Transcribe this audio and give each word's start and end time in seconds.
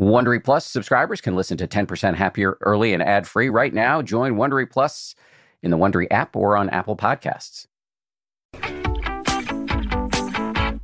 Wondery 0.00 0.42
Plus 0.42 0.64
subscribers 0.64 1.20
can 1.20 1.36
listen 1.36 1.58
to 1.58 1.68
10% 1.68 2.14
Happier 2.14 2.56
early 2.62 2.94
and 2.94 3.02
ad 3.02 3.28
free 3.28 3.50
right 3.50 3.72
now. 3.72 4.00
Join 4.00 4.36
Wondery 4.36 4.68
Plus 4.70 5.14
in 5.62 5.70
the 5.70 5.76
Wondery 5.76 6.06
app 6.10 6.34
or 6.34 6.56
on 6.56 6.70
Apple 6.70 6.96
Podcasts. 6.96 7.66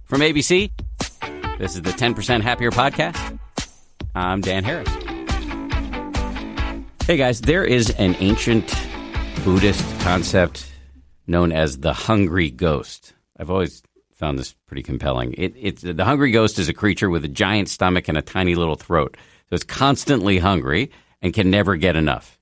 From 0.05 0.21
ABC, 0.21 0.71
this 1.59 1.75
is 1.75 1.81
the 1.81 1.93
10% 1.93 2.43
Happier 2.43 2.71
podcast. 2.71 3.39
I'm 4.15 4.43
Dan 4.43 4.65
Harris. 4.65 4.89
Hey 7.07 7.17
guys, 7.17 7.41
there 7.41 7.65
is 7.65 7.89
an 7.99 8.17
ancient 8.21 8.75
Buddhist 9.45 9.99
concept 10.01 10.71
known 11.27 11.53
as 11.53 11.79
the 11.79 11.95
hungry 11.95 12.51
ghost. 12.51 13.15
I've 13.39 13.51
always 13.51 13.83
found 14.17 14.39
this 14.39 14.55
pretty 14.67 14.83
compelling. 14.83 15.35
It, 15.35 15.55
it's 15.57 15.83
the 15.83 16.05
hungry 16.05 16.31
ghost 16.31 16.59
is 16.59 16.69
a 16.69 16.75
creature 16.75 17.11
with 17.11 17.25
a 17.25 17.29
giant 17.29 17.69
stomach 17.69 18.09
and 18.09 18.19
a 18.19 18.23
tiny 18.23 18.55
little 18.55 18.77
throat, 18.77 19.17
so 19.49 19.55
it's 19.55 19.65
constantly 19.65 20.39
hungry 20.39 20.91
and 21.23 21.35
can 21.35 21.51
never 21.51 21.77
get 21.77 21.97
enough. 21.97 22.39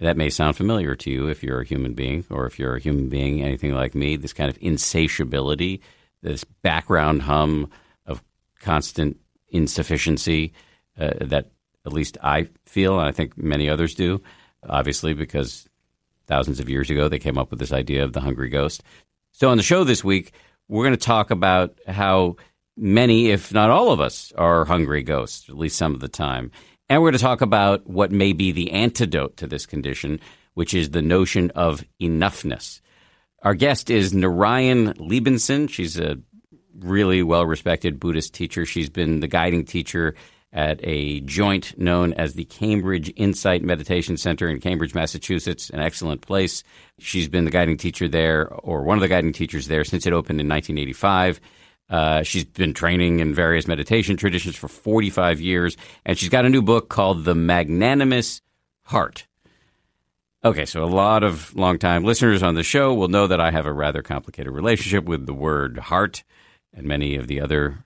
That 0.00 0.16
may 0.16 0.30
sound 0.30 0.56
familiar 0.56 0.96
to 0.96 1.10
you 1.10 1.28
if 1.28 1.44
you're 1.44 1.60
a 1.60 1.64
human 1.64 1.94
being, 1.94 2.24
or 2.28 2.46
if 2.46 2.58
you're 2.58 2.74
a 2.74 2.80
human 2.80 3.08
being 3.08 3.42
anything 3.42 3.72
like 3.72 3.94
me. 3.94 4.16
This 4.16 4.32
kind 4.32 4.50
of 4.50 4.58
insatiability, 4.60 5.80
this 6.22 6.42
background 6.44 7.22
hum 7.22 7.70
of 8.04 8.22
constant 8.58 9.18
insufficiency 9.48 10.52
uh, 10.98 11.12
that 11.20 11.50
at 11.86 11.92
least 11.92 12.18
I 12.22 12.48
feel, 12.66 12.98
and 12.98 13.08
I 13.08 13.12
think 13.12 13.38
many 13.38 13.68
others 13.68 13.94
do. 13.94 14.20
Obviously, 14.68 15.14
because 15.14 15.68
thousands 16.26 16.60
of 16.60 16.68
years 16.68 16.90
ago 16.90 17.08
they 17.08 17.18
came 17.18 17.38
up 17.38 17.50
with 17.50 17.58
this 17.60 17.72
idea 17.72 18.02
of 18.04 18.12
the 18.12 18.20
hungry 18.20 18.48
ghost. 18.48 18.82
So 19.32 19.50
on 19.50 19.56
the 19.56 19.62
show 19.62 19.84
this 19.84 20.04
week, 20.04 20.32
we're 20.72 20.84
going 20.84 20.96
to 20.96 21.06
talk 21.06 21.30
about 21.30 21.78
how 21.86 22.36
many, 22.78 23.28
if 23.28 23.52
not 23.52 23.68
all 23.68 23.92
of 23.92 24.00
us, 24.00 24.32
are 24.38 24.64
hungry 24.64 25.02
ghosts, 25.02 25.50
at 25.50 25.58
least 25.58 25.76
some 25.76 25.94
of 25.94 26.00
the 26.00 26.08
time. 26.08 26.50
And 26.88 27.02
we're 27.02 27.10
going 27.10 27.18
to 27.18 27.24
talk 27.24 27.42
about 27.42 27.86
what 27.86 28.10
may 28.10 28.32
be 28.32 28.52
the 28.52 28.72
antidote 28.72 29.36
to 29.36 29.46
this 29.46 29.66
condition, 29.66 30.18
which 30.54 30.72
is 30.72 30.88
the 30.88 31.02
notion 31.02 31.50
of 31.50 31.84
enoughness. 32.00 32.80
Our 33.42 33.52
guest 33.52 33.90
is 33.90 34.14
Narayan 34.14 34.94
Liebenson. 34.94 35.68
She's 35.68 35.98
a 35.98 36.16
really 36.78 37.22
well 37.22 37.44
respected 37.44 38.00
Buddhist 38.00 38.32
teacher. 38.32 38.64
She's 38.64 38.88
been 38.88 39.20
the 39.20 39.28
guiding 39.28 39.66
teacher 39.66 40.14
at 40.52 40.78
a 40.82 41.20
joint 41.20 41.78
known 41.78 42.12
as 42.14 42.34
the 42.34 42.44
Cambridge 42.44 43.12
Insight 43.16 43.62
Meditation 43.62 44.16
Center 44.16 44.48
in 44.48 44.60
Cambridge, 44.60 44.94
Massachusetts, 44.94 45.70
an 45.70 45.80
excellent 45.80 46.20
place. 46.20 46.62
She's 46.98 47.28
been 47.28 47.44
the 47.44 47.50
guiding 47.50 47.78
teacher 47.78 48.06
there, 48.06 48.48
or 48.48 48.82
one 48.82 48.98
of 48.98 49.02
the 49.02 49.08
guiding 49.08 49.32
teachers 49.32 49.68
there, 49.68 49.84
since 49.84 50.06
it 50.06 50.12
opened 50.12 50.40
in 50.40 50.48
1985. 50.48 51.40
Uh, 51.88 52.22
she's 52.22 52.44
been 52.44 52.74
training 52.74 53.20
in 53.20 53.34
various 53.34 53.66
meditation 53.66 54.16
traditions 54.16 54.56
for 54.56 54.68
45 54.68 55.40
years, 55.40 55.76
and 56.04 56.18
she's 56.18 56.28
got 56.28 56.44
a 56.44 56.50
new 56.50 56.62
book 56.62 56.88
called 56.88 57.24
The 57.24 57.34
Magnanimous 57.34 58.40
Heart. 58.84 59.26
Okay, 60.44 60.64
so 60.64 60.82
a 60.82 60.86
lot 60.86 61.22
of 61.22 61.54
longtime 61.54 62.02
listeners 62.02 62.42
on 62.42 62.56
the 62.56 62.64
show 62.64 62.92
will 62.94 63.08
know 63.08 63.26
that 63.26 63.40
I 63.40 63.50
have 63.52 63.64
a 63.64 63.72
rather 63.72 64.02
complicated 64.02 64.52
relationship 64.52 65.04
with 65.04 65.24
the 65.24 65.34
word 65.34 65.78
heart 65.78 66.24
and 66.74 66.86
many 66.86 67.14
of 67.14 67.28
the 67.28 67.40
other 67.40 67.84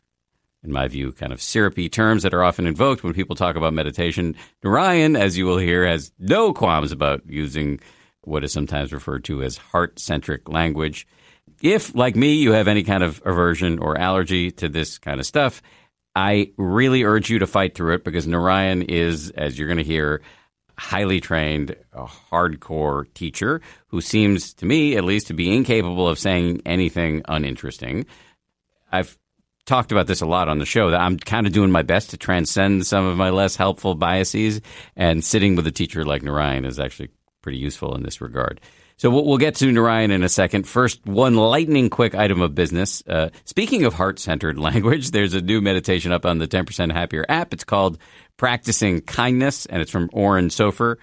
in 0.67 0.73
my 0.73 0.89
view, 0.89 1.13
kind 1.13 1.33
of 1.33 1.41
syrupy 1.41 1.89
terms 1.89 2.23
that 2.23 2.35
are 2.35 2.45
often 2.45 2.67
invoked 2.67 3.03
when 3.03 3.15
people 3.15 3.37
talk 3.37 3.57
about 3.57 3.73
meditation. 3.73 4.35
Narayan, 4.63 5.17
as 5.17 5.39
you 5.39 5.47
will 5.47 5.59
hear, 5.59 5.87
has 5.87 6.13
no 6.19 6.53
qualms 6.53 6.93
about 6.93 7.23
using 7.27 7.81
what 8.23 8.45
is 8.45 8.53
sometimes 8.53 8.93
referred 8.93 9.25
to 9.25 9.43
as 9.43 9.57
heart 9.57 9.99
centric 9.99 10.49
language. 10.49 11.07
If, 11.63 11.95
like 11.95 12.17
me, 12.17 12.35
you 12.35 12.53
have 12.53 12.69
any 12.69 12.83
kind 12.83 13.03
of 13.03 13.23
aversion 13.25 13.79
or 13.79 13.97
allergy 13.97 14.51
to 14.53 14.69
this 14.69 14.99
kind 14.99 15.21
of 15.21 15.27
stuff, 15.27 15.63
I 16.15 16.53
really 16.57 17.05
urge 17.05 17.31
you 17.31 17.39
to 17.39 17.47
fight 17.47 17.75
through 17.75 17.95
it 17.95 18.05
because 18.05 18.27
Narayan 18.27 18.83
is, 18.83 19.31
as 19.31 19.59
you're 19.59 19.69
going 19.69 19.79
to 19.79 19.85
hear, 19.85 20.23
highly 20.79 21.21
trained, 21.21 21.77
a 21.93 22.05
hardcore 22.05 23.13
teacher 23.15 23.61
who 23.89 24.01
seems 24.01 24.53
to 24.55 24.67
me, 24.67 24.97
at 24.97 25.05
least, 25.05 25.29
to 25.29 25.35
be 25.35 25.55
incapable 25.55 26.09
of 26.09 26.19
saying 26.19 26.63
anything 26.67 27.23
uninteresting. 27.29 28.07
I've 28.93 29.17
talked 29.67 29.93
about 29.93 30.07
this 30.07 30.21
a 30.21 30.27
lot 30.27 30.49
on 30.49 30.59
the 30.59 30.65
show 30.65 30.91
that 30.91 31.01
I'm 31.01 31.19
kind 31.19 31.47
of 31.47 31.53
doing 31.53 31.71
my 31.71 31.83
best 31.83 32.11
to 32.11 32.17
transcend 32.17 32.87
some 32.87 33.05
of 33.05 33.17
my 33.17 33.31
less 33.31 33.57
helpful 33.57 33.95
biases, 33.95 34.61
and 34.97 35.25
sitting 35.25 35.57
with 35.57 35.67
a 35.67 35.73
teacher 35.73 36.05
like 36.05 36.23
Narayan 36.23 36.65
is 36.65 36.79
actually 36.79 37.11
pretty 37.43 37.59
useful 37.59 37.95
in 37.95 38.03
this 38.03 38.21
regard. 38.21 38.61
So 38.99 39.11
we'll, 39.11 39.37
get 39.37 39.57
to 39.57 39.71
Narayan 39.71 40.11
in 40.11 40.23
a 40.23 40.29
second. 40.29 40.67
First, 40.67 41.05
one 41.05 41.35
lightning 41.35 41.91
quick 41.91 42.15
item 42.15 42.41
of 42.41 42.55
business. 42.55 43.03
Uh, 43.07 43.29
speaking 43.45 43.85
of 43.85 43.93
heart 43.93 44.19
centered 44.19 44.59
language, 44.59 45.11
there's 45.11 45.35
a 45.35 45.43
new 45.43 45.61
meditation 45.61 46.13
up 46.13 46.25
on 46.25 46.39
the 46.39 46.49
10% 46.49 46.93
Happier 46.93 47.27
app. 47.29 47.53
It's 47.53 47.65
called 47.65 47.99
Practicing 48.39 49.03
Kindness, 49.03 49.67
and 49.67 49.83
it's 49.83 49.91
from 49.91 50.09
Oren 50.15 50.49
Sofer. 50.49 50.97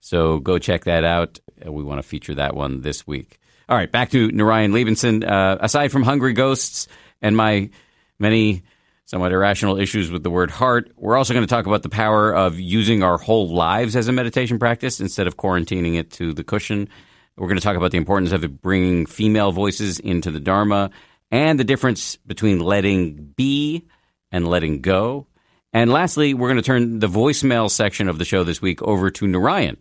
So 0.00 0.38
go 0.38 0.58
check 0.58 0.84
that 0.84 1.04
out. 1.04 1.38
Uh, 1.64 1.72
we 1.72 1.82
want 1.82 2.02
to 2.02 2.06
feature 2.06 2.34
that 2.34 2.54
one 2.54 2.82
this 2.82 3.06
week. 3.06 3.38
All 3.70 3.76
right, 3.76 3.90
back 3.90 4.10
to 4.10 4.30
Narayan 4.32 4.72
Liebenson. 4.72 5.26
Uh, 5.26 5.56
aside 5.60 5.92
from 5.92 6.02
Hungry 6.02 6.34
Ghosts 6.34 6.88
and 7.22 7.34
my 7.34 7.70
many 8.20 8.62
somewhat 9.04 9.32
irrational 9.32 9.76
issues 9.76 10.10
with 10.10 10.22
the 10.22 10.30
word 10.30 10.52
heart. 10.52 10.92
We're 10.96 11.16
also 11.16 11.34
going 11.34 11.44
to 11.44 11.52
talk 11.52 11.66
about 11.66 11.82
the 11.82 11.88
power 11.88 12.32
of 12.32 12.60
using 12.60 13.02
our 13.02 13.18
whole 13.18 13.48
lives 13.48 13.96
as 13.96 14.06
a 14.06 14.12
meditation 14.12 14.58
practice 14.58 15.00
instead 15.00 15.26
of 15.26 15.36
quarantining 15.36 15.98
it 15.98 16.12
to 16.12 16.32
the 16.32 16.44
cushion. 16.44 16.88
We're 17.36 17.48
going 17.48 17.58
to 17.58 17.62
talk 17.62 17.76
about 17.76 17.90
the 17.90 17.98
importance 17.98 18.30
of 18.30 18.60
bringing 18.60 19.06
female 19.06 19.50
voices 19.50 19.98
into 19.98 20.30
the 20.30 20.38
Dharma 20.38 20.90
and 21.30 21.58
the 21.58 21.64
difference 21.64 22.16
between 22.18 22.60
letting 22.60 23.32
be 23.36 23.88
and 24.30 24.46
letting 24.46 24.80
go. 24.80 25.26
And 25.72 25.90
lastly, 25.90 26.34
we're 26.34 26.48
going 26.48 26.56
to 26.56 26.62
turn 26.62 26.98
the 26.98 27.08
voicemail 27.08 27.70
section 27.70 28.08
of 28.08 28.18
the 28.18 28.24
show 28.24 28.44
this 28.44 28.60
week 28.60 28.82
over 28.82 29.10
to 29.10 29.26
Narayan 29.26 29.76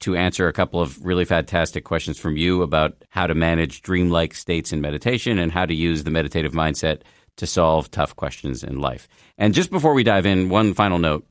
to 0.00 0.16
answer 0.16 0.48
a 0.48 0.52
couple 0.52 0.80
of 0.80 1.04
really 1.04 1.24
fantastic 1.24 1.84
questions 1.84 2.18
from 2.18 2.36
you 2.36 2.62
about 2.62 3.04
how 3.10 3.26
to 3.26 3.34
manage 3.34 3.82
dreamlike 3.82 4.34
states 4.34 4.72
in 4.72 4.80
meditation 4.80 5.38
and 5.38 5.52
how 5.52 5.64
to 5.64 5.74
use 5.74 6.02
the 6.02 6.10
meditative 6.10 6.52
mindset 6.52 7.02
to 7.36 7.46
solve 7.46 7.90
tough 7.90 8.14
questions 8.16 8.62
in 8.62 8.80
life. 8.80 9.08
And 9.38 9.54
just 9.54 9.70
before 9.70 9.94
we 9.94 10.04
dive 10.04 10.26
in, 10.26 10.48
one 10.48 10.74
final 10.74 10.98
note. 10.98 11.26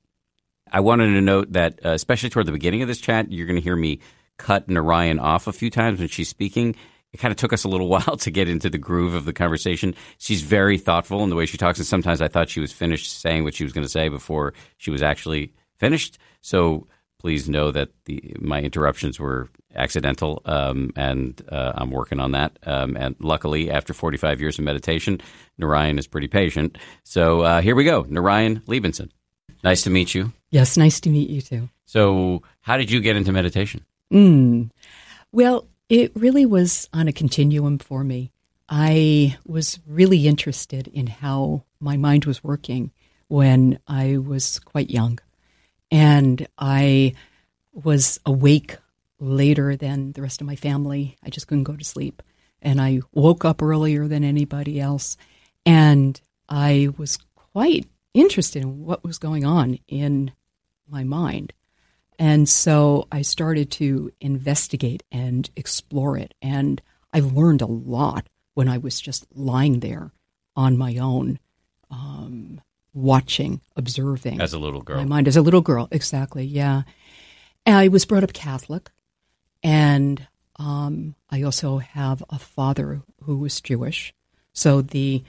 I 0.71 0.79
wanted 0.79 1.07
to 1.13 1.21
note 1.21 1.51
that, 1.53 1.85
uh, 1.85 1.89
especially 1.89 2.29
toward 2.29 2.45
the 2.45 2.51
beginning 2.53 2.81
of 2.81 2.87
this 2.87 3.01
chat, 3.01 3.31
you're 3.31 3.45
going 3.45 3.57
to 3.57 3.61
hear 3.61 3.75
me 3.75 3.99
cut 4.37 4.69
Narayan 4.69 5.19
off 5.19 5.47
a 5.47 5.53
few 5.53 5.69
times 5.69 5.99
when 5.99 6.07
she's 6.07 6.29
speaking. 6.29 6.75
It 7.11 7.19
kind 7.19 7.31
of 7.31 7.37
took 7.37 7.51
us 7.51 7.65
a 7.65 7.67
little 7.67 7.87
while 7.89 8.17
to 8.17 8.31
get 8.31 8.47
into 8.47 8.69
the 8.69 8.77
groove 8.77 9.13
of 9.13 9.25
the 9.25 9.33
conversation. 9.33 9.95
She's 10.17 10.41
very 10.41 10.77
thoughtful 10.77 11.23
in 11.23 11.29
the 11.29 11.35
way 11.35 11.45
she 11.45 11.57
talks, 11.57 11.77
and 11.77 11.87
sometimes 11.87 12.21
I 12.21 12.29
thought 12.29 12.49
she 12.49 12.61
was 12.61 12.71
finished 12.71 13.19
saying 13.19 13.43
what 13.43 13.53
she 13.53 13.63
was 13.63 13.73
going 13.73 13.85
to 13.85 13.89
say 13.89 14.07
before 14.07 14.53
she 14.77 14.91
was 14.91 15.01
actually 15.01 15.53
finished. 15.77 16.17
So 16.41 16.87
please 17.19 17.49
know 17.49 17.71
that 17.71 17.89
the 18.05 18.35
my 18.39 18.61
interruptions 18.61 19.19
were 19.19 19.49
accidental, 19.75 20.41
um, 20.45 20.91
and 20.95 21.41
uh, 21.49 21.73
I'm 21.75 21.91
working 21.91 22.19
on 22.19 22.31
that. 22.31 22.57
Um, 22.63 22.95
and 22.95 23.15
luckily, 23.19 23.71
after 23.71 23.93
45 23.93 24.41
years 24.41 24.59
of 24.59 24.65
meditation, 24.65 25.21
Narayan 25.57 25.97
is 25.97 26.07
pretty 26.07 26.27
patient. 26.27 26.77
So 27.03 27.41
uh, 27.41 27.61
here 27.61 27.75
we 27.75 27.83
go, 27.83 28.05
Narayan 28.09 28.61
Liebenson. 28.61 29.09
Nice 29.63 29.83
to 29.83 29.89
meet 29.89 30.15
you. 30.15 30.33
Yes, 30.49 30.77
nice 30.77 30.99
to 31.01 31.09
meet 31.09 31.29
you 31.29 31.41
too. 31.41 31.69
So, 31.85 32.41
how 32.61 32.77
did 32.77 32.89
you 32.89 32.99
get 32.99 33.15
into 33.15 33.31
meditation? 33.31 33.85
Mm. 34.11 34.71
Well, 35.31 35.67
it 35.89 36.11
really 36.15 36.45
was 36.45 36.89
on 36.93 37.07
a 37.07 37.13
continuum 37.13 37.77
for 37.77 38.03
me. 38.03 38.31
I 38.67 39.37
was 39.45 39.79
really 39.85 40.27
interested 40.27 40.87
in 40.87 41.07
how 41.07 41.63
my 41.79 41.97
mind 41.97 42.25
was 42.25 42.43
working 42.43 42.91
when 43.27 43.79
I 43.87 44.17
was 44.17 44.59
quite 44.59 44.89
young. 44.89 45.19
And 45.91 46.47
I 46.57 47.13
was 47.73 48.19
awake 48.25 48.77
later 49.21 49.75
than 49.75 50.11
the 50.13 50.21
rest 50.21 50.41
of 50.41 50.47
my 50.47 50.55
family. 50.55 51.15
I 51.23 51.29
just 51.29 51.47
couldn't 51.47 51.63
go 51.63 51.75
to 51.77 51.85
sleep. 51.85 52.21
And 52.61 52.81
I 52.81 53.01
woke 53.13 53.45
up 53.45 53.61
earlier 53.61 54.07
than 54.07 54.23
anybody 54.23 54.79
else. 54.79 55.15
And 55.65 56.19
I 56.49 56.89
was 56.97 57.17
quite 57.35 57.87
interested 58.13 58.61
in 58.61 58.83
what 58.83 59.03
was 59.03 59.17
going 59.17 59.45
on 59.45 59.79
in 59.87 60.31
my 60.87 61.03
mind. 61.03 61.53
And 62.19 62.49
so 62.49 63.07
I 63.11 63.21
started 63.21 63.71
to 63.71 64.11
investigate 64.19 65.03
and 65.11 65.49
explore 65.55 66.17
it. 66.17 66.33
And 66.41 66.81
I 67.13 67.19
learned 67.19 67.61
a 67.61 67.67
lot 67.67 68.27
when 68.53 68.67
I 68.67 68.77
was 68.77 68.99
just 68.99 69.25
lying 69.33 69.79
there 69.79 70.11
on 70.55 70.77
my 70.77 70.97
own, 70.97 71.39
um, 71.89 72.61
watching, 72.93 73.61
observing. 73.75 74.41
As 74.41 74.53
a 74.53 74.59
little 74.59 74.81
girl. 74.81 74.97
My 74.97 75.05
mind 75.05 75.27
as 75.27 75.37
a 75.37 75.41
little 75.41 75.61
girl, 75.61 75.87
exactly, 75.91 76.43
yeah. 76.45 76.83
I 77.65 77.87
was 77.87 78.05
brought 78.05 78.23
up 78.23 78.33
Catholic, 78.33 78.91
and 79.63 80.27
um, 80.57 81.15
I 81.29 81.41
also 81.43 81.79
have 81.79 82.23
a 82.29 82.39
father 82.39 83.01
who 83.23 83.37
was 83.37 83.61
Jewish. 83.61 84.13
So 84.53 84.81
the 84.81 85.23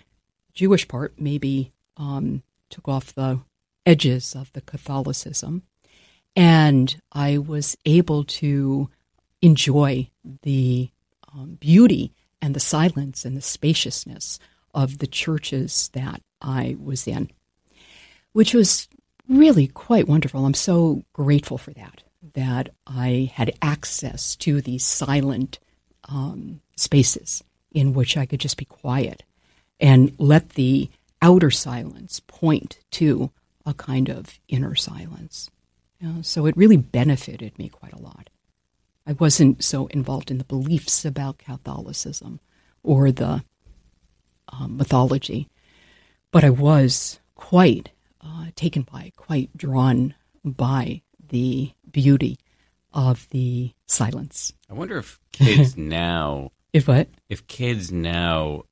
Jewish 0.52 0.86
part 0.88 1.14
maybe 1.18 1.72
um, 1.96 2.42
took 2.70 2.88
off 2.88 3.14
the 3.14 3.40
edges 3.86 4.34
of 4.34 4.52
the 4.52 4.60
Catholicism. 4.60 5.62
And 6.34 7.00
I 7.12 7.38
was 7.38 7.76
able 7.84 8.24
to 8.24 8.88
enjoy 9.42 10.08
the 10.42 10.90
um, 11.32 11.56
beauty 11.60 12.12
and 12.40 12.54
the 12.54 12.60
silence 12.60 13.24
and 13.24 13.36
the 13.36 13.42
spaciousness 13.42 14.38
of 14.74 14.98
the 14.98 15.06
churches 15.06 15.90
that 15.92 16.22
I 16.40 16.76
was 16.80 17.06
in 17.06 17.30
which 18.32 18.54
was 18.54 18.88
really 19.28 19.66
quite 19.68 20.08
wonderful. 20.08 20.44
I'm 20.44 20.54
so 20.54 21.04
grateful 21.12 21.58
for 21.58 21.72
that, 21.74 22.02
that 22.34 22.70
I 22.86 23.30
had 23.34 23.56
access 23.60 24.36
to 24.36 24.60
these 24.60 24.84
silent 24.84 25.58
um, 26.08 26.60
spaces 26.76 27.42
in 27.72 27.94
which 27.94 28.16
I 28.16 28.26
could 28.26 28.40
just 28.40 28.56
be 28.56 28.64
quiet 28.64 29.24
and 29.80 30.14
let 30.18 30.50
the 30.50 30.90
outer 31.20 31.50
silence 31.50 32.20
point 32.20 32.78
to 32.92 33.30
a 33.64 33.74
kind 33.74 34.08
of 34.08 34.38
inner 34.48 34.74
silence. 34.74 35.50
You 36.00 36.08
know, 36.08 36.22
so 36.22 36.46
it 36.46 36.56
really 36.56 36.76
benefited 36.76 37.58
me 37.58 37.68
quite 37.68 37.92
a 37.92 38.00
lot. 38.00 38.28
I 39.06 39.12
wasn't 39.12 39.64
so 39.64 39.86
involved 39.88 40.30
in 40.30 40.38
the 40.38 40.44
beliefs 40.44 41.04
about 41.04 41.38
Catholicism 41.38 42.40
or 42.82 43.10
the 43.10 43.44
um, 44.48 44.76
mythology, 44.76 45.48
but 46.30 46.44
I 46.44 46.50
was 46.50 47.18
quite 47.34 47.90
uh, 48.20 48.46
taken 48.54 48.82
by, 48.82 49.12
quite 49.16 49.56
drawn 49.56 50.14
by 50.44 51.02
the 51.28 51.72
beauty 51.92 52.38
of 52.92 53.28
the 53.30 53.72
silence. 53.86 54.52
I 54.70 54.74
wonder 54.74 54.98
if 54.98 55.18
kids 55.32 55.76
now, 55.76 56.52
If 56.72 56.88
what? 56.88 57.08
if 57.28 57.46
kids 57.46 57.90
now 57.92 58.64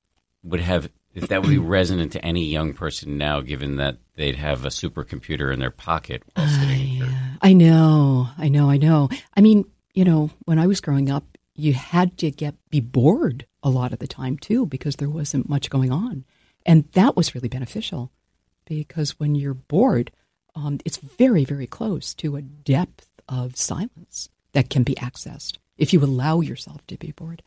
would 0.42 0.60
have, 0.60 0.90
if 1.14 1.28
that 1.28 1.42
would 1.42 1.50
be 1.50 1.58
resonant 1.78 2.12
to 2.12 2.24
any 2.24 2.46
young 2.46 2.74
person 2.74 3.16
now, 3.18 3.40
given 3.40 3.76
that 3.76 3.98
they'd 4.16 4.36
have 4.36 4.64
a 4.64 4.68
supercomputer 4.68 5.52
in 5.52 5.60
their 5.60 5.70
pocket 5.70 6.22
while 6.34 6.48
sitting. 6.48 7.02
I, 7.02 7.06
there. 7.06 7.08
uh, 7.08 7.36
I 7.42 7.52
know, 7.54 8.28
I 8.36 8.48
know, 8.48 8.68
I 8.70 8.76
know. 8.76 9.08
I 9.36 9.40
mean, 9.40 9.64
you 9.94 10.04
know, 10.04 10.30
when 10.44 10.58
I 10.58 10.66
was 10.66 10.80
growing 10.80 11.10
up, 11.10 11.24
you 11.54 11.72
had 11.74 12.16
to 12.18 12.30
get 12.30 12.54
be 12.70 12.80
bored 12.80 13.46
a 13.62 13.68
lot 13.70 13.92
of 13.92 13.98
the 13.98 14.06
time 14.06 14.38
too 14.38 14.64
because 14.66 14.96
there 14.96 15.10
wasn't 15.10 15.48
much 15.48 15.68
going 15.70 15.92
on, 15.92 16.24
and 16.64 16.84
that 16.92 17.16
was 17.16 17.34
really 17.34 17.48
beneficial 17.48 18.10
because 18.64 19.18
when 19.18 19.34
you're 19.34 19.52
bored, 19.54 20.10
um, 20.54 20.78
it's 20.84 20.96
very, 20.98 21.44
very 21.44 21.66
close 21.66 22.14
to 22.14 22.36
a 22.36 22.42
depth 22.42 23.09
of 23.30 23.56
silence 23.56 24.28
that 24.52 24.68
can 24.68 24.82
be 24.82 24.94
accessed 24.96 25.56
if 25.78 25.94
you 25.94 26.04
allow 26.04 26.40
yourself 26.40 26.86
to 26.88 26.98
be 26.98 27.12
bored. 27.12 27.42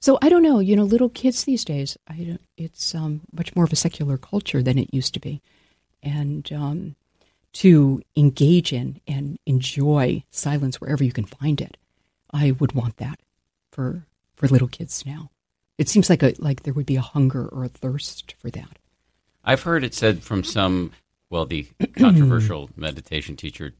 So 0.00 0.18
I 0.22 0.28
don't 0.28 0.42
know, 0.42 0.60
you 0.60 0.76
know, 0.76 0.84
little 0.84 1.08
kids 1.08 1.44
these 1.44 1.64
days, 1.64 1.98
I 2.08 2.14
don't, 2.14 2.40
it's 2.56 2.94
um, 2.94 3.22
much 3.32 3.54
more 3.56 3.64
of 3.64 3.72
a 3.72 3.76
secular 3.76 4.16
culture 4.16 4.62
than 4.62 4.78
it 4.78 4.92
used 4.92 5.14
to 5.14 5.20
be, 5.20 5.42
and 6.02 6.50
um, 6.52 6.94
to 7.54 8.02
engage 8.16 8.72
in 8.72 9.00
and 9.08 9.38
enjoy 9.46 10.22
silence 10.30 10.80
wherever 10.80 11.02
you 11.02 11.12
can 11.12 11.24
find 11.24 11.60
it. 11.60 11.76
I 12.32 12.50
would 12.52 12.72
want 12.72 12.98
that 12.98 13.18
for 13.70 14.06
for 14.36 14.48
little 14.48 14.68
kids 14.68 15.06
now. 15.06 15.30
It 15.78 15.88
seems 15.88 16.10
like 16.10 16.22
a 16.22 16.34
like 16.38 16.64
there 16.64 16.74
would 16.74 16.86
be 16.86 16.96
a 16.96 17.00
hunger 17.00 17.46
or 17.46 17.64
a 17.64 17.68
thirst 17.68 18.34
for 18.38 18.50
that. 18.50 18.78
I've 19.44 19.62
heard 19.62 19.84
it 19.84 19.94
said 19.94 20.22
from 20.22 20.42
some, 20.42 20.92
well, 21.30 21.46
the 21.46 21.66
controversial 21.96 22.70
meditation 22.76 23.36
teacher, 23.36 23.74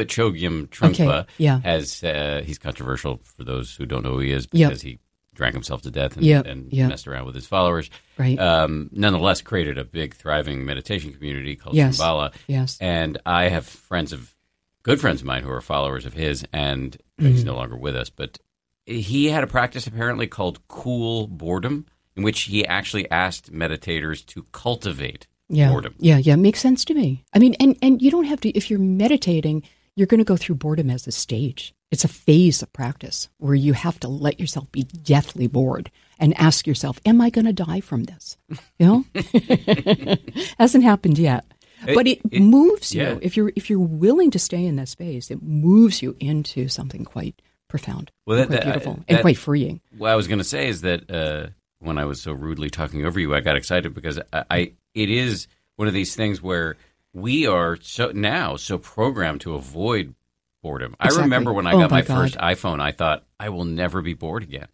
Chogyam 0.00 0.68
Trungpa, 0.68 1.20
Okay, 1.22 1.26
yeah. 1.38 1.60
has, 1.60 2.02
uh, 2.02 2.42
he's 2.44 2.58
controversial 2.58 3.20
for 3.22 3.44
those 3.44 3.74
who 3.76 3.86
don't 3.86 4.02
know 4.02 4.12
who 4.12 4.18
he 4.20 4.32
is 4.32 4.48
Yep. 4.52 4.70
because 4.70 4.82
he 4.82 4.98
drank 5.34 5.54
himself 5.54 5.82
to 5.82 5.90
death 5.90 6.16
and, 6.16 6.24
Yep, 6.24 6.46
and 6.46 6.72
yep. 6.72 6.88
messed 6.88 7.06
around 7.08 7.26
with 7.26 7.34
his 7.34 7.46
followers. 7.46 7.90
Right. 8.18 8.38
Um, 8.38 8.88
nonetheless, 8.92 9.40
created 9.42 9.78
a 9.78 9.84
big, 9.84 10.14
thriving 10.14 10.64
meditation 10.64 11.12
community 11.12 11.56
called 11.56 11.74
Yes. 11.76 11.98
Shambhala. 11.98 12.32
Yes. 12.46 12.78
And 12.80 13.18
I 13.26 13.48
have 13.48 13.66
friends 13.66 14.12
of, 14.12 14.34
good 14.82 15.00
friends 15.00 15.20
of 15.22 15.26
mine 15.26 15.42
who 15.42 15.50
are 15.50 15.60
followers 15.60 16.06
of 16.06 16.14
his, 16.14 16.44
and 16.52 16.96
Mm-hmm. 17.20 17.30
he's 17.30 17.44
no 17.44 17.54
longer 17.54 17.76
with 17.76 17.94
us, 17.94 18.10
but 18.10 18.38
he 18.86 19.26
had 19.26 19.44
a 19.44 19.46
practice 19.46 19.86
apparently 19.86 20.26
called 20.26 20.58
cool 20.68 21.26
boredom, 21.28 21.86
in 22.16 22.22
which 22.22 22.42
he 22.42 22.66
actually 22.66 23.08
asked 23.10 23.52
meditators 23.52 24.24
to 24.26 24.44
cultivate 24.52 25.26
Yeah. 25.48 25.70
boredom. 25.70 25.94
Yeah, 25.98 26.18
yeah, 26.18 26.36
makes 26.36 26.60
sense 26.60 26.84
to 26.86 26.94
me. 26.94 27.24
I 27.32 27.38
mean, 27.38 27.54
and 27.60 27.76
and 27.82 28.00
you 28.02 28.10
don't 28.10 28.24
have 28.24 28.40
to 28.42 28.50
if 28.50 28.68
you're 28.70 28.78
meditating, 28.80 29.62
you're 29.96 30.06
going 30.06 30.18
to 30.18 30.24
go 30.24 30.36
through 30.36 30.56
boredom 30.56 30.90
as 30.90 31.06
a 31.06 31.12
stage. 31.12 31.74
It's 31.90 32.04
a 32.04 32.08
phase 32.08 32.60
of 32.62 32.72
practice 32.72 33.28
where 33.38 33.54
you 33.54 33.72
have 33.72 34.00
to 34.00 34.08
let 34.08 34.40
yourself 34.40 34.70
be 34.72 34.82
deathly 34.82 35.46
bored 35.46 35.90
and 36.18 36.36
ask 36.40 36.66
yourself, 36.66 36.98
"Am 37.06 37.20
I 37.20 37.30
going 37.30 37.44
to 37.44 37.52
die 37.52 37.80
from 37.80 38.04
this?" 38.04 38.36
You 38.78 38.86
know, 38.86 39.04
hasn't 40.58 40.84
happened 40.84 41.18
yet, 41.18 41.44
but 41.86 42.06
it, 42.06 42.20
it- 42.30 42.40
moves 42.40 42.94
you 42.94 43.18
if 43.22 43.36
you're 43.36 43.52
if 43.56 43.70
you're 43.70 43.78
willing 43.78 44.30
to 44.32 44.38
stay 44.38 44.64
in 44.64 44.76
that 44.76 44.88
space. 44.88 45.30
It 45.30 45.42
moves 45.42 46.02
you 46.02 46.16
into 46.20 46.68
something 46.68 47.04
quite 47.04 47.40
profound, 47.68 48.10
Well, 48.26 48.38
and 48.38 48.50
that- 48.50 48.62
quite 48.62 48.64
that- 48.64 48.72
beautiful, 48.72 48.94
that- 48.94 49.04
and 49.08 49.20
quite 49.20 49.38
freeing. 49.38 49.80
What 49.96 50.10
I 50.10 50.16
was 50.16 50.26
going 50.28 50.38
to 50.38 50.44
say 50.44 50.68
is 50.68 50.80
that 50.82 51.10
uh, 51.10 51.48
when 51.78 51.98
I 51.98 52.04
was 52.04 52.20
so 52.20 52.32
rudely 52.32 52.70
talking 52.70 53.04
over 53.04 53.20
you, 53.20 53.34
I 53.34 53.40
got 53.40 53.56
excited 53.56 53.94
because 53.94 54.18
I, 54.32 54.44
I 54.50 54.72
it 54.94 55.10
is 55.10 55.46
one 55.76 55.86
of 55.88 55.94
these 55.94 56.14
things 56.16 56.42
where 56.42 56.76
we 57.14 57.46
are 57.46 57.78
so 57.80 58.10
now 58.12 58.56
so 58.56 58.76
programmed 58.76 59.40
to 59.42 59.54
avoid 59.54 60.14
boredom. 60.62 60.94
I 61.00 61.08
remember 61.08 61.52
when 61.52 61.66
I 61.66 61.72
Oh, 61.72 61.78
got 61.80 61.90
my, 61.90 62.02
first 62.02 62.36
iPhone, 62.36 62.80
I 62.80 62.92
thought 62.92 63.24
I 63.40 63.48
will 63.50 63.64
never 63.64 64.02
be 64.02 64.14
bored 64.14 64.42
again, 64.42 64.68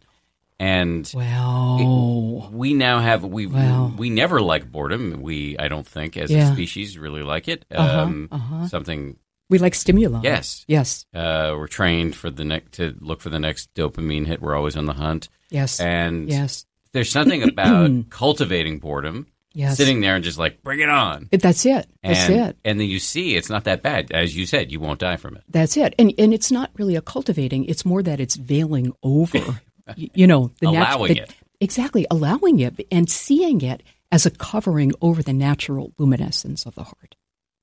and 0.59 1.09
Wow. 1.13 2.49
we 2.51 2.73
now 2.73 2.99
have 2.99 3.23
we 3.23 3.45
Wow. 3.47 3.93
we 3.97 4.09
never 4.09 4.41
like 4.41 4.71
boredom. 4.71 5.21
We 5.21 5.57
I 5.57 5.67
don't 5.67 5.87
think 5.87 6.17
as 6.17 6.29
Yeah. 6.31 6.49
a 6.51 6.53
species 6.53 6.97
really 6.97 7.23
like 7.23 7.47
it. 7.47 7.65
Uh-huh, 7.71 8.01
Um, 8.01 8.27
uh-huh. 8.31 8.67
Something 8.67 9.17
we 9.49 9.57
like 9.57 9.75
stimuli. 9.75 10.21
yes. 10.23 10.63
Yes. 10.67 11.05
Uh, 11.13 11.53
we're 11.57 11.67
trained 11.67 12.15
for 12.15 12.29
the 12.29 12.45
next 12.45 12.71
to 12.73 12.95
look 13.01 13.19
for 13.21 13.29
the 13.29 13.39
next 13.39 13.73
dopamine 13.73 14.25
hit. 14.25 14.41
We're 14.41 14.55
always 14.55 14.77
on 14.77 14.85
the 14.85 14.93
hunt, 14.93 15.27
Yes. 15.49 15.79
and 15.81 16.29
yes. 16.29 16.65
there's 16.93 17.11
something 17.11 17.43
about 17.43 17.91
cultivating 18.09 18.79
boredom, 18.79 19.27
Yes. 19.53 19.75
sitting 19.77 19.99
there 19.99 20.15
and 20.15 20.23
just 20.23 20.37
like 20.37 20.63
bring 20.63 20.79
it 20.79 20.89
on. 20.89 21.27
That's 21.31 21.65
it. 21.65 21.87
That's 22.01 22.29
and, 22.29 22.39
it. 22.39 22.57
And 22.63 22.79
then 22.79 22.87
you 22.87 22.99
see 22.99 23.35
it's 23.35 23.49
not 23.49 23.65
that 23.65 23.81
bad. 23.81 24.11
As 24.11 24.35
you 24.35 24.45
said, 24.45 24.71
you 24.71 24.79
won't 24.79 24.99
die 24.99 25.17
from 25.17 25.35
it. 25.35 25.43
That's 25.49 25.75
it. 25.75 25.93
And 25.99 26.13
and 26.17 26.33
it's 26.33 26.51
not 26.51 26.71
really 26.75 26.95
a 26.95 27.01
cultivating. 27.01 27.65
It's 27.65 27.85
more 27.85 28.01
that 28.03 28.19
it's 28.19 28.35
veiling 28.35 28.93
over. 29.03 29.61
you 29.95 30.27
know, 30.27 30.51
the 30.59 30.67
natu- 30.67 30.77
Allowing 30.77 31.13
the- 31.13 31.21
it. 31.23 31.35
Exactly, 31.59 32.07
allowing 32.09 32.59
it 32.59 32.87
and 32.91 33.07
seeing 33.07 33.61
it 33.61 33.83
as 34.11 34.25
a 34.25 34.31
covering 34.31 34.93
over 34.99 35.21
the 35.21 35.33
natural 35.33 35.93
luminescence 35.99 36.65
of 36.65 36.73
the 36.73 36.83
heart. 36.83 37.15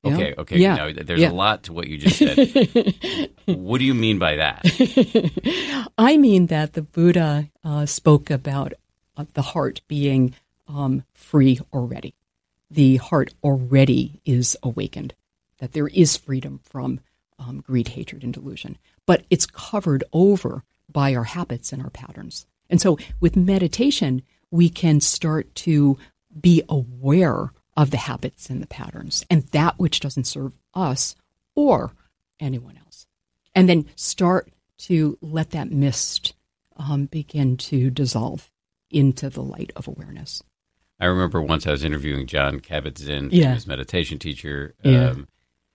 Know? 0.04 0.14
Okay, 0.14 0.34
okay. 0.38 0.58
Yeah. 0.58 0.76
Now, 0.76 0.92
there's 0.92 1.20
yeah. 1.20 1.30
a 1.30 1.32
lot 1.32 1.64
to 1.64 1.72
what 1.72 1.88
you 1.88 1.98
just 1.98 2.18
said. 2.18 3.30
what 3.46 3.78
do 3.78 3.84
you 3.84 3.94
mean 3.94 4.20
by 4.20 4.36
that? 4.36 5.90
I 5.98 6.16
mean 6.16 6.46
that 6.46 6.74
the 6.74 6.82
Buddha 6.82 7.50
uh, 7.64 7.86
spoke 7.86 8.30
about 8.30 8.74
uh, 9.16 9.24
the 9.34 9.42
heart 9.42 9.80
being 9.88 10.34
um, 10.68 11.04
free 11.12 11.60
already. 11.72 12.14
The 12.70 12.96
heart 12.96 13.34
already 13.42 14.20
is 14.24 14.56
awakened, 14.62 15.14
that 15.58 15.72
there 15.72 15.88
is 15.88 16.16
freedom 16.16 16.60
from 16.62 17.00
um, 17.38 17.60
greed, 17.60 17.88
hatred, 17.88 18.22
and 18.22 18.32
delusion. 18.32 18.78
But 19.06 19.24
it's 19.30 19.46
covered 19.46 20.04
over 20.12 20.64
by 20.90 21.14
our 21.14 21.24
habits 21.24 21.72
and 21.72 21.82
our 21.82 21.90
patterns. 21.90 22.46
And 22.68 22.80
so 22.80 22.98
with 23.20 23.36
meditation, 23.36 24.22
we 24.50 24.68
can 24.68 25.00
start 25.00 25.54
to 25.56 25.98
be 26.38 26.62
aware 26.68 27.52
of 27.76 27.90
the 27.90 27.96
habits 27.96 28.50
and 28.50 28.60
the 28.62 28.66
patterns 28.66 29.24
and 29.30 29.44
that 29.48 29.78
which 29.78 30.00
doesn't 30.00 30.26
serve 30.26 30.52
us 30.74 31.14
or 31.54 31.92
anyone 32.40 32.76
else 32.76 33.06
and 33.54 33.68
then 33.68 33.86
start 33.96 34.50
to 34.78 35.18
let 35.20 35.50
that 35.50 35.70
mist 35.70 36.34
um, 36.76 37.06
begin 37.06 37.56
to 37.56 37.90
dissolve 37.90 38.50
into 38.90 39.28
the 39.28 39.42
light 39.42 39.72
of 39.74 39.88
awareness. 39.88 40.42
I 41.00 41.06
remember 41.06 41.40
once 41.40 41.66
I 41.66 41.70
was 41.70 41.84
interviewing 41.84 42.26
Jon 42.26 42.60
Kabat-Zinn, 42.60 43.30
Yeah. 43.32 43.54
his 43.54 43.66
meditation 43.66 44.18
teacher, 44.18 44.74
Yeah. 44.82 45.10
um, 45.10 45.28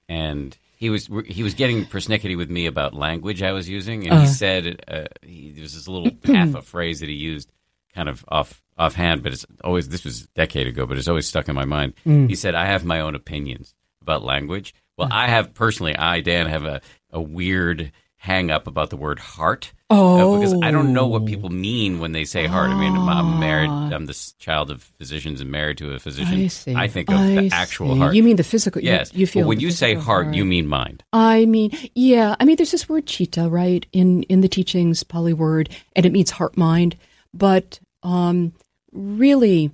and 0.10 0.58
he 0.75 0.89
was 0.89 1.08
he 1.27 1.44
was 1.44 1.53
getting 1.53 1.86
persnickety 1.86 2.36
with 2.38 2.50
me 2.50 2.65
about 2.65 2.94
language 2.94 3.42
I 3.42 3.53
was 3.53 3.70
using, 3.70 4.03
and 4.08 4.18
Uh. 4.18 4.22
he 4.22 4.27
said 4.27 4.84
uh, 4.88 5.06
he, 5.22 5.51
there 5.51 5.62
was 5.63 5.74
this 5.74 5.88
little 5.88 6.12
half 6.25 6.56
a 6.56 6.62
phrase 6.62 7.00
that 7.00 7.10
he 7.10 7.15
used, 7.15 7.51
kind 7.96 8.10
of 8.10 8.25
off 8.27 8.62
offhand, 8.77 9.24
but 9.24 9.32
it's 9.32 9.46
always 9.63 9.88
this 9.89 10.03
was 10.03 10.24
a 10.24 10.27
decade 10.36 10.68
ago, 10.68 10.86
but 10.86 10.98
it's 10.98 11.08
always 11.08 11.27
stuck 11.27 11.48
in 11.48 11.56
my 11.56 11.65
mind. 11.65 11.94
Mm. 12.06 12.27
He 12.27 12.36
said, 12.36 12.53
"I 12.56 12.65
have 12.65 12.84
my 12.84 13.00
own 13.00 13.15
opinions 13.15 13.74
about 14.01 14.24
language." 14.24 14.74
Well, 14.98 15.08
I 15.12 15.27
have 15.30 15.53
personally, 15.53 15.96
I 15.96 16.20
Dan 16.20 16.48
have 16.48 16.65
a 16.65 16.82
a 17.12 17.22
weird 17.22 17.92
hang 18.24 18.50
up 18.50 18.68
about 18.68 18.89
the 18.89 18.96
word 18.96 19.20
heart. 19.20 19.74
Uh, 19.89 20.38
because 20.38 20.53
I 20.63 20.72
don't 20.72 20.94
know 20.94 21.08
what 21.08 21.25
people 21.25 21.50
mean 21.50 22.00
when 22.00 22.13
they 22.13 22.24
say 22.24 22.48
heart. 22.48 22.70
I 22.70 22.80
mean, 22.80 22.96
I'm- 22.96 23.38
married. 23.38 23.70
I'm 23.70 24.06
the 24.06 24.18
child 24.39 24.72
of 24.72 24.82
physicians 24.98 25.42
and 25.42 25.51
married 25.51 25.77
to 25.80 25.92
a 25.92 26.00
physician. 26.00 26.39
I 26.39 26.48
see. 26.48 26.88
think 26.88 27.10
of 27.10 27.18
I 27.18 27.36
the 27.36 27.50
actual 27.51 27.94
see. 27.94 28.00
heart. 28.00 28.15
You 28.15 28.24
mean 28.24 28.38
the 28.38 28.44
physical? 28.46 28.82
yes. 28.82 29.13
You, 29.13 29.27
feel 29.27 29.44
but 29.44 29.50
when 29.50 29.60
you 29.60 29.72
say 29.72 29.96
physical 29.96 30.06
heart, 30.06 30.34
you 30.34 30.46
mean 30.46 30.68
mind. 30.68 31.03
I 31.12 31.46
mean, 31.46 31.72
yeah. 31.96 32.38
I 32.39 32.46
mean, 32.46 32.56
there's 32.56 32.72
this 32.72 32.88
word 32.88 33.08
chitta, 33.08 33.50
right, 33.50 33.86
in 33.92 34.24
in 34.24 34.39
the 34.39 34.48
teachings, 34.48 35.03
Pali 35.03 35.34
word, 35.34 35.68
and 35.94 36.06
it 36.06 36.13
means 36.13 36.32
heart 36.32 36.56
mind. 36.56 36.96
But 37.34 37.82
um, 38.03 38.53
really, 38.94 39.72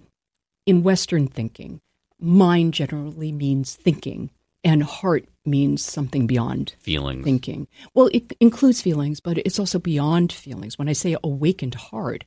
in 0.65 0.81
Western 0.81 1.27
thinking, 1.27 1.81
mind 2.19 2.73
generally 2.73 3.31
means 3.31 3.75
thinking, 3.75 4.31
and 4.63 4.83
heart 4.83 5.25
means 5.45 5.83
something 5.83 6.27
beyond 6.27 6.75
Feelings. 6.79 7.23
thinking. 7.23 7.67
Well, 7.93 8.09
it 8.13 8.33
includes 8.39 8.81
feelings, 8.81 9.19
but 9.19 9.37
it's 9.37 9.59
also 9.59 9.79
beyond 9.79 10.31
feelings. 10.31 10.77
When 10.77 10.89
I 10.89 10.93
say 10.93 11.15
awakened 11.23 11.75
heart, 11.75 12.23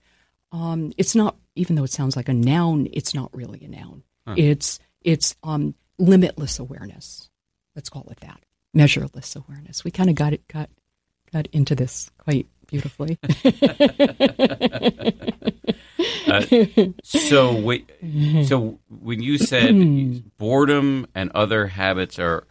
um, 0.51 0.93
it's 0.97 1.15
not. 1.15 1.37
Even 1.55 1.77
though 1.77 1.85
it 1.85 1.91
sounds 1.91 2.17
like 2.17 2.29
a 2.31 2.35
noun, 2.35 2.89
it's 2.93 3.15
not 3.15 3.35
really 3.35 3.63
a 3.65 3.69
noun. 3.69 4.03
It's 4.37 4.79
it's 5.03 5.37
um, 5.43 5.75
limitless 5.99 6.59
awareness. 6.59 7.29
Let's 7.77 7.91
call 7.91 8.09
it 8.11 8.21
that. 8.21 8.41
Measureless 8.73 9.37
awareness. 9.37 9.85
We 9.85 9.91
kind 9.91 10.09
of 10.09 10.17
got 10.17 10.33
it 10.33 10.47
got 10.49 10.71
got 11.33 11.47
into 11.53 11.75
this 11.75 12.11
quite 12.19 12.47
beautifully. 12.73 13.19
uh, 16.27 16.43
so, 17.05 17.55
wait, 17.55 17.93
so 18.47 18.81
when 18.89 19.23
you 19.23 19.37
said 19.37 19.75
boredom 20.39 21.07
and 21.15 21.31
other 21.35 21.67
habits 21.69 22.19
are 22.19 22.47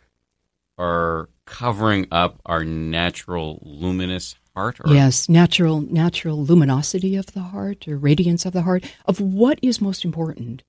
are 0.77 1.29
covering 1.45 2.07
up 2.11 2.39
our 2.45 2.63
natural 2.63 3.59
luminous 3.63 4.35
heart, 4.55 4.79
or? 4.79 4.93
yes, 4.93 5.27
natural 5.27 5.81
natural 5.81 6.45
luminosity 6.45 7.15
of 7.15 7.33
the 7.33 7.41
heart 7.41 7.87
or 7.87 7.97
radiance 7.97 8.45
of 8.45 8.53
the 8.53 8.61
heart 8.61 8.85
of 9.05 9.19
what 9.19 9.57
is 9.63 9.81
most 9.81 10.05
important, 10.05 10.61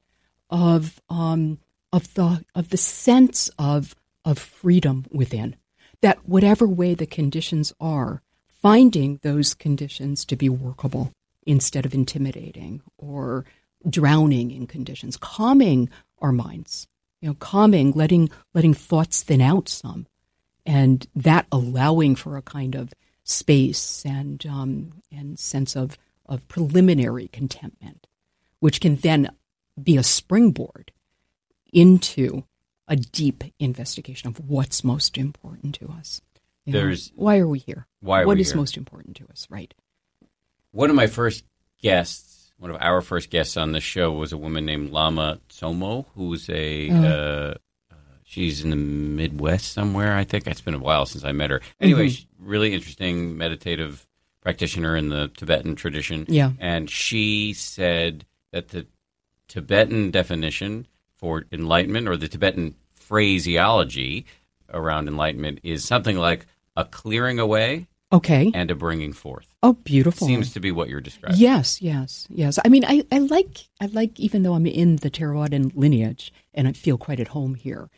of 0.49 1.00
um, 1.11 1.59
of 1.92 2.14
the 2.14 2.42
of 2.54 2.71
the 2.71 2.78
sense 2.78 3.50
of 3.59 3.94
of 4.25 4.38
freedom 4.38 5.04
within. 5.11 5.56
That 6.00 6.26
whatever 6.28 6.66
way 6.66 6.94
the 6.94 7.06
conditions 7.06 7.73
are, 7.78 8.23
finding 8.62 9.19
those 9.23 9.54
conditions 9.54 10.25
to 10.25 10.37
be 10.37 10.49
workable 10.49 11.12
instead 11.45 11.85
of 11.85 11.92
intimidating 11.92 12.81
or 12.97 13.45
drowning 13.88 14.52
in 14.52 14.66
conditions, 14.66 15.16
calming 15.16 15.90
our 16.21 16.33
minds, 16.33 16.87
you 17.21 17.28
know, 17.28 17.35
calming, 17.35 17.92
letting 17.92 18.31
letting 18.54 18.73
thoughts 18.73 19.23
thin 19.23 19.40
out 19.40 19.69
some, 19.69 20.07
and 20.64 21.07
that 21.14 21.47
allowing 21.50 22.14
for 22.14 22.37
a 22.37 22.42
kind 22.42 22.75
of 22.75 22.95
space 23.25 24.04
and 24.04 24.47
um, 24.47 25.02
and 25.11 25.38
sense 25.38 25.76
of 25.76 25.99
of 26.26 26.47
preliminary 26.49 27.28
contentment, 27.28 28.07
which 28.61 28.81
can 28.81 28.97
then 28.97 29.28
be 29.83 29.97
a 29.97 30.02
springboard 30.02 30.92
into 31.73 32.45
a 32.87 32.97
deep 32.97 33.45
investigation 33.59 34.28
of 34.28 34.49
what's 34.49 34.85
most 34.85 35.16
important 35.16 35.75
to 35.75 35.88
us. 35.88 36.21
You 36.64 36.73
There's 36.73 37.11
know, 37.11 37.25
why 37.25 37.38
are 37.38 37.49
we 37.49 37.59
here? 37.59 37.87
Why 38.00 38.25
what 38.25 38.38
is 38.38 38.50
here? 38.50 38.57
most 38.57 38.76
important 38.76 39.16
to 39.16 39.26
us? 39.31 39.47
Right. 39.50 39.75
One 40.71 40.90
of 40.90 40.97
my 40.97 41.07
first 41.07 41.45
guests, 41.81 42.52
one 42.59 42.71
of 42.71 42.76
our 42.81 43.00
first 43.00 43.31
guests 43.31 43.57
on 43.57 43.73
the 43.73 43.81
show, 43.81 44.12
was 44.12 44.33
a 44.33 44.38
woman 44.38 44.64
named 44.64 44.90
Lama 44.90 45.40
Tsomo, 45.49 46.07
who's 46.14 46.49
a 46.49 46.90
oh. 46.90 47.02
uh, 47.02 47.54
uh, 47.90 47.97
she's 48.25 48.62
in 48.62 48.71
the 48.71 48.76
Midwest 48.76 49.73
somewhere. 49.73 50.14
I 50.14 50.25
think 50.25 50.47
it's 50.47 50.61
been 50.61 50.75
a 50.75 50.78
while 50.78 51.04
since 51.04 51.25
I 51.25 51.33
met 51.33 51.50
her. 51.50 51.61
Anyway, 51.81 52.09
mm-hmm. 52.09 52.47
really 52.47 52.73
interesting 52.73 53.37
meditative 53.37 54.07
practitioner 54.40 54.97
in 54.97 55.09
the 55.09 55.28
Tibetan 55.37 55.75
tradition. 55.75 56.26
Yeah, 56.28 56.52
and 56.61 56.88
she 56.88 57.54
said 57.54 58.25
that 58.52 58.69
the 58.69 58.87
Tibetan 59.49 60.12
definition 60.12 60.87
for 61.16 61.45
enlightenment 61.50 62.09
or 62.09 62.16
the 62.16 62.28
Tibetan 62.28 62.76
phraseology 62.95 64.26
around 64.73 65.09
enlightenment 65.09 65.61
is 65.62 65.85
something 65.85 66.16
like 66.16 66.47
a 66.76 66.84
clearing 66.84 67.38
away 67.38 67.86
okay. 68.12 68.50
and 68.54 68.70
a 68.70 68.74
bringing 68.74 69.12
forth. 69.12 69.54
Oh 69.62 69.74
beautiful. 69.74 70.26
Seems 70.26 70.52
to 70.54 70.60
be 70.60 70.72
what 70.72 70.88
you're 70.88 71.00
describing. 71.00 71.38
Yes 71.38 71.80
yes 71.82 72.26
yes. 72.30 72.58
I 72.64 72.68
mean 72.68 72.84
i, 72.84 73.04
I 73.10 73.18
like 73.18 73.68
i 73.80 73.86
like 73.86 74.18
even 74.18 74.42
though 74.42 74.54
i'm 74.54 74.66
in 74.66 74.96
the 74.96 75.10
theravadan 75.10 75.72
lineage 75.74 76.32
and 76.54 76.68
i 76.68 76.72
feel 76.72 76.98
quite 76.98 77.20
at 77.20 77.28
home 77.28 77.54
here 77.54 77.90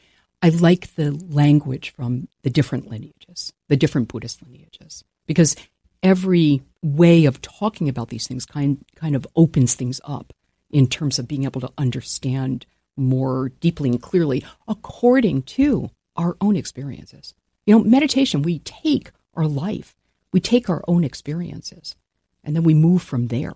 i 0.42 0.48
like 0.48 0.94
the 0.94 1.10
language 1.12 1.90
from 1.90 2.28
the 2.42 2.50
different 2.50 2.88
lineages 2.88 3.52
the 3.68 3.76
different 3.76 4.08
buddhist 4.08 4.42
lineages 4.42 5.04
because 5.26 5.56
every 6.02 6.62
way 6.82 7.24
of 7.24 7.40
talking 7.40 7.88
about 7.88 8.10
these 8.10 8.26
things 8.26 8.44
kind 8.44 8.84
kind 8.94 9.16
of 9.16 9.26
opens 9.34 9.74
things 9.74 10.00
up 10.04 10.32
in 10.70 10.86
terms 10.86 11.18
of 11.18 11.28
being 11.28 11.44
able 11.44 11.60
to 11.60 11.72
understand 11.78 12.66
more 12.96 13.50
deeply 13.60 13.88
and 13.88 14.02
clearly 14.02 14.44
according 14.68 15.42
to 15.42 15.90
our 16.16 16.36
own 16.40 16.56
experiences. 16.56 17.34
You 17.66 17.76
know, 17.76 17.84
meditation, 17.84 18.42
we 18.42 18.58
take 18.60 19.10
our 19.34 19.46
life, 19.46 19.96
we 20.32 20.40
take 20.40 20.68
our 20.68 20.84
own 20.86 21.04
experiences, 21.04 21.96
and 22.42 22.54
then 22.54 22.62
we 22.62 22.74
move 22.74 23.02
from 23.02 23.28
there. 23.28 23.54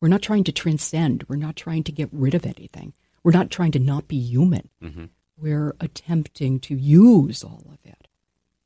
We're 0.00 0.08
not 0.08 0.22
trying 0.22 0.44
to 0.44 0.52
transcend, 0.52 1.24
we're 1.28 1.36
not 1.36 1.56
trying 1.56 1.84
to 1.84 1.92
get 1.92 2.08
rid 2.12 2.34
of 2.34 2.46
anything, 2.46 2.92
we're 3.22 3.32
not 3.32 3.50
trying 3.50 3.72
to 3.72 3.78
not 3.78 4.08
be 4.08 4.18
human. 4.18 4.68
Mm-hmm. 4.82 5.06
We're 5.36 5.76
attempting 5.80 6.58
to 6.60 6.74
use 6.74 7.44
all 7.44 7.62
of 7.72 7.78
it 7.84 8.08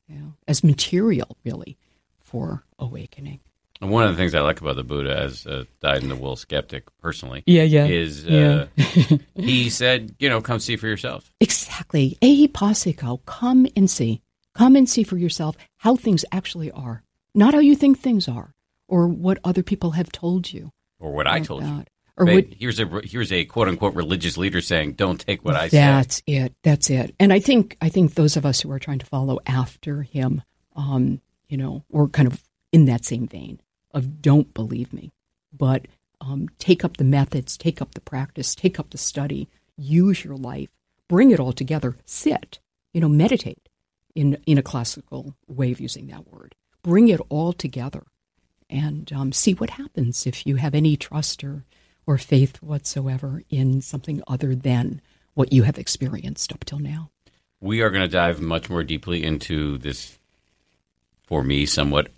you 0.07 0.19
know, 0.19 0.33
as 0.47 0.63
material, 0.63 1.37
really, 1.43 1.77
for 2.19 2.63
awakening. 2.79 3.39
And 3.81 3.91
one 3.91 4.03
of 4.05 4.11
the 4.11 4.17
things 4.17 4.33
I 4.33 4.41
like 4.41 4.61
about 4.61 4.75
the 4.75 4.83
Buddha, 4.83 5.17
as 5.17 5.45
a 5.45 5.67
dyed-in-the-wool 5.81 6.37
skeptic 6.37 6.85
personally, 6.99 7.43
yeah, 7.45 7.63
yeah, 7.63 7.85
is 7.85 8.25
uh, 8.25 8.67
yeah. 8.77 9.17
he 9.35 9.69
said, 9.69 10.15
you 10.19 10.29
know, 10.29 10.41
come 10.41 10.59
see 10.59 10.77
for 10.77 10.87
yourself. 10.87 11.33
Exactly. 11.41 12.17
Ehi 12.21 12.49
passiko, 12.49 13.19
come 13.25 13.67
and 13.75 13.89
see. 13.89 14.21
Come 14.55 14.75
and 14.75 14.87
see 14.87 15.03
for 15.03 15.17
yourself 15.17 15.55
how 15.77 15.95
things 15.95 16.25
actually 16.31 16.71
are, 16.71 17.03
not 17.33 17.53
how 17.53 17.59
you 17.59 17.75
think 17.75 17.99
things 17.99 18.27
are, 18.27 18.53
or 18.87 19.07
what 19.07 19.39
other 19.43 19.63
people 19.63 19.91
have 19.91 20.11
told 20.11 20.53
you, 20.53 20.71
or 20.99 21.11
what 21.11 21.27
I 21.27 21.39
told 21.39 21.63
you. 21.63 21.85
Or 22.15 22.25
what, 22.25 22.45
here's 22.59 22.79
a 22.79 23.01
here's 23.03 23.31
a 23.31 23.45
quote 23.45 23.67
unquote 23.67 23.95
religious 23.95 24.37
leader 24.37 24.61
saying, 24.61 24.93
"Don't 24.93 25.19
take 25.19 25.43
what 25.43 25.55
I 25.55 25.67
say." 25.67 25.77
That's 25.77 26.21
it. 26.27 26.53
That's 26.61 26.89
it. 26.91 27.15
And 27.19 27.33
I 27.33 27.39
think 27.39 27.75
I 27.81 27.89
think 27.89 28.13
those 28.13 28.37
of 28.37 28.45
us 28.45 28.61
who 28.61 28.71
are 28.71 28.77
trying 28.77 28.99
to 28.99 29.05
follow 29.07 29.39
after 29.47 30.03
him, 30.03 30.43
um, 30.75 31.21
you 31.47 31.57
know, 31.57 31.83
we're 31.89 32.07
kind 32.07 32.27
of 32.27 32.43
in 32.71 32.85
that 32.85 33.05
same 33.05 33.27
vein 33.27 33.59
of 33.91 34.21
don't 34.21 34.53
believe 34.53 34.93
me, 34.93 35.11
but 35.51 35.87
um, 36.21 36.49
take 36.59 36.85
up 36.85 36.97
the 36.97 37.03
methods, 37.03 37.57
take 37.57 37.81
up 37.81 37.95
the 37.95 38.01
practice, 38.01 38.53
take 38.53 38.79
up 38.79 38.91
the 38.91 38.97
study, 38.99 39.49
use 39.75 40.23
your 40.23 40.37
life, 40.37 40.69
bring 41.07 41.31
it 41.31 41.39
all 41.39 41.53
together, 41.53 41.97
sit, 42.05 42.59
you 42.93 43.01
know, 43.01 43.09
meditate 43.09 43.62
in, 44.15 44.37
in 44.45 44.57
a 44.57 44.63
classical 44.63 45.35
way 45.47 45.71
of 45.71 45.79
using 45.79 46.07
that 46.07 46.27
word. 46.31 46.55
Bring 46.83 47.07
it 47.07 47.21
all 47.29 47.53
together 47.53 48.03
and 48.69 49.11
um, 49.13 49.31
see 49.31 49.53
what 49.53 49.71
happens 49.71 50.25
if 50.27 50.45
you 50.45 50.57
have 50.57 50.75
any 50.75 50.97
trust 50.97 51.43
or, 51.43 51.63
or 52.05 52.17
faith 52.17 52.61
whatsoever 52.61 53.43
in 53.49 53.81
something 53.81 54.21
other 54.27 54.55
than 54.55 55.01
what 55.33 55.53
you 55.53 55.63
have 55.63 55.77
experienced 55.77 56.51
up 56.51 56.65
till 56.65 56.79
now. 56.79 57.09
We 57.61 57.81
are 57.81 57.89
going 57.89 58.03
to 58.03 58.09
dive 58.09 58.41
much 58.41 58.69
more 58.69 58.83
deeply 58.83 59.23
into 59.23 59.77
this, 59.77 60.17
for 61.23 61.43
me, 61.43 61.65
somewhat 61.65 62.09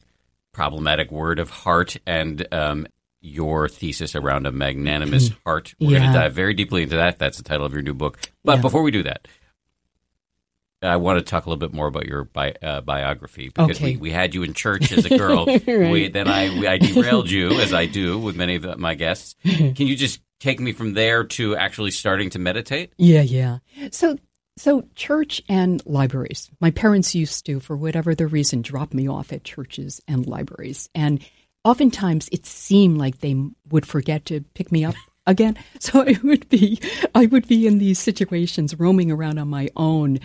problematic 0.54 1.12
word 1.12 1.38
of 1.38 1.50
heart 1.50 1.98
and 2.08 2.48
um, 2.52 2.88
your 3.22 3.68
thesis 3.68 4.16
around 4.16 4.48
a 4.48 4.52
magnanimous 4.52 5.30
mm-hmm. 5.30 5.40
heart. 5.46 5.76
We're 5.80 5.92
yeah. 5.92 6.00
going 6.00 6.14
to 6.14 6.20
dive 6.20 6.34
very 6.34 6.54
deeply 6.54 6.84
into 6.84 6.96
that. 6.96 7.20
That's 7.20 7.38
the 7.38 7.44
title 7.44 7.66
of 7.66 7.74
your 7.74 7.82
new 7.82 7.94
book. 7.94 8.20
But 8.44 8.58
yeah. 8.58 8.62
before 8.62 8.82
we 8.82 8.92
do 8.92 9.04
that, 9.04 9.28
I 10.82 10.98
want 10.98 11.20
to 11.20 11.26
talk 11.26 11.46
a 11.46 11.50
little 11.50 11.60
bit 11.60 11.74
more 11.74 11.88
about 11.88 12.06
your 12.06 12.26
bi- 12.26 12.56
uh, 12.62 12.82
biography 12.82 13.50
because 13.50 13.78
okay. 13.78 13.92
we, 13.92 13.98
we 13.98 14.12
had 14.12 14.36
you 14.36 14.44
in 14.44 14.54
church 14.54 14.92
as 14.92 15.06
a 15.06 15.10
girl. 15.18 15.46
right. 15.46 15.68
we, 15.68 16.10
then 16.10 16.28
I, 16.28 16.50
we, 16.50 16.68
I 16.68 16.78
derailed 16.78 17.30
you, 17.30 17.60
as 17.60 17.74
I 17.74 17.86
do 17.86 18.20
with 18.20 18.36
many 18.36 18.56
of 18.56 18.62
the, 18.62 18.78
my 18.78 18.94
guests. 18.96 19.36
Can 19.44 19.88
you 19.88 19.96
just 19.96 20.22
take 20.40 20.60
me 20.60 20.74
from 20.74 20.94
there 20.94 21.24
to 21.24 21.56
actually 21.56 21.92
starting 21.92 22.30
to 22.32 22.40
meditate? 22.40 22.94
Yeah, 22.98 23.22
yeah. 23.22 23.60
So 23.92 24.18
so, 24.58 24.88
church 24.96 25.42
and 25.50 25.86
libraries. 25.86 26.50
My 26.62 26.72
parents 26.72 27.14
used 27.14 27.46
to, 27.46 27.60
for 27.60 27.76
whatever 27.76 28.16
the 28.16 28.28
reason, 28.28 28.62
drop 28.62 28.94
me 28.94 29.06
off 29.06 29.34
at 29.34 29.44
churches 29.44 30.02
and 30.08 30.26
libraries. 30.26 30.90
And 30.96 31.20
oftentimes 31.66 32.30
it 32.32 32.46
seemed 32.46 32.98
like 32.98 33.20
they 33.20 33.36
would 33.70 33.86
forget 33.86 34.24
to 34.26 34.42
pick 34.54 34.72
me 34.72 34.86
up 34.86 34.96
again. 35.28 35.58
So 35.80 36.04
I 36.04 36.18
would 36.24 36.48
be, 36.48 36.80
I 37.14 37.26
would 37.26 37.50
be 37.50 37.68
in 37.68 37.80
these 37.80 38.00
situations 38.00 38.80
roaming 38.80 39.12
around 39.12 39.40
on 39.40 39.50
my 39.50 39.70
own, 39.76 40.20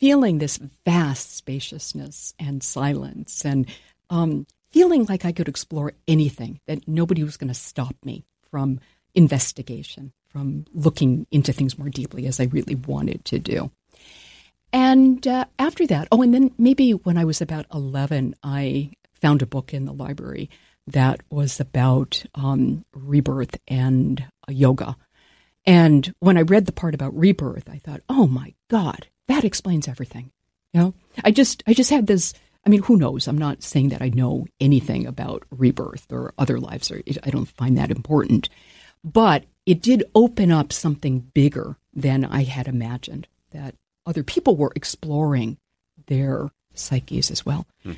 feeling 0.00 0.38
this 0.38 0.58
vast 0.84 1.36
spaciousness 1.36 2.34
and 2.38 2.62
silence 2.62 3.44
and 3.44 3.66
um, 4.08 4.46
feeling 4.72 5.04
like 5.04 5.24
I 5.24 5.32
could 5.32 5.48
explore 5.48 5.92
anything, 6.08 6.60
that 6.66 6.88
nobody 6.88 7.22
was 7.22 7.36
going 7.36 7.48
to 7.48 7.54
stop 7.54 7.94
me 8.04 8.24
from 8.50 8.80
investigation 9.14 10.12
from 10.28 10.64
looking 10.72 11.26
into 11.30 11.52
things 11.52 11.78
more 11.78 11.88
deeply 11.88 12.26
as 12.26 12.40
I 12.40 12.44
really 12.44 12.76
wanted 12.76 13.24
to 13.26 13.38
do. 13.38 13.70
And 14.72 15.26
uh, 15.26 15.46
after 15.58 15.86
that, 15.88 16.08
oh, 16.12 16.22
and 16.22 16.32
then 16.32 16.52
maybe 16.56 16.92
when 16.92 17.18
I 17.18 17.24
was 17.24 17.40
about 17.40 17.66
11, 17.74 18.36
I 18.42 18.92
found 19.14 19.42
a 19.42 19.46
book 19.46 19.74
in 19.74 19.84
the 19.84 19.92
library 19.92 20.48
that 20.86 21.20
was 21.30 21.58
about 21.58 22.24
um, 22.36 22.84
rebirth 22.94 23.58
and 23.66 24.24
uh, 24.48 24.52
yoga. 24.52 24.96
And 25.66 26.14
when 26.20 26.38
I 26.38 26.42
read 26.42 26.66
the 26.66 26.72
part 26.72 26.94
about 26.94 27.16
rebirth, 27.16 27.68
I 27.68 27.78
thought, 27.78 28.00
oh 28.08 28.26
my 28.26 28.54
God, 28.68 29.08
that 29.30 29.44
explains 29.44 29.88
everything. 29.88 30.30
You 30.72 30.80
know, 30.80 30.94
I 31.24 31.30
just, 31.30 31.62
I 31.66 31.74
just 31.74 31.90
had 31.90 32.06
this. 32.06 32.34
I 32.64 32.68
mean, 32.68 32.82
who 32.82 32.96
knows? 32.96 33.26
I'm 33.26 33.38
not 33.38 33.62
saying 33.62 33.88
that 33.88 34.02
I 34.02 34.10
know 34.10 34.46
anything 34.60 35.06
about 35.06 35.44
rebirth 35.50 36.12
or 36.12 36.34
other 36.36 36.60
lives, 36.60 36.90
or 36.90 37.00
I 37.22 37.30
don't 37.30 37.46
find 37.46 37.78
that 37.78 37.90
important. 37.90 38.50
But 39.02 39.44
it 39.64 39.80
did 39.80 40.04
open 40.14 40.52
up 40.52 40.72
something 40.72 41.20
bigger 41.32 41.76
than 41.94 42.24
I 42.24 42.44
had 42.44 42.68
imagined 42.68 43.28
that 43.52 43.74
other 44.04 44.22
people 44.22 44.56
were 44.56 44.72
exploring 44.76 45.56
their 46.06 46.50
psyches 46.74 47.30
as 47.30 47.46
well. 47.46 47.66
Hmm. 47.82 47.92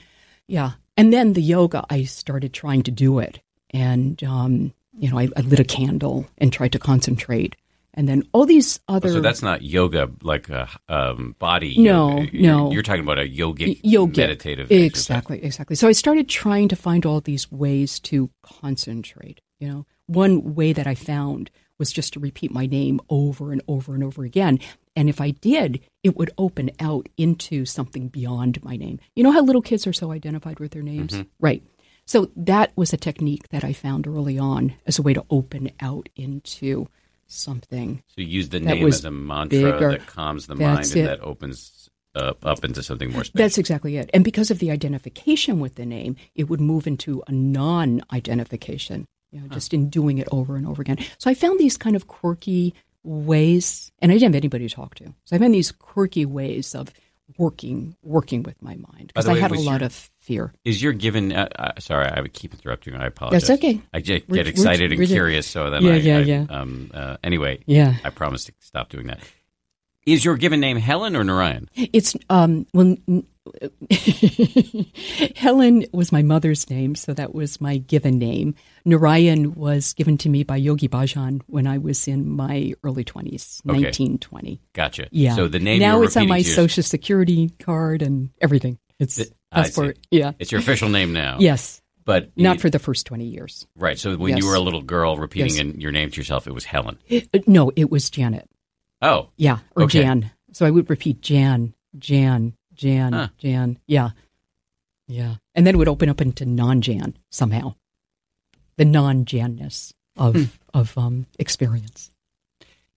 Yeah. 0.46 0.72
And 0.96 1.12
then 1.12 1.32
the 1.32 1.42
yoga, 1.42 1.84
I 1.90 2.04
started 2.04 2.52
trying 2.52 2.82
to 2.84 2.90
do 2.90 3.18
it. 3.18 3.40
And, 3.70 4.22
um, 4.22 4.72
you 4.96 5.10
know, 5.10 5.18
I, 5.18 5.28
I, 5.36 5.40
lit 5.40 5.60
a 5.60 5.64
candle 5.64 6.26
and 6.36 6.52
tried 6.52 6.72
to 6.72 6.78
concentrate 6.78 7.56
And 7.94 8.08
then 8.08 8.22
all 8.32 8.46
these 8.46 8.80
other. 8.88 9.08
Oh, 9.08 9.12
so 9.12 9.20
that's 9.20 9.42
not 9.42 9.62
yoga, 9.62 10.10
like 10.22 10.48
a 10.48 10.68
um, 10.88 11.36
body. 11.38 11.74
No, 11.78 12.20
yoga. 12.20 12.30
no. 12.32 12.64
You're, 12.64 12.72
you're 12.72 12.82
talking 12.82 13.02
about 13.02 13.18
a 13.18 13.28
yogic, 13.28 13.82
yogic. 13.82 14.16
meditative. 14.16 14.70
Exactly, 14.70 15.36
exercise. 15.36 15.46
exactly. 15.46 15.76
So 15.76 15.88
I 15.88 15.92
started 15.92 16.28
trying 16.28 16.68
to 16.68 16.76
find 16.76 17.04
all 17.04 17.20
these 17.20 17.52
ways 17.52 18.00
to 18.00 18.30
concentrate. 18.42 19.40
You 19.60 19.68
know, 19.68 19.86
one 20.06 20.54
way 20.54 20.72
that 20.72 20.86
I 20.86 20.94
found 20.94 21.50
was 21.78 21.92
just 21.92 22.12
to 22.14 22.20
repeat 22.20 22.50
my 22.52 22.66
name 22.66 23.00
over 23.10 23.52
and 23.52 23.60
over 23.68 23.94
and 23.94 24.04
over 24.04 24.24
again. 24.24 24.58
And 24.94 25.08
if 25.08 25.20
I 25.20 25.30
did, 25.30 25.80
it 26.02 26.16
would 26.16 26.30
open 26.38 26.70
out 26.78 27.08
into 27.16 27.64
something 27.64 28.08
beyond 28.08 28.62
my 28.62 28.76
name. 28.76 29.00
You 29.16 29.24
know 29.24 29.32
how 29.32 29.42
little 29.42 29.62
kids 29.62 29.86
are 29.86 29.92
so 29.92 30.12
identified 30.12 30.60
with 30.60 30.72
their 30.72 30.82
names? 30.82 31.12
Mm-hmm. 31.12 31.28
Right. 31.40 31.62
So 32.04 32.30
that 32.36 32.72
was 32.76 32.92
a 32.92 32.96
technique 32.96 33.48
that 33.48 33.64
I 33.64 33.72
found 33.72 34.06
early 34.06 34.38
on 34.38 34.74
as 34.86 34.98
a 34.98 35.02
way 35.02 35.14
to 35.14 35.24
open 35.30 35.70
out 35.80 36.08
into 36.16 36.88
something. 37.32 38.02
So 38.08 38.20
you 38.20 38.26
use 38.26 38.48
the 38.50 38.60
name 38.60 38.86
as 38.86 39.04
a 39.04 39.10
mantra 39.10 39.72
bigger. 39.72 39.90
that 39.92 40.06
calms 40.06 40.46
the 40.46 40.54
That's 40.54 40.94
mind 40.94 40.96
and 40.96 41.00
it. 41.00 41.18
that 41.18 41.26
opens 41.26 41.90
up, 42.14 42.44
up 42.44 42.64
into 42.64 42.82
something 42.82 43.10
more. 43.12 43.24
That's 43.34 43.58
exactly 43.58 43.96
it. 43.96 44.10
And 44.12 44.24
because 44.24 44.50
of 44.50 44.58
the 44.58 44.70
identification 44.70 45.60
with 45.60 45.76
the 45.76 45.86
name, 45.86 46.16
it 46.34 46.44
would 46.44 46.60
move 46.60 46.86
into 46.86 47.22
a 47.26 47.32
non 47.32 48.02
identification, 48.12 49.06
you 49.30 49.40
know, 49.40 49.48
just 49.48 49.72
in 49.72 49.88
doing 49.88 50.18
it 50.18 50.28
over 50.30 50.56
and 50.56 50.66
over 50.66 50.82
again. 50.82 50.98
So 51.18 51.30
I 51.30 51.34
found 51.34 51.58
these 51.58 51.76
kind 51.76 51.96
of 51.96 52.06
quirky 52.06 52.74
ways, 53.02 53.90
and 54.00 54.12
I 54.12 54.14
didn't 54.14 54.34
have 54.34 54.40
anybody 54.40 54.68
to 54.68 54.74
talk 54.74 54.94
to. 54.96 55.14
So 55.24 55.36
I 55.36 55.38
found 55.38 55.54
these 55.54 55.72
quirky 55.72 56.26
ways 56.26 56.74
of 56.74 56.92
working 57.38 57.96
working 58.02 58.42
with 58.42 58.60
my 58.60 58.76
mind 58.76 59.08
because 59.08 59.26
I 59.26 59.38
had 59.38 59.52
a 59.52 59.58
lot 59.58 59.80
of 59.82 60.10
fear. 60.22 60.52
Is 60.64 60.82
your 60.82 60.92
given? 60.92 61.32
Uh, 61.32 61.48
uh, 61.58 61.72
sorry, 61.78 62.06
I 62.06 62.20
would 62.20 62.32
keep 62.32 62.54
interrupting. 62.54 62.94
I 62.94 63.06
apologize. 63.06 63.46
That's 63.48 63.58
okay. 63.58 63.80
I 63.92 64.00
just 64.00 64.28
We're- 64.28 64.38
get 64.42 64.48
excited 64.48 64.80
we're- 64.90 64.92
and 64.92 64.98
we're- 65.00 65.06
curious, 65.08 65.46
so 65.46 65.68
then 65.70 65.82
Yeah, 65.84 65.92
I, 65.92 65.96
yeah, 65.96 66.16
I, 66.16 66.20
yeah. 66.20 66.46
Um, 66.48 66.90
uh, 66.94 67.16
anyway, 67.22 67.60
Yeah. 67.66 67.96
I 68.04 68.10
promise 68.10 68.44
to 68.44 68.52
stop 68.60 68.88
doing 68.88 69.06
that. 69.08 69.20
Is 70.06 70.24
your 70.24 70.36
given 70.36 70.58
name 70.60 70.78
Helen 70.78 71.14
or 71.14 71.22
Narayan? 71.22 71.68
It's 71.76 72.16
um 72.28 72.66
well 72.74 72.96
n- 73.06 73.24
Helen 75.36 75.84
was 75.92 76.12
my 76.12 76.22
mother's 76.22 76.68
name, 76.70 76.94
so 76.94 77.12
that 77.14 77.34
was 77.34 77.60
my 77.60 77.78
given 77.78 78.18
name. 78.18 78.54
Narayan 78.84 79.54
was 79.54 79.92
given 79.94 80.18
to 80.18 80.28
me 80.28 80.42
by 80.42 80.56
Yogi 80.56 80.88
Bhajan 80.88 81.40
when 81.46 81.66
I 81.66 81.78
was 81.78 82.06
in 82.08 82.28
my 82.30 82.72
early 82.82 83.04
20s, 83.04 83.60
Okay. 83.68 83.78
1920. 83.80 84.60
Gotcha. 84.72 85.06
Yeah. 85.10 85.34
So 85.36 85.48
the 85.48 85.58
name 85.60 85.80
now 85.80 86.02
it's 86.02 86.16
on 86.16 86.28
my 86.28 86.42
social 86.42 86.82
security 86.82 87.50
card 87.60 88.02
and 88.02 88.30
everything. 88.40 88.78
It's 88.98 89.16
Th- 89.16 89.28
I 89.28 89.32
passport. 89.52 89.98
Yeah. 90.10 90.32
It's 90.38 90.50
your 90.52 90.60
official 90.60 90.88
name 90.88 91.12
now. 91.12 91.36
Yes. 91.40 91.80
but 92.04 92.30
Not 92.36 92.56
you- 92.56 92.60
for 92.62 92.68
the 92.70 92.80
first 92.80 93.06
20 93.06 93.26
years. 93.26 93.64
right. 93.76 93.96
So 93.98 94.16
when 94.16 94.30
Yes. 94.30 94.38
you 94.40 94.46
were 94.48 94.56
a 94.56 94.60
little 94.60 94.82
girl 94.82 95.16
repeating 95.16 95.50
Yes. 95.52 95.58
in 95.60 95.80
your 95.80 95.92
name 95.92 96.10
to 96.10 96.16
yourself, 96.16 96.48
it 96.48 96.52
was 96.52 96.64
Helen. 96.64 96.98
Uh, 97.08 97.20
No, 97.46 97.70
it 97.76 97.90
was 97.92 98.10
Janet. 98.10 98.48
Oh, 99.00 99.28
Yeah, 99.36 99.58
or 99.76 99.84
Okay. 99.84 100.02
Jan. 100.02 100.30
So 100.52 100.66
I 100.66 100.70
would 100.70 100.90
repeat 100.90 101.20
Jan, 101.22 101.74
Jan, 101.96 102.54
Jan, 102.74 103.12
Huh. 103.12 103.28
Jan. 103.38 103.78
Yeah. 103.86 104.10
Yeah. 105.06 105.36
And 105.54 105.64
then 105.66 105.74
it 105.74 105.78
would 105.78 105.88
open 105.88 106.08
up 106.08 106.20
into 106.20 106.44
non 106.44 106.80
Jan 106.80 107.16
somehow. 107.30 107.74
The 108.78 108.84
non 108.84 109.24
Janness 109.24 109.92
of 110.16 110.34
Hmm. 110.34 110.44
of 110.74 110.96
um 110.98 111.26
experience. 111.38 112.10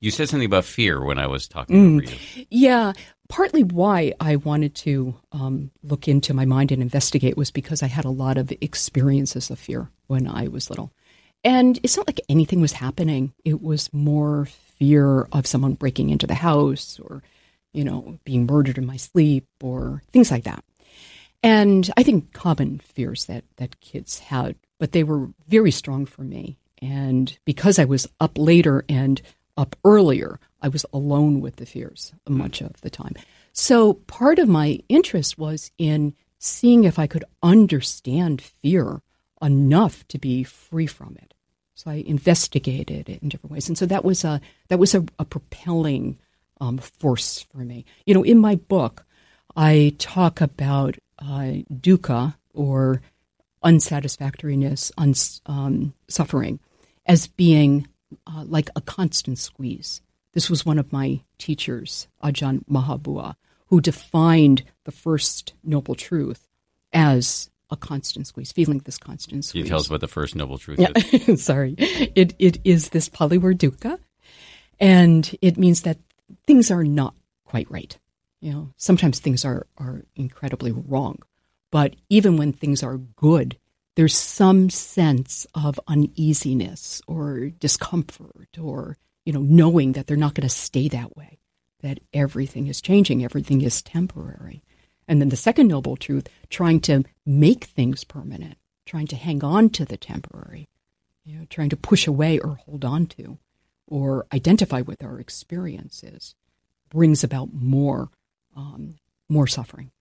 you 0.01 0.11
said 0.11 0.29
something 0.29 0.45
about 0.45 0.65
fear 0.65 1.03
when 1.03 1.17
I 1.17 1.25
was 1.27 1.47
talking 1.47 2.01
Mm. 2.01 2.45
Yeah. 2.49 2.93
Partly 3.27 3.63
why 3.63 4.13
I 4.19 4.35
wanted 4.35 4.75
to 4.75 5.15
um, 5.31 5.71
look 5.83 6.07
into 6.07 6.33
my 6.33 6.45
mind 6.45 6.71
and 6.71 6.81
investigate 6.81 7.37
was 7.37 7.51
because 7.51 7.81
I 7.81 7.87
had 7.87 8.05
a 8.05 8.09
lot 8.09 8.37
of 8.37 8.51
experiences 8.61 9.49
of 9.49 9.59
fear 9.59 9.89
when 10.07 10.27
I 10.27 10.47
was 10.47 10.69
little. 10.69 10.91
And 11.43 11.79
it's 11.83 11.97
not 11.97 12.07
like 12.07 12.21
anything 12.29 12.61
was 12.61 12.73
happening. 12.73 13.33
It 13.43 13.61
was 13.61 13.93
more 13.93 14.45
fear 14.45 15.23
of 15.31 15.47
someone 15.47 15.73
breaking 15.73 16.09
into 16.09 16.27
the 16.27 16.35
house 16.35 16.99
or, 16.99 17.23
you 17.73 17.83
know, 17.83 18.19
being 18.25 18.45
murdered 18.45 18.77
in 18.77 18.85
my 18.85 18.97
sleep 18.97 19.47
or 19.61 20.01
things 20.11 20.31
like 20.31 20.43
that. 20.43 20.63
And 21.43 21.91
I 21.95 22.03
think 22.03 22.33
common 22.33 22.79
fears 22.79 23.25
that, 23.25 23.43
that 23.57 23.79
kids 23.79 24.19
had, 24.19 24.55
but 24.79 24.91
they 24.91 25.03
were 25.03 25.29
very 25.47 25.71
strong 25.71 26.07
for 26.07 26.23
me. 26.23 26.57
And 26.81 27.37
because 27.45 27.77
I 27.77 27.85
was 27.85 28.07
up 28.19 28.37
later 28.37 28.83
and 28.89 29.21
up 29.57 29.75
earlier, 29.83 30.39
I 30.61 30.67
was 30.67 30.85
alone 30.93 31.41
with 31.41 31.57
the 31.57 31.65
fears 31.65 32.13
much 32.27 32.61
of 32.61 32.79
the 32.81 32.89
time. 32.89 33.13
So 33.53 33.93
part 33.93 34.39
of 34.39 34.49
my 34.49 34.79
interest 34.89 35.37
was 35.37 35.71
in 35.77 36.13
seeing 36.39 36.83
if 36.83 36.99
I 36.99 37.07
could 37.07 37.23
understand 37.41 38.41
fear 38.41 39.01
enough 39.41 40.07
to 40.09 40.17
be 40.17 40.43
free 40.43 40.87
from 40.87 41.17
it. 41.21 41.33
So 41.75 41.91
I 41.91 42.03
investigated 42.05 43.09
it 43.09 43.21
in 43.21 43.29
different 43.29 43.51
ways, 43.51 43.67
and 43.67 43.77
so 43.77 43.85
that 43.85 44.05
was 44.05 44.23
a 44.23 44.39
that 44.69 44.79
was 44.79 44.95
a, 44.95 45.03
a 45.19 45.25
propelling 45.25 46.17
um, 46.61 46.77
force 46.77 47.45
for 47.51 47.57
me. 47.57 47.83
You 48.05 48.13
know, 48.13 48.23
in 48.23 48.37
my 48.37 48.55
book, 48.55 49.05
I 49.57 49.93
talk 49.97 50.39
about 50.39 50.95
uh, 51.19 51.63
dukkha 51.73 52.35
or 52.53 53.01
unsatisfactoriness, 53.61 54.91
uns, 54.97 55.41
um, 55.47 55.93
suffering, 56.07 56.59
as 57.05 57.27
being 57.27 57.87
uh, 58.27 58.43
like 58.45 58.69
a 58.75 58.81
constant 58.81 59.37
squeeze. 59.37 60.01
This 60.33 60.49
was 60.49 60.65
one 60.65 60.79
of 60.79 60.91
my 60.91 61.21
teachers, 61.37 62.07
Ajahn 62.23 62.65
Mahabua, 62.69 63.35
who 63.67 63.79
defined 63.81 64.63
the 64.83 64.91
first 64.91 65.53
noble 65.63 65.95
truth 65.95 66.47
as 66.93 67.49
a 67.71 67.75
constant 67.75 68.27
squeeze, 68.27 68.51
feeling 68.51 68.79
this 68.79 68.97
constant 68.97 69.31
Can 69.33 69.41
squeeze. 69.43 69.63
you 69.63 69.67
tell 69.69 69.79
us 69.79 69.89
what 69.89 70.01
the 70.01 70.07
first 70.07 70.35
noble 70.35 70.57
truth 70.57 70.79
Yeah, 70.79 70.91
is? 70.95 71.43
sorry. 71.43 71.75
It 71.77 72.35
it 72.37 72.57
is 72.63 72.89
this 72.89 73.09
Pali 73.09 73.37
word 73.37 73.59
dukkha, 73.59 73.97
and 74.79 75.35
it 75.41 75.57
means 75.57 75.81
that 75.81 75.97
things 76.45 76.69
are 76.71 76.83
not 76.83 77.15
quite 77.45 77.69
right. 77.71 77.97
You 78.41 78.51
know, 78.51 78.73
sometimes 78.77 79.19
things 79.19 79.43
are 79.45 79.65
are 79.77 80.05
incredibly 80.15 80.71
wrong, 80.71 81.19
but 81.71 81.95
even 82.09 82.37
when 82.37 82.53
things 82.53 82.83
are 82.83 82.97
good, 82.97 83.57
there's 83.95 84.15
some 84.15 84.69
sense 84.69 85.47
of 85.55 85.79
uneasiness 85.87 87.01
or 87.07 87.49
discomfort, 87.49 88.57
or 88.59 88.97
you 89.25 89.33
know, 89.33 89.41
knowing 89.41 89.93
that 89.93 90.07
they're 90.07 90.17
not 90.17 90.35
going 90.35 90.47
to 90.47 90.53
stay 90.53 90.87
that 90.89 91.15
way, 91.17 91.39
that 91.81 91.99
everything 92.13 92.67
is 92.67 92.81
changing, 92.81 93.23
everything 93.23 93.61
is 93.61 93.81
temporary. 93.81 94.63
And 95.07 95.21
then 95.21 95.29
the 95.29 95.35
second 95.35 95.67
noble 95.67 95.95
truth, 95.95 96.27
trying 96.49 96.79
to 96.81 97.03
make 97.25 97.65
things 97.65 98.03
permanent, 98.03 98.57
trying 98.85 99.07
to 99.07 99.15
hang 99.15 99.43
on 99.43 99.69
to 99.71 99.85
the 99.85 99.97
temporary, 99.97 100.67
you 101.23 101.37
know, 101.37 101.45
trying 101.49 101.69
to 101.69 101.77
push 101.77 102.07
away 102.07 102.39
or 102.39 102.55
hold 102.65 102.85
on 102.85 103.05
to 103.07 103.37
or 103.87 104.25
identify 104.33 104.81
with 104.81 105.03
our 105.03 105.19
experiences 105.19 106.35
brings 106.89 107.23
about 107.23 107.53
more 107.53 108.09
um, 108.55 108.95
more 109.27 109.47
suffering, 109.47 109.91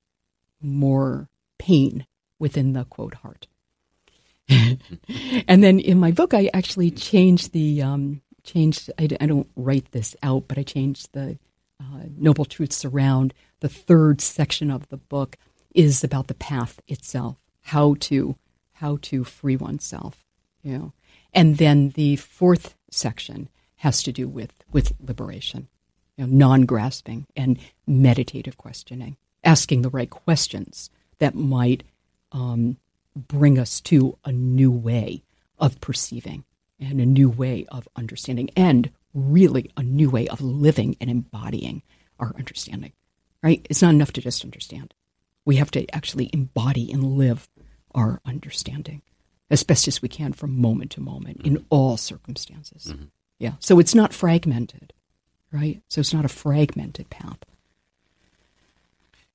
more 0.61 1.29
pain 1.59 2.07
within 2.39 2.73
the 2.73 2.85
quote 2.85 3.15
heart. 3.15 3.47
and 5.49 5.63
then 5.63 5.81
in 5.81 5.99
my 5.99 6.11
book, 6.11 6.35
I 6.35 6.51
actually 6.53 6.91
changed 6.91 7.53
the 7.53 7.83
um, 7.83 8.21
changed. 8.43 8.91
I, 8.99 9.09
I 9.21 9.27
don't 9.27 9.49
write 9.57 9.91
this 9.93 10.15
out, 10.23 10.45
but 10.49 10.59
I 10.59 10.63
changed 10.63 11.13
the 11.13 11.39
uh, 11.81 12.05
noble 12.17 12.45
truths 12.45 12.85
around. 12.85 13.35
The 13.61 13.69
third 13.69 14.21
section 14.21 14.71
of 14.71 14.89
the 14.89 14.97
book 14.97 15.37
is 15.75 16.05
about 16.05 16.29
the 16.29 16.35
path 16.35 16.81
itself, 16.87 17.37
how 17.63 17.97
to 18.01 18.37
how 18.75 18.99
to 19.03 19.25
free 19.25 19.57
oneself, 19.57 20.25
you 20.63 20.77
know. 20.77 20.93
And 21.33 21.59
then 21.59 21.91
the 21.91 22.17
fourth 22.17 22.77
section 22.91 23.49
has 23.77 24.03
to 24.03 24.13
do 24.13 24.29
with 24.29 24.53
with 24.73 24.93
liberation, 25.01 25.69
you 26.17 26.27
know, 26.27 26.33
non-grasping 26.33 27.27
and 27.35 27.59
meditative 27.87 28.59
questioning, 28.59 29.17
asking 29.43 29.83
the 29.83 29.91
right 29.91 30.11
questions 30.11 30.91
that 31.19 31.35
might 31.35 31.83
um, 32.33 32.77
bring 33.17 33.59
us 33.59 33.81
to 33.83 34.19
a 34.25 34.33
new 34.33 34.71
way 34.71 35.23
of 35.59 35.81
perceiving 35.81 36.45
and 36.81 37.01
a 37.01 37.07
new 37.07 37.29
way 37.29 37.67
of 37.69 37.89
understanding 37.97 38.51
and 38.57 38.91
really 39.13 39.71
a 39.77 39.83
new 39.83 40.11
way 40.11 40.27
of 40.29 40.41
living 40.41 40.97
and 41.01 41.11
embodying 41.11 41.83
our 42.19 42.35
understanding 42.37 42.93
right? 43.43 43.67
It's 43.69 43.83
not 43.83 43.93
enough 43.93 44.13
to 44.15 44.23
just 44.23 44.43
understand. 44.43 44.95
We 45.45 45.57
have 45.57 45.71
to 45.73 45.87
actually 45.95 46.31
embody 46.33 46.91
and 46.91 47.05
live 47.19 47.47
our 47.95 48.23
understanding 48.25 49.03
as 49.51 49.63
best 49.63 49.87
as 49.87 50.01
we 50.01 50.09
can 50.09 50.33
from 50.33 50.59
moment 50.59 50.93
to 50.93 51.03
moment 51.03 51.43
in 51.45 51.57
mm-hmm. 51.57 51.65
all 51.69 51.99
circumstances. 51.99 52.87
Mm-hmm. 52.87 53.05
Yeah. 53.39 53.53
So 53.61 53.79
it's 53.79 53.95
not 53.95 54.15
fragmented 54.15 54.95
right? 55.55 55.81
So 55.89 56.01
it's 56.01 56.13
not 56.13 56.25
a 56.25 56.29
fragmented 56.29 57.09
path 57.11 57.39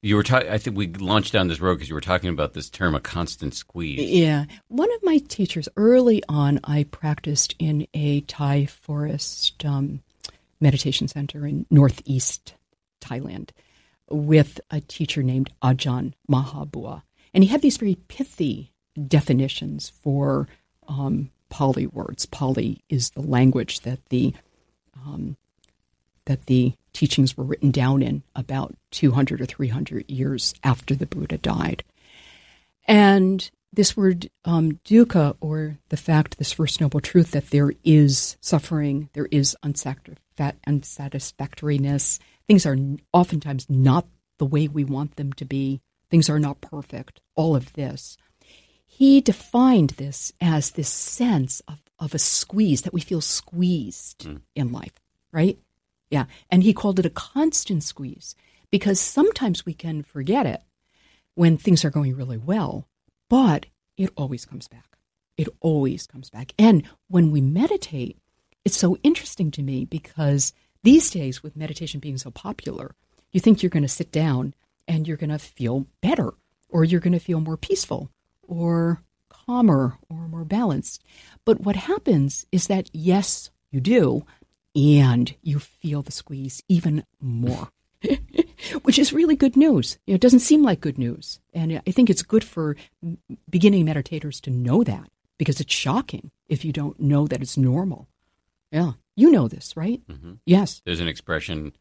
You 0.01 0.15
were 0.15 0.23
talking. 0.23 0.49
I 0.49 0.57
think 0.57 0.77
we 0.77 0.87
launched 0.87 1.33
down 1.33 1.49
this 1.49 1.59
road 1.59 1.75
because 1.75 1.89
you 1.89 1.95
were 1.95 2.01
talking 2.01 2.29
about 2.29 2.53
this 2.53 2.69
term, 2.69 2.95
a 2.95 3.01
constant 3.01 3.53
squeeze. 3.53 3.99
Yeah. 3.99 4.45
One 4.69 4.91
of 4.93 5.03
my 5.03 5.17
teachers, 5.17 5.67
early 5.75 6.23
on, 6.29 6.59
I 6.63 6.85
practiced 6.85 7.53
in 7.59 7.85
a 7.93 8.21
Thai 8.21 8.65
forest 8.65 9.65
um, 9.65 10.01
meditation 10.61 11.09
center 11.09 11.45
in 11.45 11.65
northeast 11.69 12.53
Thailand 13.01 13.49
with 14.09 14.61
a 14.71 14.79
teacher 14.79 15.21
named 15.21 15.49
Ajahn 15.61 16.13
Mahabua. 16.29 17.03
And 17.33 17.43
he 17.43 17.49
had 17.49 17.61
these 17.61 17.77
very 17.77 17.95
pithy 18.07 18.71
definitions 19.07 19.89
for 19.89 20.47
um, 20.87 21.29
Pali 21.49 21.87
words. 21.87 22.25
Pali 22.25 22.83
is 22.89 23.11
the 23.11 23.21
language 23.21 23.81
that 23.81 23.99
the 24.09 24.33
um, 24.95 25.35
that 26.25 26.45
the 26.45 26.73
teachings 26.93 27.37
were 27.37 27.43
written 27.43 27.71
down 27.71 28.01
in 28.01 28.23
about 28.35 28.75
200 28.91 29.41
or 29.41 29.45
300 29.45 30.09
years 30.09 30.53
after 30.63 30.95
the 30.95 31.05
Buddha 31.05 31.37
died. 31.37 31.83
And 32.85 33.49
this 33.71 33.95
word 33.95 34.29
um, 34.45 34.79
dukkha, 34.85 35.35
or 35.39 35.77
the 35.89 35.97
fact, 35.97 36.37
this 36.37 36.51
first 36.51 36.81
noble 36.81 36.99
truth 36.99 37.31
that 37.31 37.51
there 37.51 37.71
is 37.83 38.37
suffering, 38.41 39.09
there 39.13 39.27
is 39.31 39.55
unsatisfactoriness, 39.63 42.19
things 42.47 42.65
are 42.65 42.77
oftentimes 43.13 43.69
not 43.69 44.07
the 44.39 44.45
way 44.45 44.67
we 44.67 44.83
want 44.83 45.17
them 45.17 45.31
to 45.33 45.45
be, 45.45 45.81
things 46.09 46.29
are 46.29 46.39
not 46.39 46.61
perfect, 46.61 47.21
all 47.35 47.55
of 47.55 47.73
this. 47.73 48.17
He 48.87 49.21
defined 49.21 49.91
this 49.91 50.33
as 50.41 50.71
this 50.71 50.89
sense 50.89 51.61
of, 51.67 51.79
of 51.99 52.15
a 52.15 52.19
squeeze, 52.19 52.81
that 52.81 52.93
we 52.93 53.01
feel 53.01 53.21
squeezed 53.21 54.25
mm. 54.25 54.41
in 54.55 54.71
life, 54.71 54.93
right? 55.31 55.59
Yeah. 56.09 56.25
And 56.49 56.63
he 56.63 56.73
called 56.73 56.99
it 56.99 57.05
a 57.05 57.11
constant 57.11 57.83
squeeze 57.83 58.35
because 58.71 58.99
sometimes 58.99 59.65
we 59.65 59.73
can 59.73 60.03
forget 60.03 60.45
it 60.45 60.61
when 61.35 61.57
things 61.57 61.85
are 61.85 61.89
going 61.89 62.15
really 62.15 62.37
well, 62.37 62.87
but 63.29 63.67
it 63.97 64.11
always 64.15 64.45
comes 64.45 64.67
back. 64.67 64.97
It 65.37 65.47
always 65.61 66.05
comes 66.05 66.29
back. 66.29 66.53
And 66.57 66.83
when 67.07 67.31
we 67.31 67.41
meditate, 67.41 68.17
it's 68.65 68.77
so 68.77 68.97
interesting 69.03 69.51
to 69.51 69.61
me 69.61 69.85
because 69.85 70.53
these 70.83 71.09
days, 71.09 71.43
with 71.43 71.55
meditation 71.55 71.99
being 71.99 72.17
so 72.17 72.31
popular, 72.31 72.95
you 73.31 73.39
think 73.39 73.61
you're 73.61 73.69
going 73.69 73.83
to 73.83 73.89
sit 73.89 74.11
down 74.11 74.53
and 74.87 75.07
you're 75.07 75.17
going 75.17 75.29
to 75.29 75.39
feel 75.39 75.85
better, 76.01 76.33
or 76.69 76.83
you're 76.83 76.99
going 76.99 77.13
to 77.13 77.19
feel 77.19 77.39
more 77.39 77.57
peaceful, 77.57 78.09
or 78.47 79.01
calmer, 79.29 79.97
or 80.09 80.27
more 80.27 80.45
balanced. 80.45 81.03
But 81.45 81.61
what 81.61 81.75
happens 81.75 82.45
is 82.51 82.67
that, 82.67 82.89
yes, 82.93 83.51
you 83.71 83.79
do, 83.79 84.25
and 84.75 85.33
you 85.41 85.59
feel 85.59 86.01
the 86.01 86.11
squeeze 86.11 86.61
even 86.67 87.03
more. 87.19 87.69
Which 88.83 88.99
is 88.99 89.13
really 89.13 89.35
good 89.35 89.57
news. 89.57 89.97
It 90.05 90.21
doesn't 90.21 90.39
seem 90.39 90.63
like 90.63 90.79
good 90.79 90.97
news. 90.97 91.39
And 91.53 91.81
I 91.85 91.91
think 91.91 92.09
it's 92.09 92.21
good 92.21 92.43
for 92.43 92.75
beginning 93.49 93.85
meditators 93.85 94.39
to 94.41 94.51
know 94.51 94.83
that 94.83 95.09
because 95.37 95.59
it's 95.59 95.73
shocking 95.73 96.31
if 96.47 96.63
you 96.63 96.71
don't 96.71 96.99
know 96.99 97.27
that 97.27 97.41
it's 97.41 97.57
normal. 97.57 98.07
Yeah. 98.71 98.93
You 99.15 99.31
know 99.31 99.47
this, 99.47 99.75
right? 99.75 100.01
Mm-hmm. 100.07 100.33
Yes. 100.45 100.81
There's 100.85 100.99
an 100.99 101.07
expression 101.07 101.73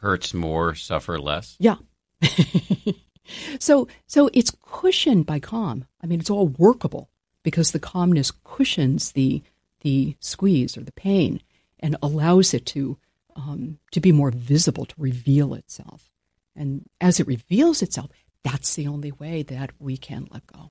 hurts 0.00 0.34
more, 0.34 0.74
suffer 0.74 1.18
less. 1.18 1.56
Yeah. 1.58 1.76
so 3.58 3.88
so 4.06 4.30
it's 4.32 4.52
cushioned 4.62 5.26
by 5.26 5.38
calm. 5.40 5.86
I 6.02 6.06
mean, 6.06 6.20
it's 6.20 6.30
all 6.30 6.48
workable 6.48 7.08
because 7.42 7.72
the 7.72 7.78
calmness 7.80 8.30
cushions 8.30 9.12
the 9.12 9.42
the 9.80 10.16
squeeze 10.20 10.76
or 10.76 10.82
the 10.82 10.92
pain 10.92 11.40
and 11.84 11.96
allows 12.02 12.54
it 12.54 12.64
to 12.64 12.96
um, 13.36 13.78
to 13.92 14.00
be 14.00 14.10
more 14.10 14.30
visible, 14.30 14.86
to 14.86 14.94
reveal 14.96 15.54
itself. 15.54 16.10
And 16.56 16.88
as 17.00 17.20
it 17.20 17.26
reveals 17.26 17.82
itself, 17.82 18.10
that's 18.42 18.74
the 18.74 18.86
only 18.86 19.12
way 19.12 19.42
that 19.42 19.72
we 19.78 19.96
can 19.96 20.26
let 20.30 20.46
go 20.46 20.70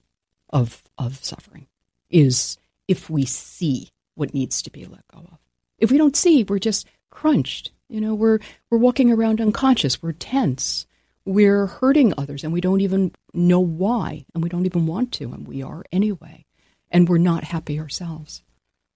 of 0.49 0.83
of 0.97 1.23
suffering. 1.23 1.67
Is 2.09 2.57
if 2.87 3.09
we 3.09 3.25
see 3.25 3.91
what 4.15 4.33
needs 4.33 4.61
to 4.63 4.71
be 4.71 4.85
let 4.85 5.07
go 5.07 5.19
of. 5.19 5.37
If 5.77 5.91
we 5.91 5.97
don't 5.97 6.15
see, 6.15 6.43
we're 6.43 6.59
just 6.59 6.87
crunched. 7.11 7.71
You 7.89 8.01
know, 8.01 8.15
we're 8.15 8.39
we're 8.69 8.79
walking 8.79 9.11
around 9.11 9.39
unconscious. 9.39 10.01
We're 10.01 10.13
tense. 10.13 10.87
We're 11.25 11.67
hurting 11.67 12.13
others, 12.17 12.43
and 12.43 12.51
we 12.51 12.59
don't 12.59 12.81
even 12.81 13.13
know 13.33 13.59
why, 13.59 14.25
and 14.33 14.43
we 14.43 14.49
don't 14.49 14.65
even 14.65 14.87
want 14.87 15.13
to, 15.13 15.31
and 15.31 15.47
we 15.47 15.61
are 15.63 15.85
anyway, 15.91 16.45
and 16.91 17.07
we're 17.07 17.17
not 17.17 17.45
happy 17.45 17.79
ourselves. 17.79 18.43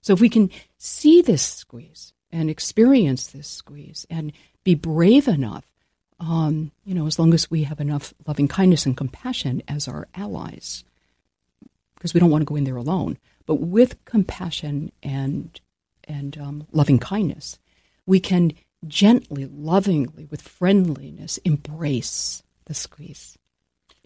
So 0.08 0.14
if 0.14 0.22
we 0.22 0.30
can 0.30 0.52
see 0.78 1.22
this 1.22 1.44
squeeze 1.44 2.14
and 2.32 2.50
experience 2.50 3.28
this 3.28 3.50
squeeze 3.50 4.08
and 4.10 4.32
be 4.64 4.74
brave 4.74 5.28
enough, 5.28 5.66
um, 6.18 6.72
you 6.86 6.96
know, 6.96 7.08
as 7.08 7.20
long 7.20 7.34
as 7.34 7.52
we 7.52 7.64
have 7.64 7.82
enough 7.82 8.14
loving 8.26 8.48
kindness 8.48 8.86
and 8.86 8.96
compassion 8.96 9.62
as 9.68 9.86
our 9.86 10.08
allies, 10.16 10.86
because 11.96 12.14
we 12.14 12.22
don't 12.22 12.30
want 12.30 12.40
to 12.42 12.46
go 12.46 12.56
in 12.56 12.64
there 12.64 12.78
alone, 12.78 13.18
but 13.46 13.56
with 13.56 14.06
compassion 14.06 14.94
and 15.04 15.60
and 16.06 16.38
um, 16.38 16.66
loving 16.72 17.00
kindness, 17.00 17.60
we 18.06 18.22
can 18.22 18.54
gently, 18.88 19.46
lovingly, 19.46 20.24
with 20.32 20.42
friendliness, 20.42 21.38
embrace 21.40 22.44
the 22.64 22.74
squeeze. 22.74 23.37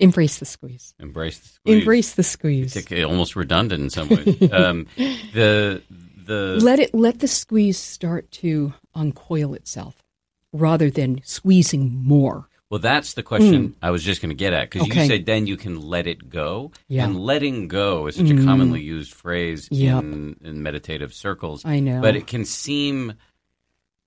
Embrace 0.02 0.40
the 0.40 0.46
squeeze. 0.46 0.94
Embrace 1.00 1.40
the 1.40 1.48
squeeze. 1.48 1.80
Embrace 1.80 2.14
the 2.14 2.24
squeeze. 2.24 2.76
It's 2.76 3.06
almost 3.06 3.36
redundant 3.36 3.84
in 3.84 3.90
some 3.90 4.10
ways. 4.10 4.42
um, 4.52 4.88
the 4.98 5.82
the 6.26 6.60
let 6.62 6.80
it 6.80 6.94
let 6.94 7.20
the 7.20 7.28
squeeze 7.28 7.78
start 7.78 8.30
to 8.32 8.74
uncoil 8.96 9.54
itself, 9.54 10.04
rather 10.52 10.90
than 10.90 11.22
squeezing 11.24 11.94
more. 12.04 12.48
Well, 12.72 12.80
that's 12.80 13.16
the 13.16 13.24
question 13.24 13.70
mm. 13.70 13.76
I 13.82 13.92
was 13.92 14.02
just 14.02 14.22
going 14.22 14.30
to 14.30 14.36
get 14.36 14.54
at 14.54 14.70
because 14.70 14.88
okay. 14.88 15.02
you 15.02 15.08
said 15.10 15.26
then 15.26 15.46
you 15.46 15.58
can 15.58 15.82
let 15.82 16.08
it 16.08 16.30
go. 16.30 16.72
Yeah. 16.88 17.04
And 17.04 17.20
letting 17.20 17.68
go 17.68 18.08
is 18.08 18.16
such 18.16 18.28
mm. 18.28 18.42
a 18.42 18.46
commonly 18.46 18.82
used 18.82 19.14
phrase 19.14 19.68
yep. 19.70 20.02
in, 20.04 20.38
in 20.42 20.64
meditative 20.64 21.14
circles. 21.14 21.66
I 21.66 21.82
know. 21.82 22.00
But 22.00 22.16
it 22.16 22.28
can 22.28 22.46
seem 22.46 23.16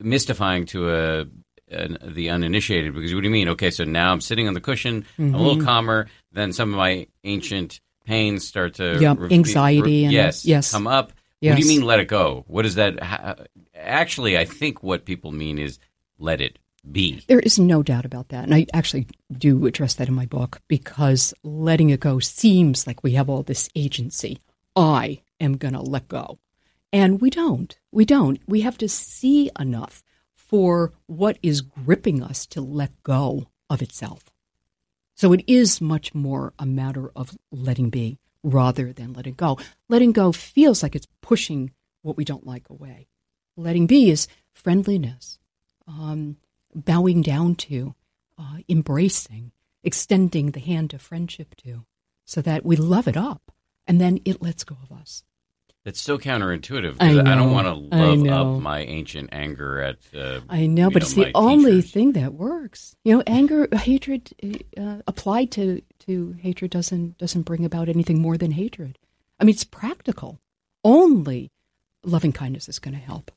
mystifying 0.00 0.64
to 0.66 0.88
a, 0.88 1.26
a, 1.70 1.88
the 2.06 2.30
uninitiated 2.30 2.94
because 2.94 3.14
what 3.14 3.20
do 3.20 3.26
you 3.26 3.32
mean? 3.32 3.48
Okay, 3.50 3.70
so 3.70 3.84
now 3.84 4.12
I'm 4.12 4.20
sitting 4.20 4.48
on 4.48 4.54
the 4.54 4.60
cushion, 4.60 5.02
mm-hmm. 5.02 5.22
I'm 5.22 5.34
a 5.34 5.38
little 5.38 5.56
mm-hmm. 5.56 5.66
calmer. 5.66 6.08
Then 6.32 6.52
some 6.52 6.70
of 6.70 6.76
my 6.76 7.06
ancient 7.24 7.80
pains 8.04 8.46
start 8.46 8.74
to 8.74 8.98
yep. 9.00 9.18
Re- 9.18 9.32
anxiety 9.32 9.82
re- 9.82 10.04
and 10.04 10.12
yes, 10.12 10.44
yes, 10.44 10.72
come 10.72 10.86
up. 10.86 11.12
Yes. 11.40 11.52
What 11.52 11.62
do 11.62 11.68
you 11.68 11.78
mean 11.78 11.86
let 11.86 12.00
it 12.00 12.08
go? 12.08 12.44
What 12.46 12.64
is 12.64 12.76
that? 12.76 13.48
Actually, 13.74 14.38
I 14.38 14.44
think 14.44 14.82
what 14.82 15.04
people 15.04 15.30
mean 15.30 15.58
is 15.58 15.78
let 16.18 16.40
it 16.40 16.58
be. 16.90 17.22
There 17.26 17.40
is 17.40 17.58
no 17.58 17.82
doubt 17.82 18.04
about 18.04 18.28
that. 18.28 18.44
And 18.44 18.54
I 18.54 18.66
actually 18.72 19.06
do 19.30 19.66
address 19.66 19.94
that 19.94 20.08
in 20.08 20.14
my 20.14 20.26
book 20.26 20.60
because 20.68 21.34
letting 21.42 21.90
it 21.90 22.00
go 22.00 22.18
seems 22.18 22.86
like 22.86 23.02
we 23.02 23.12
have 23.12 23.28
all 23.28 23.42
this 23.42 23.68
agency. 23.74 24.38
I 24.76 25.20
am 25.40 25.56
going 25.56 25.74
to 25.74 25.80
let 25.80 26.08
go. 26.08 26.38
And 26.92 27.20
we 27.20 27.30
don't. 27.30 27.76
We 27.90 28.04
don't. 28.04 28.40
We 28.46 28.60
have 28.60 28.78
to 28.78 28.88
see 28.88 29.50
enough 29.58 30.02
for 30.46 30.92
what 31.06 31.38
is 31.42 31.60
gripping 31.60 32.22
us 32.22 32.46
to 32.46 32.60
let 32.60 33.02
go 33.02 33.48
of 33.70 33.82
itself. 33.82 34.30
So 35.14 35.32
it 35.32 35.44
is 35.46 35.80
much 35.80 36.14
more 36.14 36.52
a 36.58 36.66
matter 36.66 37.10
of 37.14 37.36
letting 37.50 37.90
be 37.90 38.18
rather 38.42 38.92
than 38.92 39.12
letting 39.12 39.34
go. 39.34 39.58
Letting 39.88 40.12
go 40.12 40.32
feels 40.32 40.82
like 40.82 40.94
it's 40.94 41.08
pushing 41.22 41.72
what 42.02 42.16
we 42.16 42.24
don't 42.24 42.46
like 42.46 42.68
away. 42.68 43.08
Letting 43.56 43.86
be 43.86 44.10
is 44.10 44.28
friendliness, 44.52 45.38
um, 45.86 46.36
bowing 46.74 47.22
down 47.22 47.54
to, 47.54 47.94
uh, 48.36 48.58
embracing, 48.68 49.52
extending 49.82 50.50
the 50.50 50.60
hand 50.60 50.92
of 50.92 51.00
friendship 51.00 51.54
to, 51.56 51.84
so 52.24 52.42
that 52.42 52.64
we 52.64 52.76
love 52.76 53.06
it 53.06 53.16
up 53.16 53.52
and 53.86 54.00
then 54.00 54.20
it 54.24 54.42
lets 54.42 54.64
go 54.64 54.76
of 54.82 54.96
us. 54.96 55.22
It's 55.84 56.00
so 56.00 56.16
counterintuitive 56.16 56.96
I, 56.98 57.10
I, 57.10 57.34
don't 57.34 57.52
want 57.52 57.66
to 57.66 57.74
love 57.74 58.26
up 58.26 58.62
my 58.62 58.80
ancient 58.80 59.28
anger 59.32 59.82
at. 59.82 59.96
Uh, 60.16 60.40
I 60.48 60.64
know, 60.64 60.88
but 60.88 61.02
know, 61.02 61.04
it's 61.04 61.12
the 61.12 61.30
only 61.34 61.82
thing 61.82 62.12
that 62.12 62.32
works. 62.32 62.96
You 63.04 63.16
know, 63.16 63.22
anger, 63.26 63.68
hatred 63.70 64.32
uh, 64.78 65.02
applied 65.06 65.50
to 65.52 65.82
to 66.06 66.32
hatred 66.40 66.70
doesn't 66.70 67.18
doesn't 67.18 67.42
bring 67.42 67.66
about 67.66 67.90
anything 67.90 68.22
more 68.22 68.38
than 68.38 68.52
hatred. 68.52 68.98
I 69.38 69.44
mean, 69.44 69.54
it's 69.54 69.64
practical. 69.64 70.40
Only 70.82 71.50
loving 72.02 72.32
kindness 72.32 72.66
is 72.66 72.78
going 72.78 72.94
to 72.94 73.00
help. 73.00 73.30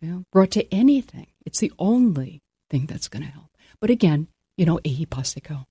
You 0.00 0.08
know, 0.08 0.24
brought 0.30 0.52
to 0.52 0.72
anything, 0.72 1.26
it's 1.44 1.58
the 1.58 1.72
only 1.80 2.42
thing 2.68 2.86
that's 2.86 3.08
going 3.08 3.24
to 3.24 3.28
help. 3.28 3.50
But 3.80 3.90
again, 3.90 4.28
you 4.56 4.66
know, 4.66 4.78
ehipassiko. 4.84 5.66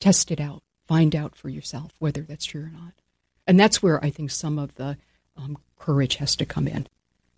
Test 0.00 0.30
it 0.30 0.40
out. 0.40 0.62
Find 0.86 1.16
out 1.16 1.34
for 1.34 1.48
yourself 1.48 1.90
whether 1.98 2.22
that's 2.22 2.44
true 2.44 2.62
or 2.62 2.70
not. 2.70 2.92
And 3.48 3.58
that's 3.58 3.82
where 3.82 4.02
I 4.04 4.10
think 4.10 4.30
some 4.30 4.58
of 4.58 4.76
the 4.76 4.96
um, 5.38 5.58
courage 5.78 6.16
has 6.16 6.36
to 6.36 6.44
come 6.44 6.68
in. 6.68 6.86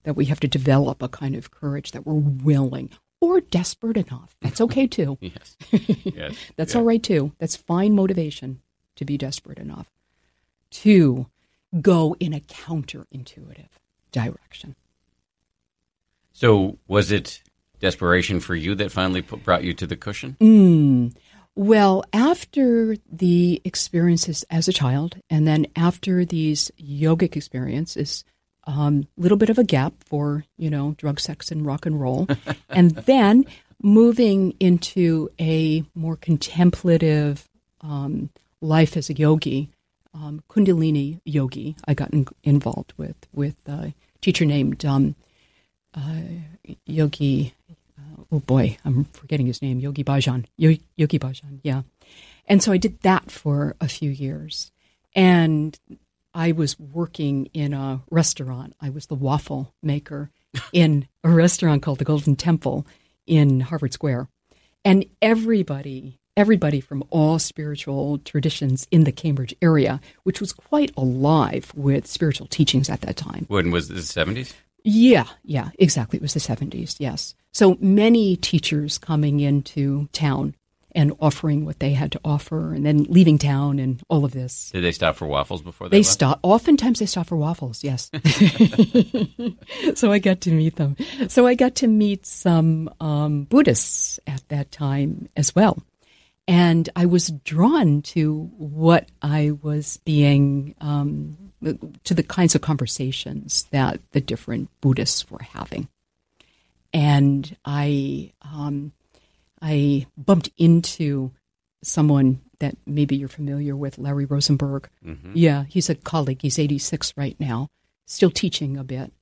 That 0.04 0.16
we 0.16 0.24
have 0.26 0.40
to 0.40 0.48
develop 0.48 1.02
a 1.02 1.08
kind 1.08 1.34
of 1.34 1.50
courage 1.50 1.92
that 1.92 2.06
we're 2.06 2.14
willing 2.14 2.90
or 3.20 3.40
desperate 3.40 3.98
enough. 3.98 4.34
That's 4.40 4.60
okay 4.66 4.86
too. 4.86 5.18
yes. 5.20 5.56
yes. 5.70 6.34
That's 6.56 6.74
yeah. 6.74 6.80
all 6.80 6.86
right 6.86 7.02
too. 7.02 7.32
That's 7.38 7.56
fine 7.56 7.94
motivation 7.94 8.62
to 8.96 9.04
be 9.04 9.18
desperate 9.18 9.58
enough 9.58 9.90
to 10.70 11.26
go 11.80 12.16
in 12.18 12.32
a 12.32 12.40
counterintuitive 12.40 13.68
direction. 14.12 14.76
So, 16.32 16.78
was 16.88 17.12
it 17.12 17.42
desperation 17.80 18.40
for 18.40 18.54
you 18.54 18.74
that 18.76 18.92
finally 18.92 19.22
put, 19.22 19.44
brought 19.44 19.64
you 19.64 19.74
to 19.74 19.86
the 19.86 19.96
cushion? 19.96 20.36
Mm. 20.40 21.14
Well, 21.56 22.04
after 22.12 22.96
the 23.10 23.60
experiences 23.64 24.44
as 24.50 24.68
a 24.68 24.72
child, 24.72 25.16
and 25.28 25.46
then 25.46 25.66
after 25.76 26.24
these 26.24 26.70
yogic 26.80 27.36
experiences, 27.36 28.24
a 28.66 28.70
um, 28.70 29.08
little 29.16 29.36
bit 29.36 29.50
of 29.50 29.58
a 29.58 29.64
gap 29.64 29.94
for 30.04 30.44
you 30.56 30.70
know 30.70 30.94
drug, 30.96 31.20
sex, 31.20 31.50
and 31.50 31.66
rock 31.66 31.86
and 31.86 32.00
roll, 32.00 32.28
and 32.68 32.92
then 32.92 33.44
moving 33.82 34.54
into 34.60 35.30
a 35.40 35.84
more 35.94 36.16
contemplative 36.16 37.48
um, 37.80 38.30
life 38.60 38.96
as 38.96 39.10
a 39.10 39.14
yogi, 39.14 39.70
um, 40.14 40.42
Kundalini 40.48 41.20
yogi. 41.24 41.76
I 41.86 41.94
got 41.94 42.12
in, 42.12 42.26
involved 42.44 42.92
with 42.96 43.16
with 43.32 43.56
a 43.66 43.92
teacher 44.20 44.44
named 44.44 44.84
um, 44.84 45.16
uh, 45.94 46.22
Yogi 46.86 47.54
oh 48.30 48.40
boy, 48.40 48.76
I'm 48.84 49.04
forgetting 49.04 49.46
his 49.46 49.62
name, 49.62 49.80
Yogi 49.80 50.04
Bhajan. 50.04 50.46
Yogi 50.56 51.18
Bhajan, 51.18 51.60
yeah. 51.62 51.82
And 52.46 52.62
so 52.62 52.72
I 52.72 52.76
did 52.76 53.00
that 53.00 53.30
for 53.30 53.76
a 53.80 53.88
few 53.88 54.10
years. 54.10 54.72
And 55.14 55.78
I 56.34 56.52
was 56.52 56.78
working 56.78 57.46
in 57.52 57.72
a 57.74 58.02
restaurant. 58.10 58.74
I 58.80 58.90
was 58.90 59.06
the 59.06 59.14
waffle 59.14 59.74
maker 59.82 60.30
in 60.72 61.08
a 61.24 61.30
restaurant 61.30 61.82
called 61.82 61.98
the 61.98 62.04
Golden 62.04 62.36
Temple 62.36 62.86
in 63.26 63.60
Harvard 63.60 63.92
Square. 63.92 64.28
And 64.84 65.04
everybody, 65.20 66.18
everybody 66.36 66.80
from 66.80 67.04
all 67.10 67.38
spiritual 67.38 68.18
traditions 68.18 68.86
in 68.90 69.04
the 69.04 69.12
Cambridge 69.12 69.54
area, 69.60 70.00
which 70.22 70.40
was 70.40 70.52
quite 70.52 70.92
alive 70.96 71.72
with 71.74 72.06
spiritual 72.06 72.46
teachings 72.46 72.88
at 72.88 73.00
that 73.02 73.16
time. 73.16 73.44
When 73.48 73.70
was 73.70 73.88
this, 73.88 74.12
70s? 74.12 74.52
Yeah, 74.82 75.26
yeah, 75.44 75.70
exactly. 75.78 76.16
It 76.16 76.22
was 76.22 76.34
the 76.34 76.40
70s, 76.40 76.96
yes. 76.98 77.34
So 77.52 77.76
many 77.80 78.36
teachers 78.36 78.98
coming 78.98 79.40
into 79.40 80.08
town 80.12 80.54
and 80.92 81.12
offering 81.20 81.64
what 81.64 81.78
they 81.78 81.92
had 81.92 82.12
to 82.12 82.20
offer 82.24 82.74
and 82.74 82.84
then 82.84 83.04
leaving 83.04 83.38
town 83.38 83.78
and 83.78 84.02
all 84.08 84.24
of 84.24 84.32
this. 84.32 84.70
Did 84.70 84.82
they 84.82 84.92
stop 84.92 85.16
for 85.16 85.26
waffles 85.26 85.62
before 85.62 85.88
they, 85.88 85.98
they 85.98 86.02
stop 86.02 86.40
oftentimes 86.42 86.98
they 86.98 87.06
stop 87.06 87.26
for 87.28 87.36
waffles, 87.36 87.84
yes. 87.84 88.10
so 89.94 90.10
I 90.12 90.18
got 90.18 90.40
to 90.42 90.50
meet 90.50 90.76
them. 90.76 90.96
So 91.28 91.46
I 91.46 91.54
got 91.54 91.76
to 91.76 91.86
meet 91.86 92.26
some 92.26 92.92
um, 93.00 93.44
Buddhists 93.44 94.18
at 94.26 94.42
that 94.48 94.72
time 94.72 95.28
as 95.36 95.54
well. 95.54 95.82
And 96.48 96.88
I 96.96 97.06
was 97.06 97.28
drawn 97.44 98.02
to 98.02 98.50
what 98.56 99.08
I 99.22 99.52
was 99.62 99.98
being 100.04 100.74
um, 100.80 101.36
to 102.04 102.14
the 102.14 102.24
kinds 102.24 102.56
of 102.56 102.60
conversations 102.60 103.68
that 103.70 104.00
the 104.10 104.20
different 104.20 104.68
Buddhists 104.80 105.30
were 105.30 105.42
having. 105.42 105.88
And 106.92 107.56
I 107.64 108.32
um, 108.42 108.92
I 109.62 110.06
bumped 110.16 110.50
into 110.58 111.32
someone 111.82 112.40
that 112.58 112.76
maybe 112.86 113.16
you're 113.16 113.28
familiar 113.28 113.74
with, 113.74 113.98
Larry 113.98 114.24
Rosenberg. 114.24 114.88
Mm-hmm. 115.04 115.32
Yeah, 115.34 115.64
he's 115.68 115.88
a 115.88 115.94
colleague. 115.94 116.42
He's 116.42 116.58
86 116.58 117.14
right 117.16 117.36
now, 117.40 117.68
still 118.06 118.30
teaching 118.30 118.76
a 118.76 118.84
bit. 118.84 119.12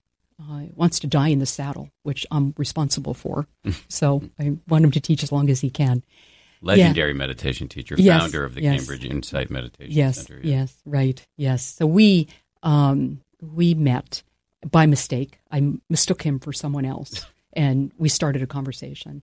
Uh, 0.41 0.67
wants 0.77 1.01
to 1.01 1.09
die 1.09 1.29
in 1.29 1.41
the 1.41 1.47
saddle, 1.47 1.91
which 2.05 2.25
I'm 2.31 2.55
responsible 2.57 3.15
for. 3.15 3.49
so 3.89 4.23
I 4.39 4.57
want 4.69 4.85
him 4.85 4.93
to 4.93 5.01
teach 5.01 5.23
as 5.25 5.33
long 5.33 5.51
as 5.51 5.61
he 5.61 5.71
can. 5.71 6.05
Legendary 6.61 7.11
yeah. 7.11 7.19
meditation 7.19 7.69
teacher, 7.69 7.95
yes, 7.99 8.21
founder 8.21 8.45
of 8.45 8.55
the 8.55 8.63
yes. 8.63 8.79
Cambridge 8.79 9.05
Insight 9.05 9.51
Meditation 9.51 9.93
yes, 9.93 10.17
Center. 10.17 10.41
Yes, 10.43 10.45
yes, 10.45 10.77
right, 10.85 11.27
yes. 11.37 11.65
So 11.65 11.87
we 11.87 12.29
um, 12.63 13.21
we 13.41 13.75
met 13.75 14.23
by 14.69 14.87
mistake. 14.87 15.39
I 15.51 15.75
mistook 15.89 16.23
him 16.23 16.41
for 16.41 16.53
someone 16.53 16.85
else, 16.85 17.27
and 17.59 17.91
we 17.99 18.09
started 18.09 18.41
a 18.41 18.47
conversation 18.47 19.21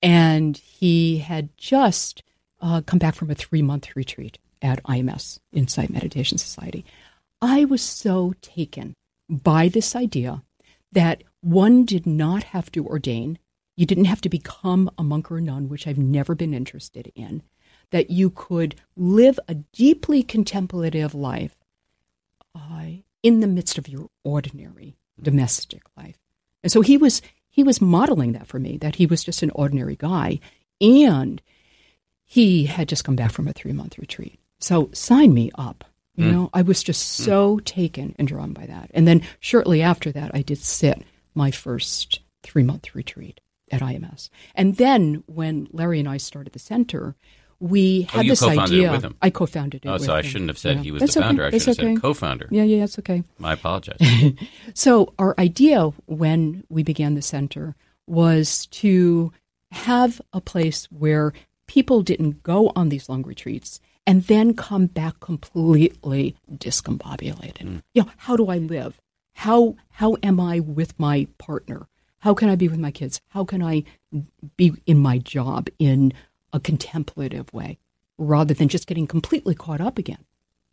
and 0.00 0.56
he 0.56 1.18
had 1.18 1.54
just 1.56 2.22
uh, 2.60 2.80
come 2.86 3.00
back 3.00 3.16
from 3.16 3.28
a 3.28 3.34
three 3.34 3.60
month 3.60 3.94
retreat 3.96 4.38
at 4.62 4.82
IMS, 4.84 5.40
Insight 5.52 5.90
Meditation 5.90 6.38
Society. 6.38 6.84
I 7.42 7.64
was 7.64 7.82
so 7.82 8.34
taken 8.40 8.94
by 9.28 9.66
this 9.66 9.96
idea 9.96 10.44
that 10.92 11.24
one 11.40 11.84
did 11.84 12.06
not 12.06 12.44
have 12.44 12.70
to 12.70 12.86
ordain, 12.86 13.36
you 13.76 13.84
didn't 13.84 14.04
have 14.04 14.20
to 14.20 14.28
become 14.28 14.88
a 14.96 15.02
monk 15.02 15.32
or 15.32 15.38
a 15.38 15.40
nun, 15.40 15.68
which 15.68 15.88
I've 15.88 15.98
never 15.98 16.36
been 16.36 16.54
interested 16.54 17.10
in, 17.16 17.42
that 17.90 18.10
you 18.10 18.30
could 18.30 18.76
live 18.96 19.40
a 19.48 19.56
deeply 19.56 20.22
contemplative 20.22 21.16
life 21.16 21.56
uh, 22.54 22.84
in 23.24 23.40
the 23.40 23.48
midst 23.48 23.76
of 23.76 23.88
your 23.88 24.08
ordinary 24.22 24.94
domestic 25.20 25.82
life. 25.96 26.18
And 26.62 26.70
so 26.70 26.80
he 26.80 26.96
was 26.96 27.22
he 27.52 27.62
was 27.62 27.80
modeling 27.80 28.32
that 28.32 28.48
for 28.48 28.58
me, 28.58 28.78
that 28.78 28.96
he 28.96 29.06
was 29.06 29.22
just 29.22 29.42
an 29.42 29.50
ordinary 29.50 29.94
guy. 29.94 30.40
And 30.80 31.40
he 32.24 32.64
had 32.64 32.88
just 32.88 33.04
come 33.04 33.14
back 33.14 33.30
from 33.30 33.46
a 33.46 33.52
three 33.52 33.74
month 33.74 33.98
retreat. 33.98 34.40
So 34.58 34.90
sign 34.92 35.34
me 35.34 35.50
up. 35.56 35.84
You 36.16 36.24
mm. 36.24 36.32
know, 36.32 36.50
I 36.52 36.62
was 36.62 36.82
just 36.82 37.18
hmm. 37.18 37.24
so 37.24 37.56
mm. 37.58 37.64
taken 37.64 38.16
and 38.18 38.26
drawn 38.26 38.52
by 38.52 38.66
that. 38.66 38.90
And 38.94 39.06
then 39.06 39.22
shortly 39.38 39.82
after 39.82 40.10
that, 40.12 40.30
I 40.34 40.42
did 40.42 40.58
sit 40.58 41.02
my 41.34 41.50
first 41.50 42.20
three 42.42 42.62
month 42.62 42.94
retreat 42.94 43.40
at 43.70 43.82
IMS. 43.82 44.30
And 44.54 44.76
then 44.76 45.22
when 45.26 45.68
Larry 45.72 46.00
and 46.00 46.08
I 46.08 46.16
started 46.16 46.54
the 46.54 46.58
center, 46.58 47.16
we 47.62 48.08
oh, 48.08 48.16
had 48.16 48.26
oh, 48.26 48.28
this 48.28 48.42
idea. 48.42 49.12
I 49.22 49.30
co-founded 49.30 49.84
it. 49.84 49.88
Oh, 49.88 49.96
so 49.96 50.12
I 50.12 50.18
him. 50.18 50.24
shouldn't 50.24 50.50
have 50.50 50.58
said 50.58 50.78
yeah. 50.78 50.82
he 50.82 50.90
was 50.90 51.00
that's 51.00 51.14
the 51.14 51.20
founder. 51.20 51.44
Okay. 51.44 51.56
I 51.56 51.58
should 51.58 51.68
it's 51.68 51.78
have 51.78 51.86
okay. 51.86 51.94
said 51.94 52.02
co-founder. 52.02 52.48
Yeah, 52.50 52.64
yeah, 52.64 52.80
that's 52.80 52.98
okay. 52.98 53.22
I 53.42 53.52
apologize. 53.52 53.98
so 54.74 55.14
our 55.16 55.36
idea 55.38 55.90
when 56.06 56.64
we 56.68 56.82
began 56.82 57.14
the 57.14 57.22
center 57.22 57.76
was 58.08 58.66
to 58.66 59.32
have 59.70 60.20
a 60.32 60.40
place 60.40 60.86
where 60.90 61.32
people 61.68 62.02
didn't 62.02 62.42
go 62.42 62.72
on 62.74 62.88
these 62.88 63.08
long 63.08 63.22
retreats 63.22 63.80
and 64.08 64.24
then 64.24 64.54
come 64.54 64.86
back 64.86 65.20
completely 65.20 66.34
discombobulated. 66.50 67.58
Mm. 67.58 67.82
You 67.94 68.02
know, 68.02 68.10
how 68.16 68.36
do 68.36 68.48
I 68.48 68.58
live? 68.58 69.00
How 69.34 69.76
how 69.90 70.16
am 70.24 70.40
I 70.40 70.58
with 70.58 70.98
my 70.98 71.28
partner? 71.38 71.86
How 72.18 72.34
can 72.34 72.48
I 72.48 72.56
be 72.56 72.66
with 72.66 72.80
my 72.80 72.90
kids? 72.90 73.20
How 73.28 73.44
can 73.44 73.62
I 73.62 73.84
be 74.56 74.72
in 74.84 74.98
my 74.98 75.18
job 75.18 75.68
in 75.78 76.12
a 76.52 76.60
contemplative 76.60 77.52
way 77.52 77.78
rather 78.18 78.54
than 78.54 78.68
just 78.68 78.86
getting 78.86 79.06
completely 79.06 79.54
caught 79.54 79.80
up 79.80 79.98
again, 79.98 80.24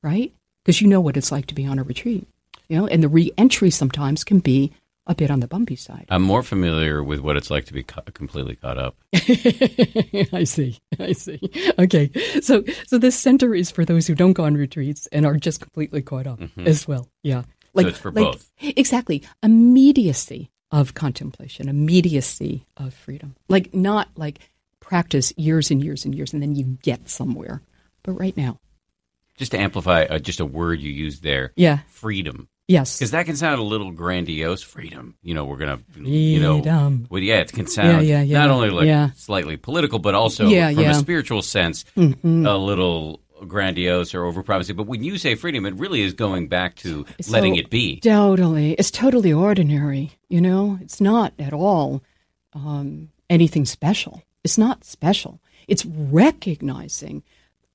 right? 0.02 0.34
Because 0.63 0.82
you 0.82 0.88
know 0.88 1.02
what 1.02 1.18
it's 1.18 1.32
like 1.32 1.46
to 1.48 1.56
be 1.56 1.65
on 1.65 1.80
a 1.80 1.84
retreat, 1.84 2.28
you 2.68 2.78
know, 2.78 2.88
and 2.88 3.02
the 3.02 3.08
reentry 3.08 3.70
sometimes 3.70 4.24
can 4.24 4.39
be 4.39 4.74
a 5.08 5.15
bit 5.15 5.32
on 5.32 5.39
the 5.39 5.48
bumpy 5.48 5.76
side. 5.76 6.06
I'm 6.10 6.22
more 6.22 6.44
familiar 6.44 7.04
with 7.04 7.20
what 7.20 7.36
it's 7.36 7.50
like 7.50 7.65
to 7.65 7.74
be 7.74 7.82
ca- 7.82 8.04
completely 8.13 8.56
caught 8.56 8.78
up. 8.78 8.96
I 9.13 10.44
see. 10.46 10.78
I 11.00 11.13
see. 11.13 11.39
Okay. 11.80 12.12
So 12.42 12.63
so 12.86 13.00
this 13.00 13.18
center 13.18 13.56
is 13.56 13.72
for 13.72 13.84
those 13.84 14.06
who 14.06 14.13
don't 14.13 14.34
go 14.34 14.44
on 14.44 14.54
retreats 14.54 15.08
and 15.08 15.26
are 15.26 15.38
just 15.38 15.62
completely 15.62 16.04
caught 16.04 16.28
up 16.28 16.39
mm-hmm. 16.39 16.68
as 16.68 16.88
well. 16.88 17.10
Yeah. 17.24 17.44
Like, 17.74 17.86
so 17.86 17.89
it's 17.89 17.98
for 17.98 18.12
like, 18.12 18.24
both. 18.24 18.52
Exactly. 18.62 19.24
Immediacy 19.42 20.52
of 20.72 20.94
contemplation, 20.94 21.68
immediacy 21.68 22.65
of 22.78 22.94
freedom. 22.94 23.36
Like 23.48 23.74
not 23.74 24.10
like 24.15 24.39
practice 24.89 25.32
years 25.38 25.69
and 25.69 25.84
years 25.84 26.04
and 26.04 26.15
years 26.15 26.34
and 26.34 26.41
then 26.41 26.56
you 26.56 26.78
get 26.82 27.10
somewhere. 27.10 27.62
But 28.02 28.13
right 28.13 28.36
now. 28.36 28.60
Just 29.38 29.52
to 29.52 29.60
amplify 29.60 30.04
uh, 30.04 30.17
just 30.17 30.39
a 30.39 30.45
word 30.45 30.82
you 30.82 30.91
used 30.91 31.21
there. 31.21 31.54
Yeah. 31.56 31.80
Freedom. 31.88 32.49
Yes, 32.67 32.99
because 32.99 33.12
that 33.12 33.25
can 33.25 33.36
sound 33.36 33.60
a 33.60 33.63
little 33.63 33.89
grandiose. 33.89 34.62
Freedom, 34.62 35.15
you 35.23 35.34
know, 35.34 35.43
we're 35.43 35.58
gonna, 35.58 35.80
you 35.97 36.39
know, 36.39 36.60
well, 37.10 37.19
yeah, 37.19 37.38
it 37.38 37.52
can 37.52 37.65
sound 37.65 38.06
yeah, 38.06 38.17
yeah, 38.17 38.21
yeah, 38.21 38.38
not 38.38 38.52
only 38.52 38.69
like 38.69 38.86
yeah. 38.86 39.10
slightly 39.15 39.58
political, 39.58 39.97
but 39.97 40.13
also 40.13 40.47
yeah, 40.47 40.71
from 40.71 40.84
yeah. 40.84 40.91
a 40.91 40.93
spiritual 40.93 41.41
sense, 41.41 41.84
mm-hmm. 41.97 42.45
a 42.45 42.56
little 42.56 43.21
grandiose 43.47 44.13
or 44.13 44.21
overpromising. 44.21 44.75
But 44.75 44.86
when 44.86 45.04
you 45.04 45.17
say 45.17 45.34
freedom, 45.34 45.65
it 45.65 45.73
really 45.78 46.02
is 46.02 46.13
going 46.13 46.47
back 46.47 46.75
to 46.75 47.08
so, 47.19 47.32
letting 47.32 47.56
it 47.56 47.71
be. 47.71 48.02
Totally, 48.02 48.73
it's 48.73 48.91
totally 48.91 49.34
ordinary. 49.34 50.12
You 50.28 50.39
know, 50.39 50.78
it's 50.80 51.02
not 51.02 51.34
at 51.39 51.54
all 51.54 52.04
um, 52.54 53.10
anything 53.32 53.65
special. 53.65 54.21
It's 54.43 54.58
not 54.58 54.84
special. 54.84 55.41
It's 55.67 55.86
recognizing 55.86 57.23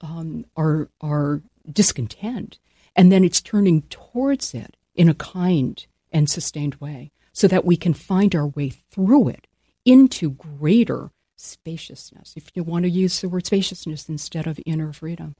um, 0.00 0.46
our 0.56 0.88
our 1.00 1.42
discontent, 1.70 2.58
and 2.96 3.10
then 3.10 3.24
it's 3.24 3.40
turning 3.40 3.82
towards 3.82 4.54
it 4.54 4.76
in 4.94 5.08
a 5.08 5.14
kind 5.14 5.86
and 6.12 6.28
sustained 6.30 6.76
way 6.76 7.10
so 7.32 7.48
that 7.48 7.64
we 7.64 7.76
can 7.76 7.94
find 7.94 8.34
our 8.34 8.46
way 8.46 8.70
through 8.70 9.28
it 9.28 9.46
into 9.84 10.30
greater 10.30 11.10
spaciousness. 11.36 12.34
If 12.36 12.50
you 12.54 12.62
want 12.62 12.84
to 12.84 12.90
use 12.90 13.20
the 13.20 13.28
word 13.28 13.46
spaciousness 13.46 14.08
instead 14.08 14.46
of 14.46 14.60
inner 14.64 14.92
freedom. 14.92 15.36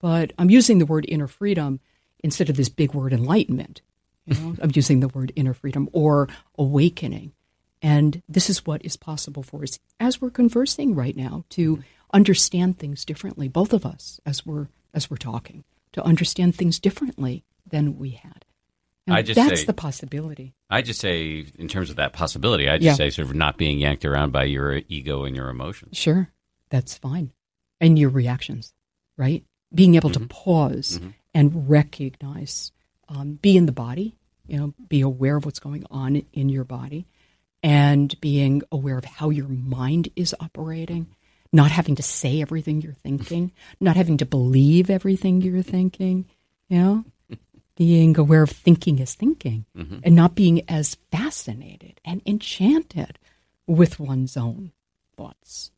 But 0.00 0.32
I'm 0.38 0.50
using 0.50 0.78
the 0.78 0.86
word 0.86 1.04
inner 1.08 1.26
freedom 1.26 1.80
instead 2.20 2.48
of 2.48 2.56
this 2.56 2.68
big 2.68 2.94
word 2.94 3.12
enlightenment. 3.12 3.82
You 4.24 4.34
know? 4.34 4.56
I'm 4.60 4.72
using 4.74 5.00
the 5.00 5.08
word 5.08 5.32
inner 5.36 5.54
freedom 5.54 5.88
or 5.92 6.28
awakening. 6.58 7.32
And 7.86 8.20
this 8.28 8.50
is 8.50 8.66
what 8.66 8.84
is 8.84 8.96
possible 8.96 9.44
for 9.44 9.62
us 9.62 9.78
as 10.00 10.20
we're 10.20 10.30
conversing 10.30 10.96
right 10.96 11.16
now 11.16 11.44
to 11.50 11.84
understand 12.12 12.78
things 12.80 13.04
differently, 13.04 13.46
both 13.46 13.72
of 13.72 13.86
us 13.86 14.20
as 14.26 14.44
we're 14.44 14.66
as 14.92 15.08
we're 15.08 15.18
talking, 15.18 15.62
to 15.92 16.02
understand 16.02 16.56
things 16.56 16.80
differently 16.80 17.44
than 17.64 17.96
we 17.96 18.10
had. 18.10 18.44
I 19.08 19.22
just 19.22 19.36
that's 19.36 19.60
say, 19.60 19.66
the 19.66 19.72
possibility. 19.72 20.54
I 20.68 20.82
just 20.82 20.98
say, 21.00 21.46
in 21.56 21.68
terms 21.68 21.90
of 21.90 21.96
that 21.96 22.12
possibility, 22.12 22.68
I 22.68 22.78
just 22.78 22.84
Yeah. 22.86 22.94
say 23.06 23.10
sort 23.10 23.28
of 23.28 23.36
not 23.36 23.56
being 23.56 23.78
yanked 23.78 24.04
around 24.04 24.32
by 24.32 24.44
your 24.44 24.82
ego 24.88 25.22
and 25.24 25.36
your 25.36 25.48
emotions. 25.48 25.96
Sure, 25.96 26.32
that's 26.70 26.98
fine. 26.98 27.30
And 27.80 27.96
your 28.00 28.10
reactions, 28.10 28.74
right? 29.16 29.44
Being 29.72 29.94
able 29.94 30.10
to 30.10 30.20
pause 30.26 30.98
Mhm. 31.00 31.14
and 31.34 31.68
recognize, 31.70 32.72
um, 33.08 33.34
be 33.34 33.56
in 33.56 33.66
the 33.66 33.72
body, 33.86 34.16
you 34.48 34.56
know, 34.56 34.74
be 34.88 35.02
aware 35.02 35.36
of 35.36 35.44
what's 35.44 35.60
going 35.60 35.84
on 35.88 36.22
in 36.32 36.48
your 36.48 36.64
body, 36.64 37.06
and 37.62 38.18
being 38.20 38.62
aware 38.70 38.98
of 38.98 39.04
how 39.04 39.30
your 39.30 39.48
mind 39.48 40.08
is 40.16 40.34
operating, 40.40 41.06
not 41.52 41.70
having 41.70 41.96
to 41.96 42.02
say 42.02 42.40
everything 42.40 42.80
you're 42.82 42.92
thinking, 42.92 43.52
not 43.80 43.96
having 43.96 44.16
to 44.18 44.26
believe 44.26 44.90
everything 44.90 45.40
you're 45.40 45.62
thinking, 45.62 46.26
you 46.68 46.78
know, 46.78 47.04
being 47.76 48.16
aware 48.18 48.42
of 48.42 48.50
thinking 48.50 49.00
as 49.00 49.14
thinking 49.14 49.64
Mhm. 49.76 50.00
and 50.04 50.14
not 50.14 50.34
being 50.34 50.62
as 50.68 50.96
fascinated 51.10 52.00
and 52.04 52.22
enchanted 52.26 53.18
with 53.66 53.98
one's 53.98 54.36
own 54.36 54.72
thoughts. 55.16 55.70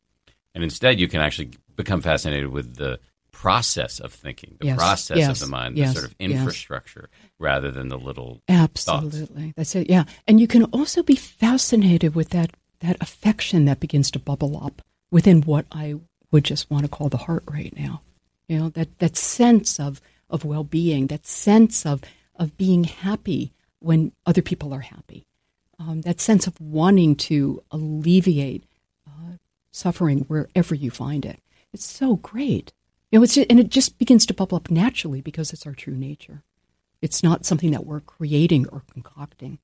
And 0.53 0.63
instead, 0.63 0.99
you 0.99 1.07
can 1.07 1.21
actually 1.21 1.51
become 1.75 2.01
fascinated 2.01 2.49
with 2.49 2.75
the 2.75 2.99
process 3.39 4.01
of 4.01 4.11
thinking, 4.11 4.57
the 4.59 4.65
Yes, 4.65 4.77
process 4.77 5.17
yes, 5.17 5.29
of 5.29 5.39
the 5.39 5.47
mind, 5.47 5.77
yes, 5.77 5.93
the 5.93 6.01
sort 6.01 6.11
of 6.11 6.15
infrastructure, 6.19 7.09
rather 7.39 7.71
than 7.71 7.87
the 7.87 7.97
little 7.97 8.41
Absolutely. 8.49 9.53
That's 9.55 9.73
it. 9.75 9.89
Yeah. 9.89 10.03
And 10.27 10.41
you 10.41 10.47
can 10.47 10.65
also 10.65 11.03
be 11.03 11.15
fascinated 11.15 12.15
with 12.15 12.31
that, 12.31 12.51
that 12.81 12.97
affection 12.99 13.63
that 13.63 13.79
begins 13.79 14.11
to 14.11 14.19
bubble 14.19 14.61
up 14.61 14.81
within 15.09 15.41
what 15.43 15.65
I 15.71 15.95
would 16.31 16.43
just 16.43 16.69
want 16.69 16.83
to 16.83 16.89
call 16.89 17.07
the 17.07 17.15
heart 17.15 17.43
right 17.49 17.73
now. 17.77 18.01
You 18.49 18.59
know, 18.59 18.69
that, 18.71 18.99
that 18.99 19.15
sense 19.15 19.79
of, 19.79 20.01
of 20.29 20.43
well 20.43 20.65
being, 20.65 21.07
that 21.07 21.25
sense 21.25 21.85
of, 21.85 22.01
of 22.35 22.57
being 22.57 22.83
happy 22.83 23.53
when 23.79 24.11
other 24.25 24.41
people 24.41 24.73
are 24.73 24.81
happy, 24.81 25.25
um, 25.79 26.01
that 26.01 26.19
sense 26.19 26.45
of 26.45 26.59
wanting 26.59 27.15
to 27.15 27.63
alleviate 27.71 28.65
uh, 29.07 29.37
suffering 29.71 30.25
wherever 30.27 30.75
you 30.75 30.91
find 30.91 31.25
it. 31.25 31.39
It's 31.71 31.85
so 31.85 32.17
great. 32.17 32.73
You 33.11 33.19
know, 33.19 33.23
it's 33.23 33.37
and 33.37 33.59
it 33.59 33.69
just 33.69 33.97
begins 33.97 34.25
to 34.27 34.33
bubble 34.33 34.55
up 34.57 34.69
naturally 34.69 35.21
because 35.21 35.51
it's 35.53 35.65
our 35.65 35.73
true 35.73 35.95
nature. 35.95 36.43
It's 37.01 37.23
not 37.23 37.45
something 37.45 37.71
that 37.71 37.85
we're 37.85 38.01
creating 38.01 38.67
or 38.69 38.83
concocting. 38.93 39.59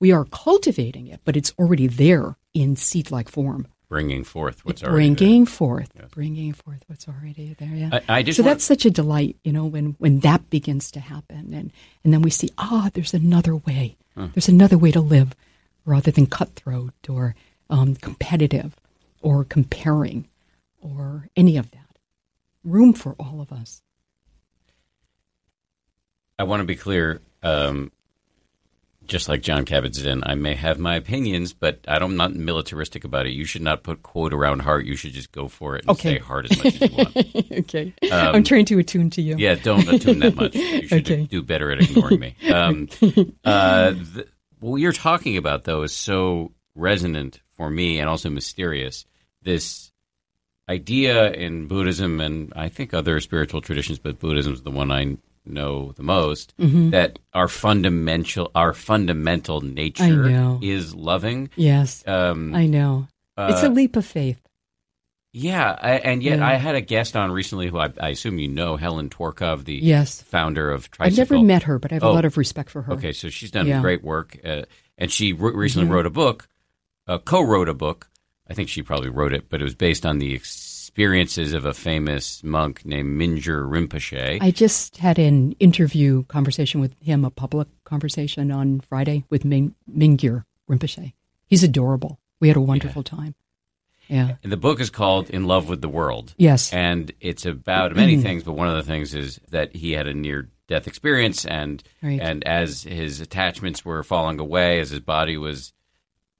We 0.00 0.12
are 0.12 0.24
cultivating 0.24 1.08
it, 1.08 1.20
but 1.24 1.36
it's 1.36 1.52
already 1.58 1.88
there 1.88 2.36
in 2.54 2.76
seed-like 2.76 3.28
form, 3.28 3.66
bringing 3.88 4.22
forth 4.22 4.64
what's 4.64 4.82
already 4.84 5.08
there. 5.08 5.16
bringing 5.16 5.44
forth, 5.46 5.90
bringing 6.12 6.52
forth 6.52 6.84
what's 6.86 7.08
already 7.08 7.54
there. 7.58 7.68
Yeah. 7.74 7.90
I, 8.08 8.18
I 8.18 8.22
just 8.22 8.36
so 8.36 8.42
want- 8.44 8.54
that's 8.54 8.64
such 8.64 8.84
a 8.86 8.90
delight, 8.90 9.36
you 9.44 9.52
know, 9.52 9.66
when 9.66 9.96
when 9.98 10.20
that 10.20 10.48
begins 10.50 10.90
to 10.92 11.00
happen, 11.00 11.52
and 11.52 11.72
and 12.04 12.12
then 12.12 12.22
we 12.22 12.30
see, 12.30 12.50
ah, 12.58 12.90
there's 12.94 13.12
another 13.14 13.56
way. 13.56 13.96
There's 14.34 14.48
another 14.48 14.76
way 14.78 14.90
to 14.90 15.00
live, 15.00 15.36
rather 15.84 16.10
than 16.10 16.26
cutthroat 16.26 17.08
or 17.08 17.36
um, 17.70 17.94
competitive 17.96 18.74
or 19.22 19.44
comparing 19.44 20.26
or 20.80 21.28
any 21.36 21.56
of 21.56 21.70
that. 21.70 21.86
Room 22.64 22.92
for 22.92 23.14
all 23.18 23.40
of 23.40 23.52
us. 23.52 23.82
I 26.38 26.44
want 26.44 26.60
to 26.60 26.66
be 26.66 26.76
clear. 26.76 27.20
Um, 27.42 27.90
just 29.06 29.28
like 29.28 29.40
Jon 29.40 29.64
Kabat-Zinn, 29.64 30.22
I 30.26 30.34
may 30.34 30.54
have 30.54 30.78
my 30.78 30.94
opinions, 30.96 31.54
but 31.54 31.80
I 31.88 31.98
don't, 31.98 32.10
I'm 32.10 32.16
not 32.16 32.34
militaristic 32.34 33.04
about 33.04 33.26
it. 33.26 33.32
You 33.32 33.46
should 33.46 33.62
not 33.62 33.82
put 33.82 34.02
quote 34.02 34.34
around 34.34 34.60
heart. 34.60 34.84
You 34.84 34.96
should 34.96 35.12
just 35.12 35.32
go 35.32 35.48
for 35.48 35.76
it 35.76 35.82
and 35.82 35.90
Okay. 35.92 36.16
say 36.16 36.18
heart 36.18 36.44
as 36.44 36.58
much 36.58 36.74
as 36.74 36.82
you 36.82 36.90
want. 36.92 37.16
okay, 37.52 37.94
I'm 38.10 38.44
trying 38.44 38.66
to 38.66 38.78
attune 38.78 39.08
to 39.10 39.22
you. 39.22 39.34
Um, 39.34 39.40
Yeah, 39.40 39.54
don't 39.54 39.88
attune 39.88 40.18
that 40.18 40.34
much. 40.36 40.54
You 40.56 40.86
should 40.88 41.10
Okay. 41.10 41.24
do 41.24 41.42
better 41.42 41.70
at 41.72 41.80
ignoring 41.80 42.20
me. 42.20 42.34
Um, 42.50 42.88
uh, 43.44 43.92
the, 43.92 44.26
what 44.60 44.76
you're 44.76 44.92
talking 44.92 45.36
about, 45.38 45.64
though, 45.64 45.82
is 45.84 45.92
so 45.94 46.52
resonant 46.74 47.40
for 47.56 47.70
me 47.70 47.98
and 48.00 48.08
also 48.10 48.28
mysterious. 48.30 49.06
This 49.42 49.87
idea 50.68 51.32
in 51.32 51.66
Buddhism 51.66 52.20
and 52.20 52.52
I 52.56 52.68
think 52.68 52.92
other 52.94 53.20
spiritual 53.20 53.60
traditions, 53.60 53.98
but 53.98 54.18
Buddhism 54.18 54.52
is 54.52 54.62
the 54.62 54.70
one 54.70 54.90
I 54.90 55.16
know 55.46 55.92
the 55.92 56.02
most, 56.02 56.54
Mm-hmm. 56.58 56.90
that 56.90 57.18
our 57.32 57.48
fundamental 57.48 58.50
our 58.54 58.72
fundamental 58.74 59.60
nature 59.62 60.04
I 60.04 60.10
know. 60.10 60.58
is 60.62 60.94
loving. 60.94 61.48
Yes, 61.56 62.04
Um, 62.06 62.54
I 62.54 62.66
know. 62.66 63.08
it's 63.38 63.62
a 63.62 63.68
leap 63.70 63.96
of 63.96 64.04
faith. 64.04 64.40
yeah, 65.32 65.76
I, 65.80 65.92
and 65.92 66.22
yet 66.22 66.38
Yeah. 66.40 66.48
I 66.48 66.54
had 66.54 66.74
a 66.74 66.80
guest 66.80 67.16
on 67.16 67.30
recently 67.30 67.68
who 67.68 67.78
I, 67.78 67.90
I 68.00 68.08
assume 68.10 68.38
you 68.38 68.48
know, 68.48 68.76
Helen 68.76 69.08
Tworkov, 69.08 69.64
the 69.64 69.74
Yes. 69.74 70.20
founder 70.22 70.70
of 70.70 70.90
Tricycle. 70.90 71.22
I've 71.22 71.30
never 71.30 71.44
met 71.44 71.62
her, 71.64 71.78
but 71.78 71.92
I 71.92 71.96
have 71.96 72.04
Oh. 72.04 72.10
a 72.10 72.12
lot 72.12 72.24
of 72.24 72.36
respect 72.36 72.70
for 72.70 72.82
her. 72.82 72.92
Okay, 72.94 73.12
so 73.12 73.28
she's 73.28 73.50
done 73.50 73.66
Yeah. 73.66 73.80
great 73.80 74.02
work, 74.02 74.36
uh, 74.44 74.62
and 74.98 75.10
she 75.10 75.32
re- 75.32 75.52
recently 75.54 75.86
Mm-hmm. 75.86 75.94
wrote 75.94 76.06
a 76.06 76.10
book, 76.10 76.48
uh, 77.06 77.18
co-wrote 77.18 77.68
a 77.68 77.74
book. 77.74 78.10
I 78.50 78.54
think 78.54 78.68
she 78.68 78.82
probably 78.82 79.10
wrote 79.10 79.32
it, 79.32 79.48
but 79.48 79.60
it 79.60 79.64
was 79.64 79.74
based 79.74 80.06
on 80.06 80.18
the 80.18 80.34
experiences 80.34 81.52
of 81.52 81.64
a 81.64 81.74
famous 81.74 82.42
monk 82.42 82.84
named 82.84 83.20
Mingyur 83.20 83.68
Rinpoche. 83.68 84.38
I 84.40 84.50
just 84.50 84.96
had 84.96 85.18
an 85.18 85.52
interview 85.60 86.24
conversation 86.24 86.80
with 86.80 86.94
him, 87.00 87.24
a 87.24 87.30
public 87.30 87.68
conversation 87.84 88.50
on 88.50 88.80
Friday 88.80 89.24
with 89.30 89.44
Ming, 89.44 89.74
Mingyur 89.90 90.44
Rinpoche. 90.68 91.12
He's 91.46 91.62
adorable. 91.62 92.18
We 92.40 92.48
had 92.48 92.56
a 92.56 92.60
wonderful 92.60 93.02
time. 93.02 93.34
Yeah. 94.08 94.36
and 94.42 94.50
the 94.50 94.56
book 94.56 94.80
is 94.80 94.88
called 94.88 95.28
"In 95.28 95.44
Love 95.44 95.68
with 95.68 95.82
the 95.82 95.88
World." 95.88 96.32
Yes. 96.38 96.72
and 96.72 97.12
it's 97.20 97.44
about 97.44 97.94
many 97.94 98.14
mm-hmm. 98.14 98.22
things, 98.22 98.42
but 98.42 98.52
one 98.54 98.66
of 98.66 98.74
the 98.76 98.82
things 98.82 99.14
is 99.14 99.38
that 99.50 99.76
he 99.76 99.92
had 99.92 100.06
a 100.06 100.14
near-death 100.14 100.86
experience, 100.86 101.44
and 101.44 101.82
Right. 102.02 102.18
and 102.18 102.42
as 102.44 102.84
his 102.84 103.20
attachments 103.20 103.84
were 103.84 104.02
falling 104.02 104.40
away, 104.40 104.80
as 104.80 104.88
his 104.88 105.00
body 105.00 105.36
was 105.36 105.74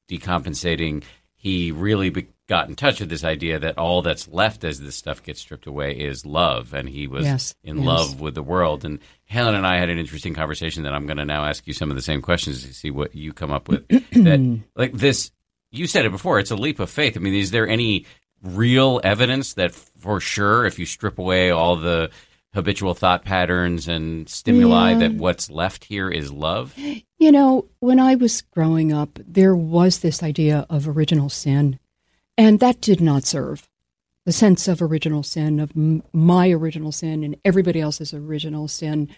decompensating, 0.08 1.04
he 1.40 1.72
really 1.72 2.10
be- 2.10 2.26
got 2.48 2.68
in 2.68 2.74
touch 2.74 2.98
with 3.00 3.08
this 3.08 3.24
idea 3.24 3.58
that 3.58 3.78
all 3.78 4.02
that's 4.02 4.26
left 4.28 4.64
as 4.64 4.80
this 4.80 4.96
stuff 4.96 5.22
gets 5.22 5.40
stripped 5.40 5.66
away 5.66 5.92
is 5.92 6.26
love, 6.26 6.74
and 6.74 6.88
he 6.88 7.06
was 7.06 7.24
Yes, 7.24 7.54
in 7.62 7.76
yes. 7.78 7.86
love 7.86 8.20
with 8.20 8.34
the 8.34 8.42
world. 8.42 8.84
And 8.84 8.98
Helen 9.26 9.54
and 9.54 9.66
I 9.66 9.78
had 9.78 9.88
an 9.88 9.98
interesting 9.98 10.34
conversation 10.34 10.82
that 10.82 10.92
I'm 10.94 11.06
going 11.06 11.18
to 11.18 11.24
now 11.24 11.44
ask 11.44 11.66
you 11.66 11.72
some 11.72 11.90
of 11.90 11.96
the 11.96 12.02
same 12.02 12.20
questions 12.22 12.66
to 12.66 12.74
see 12.74 12.90
what 12.90 13.14
you 13.14 13.32
come 13.32 13.50
up 13.52 13.68
with. 13.68 13.86
that 14.12 14.60
like 14.76 14.92
this, 14.92 15.30
you 15.70 15.86
said 15.86 16.06
it 16.06 16.10
before. 16.10 16.38
It's 16.38 16.50
a 16.50 16.56
leap 16.56 16.80
of 16.80 16.90
faith. 16.90 17.16
I 17.16 17.20
mean, 17.20 17.34
is 17.34 17.50
there 17.50 17.68
any 17.68 18.04
real 18.42 19.00
evidence 19.04 19.54
that 19.54 19.72
for 19.74 20.18
sure, 20.20 20.64
if 20.64 20.78
you 20.78 20.86
strip 20.86 21.18
away 21.18 21.50
all 21.50 21.76
the 21.76 22.10
habitual 22.54 22.94
thought 22.94 23.24
patterns 23.24 23.88
and 23.88 24.28
stimuli, 24.28 24.92
Yeah. 24.92 24.98
that 25.00 25.14
what's 25.14 25.50
left 25.50 25.84
here 25.84 26.08
is 26.08 26.32
love? 26.32 26.74
You 27.18 27.32
know, 27.32 27.66
when 27.80 27.98
I 27.98 28.14
was 28.14 28.42
growing 28.42 28.92
up, 28.92 29.18
there 29.26 29.56
was 29.56 29.98
this 29.98 30.22
idea 30.22 30.66
of 30.70 30.86
original 30.86 31.28
sin, 31.28 31.80
and 32.36 32.60
that 32.60 32.80
did 32.80 33.00
not 33.00 33.24
serve. 33.24 33.68
The 34.24 34.32
sense 34.32 34.68
of 34.68 34.80
original 34.80 35.24
sin, 35.24 35.58
of 35.58 35.72
m- 35.76 36.04
my 36.12 36.50
original 36.50 36.92
sin 36.92 37.24
and 37.24 37.36
everybody 37.44 37.80
else's 37.80 38.14
original 38.14 38.68
sin, 38.68 39.08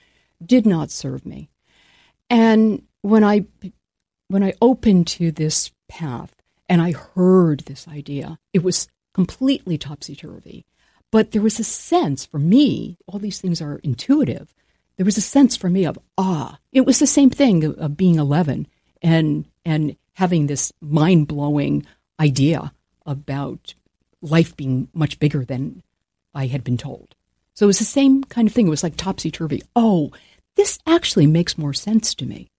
did 0.44 0.64
not 0.64 0.90
serve 0.90 1.26
me. 1.26 1.50
And 2.30 2.84
when 3.02 3.24
I 3.24 3.44
when 4.28 4.44
I 4.44 4.54
opened 4.62 5.08
to 5.08 5.32
this 5.32 5.72
path 5.88 6.34
and 6.68 6.80
I 6.80 6.92
heard 6.92 7.60
this 7.60 7.88
idea, 7.88 8.38
it 8.52 8.62
was 8.62 8.88
completely 9.12 9.76
topsy 9.76 10.14
turvy. 10.14 10.64
But 11.10 11.32
there 11.32 11.42
was 11.42 11.58
a 11.58 11.64
sense 11.64 12.24
for 12.24 12.38
me, 12.38 12.96
all 13.06 13.18
these 13.18 13.40
things 13.40 13.60
are 13.60 13.80
intuitive. 13.82 14.54
There 15.00 15.06
was 15.06 15.16
a 15.16 15.22
sense 15.22 15.56
for 15.56 15.70
me 15.70 15.86
of 15.86 15.98
ah. 16.18 16.58
It 16.72 16.82
was 16.82 16.98
the 16.98 17.06
same 17.06 17.30
thing 17.30 17.64
of, 17.64 17.78
of 17.78 17.96
being 17.96 18.16
11 18.16 18.66
and 19.00 19.46
and 19.64 19.96
having 20.12 20.46
this 20.46 20.74
mind 20.82 21.26
blowing 21.26 21.86
idea 22.20 22.74
about 23.06 23.72
life 24.20 24.54
being 24.58 24.88
much 24.92 25.18
bigger 25.18 25.42
than 25.42 25.82
I 26.34 26.48
had 26.48 26.62
been 26.62 26.76
told. 26.76 27.14
So 27.54 27.64
it 27.64 27.68
was 27.68 27.78
the 27.78 27.84
same 27.86 28.24
kind 28.24 28.46
of 28.46 28.52
thing. 28.52 28.66
It 28.66 28.76
was 28.76 28.82
like 28.82 28.96
topsy 28.96 29.30
turvy. 29.30 29.62
Oh, 29.74 30.12
this 30.56 30.78
actually 30.86 31.26
makes 31.26 31.56
more 31.56 31.72
sense 31.72 32.14
to 32.16 32.26
me. 32.26 32.50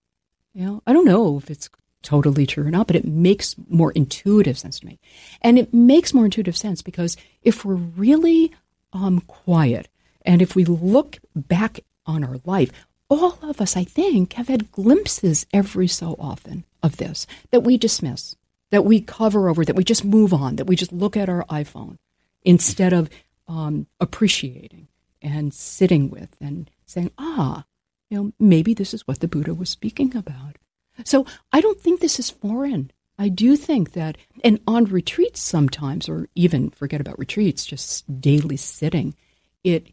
You 0.52 0.64
know, 0.64 0.82
I 0.84 0.92
don't 0.92 1.06
know 1.06 1.38
if 1.38 1.48
it's 1.48 1.70
totally 2.02 2.44
true 2.44 2.66
or 2.66 2.72
not, 2.72 2.88
but 2.88 2.96
it 2.96 3.04
makes 3.06 3.54
more 3.68 3.92
intuitive 3.92 4.58
sense 4.58 4.80
to 4.80 4.86
me. 4.86 4.98
And 5.42 5.60
it 5.60 5.72
makes 5.72 6.12
more 6.12 6.24
intuitive 6.24 6.56
sense 6.56 6.82
because 6.82 7.16
if 7.44 7.64
we're 7.64 7.76
really 7.76 8.52
um, 8.92 9.20
quiet 9.28 9.88
and 10.22 10.42
if 10.42 10.56
we 10.56 10.64
look 10.64 11.20
back 11.36 11.78
on 12.06 12.24
our 12.24 12.36
life, 12.44 12.70
all 13.08 13.38
of 13.42 13.60
us, 13.60 13.76
I 13.76 13.84
think, 13.84 14.34
have 14.34 14.48
had 14.48 14.72
glimpses 14.72 15.46
every 15.52 15.88
so 15.88 16.16
often 16.18 16.64
of 16.82 16.96
this 16.96 17.26
that 17.50 17.60
we 17.62 17.76
dismiss, 17.76 18.36
that 18.70 18.84
we 18.84 19.00
cover 19.00 19.48
over, 19.48 19.64
that 19.64 19.76
we 19.76 19.84
just 19.84 20.04
move 20.04 20.32
on, 20.32 20.56
that 20.56 20.66
we 20.66 20.76
just 20.76 20.92
look 20.92 21.16
at 21.16 21.28
our 21.28 21.44
iPhone 21.44 21.98
instead 22.42 22.92
of 22.92 23.10
um, 23.48 23.86
appreciating 24.00 24.88
and 25.20 25.52
sitting 25.52 26.10
with 26.10 26.36
and 26.40 26.70
saying, 26.86 27.10
ah, 27.18 27.64
you 28.10 28.16
know, 28.18 28.32
maybe 28.38 28.74
this 28.74 28.92
is 28.92 29.06
what 29.06 29.20
the 29.20 29.28
Buddha 29.28 29.54
was 29.54 29.70
speaking 29.70 30.16
about. 30.16 30.56
So 31.04 31.26
I 31.52 31.60
don't 31.60 31.80
think 31.80 32.00
this 32.00 32.18
is 32.18 32.30
foreign. 32.30 32.90
I 33.18 33.28
do 33.28 33.56
think 33.56 33.92
that, 33.92 34.16
and 34.42 34.60
on 34.66 34.86
retreats 34.86 35.40
sometimes, 35.40 36.08
or 36.08 36.28
even 36.34 36.70
forget 36.70 37.00
about 37.00 37.18
retreats, 37.18 37.64
just 37.64 38.20
daily 38.20 38.56
sitting, 38.56 39.14
it 39.62 39.88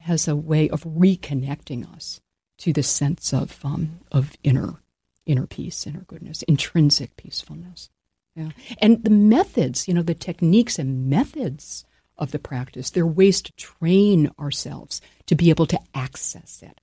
has 0.00 0.28
a 0.28 0.36
way 0.36 0.68
of 0.68 0.84
reconnecting 0.84 1.92
us 1.94 2.20
to 2.58 2.72
the 2.72 2.82
sense 2.82 3.32
of 3.32 3.64
um, 3.64 4.00
of 4.10 4.36
inner 4.42 4.74
inner 5.26 5.46
peace, 5.46 5.86
inner 5.86 6.04
goodness, 6.06 6.42
intrinsic 6.44 7.16
peacefulness. 7.16 7.90
Yeah. 8.34 8.50
And 8.78 9.04
the 9.04 9.10
methods, 9.10 9.86
you 9.86 9.94
know, 9.94 10.02
the 10.02 10.14
techniques 10.14 10.78
and 10.78 11.10
methods 11.10 11.84
of 12.16 12.30
the 12.30 12.38
practice, 12.38 12.90
they're 12.90 13.06
ways 13.06 13.42
to 13.42 13.52
train 13.52 14.30
ourselves 14.38 15.00
to 15.26 15.34
be 15.34 15.50
able 15.50 15.66
to 15.66 15.80
access 15.94 16.62
it. 16.62 16.80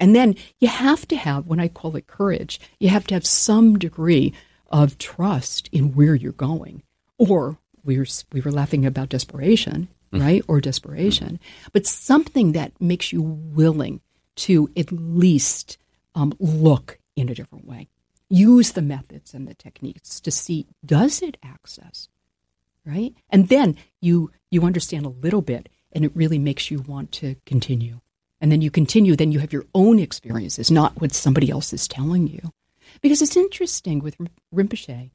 And 0.00 0.16
then 0.16 0.34
you 0.58 0.68
have 0.68 1.06
to 1.08 1.16
have, 1.16 1.46
when 1.46 1.60
I 1.60 1.68
call 1.68 1.96
it 1.96 2.06
courage, 2.06 2.60
you 2.80 2.88
have 2.88 3.06
to 3.08 3.14
have 3.14 3.26
some 3.26 3.78
degree 3.78 4.32
of 4.68 4.98
trust 4.98 5.68
in 5.70 5.94
where 5.94 6.14
you're 6.14 6.32
going. 6.32 6.82
Or 7.18 7.58
we 7.84 7.98
were, 7.98 8.06
we 8.32 8.40
were 8.40 8.50
laughing 8.50 8.86
about 8.86 9.10
desperation, 9.10 9.88
right? 10.12 10.42
Or 10.48 10.60
desperation, 10.60 11.40
but 11.72 11.86
something 11.86 12.52
that 12.52 12.72
makes 12.80 13.12
you 13.12 13.22
willing 13.22 14.00
to 14.36 14.70
at 14.76 14.92
least 14.92 15.78
um, 16.14 16.34
look 16.38 16.98
in 17.16 17.28
a 17.28 17.34
different 17.34 17.66
way. 17.66 17.88
use 18.32 18.72
the 18.72 18.82
methods 18.82 19.34
and 19.34 19.46
the 19.46 19.54
techniques 19.54 20.18
to 20.20 20.30
see 20.30 20.66
does 20.84 21.20
it 21.20 21.36
access, 21.42 22.08
right? 22.86 23.14
And 23.28 23.48
then 23.48 23.76
you 24.00 24.30
you 24.50 24.64
understand 24.64 25.04
a 25.06 25.10
little 25.10 25.42
bit, 25.42 25.68
and 25.92 26.04
it 26.04 26.12
really 26.14 26.38
makes 26.38 26.70
you 26.70 26.80
want 26.80 27.12
to 27.12 27.36
continue. 27.46 28.00
And 28.40 28.50
then 28.50 28.60
you 28.60 28.70
continue. 28.70 29.14
Then 29.14 29.32
you 29.32 29.38
have 29.38 29.52
your 29.52 29.66
own 29.74 29.98
experiences, 29.98 30.70
not 30.70 31.00
what 31.00 31.12
somebody 31.12 31.50
else 31.50 31.72
is 31.72 31.86
telling 31.86 32.26
you. 32.26 32.52
Because 33.00 33.22
it's 33.22 33.36
interesting 33.36 34.00
with 34.00 34.16
Rinpoche, 34.54 35.10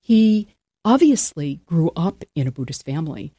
he 0.00 0.48
obviously 0.84 1.60
grew 1.66 1.90
up 1.96 2.24
in 2.34 2.46
a 2.46 2.52
Buddhist 2.52 2.84
family, 2.84 3.32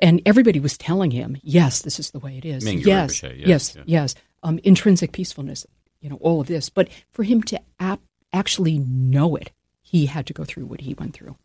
and 0.00 0.22
everybody 0.26 0.60
was 0.60 0.78
telling 0.78 1.10
him, 1.10 1.36
"Yes, 1.42 1.82
this 1.82 1.98
is 1.98 2.10
the 2.10 2.18
way 2.18 2.38
it 2.38 2.44
is. 2.44 2.64
Yes, 2.64 3.22
yes, 3.22 3.34
yes, 3.36 3.76
yeah. 3.76 3.82
yes. 3.86 4.14
Um, 4.42 4.58
intrinsic 4.64 5.12
peacefulness, 5.12 5.66
you 6.00 6.10
know, 6.10 6.18
all 6.20 6.40
of 6.40 6.46
this." 6.46 6.68
But 6.68 6.88
for 7.12 7.22
him 7.22 7.42
to 7.44 7.60
ap- 7.78 8.00
actually 8.32 8.78
know 8.78 9.36
it, 9.36 9.50
he 9.82 10.06
had 10.06 10.26
to 10.26 10.32
go 10.32 10.44
through 10.44 10.66
what 10.66 10.82
he 10.82 10.94
went 10.94 11.14
through. 11.14 11.36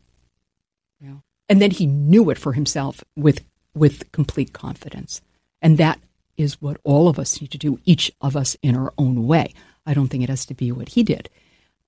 Yeah. 1.00 1.16
And 1.48 1.60
then 1.60 1.70
he 1.70 1.86
knew 1.86 2.30
it 2.30 2.38
for 2.38 2.52
himself 2.52 3.04
with 3.16 3.44
with 3.74 4.10
complete 4.12 4.52
confidence. 4.52 5.20
And 5.60 5.78
that 5.78 6.00
is 6.36 6.60
what 6.60 6.78
all 6.84 7.08
of 7.08 7.18
us 7.18 7.40
need 7.40 7.50
to 7.50 7.58
do, 7.58 7.78
each 7.84 8.12
of 8.20 8.36
us 8.36 8.56
in 8.62 8.76
our 8.76 8.92
own 8.98 9.26
way. 9.26 9.52
I 9.84 9.94
don't 9.94 10.08
think 10.08 10.24
it 10.24 10.28
has 10.28 10.46
to 10.46 10.54
be 10.54 10.72
what 10.72 10.90
he 10.90 11.02
did. 11.02 11.28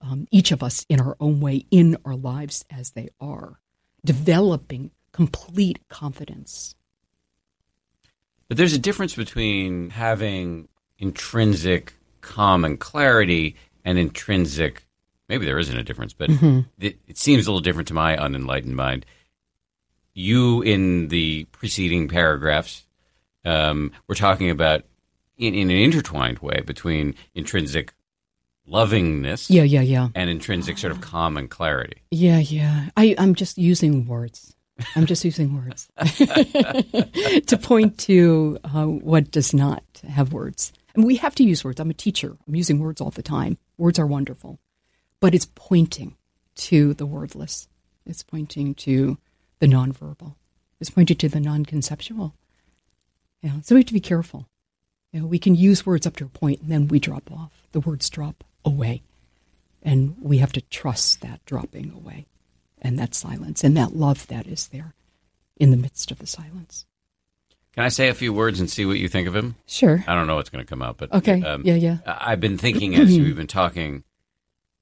Um, 0.00 0.28
each 0.30 0.52
of 0.52 0.62
us 0.62 0.86
in 0.88 1.00
our 1.00 1.16
own 1.18 1.40
way, 1.40 1.64
in 1.70 1.96
our 2.04 2.14
lives 2.14 2.64
as 2.70 2.90
they 2.90 3.08
are, 3.20 3.58
developing 4.04 4.90
complete 5.12 5.80
confidence. 5.88 6.74
But 8.48 8.56
there's 8.56 8.72
a 8.72 8.78
difference 8.78 9.14
between 9.14 9.90
having 9.90 10.68
intrinsic 10.98 11.92
calm 12.20 12.64
and 12.64 12.78
clarity 12.80 13.56
and 13.84 13.98
intrinsic. 13.98 14.84
Maybe 15.28 15.44
there 15.44 15.58
isn't 15.58 15.76
a 15.76 15.82
difference, 15.84 16.12
but 16.14 16.30
it, 16.78 16.98
it 17.06 17.18
seems 17.18 17.46
a 17.46 17.50
little 17.50 17.60
different 17.60 17.88
to 17.88 17.94
my 17.94 18.16
unenlightened 18.16 18.74
mind. 18.74 19.04
You, 20.14 20.62
in 20.62 21.08
the 21.08 21.44
preceding 21.52 22.08
paragraphs, 22.08 22.86
um, 23.44 23.92
we're 24.08 24.14
talking 24.14 24.50
about 24.50 24.84
in, 25.36 25.54
in 25.54 25.70
an 25.70 25.76
intertwined 25.76 26.40
way 26.40 26.62
between 26.66 27.14
intrinsic 27.34 27.92
lovingness 28.66 29.48
Yeah, 29.48 29.62
yeah, 29.62 29.80
yeah. 29.80 30.08
and 30.14 30.28
intrinsic 30.28 30.76
sort 30.78 30.90
of 30.90 31.00
calm 31.00 31.36
and 31.36 31.48
clarity. 31.48 32.02
Yeah, 32.10 32.38
yeah. 32.38 32.88
I, 32.96 33.14
I'm 33.18 33.34
just 33.34 33.58
using 33.58 34.06
words. 34.06 34.54
I'm 34.94 35.06
just 35.06 35.24
using 35.24 35.56
words 35.56 35.88
to 35.96 37.58
point 37.60 37.98
to 37.98 38.58
uh, 38.64 38.84
what 38.84 39.30
does 39.30 39.52
not 39.52 39.82
have 40.08 40.32
words. 40.32 40.72
And 40.94 41.04
we 41.04 41.16
have 41.16 41.34
to 41.36 41.44
use 41.44 41.64
words. 41.64 41.80
I'm 41.80 41.90
a 41.90 41.94
teacher. 41.94 42.36
I'm 42.46 42.54
using 42.54 42.78
words 42.78 43.00
all 43.00 43.10
the 43.10 43.22
time. 43.22 43.58
Words 43.76 43.98
are 43.98 44.06
wonderful, 44.06 44.58
but 45.20 45.34
it's 45.34 45.48
pointing 45.54 46.16
to 46.56 46.94
the 46.94 47.06
wordless. 47.06 47.68
It's 48.06 48.22
pointing 48.22 48.74
to 48.76 49.18
the 49.58 49.66
nonverbal. 49.66 50.34
It's 50.80 50.90
pointing 50.90 51.16
to 51.18 51.28
the 51.28 51.40
non-conceptual. 51.40 52.34
Yeah, 53.42 53.60
so 53.62 53.74
we 53.74 53.80
have 53.80 53.86
to 53.86 53.94
be 53.94 54.00
careful. 54.00 54.48
You 55.12 55.20
know, 55.20 55.26
we 55.26 55.38
can 55.38 55.54
use 55.54 55.86
words 55.86 56.06
up 56.06 56.16
to 56.16 56.24
a 56.24 56.28
point, 56.28 56.60
and 56.60 56.70
then 56.70 56.88
we 56.88 56.98
drop 56.98 57.30
off. 57.32 57.50
The 57.72 57.80
words 57.80 58.10
drop 58.10 58.44
away, 58.64 59.02
and 59.82 60.16
we 60.20 60.38
have 60.38 60.52
to 60.52 60.60
trust 60.60 61.20
that 61.22 61.44
dropping 61.46 61.92
away, 61.92 62.26
and 62.82 62.98
that 62.98 63.14
silence, 63.14 63.62
and 63.64 63.76
that 63.76 63.94
love 63.96 64.26
that 64.28 64.46
is 64.46 64.68
there 64.68 64.94
in 65.56 65.70
the 65.70 65.76
midst 65.76 66.10
of 66.10 66.18
the 66.18 66.26
silence. 66.26 66.86
Can 67.74 67.84
I 67.84 67.88
say 67.88 68.08
a 68.08 68.14
few 68.14 68.32
words 68.32 68.58
and 68.60 68.68
see 68.68 68.84
what 68.86 68.98
you 68.98 69.08
think 69.08 69.28
of 69.28 69.36
him? 69.36 69.54
Sure. 69.66 70.02
I 70.08 70.14
don't 70.14 70.26
know 70.26 70.34
what's 70.36 70.50
going 70.50 70.64
to 70.64 70.68
come 70.68 70.82
out, 70.82 70.96
but 70.98 71.12
Okay. 71.12 71.40
um, 71.42 71.62
yeah, 71.64 71.74
yeah. 71.74 71.98
I've 72.06 72.40
been 72.40 72.58
thinking 72.58 72.94
as 72.96 73.08
we've 73.18 73.36
been 73.36 73.46
talking 73.46 74.02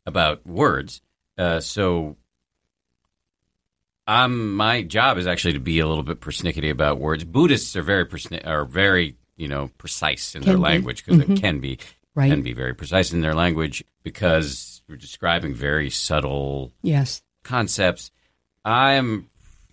about 0.07 0.47
words. 0.47 1.03
Uh, 1.37 1.61
so, 1.61 2.17
I'm 4.07 4.55
my 4.55 4.83
job 4.83 5.19
is 5.19 5.27
actually 5.27 5.55
to 5.55 5.61
be 5.61 5.81
a 5.81 5.87
little 5.87 6.05
bit 6.05 6.21
persnickety 6.21 6.71
about 6.71 6.99
words. 7.01 7.25
Buddhists 7.25 7.75
are 7.77 7.83
very 7.83 8.07
persni- 8.07 8.47
are 8.47 8.65
very 8.65 9.17
you 9.37 9.49
know 9.49 9.71
precise 9.79 10.35
in 10.35 10.43
their 10.43 10.55
be. 10.55 10.61
language 10.63 11.05
because 11.05 11.25
they 11.25 11.35
can 11.35 11.61
be 11.61 11.79
Right. 12.15 12.31
can 12.31 12.41
be 12.43 12.55
very 12.55 12.73
precise 12.75 13.13
in 13.13 13.21
their 13.21 13.35
language 13.35 13.85
because 14.03 14.81
we're 14.89 14.97
describing 14.97 15.53
very 15.55 15.91
subtle 15.91 16.73
Yes. 16.83 17.21
Concepts. 17.47 18.11
I'm 18.65 19.31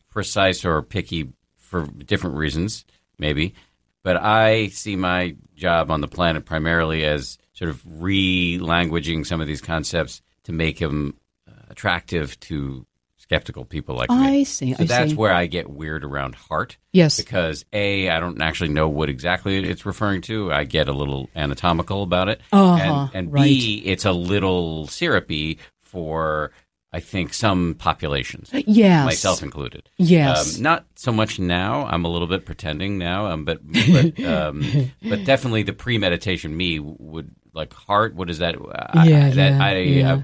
precise 0.10 0.64
or 0.64 0.82
picky 0.82 1.34
for 1.58 1.86
different 1.88 2.38
reasons, 2.38 2.86
maybe, 3.18 3.56
but 4.04 4.16
I 4.18 4.68
see 4.68 4.96
my 4.96 5.36
job 5.56 5.90
on 5.92 6.02
the 6.02 6.08
planet 6.08 6.46
primarily 6.46 7.04
as 7.04 7.38
sort 7.54 7.70
of 7.70 7.82
re-languaging 8.02 9.26
some 9.26 9.42
of 9.42 9.48
these 9.48 9.62
concepts 9.62 10.22
to 10.44 10.52
make 10.52 10.80
them 10.80 11.18
uh, 11.48 11.52
attractive 11.70 12.40
to 12.42 12.86
skeptical 13.18 13.64
people 13.66 13.96
like 13.96 14.10
me. 14.10 14.16
I 14.40 14.44
see. 14.44 14.74
So 14.74 14.84
I 14.84 14.86
that's 14.86 15.12
see. 15.12 15.16
where 15.16 15.34
I 15.34 15.46
get 15.48 15.70
weird 15.70 16.04
around 16.04 16.36
heart 16.36 16.78
Yes. 16.92 17.18
because 17.18 17.64
a 17.72 18.10
I 18.10 18.20
don't 18.20 18.42
actually 18.42 18.70
know 18.70 18.90
what 18.90 19.10
exactly 19.10 19.58
it's 19.64 19.86
referring 19.86 20.22
to. 20.24 20.52
I 20.52 20.66
get 20.66 20.90
a 20.90 20.94
little 20.94 21.30
anatomical 21.36 22.04
about 22.04 22.28
it, 22.30 22.42
Uh-huh, 22.52 23.08
and, 23.14 23.16
and 23.16 23.34
right. 23.34 23.44
b 23.46 23.82
it's 23.86 24.06
a 24.06 24.12
little 24.12 24.88
syrupy 24.88 25.58
for 25.82 26.52
I 26.94 27.00
think 27.00 27.34
some 27.34 27.74
populations, 27.74 28.52
Yes. 28.54 29.06
myself 29.06 29.42
included. 29.42 29.90
Yes. 29.98 30.58
Um, 30.58 30.64
not 30.64 30.86
so 30.96 31.12
much 31.12 31.40
now. 31.40 31.88
I'm 31.88 32.06
a 32.06 32.08
little 32.08 32.28
bit 32.28 32.46
pretending 32.46 33.00
now, 33.00 33.26
um, 33.26 33.46
but 33.46 33.62
but, 33.66 34.24
um, 34.24 34.92
but 35.02 35.26
definitely 35.26 35.64
the 35.64 35.74
premeditation 35.74 36.56
me 36.56 36.80
would 36.80 37.32
like 37.52 37.74
heart. 37.74 38.14
What 38.14 38.30
is 38.30 38.38
that? 38.38 38.56
I, 38.94 39.08
Yeah, 39.08 39.30
that 39.32 39.52
yeah, 39.54 39.66
I, 39.66 39.78
yeah. 39.78 40.22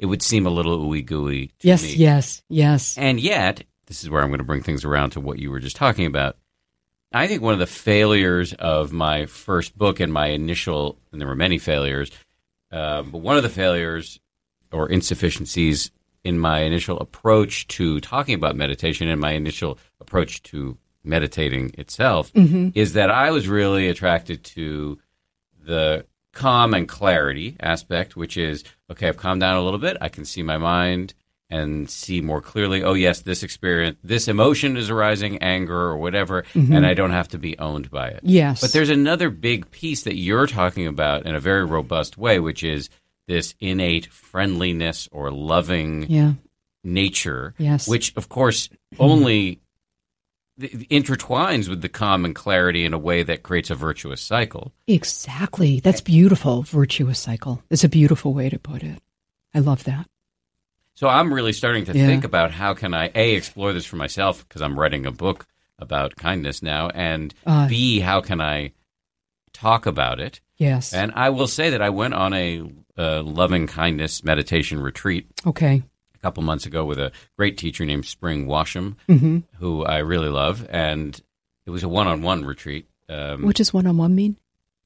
It 0.00 0.06
would 0.06 0.22
seem 0.22 0.44
a 0.44 0.50
little 0.50 0.76
ooey 0.80 1.06
gooey 1.06 1.52
yes. 1.60 1.84
me. 1.84 1.94
Yes. 1.94 2.42
Yes. 2.48 2.98
And 2.98 3.20
yet, 3.20 3.62
this 3.86 4.02
is 4.02 4.10
where 4.10 4.22
I'm 4.22 4.28
going 4.30 4.38
to 4.38 4.44
bring 4.44 4.64
things 4.64 4.84
around 4.84 5.10
to 5.10 5.20
what 5.20 5.38
you 5.38 5.52
were 5.52 5.60
just 5.60 5.76
talking 5.76 6.06
about. 6.06 6.36
I 7.12 7.28
think 7.28 7.42
one 7.42 7.52
of 7.52 7.60
the 7.60 7.66
failures 7.66 8.52
of 8.54 8.92
my 8.92 9.26
first 9.26 9.78
book 9.78 10.00
and 10.00 10.12
my 10.12 10.28
initial, 10.28 10.98
and 11.12 11.20
there 11.20 11.28
were 11.28 11.36
many 11.36 11.58
failures, 11.58 12.10
uh, 12.72 13.02
but 13.02 13.18
one 13.18 13.36
of 13.36 13.44
the 13.44 13.48
failures 13.48 14.18
or 14.72 14.88
insufficiencies 14.88 15.90
in 16.24 16.38
my 16.38 16.60
initial 16.60 16.98
approach 16.98 17.66
to 17.68 18.00
talking 18.00 18.34
about 18.34 18.56
meditation 18.56 19.08
and 19.08 19.20
my 19.20 19.32
initial 19.32 19.78
approach 20.00 20.42
to 20.44 20.78
meditating 21.04 21.72
itself 21.78 22.32
mm-hmm. 22.32 22.70
is 22.74 22.92
that 22.92 23.10
I 23.10 23.30
was 23.32 23.48
really 23.48 23.88
attracted 23.88 24.44
to 24.44 24.98
the 25.64 26.06
calm 26.32 26.74
and 26.74 26.88
clarity 26.88 27.56
aspect, 27.60 28.16
which 28.16 28.36
is 28.36 28.64
okay, 28.90 29.08
I've 29.08 29.16
calmed 29.16 29.40
down 29.40 29.56
a 29.56 29.62
little 29.62 29.80
bit. 29.80 29.96
I 30.00 30.08
can 30.08 30.24
see 30.24 30.42
my 30.42 30.58
mind 30.58 31.14
and 31.50 31.90
see 31.90 32.22
more 32.22 32.40
clearly. 32.40 32.82
Oh, 32.82 32.94
yes, 32.94 33.20
this 33.20 33.42
experience, 33.42 33.98
this 34.02 34.26
emotion 34.26 34.78
is 34.78 34.88
arising, 34.88 35.42
anger 35.42 35.78
or 35.78 35.98
whatever, 35.98 36.44
mm-hmm. 36.54 36.72
and 36.72 36.86
I 36.86 36.94
don't 36.94 37.10
have 37.10 37.28
to 37.28 37.38
be 37.38 37.58
owned 37.58 37.90
by 37.90 38.08
it. 38.08 38.20
Yes. 38.22 38.62
But 38.62 38.72
there's 38.72 38.88
another 38.88 39.28
big 39.28 39.70
piece 39.70 40.04
that 40.04 40.16
you're 40.16 40.46
talking 40.46 40.86
about 40.86 41.26
in 41.26 41.34
a 41.34 41.40
very 41.40 41.64
robust 41.66 42.16
way, 42.16 42.38
which 42.38 42.62
is 42.62 42.88
this 43.28 43.54
innate 43.60 44.06
friendliness 44.06 45.08
or 45.12 45.30
loving 45.30 46.06
Yeah. 46.10 46.34
nature, 46.84 47.54
Yes. 47.58 47.86
which 47.88 48.12
of 48.16 48.28
course 48.28 48.68
only 48.98 49.60
intertwines 50.60 51.68
with 51.68 51.80
the 51.80 51.88
calm 51.88 52.24
and 52.24 52.34
clarity 52.34 52.84
in 52.84 52.92
a 52.92 52.98
way 52.98 53.22
that 53.22 53.42
creates 53.42 53.70
a 53.70 53.74
virtuous 53.74 54.20
cycle. 54.20 54.72
Exactly. 54.86 55.80
That's 55.80 56.00
beautiful. 56.00 56.62
Virtuous 56.62 57.18
cycle. 57.18 57.62
It's 57.70 57.84
a 57.84 57.88
beautiful 57.88 58.34
way 58.34 58.48
to 58.50 58.58
put 58.58 58.82
it. 58.82 59.02
I 59.54 59.60
love 59.60 59.84
that. 59.84 60.06
So 60.94 61.08
I'm 61.08 61.32
really 61.32 61.52
starting 61.54 61.84
to 61.86 61.96
Yeah. 61.96 62.06
think 62.06 62.24
about 62.24 62.52
how 62.52 62.74
can 62.74 62.92
I 62.94 63.10
a 63.14 63.34
explore 63.34 63.72
this 63.72 63.86
for 63.86 63.96
myself 63.96 64.46
because 64.46 64.60
I'm 64.62 64.78
writing 64.78 65.06
a 65.06 65.10
book 65.12 65.46
about 65.78 66.16
kindness 66.16 66.62
now, 66.62 66.90
and 66.90 67.34
Uh, 67.46 67.66
b 67.68 68.00
how 68.00 68.20
can 68.20 68.40
I 68.40 68.72
talk 69.52 69.86
about 69.86 70.20
it? 70.20 70.40
Yes. 70.58 70.92
And 70.92 71.12
I 71.16 71.30
will 71.30 71.48
say 71.48 71.70
that 71.70 71.82
I 71.82 71.88
went 71.90 72.14
on 72.14 72.32
a 72.34 72.62
uh, 72.98 73.22
loving 73.22 73.66
kindness 73.66 74.22
meditation 74.24 74.80
retreat 74.80 75.26
okay. 75.46 75.82
a 76.14 76.18
couple 76.18 76.42
months 76.42 76.66
ago 76.66 76.84
with 76.84 76.98
a 76.98 77.12
great 77.38 77.56
teacher 77.58 77.84
named 77.84 78.04
Spring 78.06 78.46
Washam, 78.46 78.96
hmm 79.08 79.38
who 79.58 79.84
I 79.84 79.98
really 79.98 80.28
love, 80.28 80.66
and 80.70 81.20
it 81.66 81.70
was 81.70 81.82
a 81.82 81.88
one-on-one 81.88 82.44
retreat, 82.44 82.88
um, 83.08 83.42
What 83.42 83.56
does 83.56 83.72
one-on-one 83.72 84.14
mean? 84.14 84.36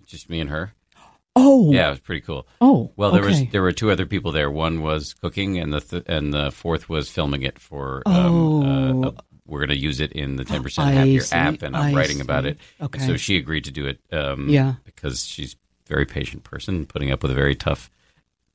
just 0.07 0.30
me 0.30 0.40
and 0.40 0.50
her. 0.50 0.72
Oh. 1.38 1.70
Yeah, 1.70 1.88
it 1.88 1.90
was 1.90 2.00
pretty 2.00 2.22
cool. 2.22 2.46
Oh. 2.62 2.90
Well, 2.96 3.11
there 3.11 3.22
was 3.22 3.44
there 3.52 3.61
were 3.61 3.72
two 3.72 3.90
other 3.90 4.07
people 4.07 4.32
there. 4.32 4.50
One 4.50 4.80
was 4.80 5.12
cooking, 5.12 5.59
and 5.59 5.70
the 5.70 5.80
th- 5.82 6.04
and 6.07 6.32
the 6.32 6.50
fourth 6.50 6.88
was 6.88 7.11
filming 7.11 7.42
it 7.42 7.59
for. 7.59 8.02
Oh. 8.07 8.62
Um, 8.62 9.04
uh, 9.04 9.09
uh, 9.09 9.12
we're 9.46 9.59
going 9.61 9.68
to 9.68 9.76
use 9.76 10.00
it 10.00 10.12
in 10.12 10.36
the 10.36 10.46
ten 10.46 10.62
percent 10.62 10.88
I 10.90 10.92
happier 10.92 11.20
see. 11.20 11.36
app, 11.36 11.61
and 11.61 11.76
I'm 11.76 11.94
I 11.94 11.98
writing 11.98 12.22
about 12.22 12.46
it. 12.46 12.57
Okay. 12.80 13.00
So 13.07 13.18
she 13.18 13.36
agreed 13.36 13.64
to 13.64 13.70
do 13.70 13.84
it. 13.84 14.00
Um, 14.11 14.48
Yeah. 14.48 14.76
because 14.84 15.26
she's 15.26 15.52
a 15.54 15.57
very 15.88 16.07
patient 16.07 16.42
person, 16.42 16.86
putting 16.86 17.11
up 17.12 17.22
with 17.22 17.32
a 17.32 17.34
very 17.34 17.54
tough 17.54 17.90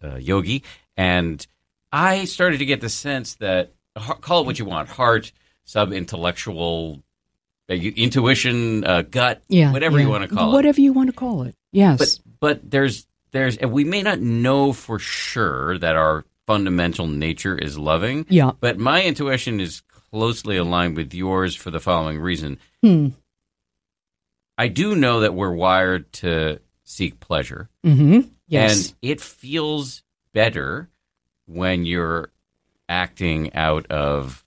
uh, 0.04 0.16
yogi, 0.16 0.64
and 0.98 1.46
I 1.92 2.26
started 2.26 2.60
to 2.60 2.66
get 2.66 2.82
the 2.82 2.90
sense 2.90 3.36
that 3.36 3.74
call 3.96 4.42
it 4.42 4.46
what 4.46 4.60
you 4.60 4.66
want, 4.66 4.90
heart, 4.90 5.32
sub 5.66 5.94
intellectual. 5.94 7.02
Uh, 7.70 7.76
intuition, 7.76 8.84
uh, 8.84 9.02
gut, 9.02 9.42
yeah. 9.48 9.72
whatever 9.72 9.98
you 9.98 10.10
want 10.10 10.30
to 10.30 10.36
call 10.36 10.50
it. 10.50 10.54
Whatever 10.54 10.82
you 10.82 10.92
want 10.92 11.08
to 11.08 11.16
call 11.16 11.44
it. 11.44 11.56
Yes. 11.72 11.98
But 11.98 12.20
but 12.42 12.72
there's 12.72 13.08
there's 13.32 13.56
and 13.58 13.72
we 13.72 13.86
may 13.86 14.02
not 14.02 14.20
know 14.20 14.74
for 14.74 15.00
sure 15.00 15.78
that 15.78 15.96
our 15.96 16.26
fundamental 16.48 17.08
nature 17.08 17.58
is 17.58 17.78
loving. 17.78 18.26
Yeah. 18.30 18.52
But 18.60 18.78
my 18.78 19.04
intuition 19.04 19.62
is 19.62 19.82
closely 20.12 20.58
aligned 20.58 20.98
with 20.98 21.14
yours 21.14 21.56
for 21.56 21.72
the 21.72 21.80
following 21.80 22.20
reason. 22.20 22.60
Hmm. 22.82 23.10
I 24.58 24.68
do 24.68 24.96
know 24.96 25.22
that 25.22 25.34
we're 25.34 25.54
wired 25.54 26.12
to 26.14 26.60
seek 26.84 27.20
pleasure. 27.20 27.70
Mm-hmm. 27.86 28.30
Yes. 28.52 28.88
And 28.90 28.96
it 29.02 29.22
feels 29.22 30.04
better 30.34 30.90
when 31.48 31.86
you're 31.86 32.32
acting 32.90 33.54
out 33.54 33.86
of 33.90 34.44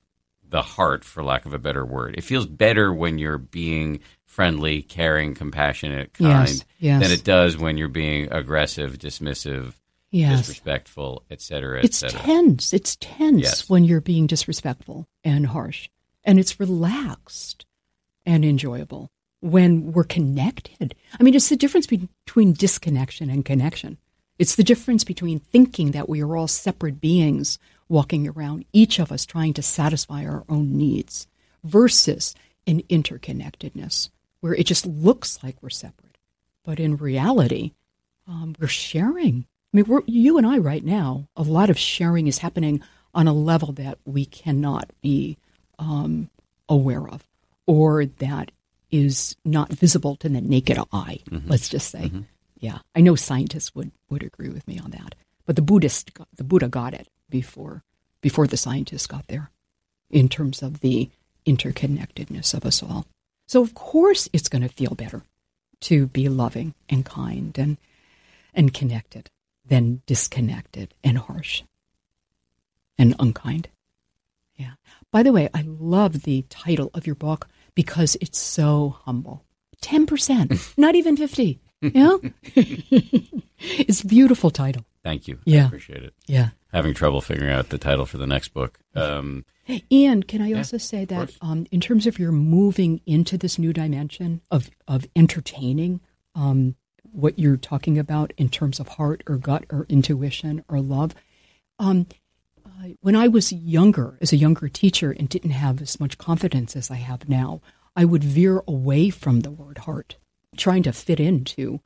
the 0.49 0.63
heart, 0.63 1.05
for 1.05 1.25
lack 1.25 1.47
of 1.47 1.55
a 1.55 1.59
better 1.59 1.85
word. 1.85 2.15
It 2.17 2.23
feels 2.23 2.47
better 2.47 2.93
when 2.93 3.19
you're 3.19 3.39
being 3.39 4.01
friendly, 4.27 4.83
caring, 4.83 5.35
compassionate, 5.35 6.13
kind 6.13 6.49
Yes, 6.49 6.65
yes. 6.79 7.03
than 7.03 7.11
it 7.11 7.25
does 7.25 7.57
when 7.57 7.77
you're 7.79 7.89
being 7.89 8.31
aggressive, 8.33 8.99
dismissive, 8.99 9.73
yes. 10.11 10.39
disrespectful, 10.41 11.25
et 11.31 11.41
cetera, 11.41 11.79
et 11.79 11.87
It's 11.87 12.01
tense. 12.07 12.73
It's 12.73 12.97
tense 13.01 13.43
Yes. 13.43 13.69
when 13.71 13.85
you're 13.85 14.01
being 14.01 14.27
disrespectful 14.27 15.09
and 15.25 15.47
harsh. 15.47 15.89
And 16.25 16.39
it's 16.39 16.61
relaxed 16.61 17.65
and 18.27 18.45
enjoyable 18.45 19.11
when 19.45 19.93
we're 19.93 20.05
connected. 20.05 20.95
I 21.21 21.23
mean, 21.23 21.35
it's 21.35 21.51
the 21.51 21.57
difference 21.57 21.87
between 21.87 22.55
disconnection 22.55 23.29
and 23.29 23.45
connection. 23.45 23.99
It's 24.39 24.55
the 24.57 24.65
difference 24.65 25.05
between 25.05 25.39
thinking 25.39 25.91
that 25.91 26.09
we 26.09 26.23
are 26.23 26.35
all 26.35 26.49
separate 26.49 26.99
beings 26.99 27.59
walking 27.87 28.27
around, 28.27 28.65
each 28.73 28.99
of 28.99 29.13
us 29.13 29.27
trying 29.27 29.53
to 29.53 29.63
satisfy 29.63 30.25
our 30.25 30.45
own 30.49 30.79
needs, 30.79 31.27
versus 31.63 32.35
an 32.67 32.81
interconnectedness 32.85 34.09
where 34.41 34.55
it 34.55 34.65
just 34.65 34.87
looks 34.87 35.43
like 35.43 35.57
we're 35.61 35.69
separate. 35.69 36.17
But 36.65 36.81
in 36.81 36.97
reality, 36.97 37.73
um, 38.27 38.57
we're 38.59 38.67
sharing. 38.67 39.45
I 39.75 39.77
mean, 39.77 40.03
you 40.07 40.39
and 40.39 40.47
I 40.47 40.57
right 40.57 40.85
now, 40.85 41.29
a 41.37 41.43
lot 41.43 41.69
of 41.69 41.79
sharing 41.79 42.29
is 42.29 42.39
happening 42.39 42.81
on 43.13 43.29
a 43.29 43.35
level 43.35 43.73
that 43.73 43.99
we 44.07 44.25
cannot 44.25 44.91
be 45.03 45.37
um, 45.79 46.31
aware 46.67 47.07
of, 47.07 47.27
or 47.67 48.07
that 48.07 48.51
is 48.95 49.35
not 49.45 49.73
visible 49.73 50.15
to 50.15 50.29
the 50.29 50.41
naked 50.41 50.79
eye. 50.93 51.19
Mm-hmm. 51.29 51.51
Let's 51.51 51.69
just 51.69 51.91
say, 51.91 52.05
mm-hmm. 52.05 52.21
yeah. 52.61 52.79
I 52.95 53.01
know 53.01 53.17
scientists 53.17 53.75
would 53.75 53.91
would 54.09 54.23
agree 54.23 54.51
with 54.51 54.69
me 54.69 54.79
on 54.79 54.93
that, 54.93 55.17
but 55.47 55.57
the 55.57 55.63
Buddhist, 55.63 56.13
the 56.37 56.45
Buddha 56.45 56.69
got 56.69 56.95
it 56.95 57.09
before 57.29 57.83
before 58.21 58.47
the 58.47 58.57
scientists 58.57 59.09
got 59.09 59.27
there, 59.27 59.51
in 60.11 60.29
terms 60.29 60.63
of 60.63 60.79
the 60.79 61.11
interconnectedness 61.45 62.55
of 62.55 62.65
us 62.65 62.85
all. 62.85 63.07
So 63.49 63.61
of 63.63 63.75
course, 63.75 64.29
it's 64.33 64.49
going 64.49 64.63
to 64.63 64.69
feel 64.69 64.95
better 64.95 65.23
to 65.81 66.07
be 66.07 66.29
loving 66.29 66.75
and 66.89 67.05
kind 67.05 67.59
and 67.59 67.77
and 68.55 68.73
connected 68.73 69.29
than 69.67 70.03
disconnected 70.07 70.95
and 71.03 71.19
harsh 71.19 71.65
and 72.97 73.17
unkind. 73.19 73.69
Yeah. 74.55 74.75
By 75.11 75.25
the 75.25 75.33
way, 75.33 75.49
I 75.53 75.65
love 75.67 76.23
the 76.23 76.43
title 76.49 76.91
of 76.95 77.09
your 77.09 77.17
book 77.17 77.49
because 77.75 78.17
it's 78.21 78.39
so 78.39 78.97
humble. 79.05 79.45
10%, 79.83 80.75
not 80.79 80.95
even 80.95 81.17
50. 81.17 81.61
Yeah. 81.83 82.17
it's 82.55 84.03
a 84.03 84.07
beautiful 84.07 84.51
title. 84.51 84.85
Thank 85.03 85.29
you. 85.29 85.39
Yeah. 85.45 85.55
I 85.55 85.61
Yeah. 85.61 85.67
appreciate 85.67 86.03
it. 86.03 86.15
Yeah. 86.27 86.49
Having 86.73 86.95
trouble 86.95 87.21
figuring 87.21 87.53
out 87.53 87.69
the 87.69 87.79
title 87.79 88.07
for 88.07 88.17
the 88.19 88.27
next 88.27 88.49
book. 88.55 88.79
Um, 88.95 89.45
Ian, 89.93 90.23
can 90.23 90.41
I 90.43 90.53
also 90.55 90.79
say 90.79 91.05
that 91.05 91.33
um, 91.41 91.67
in 91.71 91.81
terms 91.81 92.07
of 92.07 92.19
your 92.19 92.33
moving 92.33 93.01
into 93.07 93.37
this 93.39 93.59
new 93.59 93.73
dimension 93.73 94.41
of, 94.51 94.71
of 94.89 95.07
entertaining 95.15 96.01
um, 96.35 96.75
what 97.13 97.39
you're 97.39 97.57
talking 97.57 97.99
about 97.99 98.33
in 98.37 98.49
terms 98.49 98.81
of 98.81 98.89
heart 98.89 99.23
or 99.29 99.37
gut 99.37 99.65
or 99.71 99.87
intuition 99.89 100.65
or 100.69 100.81
love, 100.81 101.15
um, 101.79 102.07
when 103.01 103.17
I 103.17 103.29
was 103.29 103.53
younger, 103.53 104.19
as 104.21 104.33
a 104.33 104.37
younger 104.37 104.69
teacher 104.69 105.11
and 105.11 105.29
didn't 105.29 105.51
have 105.51 105.81
as 105.81 106.01
much 106.01 106.19
confidence 106.19 106.77
as 106.77 106.91
I 106.91 106.97
have 106.97 107.29
now, 107.29 107.61
I 107.97 108.05
would 108.05 108.25
veer 108.25 108.63
away 108.67 109.11
from 109.11 109.41
the 109.41 109.51
word 109.51 109.79
heart, 109.79 110.17
trying 110.57 110.83
to 110.85 110.93
fit 110.93 111.21
into 111.21 111.81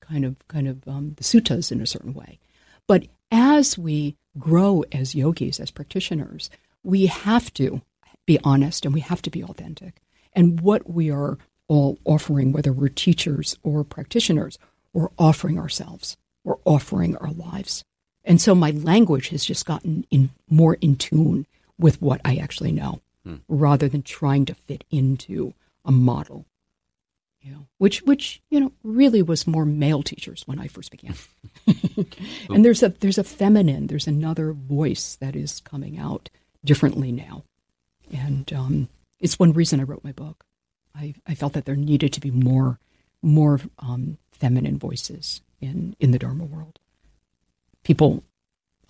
kind 0.00 0.24
of 0.24 0.36
kind 0.48 0.68
of 0.68 0.86
um, 0.86 1.14
the 1.16 1.24
suttas 1.24 1.72
in 1.72 1.80
a 1.80 1.86
certain 1.86 2.14
way. 2.14 2.38
But 2.86 3.06
as 3.30 3.76
we 3.76 4.16
grow 4.38 4.84
as 4.92 5.14
yogis, 5.14 5.60
as 5.60 5.70
practitioners, 5.70 6.50
we 6.82 7.06
have 7.06 7.52
to 7.54 7.82
be 8.26 8.38
honest 8.44 8.84
and 8.84 8.94
we 8.94 9.00
have 9.00 9.22
to 9.22 9.30
be 9.30 9.42
authentic. 9.42 10.00
And 10.32 10.60
what 10.60 10.90
we 10.90 11.10
are 11.10 11.38
all 11.68 11.98
offering, 12.04 12.52
whether 12.52 12.72
we're 12.72 12.88
teachers 12.88 13.56
or 13.62 13.82
practitioners, 13.82 14.58
we're 14.92 15.08
offering 15.18 15.58
ourselves, 15.58 16.16
we're 16.44 16.58
offering 16.64 17.16
our 17.16 17.30
lives. 17.30 17.84
And 18.26 18.40
so 18.40 18.54
my 18.54 18.72
language 18.72 19.28
has 19.28 19.44
just 19.44 19.64
gotten 19.64 20.04
in 20.10 20.30
more 20.50 20.74
in 20.74 20.96
tune 20.96 21.46
with 21.78 22.02
what 22.02 22.20
I 22.24 22.36
actually 22.36 22.72
know, 22.72 23.00
rather 23.48 23.88
than 23.88 24.02
trying 24.02 24.44
to 24.46 24.54
fit 24.54 24.84
into 24.90 25.54
a 25.84 25.92
model 25.92 26.44
you 27.46 27.52
know, 27.52 27.66
which 27.78 28.02
which 28.02 28.42
you 28.50 28.58
know 28.58 28.72
really 28.82 29.22
was 29.22 29.46
more 29.46 29.64
male 29.64 30.02
teachers 30.02 30.42
when 30.46 30.58
I 30.58 30.66
first 30.66 30.90
began. 30.90 31.14
and 32.50 32.64
there's 32.64 32.82
a 32.82 32.88
there's 32.88 33.18
a 33.18 33.24
feminine, 33.24 33.86
there's 33.86 34.08
another 34.08 34.52
voice 34.52 35.14
that 35.20 35.36
is 35.36 35.60
coming 35.60 35.96
out 35.96 36.28
differently 36.64 37.12
now, 37.12 37.44
and 38.12 38.52
um, 38.52 38.88
it's 39.20 39.38
one 39.38 39.52
reason 39.52 39.78
I 39.78 39.84
wrote 39.84 40.02
my 40.02 40.10
book. 40.10 40.44
I, 40.92 41.14
I 41.26 41.36
felt 41.36 41.52
that 41.52 41.66
there 41.66 41.76
needed 41.76 42.12
to 42.14 42.20
be 42.20 42.32
more 42.32 42.80
more 43.22 43.60
um, 43.78 44.18
feminine 44.32 44.76
voices 44.76 45.40
in 45.60 45.94
in 46.00 46.10
the 46.10 46.18
Dharma 46.18 46.44
world. 46.44 46.80
People 47.86 48.24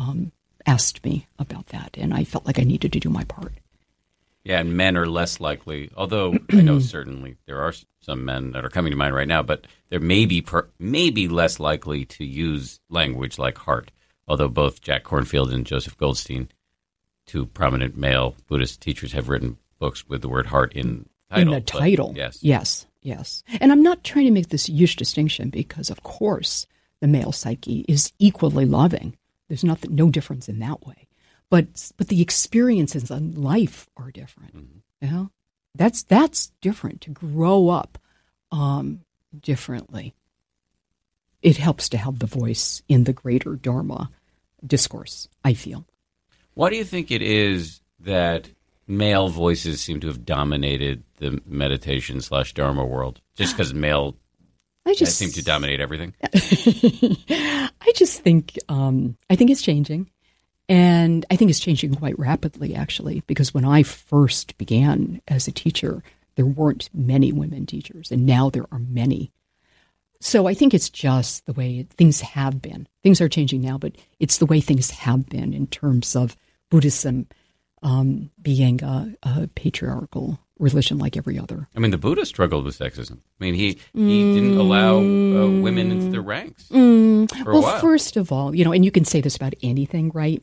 um, 0.00 0.32
asked 0.64 1.04
me 1.04 1.26
about 1.38 1.66
that, 1.66 1.96
and 1.98 2.14
I 2.14 2.24
felt 2.24 2.46
like 2.46 2.58
I 2.58 2.62
needed 2.62 2.94
to 2.94 2.98
do 2.98 3.10
my 3.10 3.24
part. 3.24 3.52
Yeah, 4.42 4.58
and 4.58 4.74
men 4.74 4.96
are 4.96 5.04
less 5.04 5.38
likely. 5.38 5.90
Although 5.94 6.38
I 6.50 6.62
know 6.62 6.78
certainly 6.80 7.36
there 7.44 7.60
are 7.60 7.74
some 8.00 8.24
men 8.24 8.52
that 8.52 8.64
are 8.64 8.70
coming 8.70 8.92
to 8.92 8.96
mind 8.96 9.14
right 9.14 9.28
now, 9.28 9.42
but 9.42 9.66
they're 9.90 10.00
maybe 10.00 10.40
per, 10.40 10.68
maybe 10.78 11.28
less 11.28 11.60
likely 11.60 12.06
to 12.06 12.24
use 12.24 12.80
language 12.88 13.38
like 13.38 13.58
heart. 13.58 13.90
Although 14.26 14.48
both 14.48 14.80
Jack 14.80 15.04
Kornfield 15.04 15.52
and 15.52 15.66
Joseph 15.66 15.98
Goldstein, 15.98 16.48
two 17.26 17.44
prominent 17.44 17.98
male 17.98 18.34
Buddhist 18.48 18.80
teachers, 18.80 19.12
have 19.12 19.28
written 19.28 19.58
books 19.78 20.08
with 20.08 20.22
the 20.22 20.28
word 20.30 20.46
heart 20.46 20.72
in 20.72 21.06
title. 21.28 21.42
in 21.42 21.50
the 21.50 21.56
but 21.56 21.66
title. 21.66 22.12
yes, 22.16 22.38
Yes, 22.40 22.86
yes. 23.02 23.42
And 23.60 23.70
I'm 23.70 23.82
not 23.82 24.04
trying 24.04 24.24
to 24.24 24.30
make 24.30 24.48
this 24.48 24.70
huge 24.70 24.96
distinction 24.96 25.50
because, 25.50 25.90
of 25.90 26.02
course, 26.02 26.66
the 27.00 27.06
male 27.06 27.32
psyche 27.32 27.84
is 27.88 28.12
equally 28.18 28.64
loving. 28.64 29.16
There's 29.48 29.64
nothing, 29.64 29.94
no 29.94 30.10
difference 30.10 30.48
in 30.48 30.58
that 30.60 30.86
way. 30.86 31.06
But 31.48 31.92
but 31.96 32.08
the 32.08 32.22
experiences 32.22 33.10
in 33.10 33.34
life 33.34 33.88
are 33.96 34.10
different. 34.10 34.82
You 35.00 35.10
know, 35.10 35.30
that's 35.74 36.02
that's 36.02 36.50
different. 36.60 37.00
To 37.02 37.10
grow 37.10 37.68
up 37.68 37.98
um, 38.50 39.02
differently, 39.38 40.14
it 41.42 41.58
helps 41.58 41.88
to 41.90 41.98
have 41.98 42.18
the 42.18 42.26
voice 42.26 42.82
in 42.88 43.04
the 43.04 43.12
greater 43.12 43.54
Dharma 43.54 44.10
discourse. 44.66 45.28
I 45.44 45.54
feel. 45.54 45.86
Why 46.54 46.70
do 46.70 46.76
you 46.76 46.84
think 46.84 47.10
it 47.10 47.22
is 47.22 47.80
that 48.00 48.48
male 48.88 49.28
voices 49.28 49.80
seem 49.80 50.00
to 50.00 50.08
have 50.08 50.24
dominated 50.24 51.04
the 51.18 51.40
meditation 51.46 52.20
slash 52.20 52.54
Dharma 52.54 52.84
world? 52.84 53.20
Just 53.36 53.54
because 53.54 53.72
male 53.72 54.16
I 54.86 54.90
that 54.90 54.98
just 54.98 55.18
seem 55.18 55.30
to 55.32 55.42
dominate 55.42 55.80
everything. 55.80 56.14
I 56.24 57.92
just 57.96 58.22
think 58.22 58.56
um, 58.68 59.16
I 59.28 59.34
think 59.34 59.50
it's 59.50 59.62
changing, 59.62 60.10
and 60.68 61.26
I 61.28 61.36
think 61.36 61.50
it's 61.50 61.60
changing 61.60 61.96
quite 61.96 62.18
rapidly, 62.18 62.74
actually. 62.74 63.22
Because 63.26 63.52
when 63.52 63.64
I 63.64 63.82
first 63.82 64.56
began 64.58 65.20
as 65.26 65.48
a 65.48 65.52
teacher, 65.52 66.04
there 66.36 66.46
weren't 66.46 66.88
many 66.94 67.32
women 67.32 67.66
teachers, 67.66 68.12
and 68.12 68.24
now 68.24 68.48
there 68.48 68.66
are 68.70 68.78
many. 68.78 69.32
So 70.20 70.46
I 70.46 70.54
think 70.54 70.72
it's 70.72 70.88
just 70.88 71.44
the 71.46 71.52
way 71.52 71.86
things 71.96 72.20
have 72.20 72.62
been. 72.62 72.88
Things 73.02 73.20
are 73.20 73.28
changing 73.28 73.60
now, 73.60 73.78
but 73.78 73.96
it's 74.18 74.38
the 74.38 74.46
way 74.46 74.60
things 74.60 74.90
have 74.90 75.28
been 75.28 75.52
in 75.52 75.66
terms 75.66 76.16
of 76.16 76.36
Buddhism 76.70 77.26
um, 77.82 78.30
being 78.40 78.82
a, 78.82 79.14
a 79.22 79.48
patriarchal 79.48 80.38
religion 80.58 80.98
like 80.98 81.16
every 81.16 81.38
other. 81.38 81.68
I 81.76 81.80
mean, 81.80 81.90
the 81.90 81.98
Buddha 81.98 82.24
struggled 82.26 82.64
with 82.64 82.78
sexism. 82.78 83.18
I 83.40 83.44
mean, 83.44 83.54
he 83.54 83.78
he 83.92 84.34
didn't 84.34 84.56
allow 84.58 84.96
uh, 84.98 85.60
women 85.60 85.90
into 85.90 86.08
the 86.10 86.20
ranks 86.20 86.66
for 86.68 86.74
a 86.76 86.78
Mm. 86.78 87.44
well, 87.46 87.62
while. 87.62 87.80
first 87.80 88.16
of 88.16 88.30
all, 88.32 88.54
you 88.54 88.64
know, 88.64 88.72
and 88.72 88.84
you 88.84 88.90
can 88.90 89.04
say 89.04 89.20
this 89.20 89.36
about 89.36 89.54
anything, 89.62 90.10
right? 90.14 90.42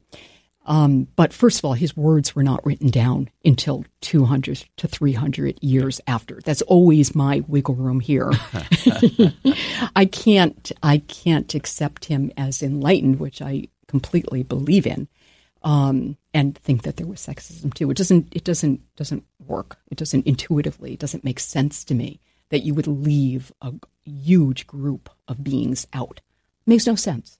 Um, 0.65 1.07
but 1.17 1.33
first 1.33 1.59
of 1.59 1.65
all, 1.65 1.73
his 1.73 1.97
words 1.97 2.35
were 2.35 2.43
not 2.43 2.65
written 2.65 2.89
down 2.89 3.29
until 3.43 3.83
200 3.99 4.63
to 4.77 4.87
300 4.87 5.59
years 5.61 5.99
after. 6.07 6.39
That's 6.45 6.61
always 6.61 7.13
my 7.13 7.43
wiggle 7.49 7.75
room 7.75 7.99
here. 7.99 8.31
I 9.95 10.05
can't, 10.05 10.71
I 10.81 10.99
can't 10.99 11.53
accept 11.53 12.05
him 12.05 12.31
as 12.37 12.61
enlightened, 12.63 13.19
which 13.19 13.41
I 13.41 13.67
completely 13.87 14.43
believe 14.43 14.87
in, 14.87 15.07
um, 15.63 16.17
and 16.33 16.57
think 16.57 16.83
that 16.83 16.97
there 16.97 17.07
was 17.07 17.19
sexism 17.19 17.73
too. 17.73 17.89
It 17.89 17.97
doesn't, 17.97 18.27
it 18.35 18.43
doesn't, 18.43 18.81
doesn't 18.95 19.25
work. 19.45 19.77
It 19.89 19.97
doesn't 19.97 20.25
intuitively. 20.25 20.93
It 20.93 20.99
doesn't 20.99 21.23
make 21.23 21.39
sense 21.39 21.83
to 21.85 21.93
me 21.93 22.19
that 22.49 22.63
you 22.63 22.73
would 22.73 22.87
leave 22.87 23.51
a 23.61 23.73
huge 24.03 24.67
group 24.67 25.09
of 25.27 25.43
beings 25.43 25.87
out. 25.93 26.21
makes 26.65 26.85
no 26.85 26.95
sense. 26.95 27.39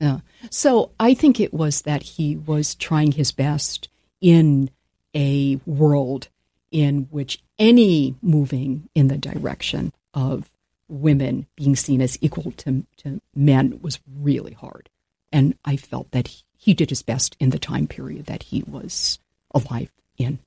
Yeah. 0.00 0.20
So 0.50 0.92
I 0.98 1.14
think 1.14 1.40
it 1.40 1.52
was 1.52 1.82
that 1.82 2.02
he 2.02 2.36
was 2.36 2.74
trying 2.74 3.12
his 3.12 3.32
best 3.32 3.88
in 4.20 4.70
a 5.14 5.60
world 5.66 6.28
in 6.70 7.08
which 7.10 7.42
any 7.58 8.14
moving 8.22 8.88
in 8.94 9.08
the 9.08 9.18
direction 9.18 9.92
of 10.14 10.50
women 10.88 11.46
being 11.56 11.76
seen 11.76 12.00
as 12.00 12.18
equal 12.20 12.52
to, 12.52 12.86
to 12.98 13.20
men 13.34 13.78
was 13.82 13.98
really 14.20 14.52
hard. 14.52 14.88
And 15.32 15.56
I 15.64 15.76
felt 15.76 16.10
that 16.12 16.28
he, 16.28 16.42
he 16.58 16.74
did 16.74 16.90
his 16.90 17.02
best 17.02 17.36
in 17.40 17.50
the 17.50 17.58
time 17.58 17.86
period 17.86 18.26
that 18.26 18.42
he 18.42 18.62
was 18.66 19.18
alive 19.54 19.90
in. 20.18 20.40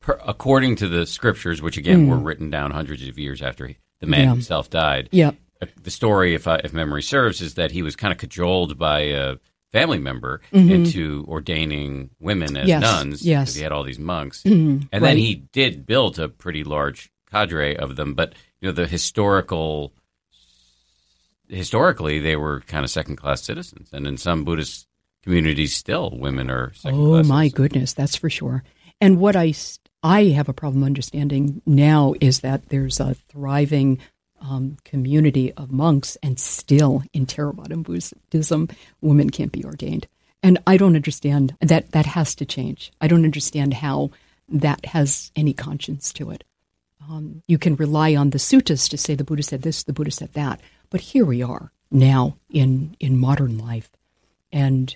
Per, 0.00 0.18
according 0.26 0.76
to 0.76 0.88
the 0.88 1.06
scriptures, 1.06 1.60
which 1.60 1.76
again 1.76 2.06
mm. 2.06 2.10
were 2.10 2.18
written 2.18 2.50
down 2.50 2.70
hundreds 2.70 3.06
of 3.06 3.18
years 3.18 3.42
after 3.42 3.70
the 4.00 4.06
man 4.06 4.24
yeah. 4.24 4.30
himself 4.30 4.70
died. 4.70 5.10
Yeah. 5.12 5.32
Uh, 5.60 5.66
the 5.82 5.90
story, 5.90 6.34
if 6.34 6.48
I, 6.48 6.56
if 6.64 6.72
memory 6.72 7.02
serves, 7.02 7.42
is 7.42 7.54
that 7.54 7.70
he 7.70 7.82
was 7.82 7.94
kind 7.94 8.10
of 8.10 8.18
cajoled 8.18 8.78
by 8.78 9.00
a 9.00 9.36
family 9.72 9.98
member 9.98 10.40
mm-hmm. 10.52 10.70
into 10.70 11.24
ordaining 11.28 12.10
women 12.18 12.56
as 12.56 12.66
yes. 12.66 12.80
nuns. 12.80 13.24
Yes. 13.24 13.54
He 13.54 13.62
had 13.62 13.72
all 13.72 13.84
these 13.84 13.98
monks. 13.98 14.42
Mm-hmm. 14.42 14.86
And 14.90 15.02
right. 15.02 15.08
then 15.08 15.16
he 15.18 15.34
did 15.52 15.86
build 15.86 16.18
a 16.18 16.28
pretty 16.28 16.64
large 16.64 17.12
cadre 17.30 17.76
of 17.76 17.96
them. 17.96 18.14
But, 18.14 18.34
you 18.60 18.68
know, 18.68 18.72
the 18.72 18.86
historical, 18.86 19.92
historically, 21.46 22.18
they 22.18 22.36
were 22.36 22.62
kind 22.62 22.84
of 22.84 22.90
second 22.90 23.16
class 23.16 23.42
citizens. 23.42 23.90
And 23.92 24.06
in 24.06 24.16
some 24.16 24.44
Buddhist 24.44 24.88
communities, 25.22 25.74
still, 25.74 26.10
women 26.10 26.50
are 26.50 26.72
Oh, 26.84 27.22
my 27.22 27.48
goodness, 27.48 27.92
that's 27.92 28.16
for 28.16 28.30
sure. 28.30 28.62
And 29.00 29.18
what 29.18 29.36
I, 29.36 29.54
I 30.02 30.24
have 30.26 30.48
a 30.48 30.54
problem 30.54 30.84
understanding 30.84 31.62
now 31.66 32.14
is 32.20 32.40
that 32.40 32.68
there's 32.68 33.00
a 33.00 33.14
thriving 33.14 33.98
um, 34.40 34.76
community 34.84 35.52
of 35.52 35.70
monks, 35.70 36.16
and 36.22 36.38
still 36.38 37.02
in 37.12 37.26
Theravada 37.26 37.82
Buddhism, 37.82 38.68
women 39.00 39.30
can't 39.30 39.52
be 39.52 39.64
ordained. 39.64 40.06
And 40.42 40.58
I 40.66 40.78
don't 40.78 40.96
understand 40.96 41.54
that 41.60 41.92
that 41.92 42.06
has 42.06 42.34
to 42.36 42.46
change. 42.46 42.90
I 43.00 43.08
don't 43.08 43.24
understand 43.24 43.74
how 43.74 44.10
that 44.48 44.86
has 44.86 45.30
any 45.36 45.52
conscience 45.52 46.12
to 46.14 46.30
it. 46.30 46.44
Um, 47.08 47.42
you 47.46 47.58
can 47.58 47.76
rely 47.76 48.14
on 48.14 48.30
the 48.30 48.38
suttas 48.38 48.88
to 48.90 48.96
say 48.96 49.14
the 49.14 49.24
Buddha 49.24 49.42
said 49.42 49.62
this, 49.62 49.82
the 49.82 49.92
Buddha 49.92 50.10
said 50.10 50.32
that, 50.34 50.60
but 50.90 51.00
here 51.00 51.24
we 51.24 51.42
are 51.42 51.72
now 51.90 52.36
in 52.50 52.96
in 53.00 53.18
modern 53.18 53.58
life, 53.58 53.90
and 54.52 54.94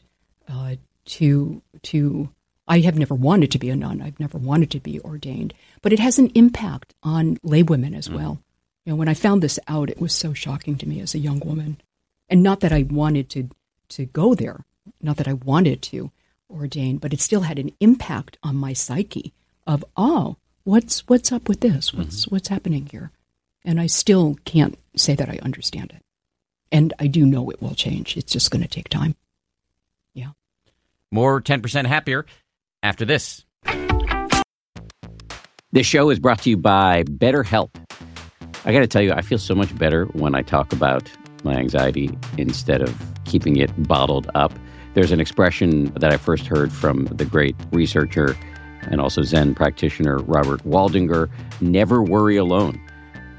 uh, 0.48 0.76
to 1.06 1.62
to 1.82 2.28
I 2.66 2.80
have 2.80 2.98
never 2.98 3.14
wanted 3.14 3.50
to 3.52 3.58
be 3.58 3.70
a 3.70 3.76
nun. 3.76 4.00
I've 4.00 4.20
never 4.20 4.38
wanted 4.38 4.70
to 4.72 4.80
be 4.80 5.00
ordained, 5.00 5.54
but 5.82 5.92
it 5.92 5.98
has 5.98 6.18
an 6.18 6.30
impact 6.34 6.94
on 7.02 7.36
laywomen 7.38 7.96
as 7.96 8.08
mm. 8.08 8.16
well. 8.16 8.38
You 8.84 8.92
know, 8.92 8.96
when 8.96 9.08
I 9.08 9.14
found 9.14 9.42
this 9.42 9.58
out, 9.68 9.90
it 9.90 10.00
was 10.00 10.14
so 10.14 10.32
shocking 10.32 10.76
to 10.78 10.88
me 10.88 11.00
as 11.00 11.14
a 11.14 11.18
young 11.18 11.40
woman. 11.40 11.80
And 12.28 12.42
not 12.42 12.60
that 12.60 12.72
I 12.72 12.84
wanted 12.84 13.28
to, 13.30 13.50
to 13.90 14.06
go 14.06 14.34
there, 14.34 14.64
not 15.00 15.16
that 15.18 15.28
I 15.28 15.34
wanted 15.34 15.82
to 15.82 16.10
ordain, 16.50 16.98
but 16.98 17.12
it 17.12 17.20
still 17.20 17.42
had 17.42 17.58
an 17.58 17.72
impact 17.80 18.38
on 18.42 18.56
my 18.56 18.72
psyche 18.72 19.32
of, 19.66 19.84
oh, 19.96 20.36
what's, 20.64 21.06
what's 21.06 21.32
up 21.32 21.48
with 21.48 21.60
this? 21.60 21.92
What's, 21.92 22.22
mm-hmm. 22.22 22.34
what's 22.34 22.48
happening 22.48 22.86
here? 22.86 23.10
And 23.64 23.80
I 23.80 23.86
still 23.86 24.36
can't 24.44 24.78
say 24.96 25.14
that 25.14 25.28
I 25.28 25.38
understand 25.42 25.92
it. 25.94 26.02
And 26.70 26.92
I 26.98 27.06
do 27.06 27.24
know 27.24 27.50
it 27.50 27.62
will 27.62 27.74
change. 27.74 28.16
It's 28.16 28.32
just 28.32 28.50
going 28.50 28.62
to 28.62 28.68
take 28.68 28.88
time. 28.88 29.16
More 31.14 31.40
10% 31.40 31.86
happier 31.86 32.26
after 32.82 33.04
this. 33.04 33.44
This 35.70 35.86
show 35.86 36.10
is 36.10 36.18
brought 36.18 36.42
to 36.42 36.50
you 36.50 36.56
by 36.56 37.04
BetterHelp. 37.04 37.70
I 38.64 38.72
got 38.72 38.80
to 38.80 38.88
tell 38.88 39.00
you, 39.00 39.12
I 39.12 39.22
feel 39.22 39.38
so 39.38 39.54
much 39.54 39.78
better 39.78 40.06
when 40.06 40.34
I 40.34 40.42
talk 40.42 40.72
about 40.72 41.08
my 41.44 41.54
anxiety 41.54 42.10
instead 42.36 42.82
of 42.82 43.00
keeping 43.26 43.58
it 43.58 43.70
bottled 43.86 44.28
up. 44.34 44.52
There's 44.94 45.12
an 45.12 45.20
expression 45.20 45.84
that 45.94 46.12
I 46.12 46.16
first 46.16 46.48
heard 46.48 46.72
from 46.72 47.04
the 47.04 47.24
great 47.24 47.54
researcher 47.70 48.36
and 48.82 49.00
also 49.00 49.22
Zen 49.22 49.54
practitioner 49.54 50.18
Robert 50.18 50.64
Waldinger 50.64 51.30
never 51.60 52.02
worry 52.02 52.36
alone. 52.36 52.80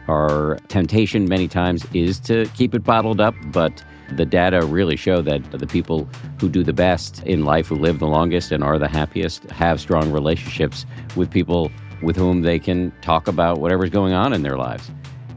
Our 0.08 0.60
temptation 0.70 1.28
many 1.28 1.50
times 1.50 1.86
is 1.94 2.22
to 2.22 2.46
keep 2.54 2.74
it 2.74 2.86
bottled 2.86 3.20
up, 3.20 3.36
but 3.48 3.84
the 4.12 4.26
data 4.26 4.66
really 4.66 4.95
show 4.95 5.22
that 5.22 5.51
the 5.51 5.68
people 5.68 6.08
who 6.39 6.49
do 6.49 6.64
the 6.64 6.74
best 6.74 7.24
in 7.24 7.45
life, 7.45 7.68
who 7.68 7.76
live 7.76 7.99
the 7.99 8.08
longest 8.08 8.51
and 8.51 8.64
are 8.64 8.78
the 8.78 8.88
happiest, 8.88 9.43
have 9.45 9.80
strong 9.80 10.12
relationships 10.12 10.86
with 11.16 11.32
people 11.32 11.72
with 12.01 12.16
whom 12.16 12.41
they 12.41 12.60
can 12.60 12.91
talk 13.01 13.28
about 13.28 13.60
whatever's 13.60 13.89
going 13.89 14.14
on 14.14 14.34
in 14.34 14.41
their 14.43 14.58
lives. 14.58 14.91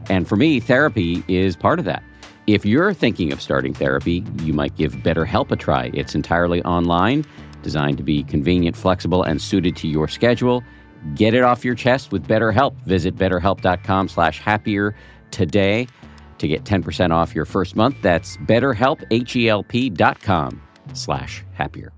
And 0.09 0.27
for 0.27 0.35
me, 0.35 0.59
therapy 0.59 1.23
is 1.27 1.55
part 1.55 1.79
of 1.79 1.85
that. 1.85 2.03
If 2.47 2.65
you're 2.65 2.93
thinking 2.93 3.31
of 3.31 3.41
starting 3.41 3.73
therapy, 3.73 4.23
you 4.41 4.53
might 4.53 4.75
give 4.75 4.93
BetterHelp 4.93 5.51
a 5.51 5.55
try. 5.55 5.91
It's 5.93 6.15
entirely 6.15 6.63
online, 6.63 7.25
designed 7.61 7.97
to 7.97 8.03
be 8.03 8.23
convenient, 8.23 8.75
flexible, 8.75 9.23
and 9.23 9.41
suited 9.41 9.75
to 9.77 9.87
your 9.87 10.07
schedule. 10.07 10.63
Get 11.15 11.33
it 11.33 11.43
off 11.43 11.63
your 11.63 11.75
chest 11.75 12.11
with 12.11 12.27
BetterHelp. 12.27 12.75
Visit 12.85 13.15
betterhelp.com 13.15 14.07
slash 14.09 14.39
happier 14.39 14.95
today 15.31 15.87
to 16.39 16.47
get 16.47 16.63
10% 16.63 17.11
off 17.11 17.35
your 17.35 17.45
first 17.45 17.75
month. 17.75 17.95
That's 18.01 18.37
betterhelp, 18.37 19.03
H-E-L-P 19.11 19.91
dot 19.91 20.19
com 20.21 20.61
slash 20.93 21.43
happier. 21.53 21.93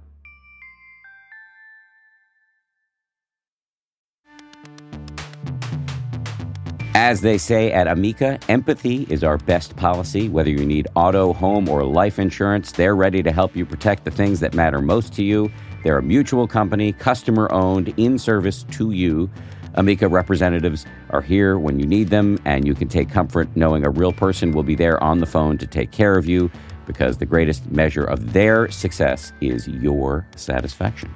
As 6.93 7.21
they 7.21 7.37
say 7.37 7.71
at 7.71 7.87
Amica, 7.87 8.37
empathy 8.47 9.07
is 9.09 9.23
our 9.23 9.37
best 9.37 9.75
policy. 9.75 10.29
Whether 10.29 10.51
you 10.51 10.65
need 10.65 10.87
auto, 10.93 11.33
home, 11.33 11.69
or 11.69 11.83
life 11.83 12.19
insurance, 12.19 12.73
they're 12.73 12.95
ready 12.95 13.23
to 13.23 13.31
help 13.31 13.55
you 13.55 13.65
protect 13.65 14.03
the 14.03 14.11
things 14.11 14.39
that 14.41 14.53
matter 14.53 14.81
most 14.81 15.13
to 15.13 15.23
you. 15.23 15.49
They're 15.83 15.97
a 15.97 16.03
mutual 16.03 16.47
company, 16.47 16.91
customer 16.93 17.51
owned, 17.51 17.93
in 17.97 18.19
service 18.19 18.65
to 18.71 18.91
you. 18.91 19.29
Amica 19.75 20.07
representatives 20.07 20.85
are 21.11 21.21
here 21.21 21.57
when 21.57 21.79
you 21.79 21.85
need 21.85 22.09
them, 22.09 22.37
and 22.45 22.67
you 22.67 22.75
can 22.75 22.87
take 22.87 23.09
comfort 23.09 23.47
knowing 23.55 23.85
a 23.85 23.89
real 23.89 24.11
person 24.11 24.51
will 24.51 24.63
be 24.63 24.75
there 24.75 25.01
on 25.03 25.19
the 25.19 25.25
phone 25.25 25.57
to 25.57 25.67
take 25.67 25.91
care 25.91 26.17
of 26.17 26.27
you 26.27 26.51
because 26.85 27.17
the 27.17 27.25
greatest 27.25 27.69
measure 27.71 28.03
of 28.03 28.33
their 28.33 28.69
success 28.69 29.31
is 29.39 29.67
your 29.67 30.27
satisfaction. 30.35 31.13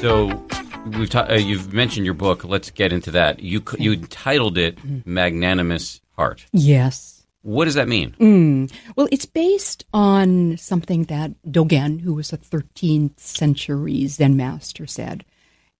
So 0.00 0.46
we've 0.98 1.08
ta- 1.08 1.26
uh, 1.30 1.34
you've 1.34 1.72
mentioned 1.72 2.04
your 2.04 2.14
book. 2.14 2.44
Let's 2.44 2.70
get 2.70 2.92
into 2.92 3.10
that. 3.12 3.40
You 3.40 3.62
you 3.78 3.96
titled 3.96 4.58
it 4.58 4.78
"Magnanimous 5.06 6.00
Heart." 6.12 6.44
Yes. 6.52 7.13
What 7.44 7.66
does 7.66 7.74
that 7.74 7.88
mean? 7.88 8.16
Mm. 8.18 8.72
Well, 8.96 9.08
it's 9.12 9.26
based 9.26 9.84
on 9.92 10.56
something 10.56 11.04
that 11.04 11.30
Dogen, 11.46 12.00
who 12.00 12.14
was 12.14 12.32
a 12.32 12.38
13th 12.38 13.20
century 13.20 14.06
Zen 14.06 14.36
master, 14.36 14.86
said, 14.86 15.24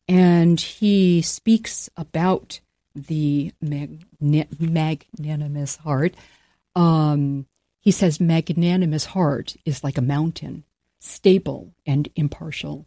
and 0.07 0.61
he 0.61 1.23
speaks 1.23 1.89
about 1.97 2.61
the 2.95 3.53
magnanimous 3.61 5.77
heart. 5.77 6.15
Um, 6.77 7.47
he 7.81 7.91
says 7.91 8.21
magnanimous 8.21 9.07
heart 9.07 9.57
is 9.65 9.83
like 9.83 9.99
a 9.99 10.03
mountain, 10.03 10.65
stable 11.01 11.73
and 11.87 12.09
impartial 12.15 12.87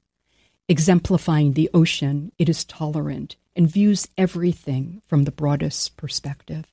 Exemplifying 0.69 1.53
the 1.53 1.69
ocean, 1.73 2.33
it 2.37 2.49
is 2.49 2.65
tolerant 2.65 3.37
and 3.55 3.71
views 3.71 4.09
everything 4.17 5.01
from 5.07 5.23
the 5.23 5.31
broadest 5.31 5.95
perspective. 5.95 6.65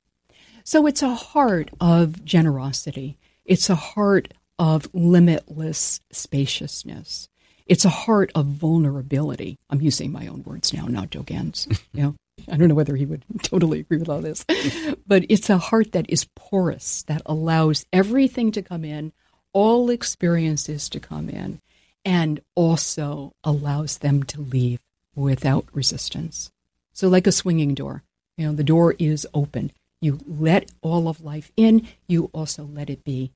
So 0.65 0.87
it's 0.87 1.03
a 1.03 1.15
heart 1.15 1.69
of 1.79 2.25
generosity. 2.25 3.19
It's 3.45 3.69
a 3.69 3.75
heart 3.75 4.33
of 4.59 4.89
limitless 4.95 6.01
spaciousness. 6.11 7.29
It's 7.67 7.85
a 7.85 7.91
heart 7.91 8.33
of 8.35 8.47
vulnerability. 8.47 9.59
I'm 9.69 9.83
using 9.83 10.11
my 10.11 10.27
own 10.27 10.43
words 10.45 10.73
now, 10.73 10.87
not 10.87 11.11
Dogen's. 11.11 11.69
you 11.93 12.03
know, 12.03 12.15
I 12.51 12.57
don't 12.57 12.69
know 12.69 12.75
whether 12.75 12.97
he 12.97 13.05
would 13.05 13.25
totally 13.43 13.81
agree 13.81 13.99
with 13.99 14.09
all 14.09 14.23
this, 14.23 14.47
but 15.07 15.27
it's 15.29 15.51
a 15.51 15.59
heart 15.59 15.93
that 15.93 16.09
is 16.09 16.29
porous, 16.35 17.03
that 17.05 17.21
allows 17.27 17.85
everything 17.93 18.51
to 18.53 18.63
come 18.63 18.87
in, 18.87 19.13
all 19.53 19.91
experiences 19.91 20.89
to 20.89 20.99
come 20.99 21.29
in, 21.29 21.61
and 22.07 22.41
also 22.55 23.33
allows 23.45 23.99
them 23.99 24.23
to 24.25 24.41
leave 24.41 24.81
without 25.15 25.67
resistance. 25.75 26.51
So, 26.95 27.09
like 27.09 27.27
a 27.27 27.33
swinging 27.33 27.75
door, 27.75 28.03
you 28.39 28.47
know, 28.47 28.53
the 28.55 28.65
door 28.65 28.95
is 28.99 29.27
open. 29.35 29.71
You 30.05 30.21
let 30.27 30.71
all 30.83 31.09
of 31.09 31.25
life 31.25 31.51
in, 31.57 31.89
you 32.07 32.29
also 32.35 32.65
let 32.65 32.91
it 32.91 33.05
be 33.05 33.33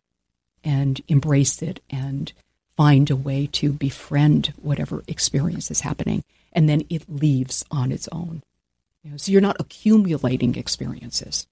and 0.63 1.01
embrace 1.09 1.63
it 1.63 1.81
and 1.89 2.31
find 2.77 3.11
a 3.11 3.17
way 3.17 3.47
to 3.53 3.73
befriend 3.73 4.53
whatever 4.61 5.03
experience 5.09 5.71
is 5.71 5.81
happening. 5.81 6.23
And 6.53 6.69
then 6.69 6.83
it 6.91 7.09
leaves 7.09 7.65
on 7.71 7.91
its 7.91 8.07
own. 8.13 8.43
You 9.03 9.13
know, 9.13 9.17
so 9.17 9.33
you're 9.33 9.41
not 9.41 9.57
accumulating 9.59 10.57
experiences. 10.57 11.47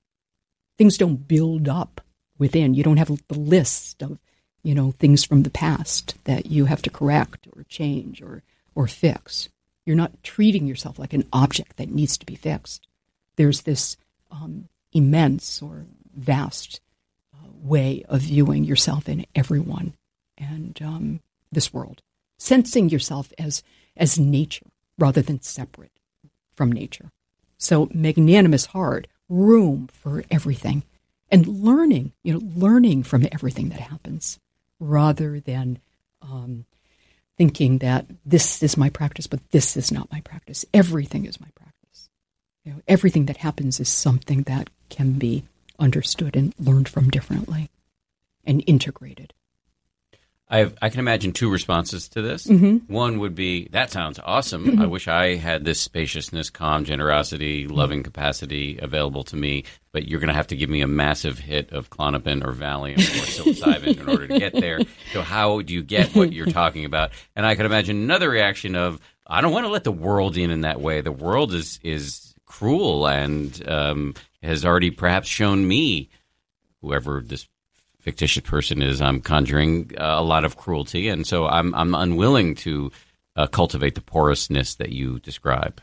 Things 0.77 0.99
don't 0.99 1.27
build 1.27 1.67
up 1.67 2.03
within. 2.39 2.75
You 2.75 2.83
don't 2.83 2.99
have 2.99 3.09
the 3.29 3.39
list 3.39 4.03
of 4.03 4.19
you 4.63 4.75
know, 4.75 4.91
things 4.91 5.25
from 5.25 5.45
the 5.45 5.51
past 5.51 6.17
that 6.25 6.47
you 6.47 6.65
have 6.65 6.83
to 6.83 6.91
correct 6.91 7.47
or 7.57 7.63
change 7.69 8.21
or, 8.21 8.43
or 8.75 8.87
fix. 8.87 9.49
You're 9.87 9.97
not 9.97 10.23
treating 10.25 10.67
yourself 10.67 10.99
like 10.99 11.13
an 11.13 11.25
object 11.33 11.77
that 11.77 11.89
needs 11.89 12.19
to 12.19 12.27
be 12.27 12.35
fixed. 12.35 12.87
there's 13.37 13.63
this 13.63 13.97
um, 14.33 14.69
immense 14.97 15.61
or 15.61 15.87
vast 16.15 16.81
uh, 17.35 17.49
way 17.61 18.05
of 18.09 18.23
viewing 18.23 18.65
yourself 18.65 19.07
and 19.09 19.27
everyone 19.35 19.95
and 20.39 20.81
um, 20.83 21.21
this 21.53 21.73
world, 21.73 22.03
sensing 22.39 22.89
yourself 22.89 23.33
as 23.39 23.63
as 23.97 24.19
nature 24.19 24.67
rather 24.99 25.23
than 25.23 25.41
separate 25.41 25.93
from 26.55 26.73
nature. 26.73 27.11
So 27.59 27.89
magnanimous 27.93 28.67
heart, 28.67 29.07
room 29.29 29.89
for 29.89 30.25
everything, 30.31 30.83
and 31.31 31.47
learning, 31.47 32.13
you 32.23 32.35
know, 32.35 32.41
learning 32.55 33.05
from 33.05 33.27
everything 33.33 33.71
that 33.71 33.81
happens, 33.81 34.39
rather 34.79 35.41
than 35.41 35.79
um, 36.23 36.67
thinking 37.37 37.79
that 37.79 38.07
this 38.25 38.63
is 38.63 38.77
my 38.77 38.91
practice, 38.91 39.27
but 39.27 39.41
this 39.51 39.77
is 39.77 39.91
not 39.93 40.13
my 40.13 40.21
practice. 40.21 40.65
Everything 40.75 41.25
is 41.25 41.41
my 41.41 41.47
practice. 41.47 41.56
You 42.67 42.73
know, 42.73 42.83
everything 42.89 43.27
that 43.27 43.37
happens 43.37 43.79
is 43.79 43.89
something 43.89 44.43
that 44.43 44.71
can 44.89 45.13
be 45.13 45.45
understood 45.79 46.35
and 46.35 46.53
learned 46.59 46.89
from 46.89 47.11
differently 47.11 47.71
and 48.45 48.63
integrated. 48.67 49.33
i 50.51 50.73
I 50.83 50.89
can 50.89 50.99
imagine 50.99 51.31
two 51.31 51.49
responses 51.49 52.09
to 52.09 52.23
this. 52.23 52.49
Mm-hmm. 52.49 52.93
One 52.93 53.21
would 53.21 53.37
be, 53.37 53.69
"That 53.71 53.93
sounds 53.93 54.19
awesome. 54.19 54.81
I 54.83 54.87
wish 54.87 55.07
I 55.07 55.37
had 55.37 55.65
this 55.65 55.79
spaciousness, 55.79 56.51
calm, 56.51 56.85
generosity, 56.85 57.69
loving 57.69 58.03
capacity 58.03 58.81
available 58.83 59.23
to 59.25 59.37
me. 59.37 59.63
But 59.93 60.09
you're 60.09 60.19
going 60.19 60.29
to 60.29 60.35
have 60.35 60.49
to 60.49 60.57
give 60.57 60.69
me 60.69 60.81
a 60.81 60.89
massive 60.89 61.39
hit 61.39 61.71
of 61.71 61.89
Klonopin 61.89 62.45
or 62.45 62.53
Valium 62.53 62.99
or 62.99 63.27
psilocybin 63.27 64.01
in 64.01 64.09
order 64.09 64.27
to 64.27 64.41
get 64.41 64.55
there. 64.55 64.81
So 65.13 65.23
how 65.23 65.63
do 65.63 65.73
you 65.73 65.85
get 65.85 66.17
what 66.17 66.33
you're 66.33 66.47
talking 66.47 66.85
about?" 66.85 67.13
And 67.37 67.47
I 67.47 67.55
can 67.55 67.65
imagine 67.65 67.97
another 67.97 68.29
reaction 68.29 68.75
of, 68.75 69.01
"I 69.25 69.41
don't 69.41 69.53
want 69.53 69.67
to 69.67 69.71
let 69.71 69.85
the 69.85 69.93
world 69.93 70.37
in 70.37 70.51
in 70.51 70.63
that 70.63 70.81
way. 70.81 71.01
The 71.01 71.13
world 71.13 71.55
is 71.55 71.79
is 71.85 72.26
cruel 72.59 73.07
and 73.07 73.69
um, 73.69 74.15
has 74.43 74.65
already 74.65 74.91
perhaps 74.91 75.29
shown 75.29 75.67
me, 75.67 76.09
whoever 76.81 77.21
this." 77.21 77.49
fictitious 78.07 78.45
person 78.45 78.83
is 78.83 79.03
I'm 79.03 79.21
conjuring 79.21 79.91
uh, 79.99 80.15
a 80.19 80.23
lot 80.23 80.45
of 80.45 80.57
cruelty, 80.57 81.09
and 81.09 81.27
so 81.27 81.49
I'm 81.49 81.75
I'm 81.75 81.93
unwilling 81.93 82.55
to 82.67 82.93
uh, 83.35 83.49
cultivate 83.49 83.97
the 83.97 84.01
porousness 84.01 84.77
that 84.77 84.91
you 84.91 85.19
describe. 85.19 85.81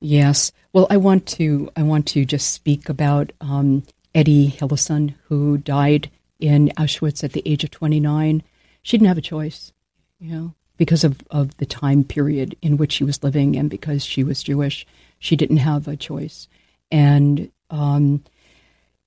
Yes. 0.00 0.50
Well, 0.72 0.86
I 0.88 0.96
want 0.96 1.26
to 1.38 1.70
I 1.76 1.82
want 1.82 2.06
to 2.08 2.24
just 2.24 2.52
speak 2.54 2.88
about 2.88 3.32
um, 3.40 3.84
Etty 4.14 4.50
Hillesum, 4.50 5.14
who 5.28 5.58
died 5.58 6.10
in 6.40 6.72
Auschwitz 6.78 7.22
at 7.22 7.32
the 7.32 7.42
age 7.46 7.64
of 7.64 7.70
29. 7.70 8.42
She 8.82 8.98
didn't 8.98 9.08
have 9.08 9.18
a 9.18 9.20
choice, 9.20 9.72
you 10.18 10.32
know, 10.34 10.54
because 10.76 11.04
of, 11.04 11.20
of 11.30 11.56
the 11.58 11.66
time 11.66 12.02
period 12.02 12.56
in 12.62 12.78
which 12.78 12.92
she 12.92 13.04
was 13.04 13.22
living 13.22 13.56
and 13.56 13.70
because 13.70 14.04
she 14.04 14.24
was 14.24 14.42
Jewish. 14.42 14.86
She 15.22 15.36
didn't 15.36 15.58
have 15.58 15.86
a 15.86 15.96
choice. 15.96 16.48
And 16.90 17.52
um, 17.70 18.24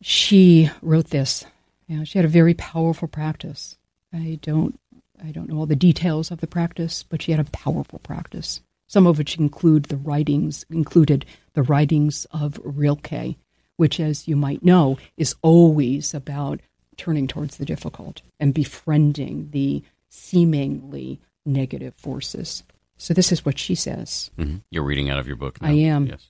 she 0.02 0.72
wrote 0.82 1.10
this. 1.10 1.44
You 1.88 1.98
know, 1.98 2.04
she 2.06 2.18
had 2.18 2.24
a 2.24 2.30
very 2.30 2.54
powerful 2.54 3.10
practice. 3.10 3.76
I 4.14 4.40
don't 4.42 4.80
I 5.22 5.32
don't 5.32 5.50
know 5.50 5.58
all 5.58 5.66
the 5.66 5.76
details 5.76 6.32
of 6.32 6.40
the 6.40 6.48
practice, 6.48 7.04
but 7.04 7.22
she 7.22 7.32
had 7.32 7.42
a 7.42 7.52
powerful 7.52 8.00
practice. 8.00 8.62
Some 8.88 9.06
of 9.06 9.18
which 9.18 9.38
include 9.38 9.86
the 9.86 9.98
writings 9.98 10.66
included 10.70 11.26
the 11.54 11.64
writings 11.64 12.26
of 12.32 12.62
Rilke, 12.64 13.36
which, 13.76 14.00
as 14.00 14.26
you 14.26 14.38
might 14.38 14.64
know, 14.64 14.98
is 15.18 15.36
always 15.42 16.14
about 16.14 16.62
turning 16.96 17.28
towards 17.28 17.58
the 17.58 17.66
difficult 17.66 18.22
and 18.40 18.54
befriending 18.54 19.50
the 19.52 19.84
seemingly 20.08 21.20
negative 21.46 21.94
forces. 21.96 22.64
So 22.98 23.14
this 23.14 23.32
is 23.32 23.46
what 23.46 23.60
she 23.60 23.76
says. 23.76 24.32
Mm-hmm. 24.38 24.58
You're 24.72 24.84
reading 24.84 25.10
out 25.10 25.20
of 25.20 25.28
your 25.28 25.36
book. 25.36 25.62
Now. 25.62 25.70
I 25.70 25.74
am. 25.74 26.08
Yes. 26.08 26.30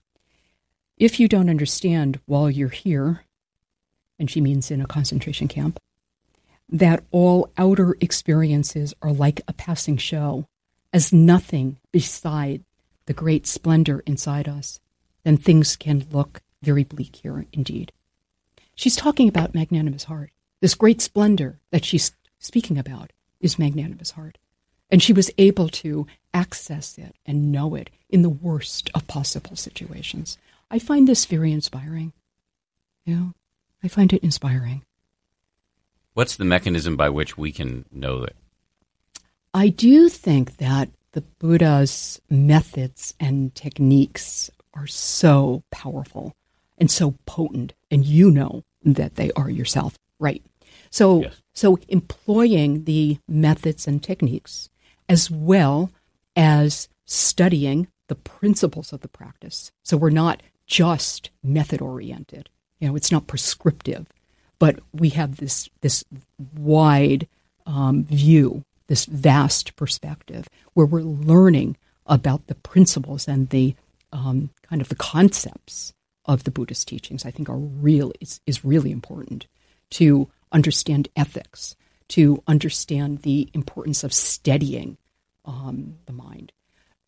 If 0.97 1.19
you 1.19 1.27
don't 1.27 1.49
understand 1.49 2.19
while 2.25 2.49
you're 2.49 2.69
here, 2.69 3.25
and 4.17 4.29
she 4.29 4.41
means 4.41 4.71
in 4.71 4.81
a 4.81 4.87
concentration 4.87 5.47
camp, 5.47 5.79
that 6.69 7.03
all 7.11 7.51
outer 7.57 7.95
experiences 8.01 8.93
are 9.01 9.11
like 9.11 9.41
a 9.47 9.53
passing 9.53 9.97
show, 9.97 10.47
as 10.93 11.11
nothing 11.11 11.77
beside 11.91 12.63
the 13.05 13.13
great 13.13 13.45
splendor 13.45 14.01
inside 14.07 14.47
us, 14.47 14.79
then 15.23 15.37
things 15.37 15.75
can 15.75 16.07
look 16.11 16.41
very 16.61 16.83
bleak 16.83 17.17
here 17.17 17.45
indeed. 17.51 17.91
She's 18.73 18.95
talking 18.95 19.27
about 19.27 19.53
magnanimous 19.53 20.05
heart. 20.05 20.31
This 20.61 20.75
great 20.75 21.01
splendor 21.01 21.59
that 21.71 21.85
she's 21.85 22.13
speaking 22.39 22.77
about 22.77 23.11
is 23.39 23.59
magnanimous 23.59 24.11
heart. 24.11 24.37
And 24.89 25.01
she 25.01 25.13
was 25.13 25.31
able 25.37 25.69
to 25.69 26.07
access 26.33 26.97
it 26.97 27.15
and 27.25 27.51
know 27.51 27.75
it 27.75 27.89
in 28.09 28.21
the 28.21 28.29
worst 28.29 28.89
of 28.93 29.07
possible 29.07 29.55
situations. 29.55 30.37
I 30.69 30.79
find 30.79 31.07
this 31.07 31.25
very 31.25 31.51
inspiring. 31.51 32.13
You 33.05 33.15
know, 33.15 33.33
I 33.83 33.87
find 33.87 34.13
it 34.13 34.23
inspiring. 34.23 34.83
What's 36.13 36.35
the 36.35 36.45
mechanism 36.45 36.95
by 36.95 37.09
which 37.09 37.37
we 37.37 37.51
can 37.51 37.85
know 37.91 38.21
that? 38.21 38.35
I 39.53 39.69
do 39.69 40.09
think 40.09 40.57
that 40.57 40.89
the 41.13 41.21
Buddha's 41.21 42.21
methods 42.29 43.13
and 43.19 43.53
techniques 43.55 44.49
are 44.73 44.87
so 44.87 45.63
powerful 45.71 46.33
and 46.77 46.91
so 46.91 47.15
potent, 47.25 47.73
and 47.89 48.05
you 48.05 48.29
know 48.29 48.63
that 48.83 49.15
they 49.15 49.31
are 49.31 49.49
yourself, 49.49 49.97
right? 50.19 50.43
So, 50.89 51.21
Yes. 51.21 51.35
so 51.53 51.79
employing 51.87 52.83
the 52.83 53.19
methods 53.27 53.87
and 53.87 54.03
techniques 54.03 54.69
as 55.07 55.29
well 55.29 55.91
as 56.35 56.89
studying 57.05 57.87
the 58.07 58.15
principles 58.15 58.93
of 58.93 59.01
the 59.01 59.07
practice. 59.07 59.71
So 59.83 59.97
we're 59.97 60.09
not 60.09 60.41
just 60.67 61.29
method 61.43 61.81
oriented. 61.81 62.49
You 62.79 62.89
know, 62.89 62.95
it's 62.95 63.11
not 63.11 63.27
prescriptive, 63.27 64.07
but 64.59 64.79
we 64.93 65.09
have 65.09 65.37
this 65.37 65.69
this 65.81 66.03
wide 66.57 67.27
um, 67.65 68.03
view, 68.03 68.63
this 68.87 69.05
vast 69.05 69.75
perspective, 69.75 70.47
where 70.73 70.85
we're 70.85 71.01
learning 71.01 71.77
about 72.05 72.47
the 72.47 72.55
principles 72.55 73.27
and 73.27 73.49
the 73.49 73.75
um, 74.11 74.49
kind 74.63 74.81
of 74.81 74.89
the 74.89 74.95
concepts 74.95 75.93
of 76.25 76.43
the 76.43 76.51
Buddhist 76.51 76.87
teachings. 76.87 77.25
I 77.25 77.31
think 77.31 77.49
are 77.49 77.57
really 77.57 78.15
is, 78.19 78.39
is 78.45 78.65
really 78.65 78.91
important 78.91 79.47
to 79.91 80.29
understand 80.51 81.07
ethics, 81.15 81.75
to 82.09 82.43
understand 82.47 83.19
the 83.19 83.49
importance 83.53 84.03
of 84.03 84.13
steadying 84.13 84.97
um, 85.45 85.95
the 86.05 86.13
mind, 86.13 86.51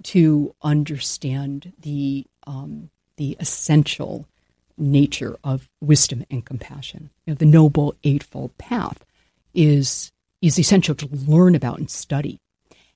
to 0.04 0.56
understand 0.62 1.74
the 1.80 2.26
um, 2.46 2.90
the 3.18 3.36
essential 3.40 4.28
nature 4.78 5.38
of 5.44 5.68
wisdom 5.82 6.24
and 6.30 6.46
compassion. 6.46 7.10
You 7.26 7.34
know, 7.34 7.38
the 7.38 7.46
noble 7.46 7.96
eightfold 8.04 8.58
path 8.58 9.04
is 9.54 10.12
is 10.42 10.60
essential 10.60 10.96
to 10.96 11.10
learn 11.12 11.56
about 11.56 11.80
and 11.80 11.90
study. 11.90 12.40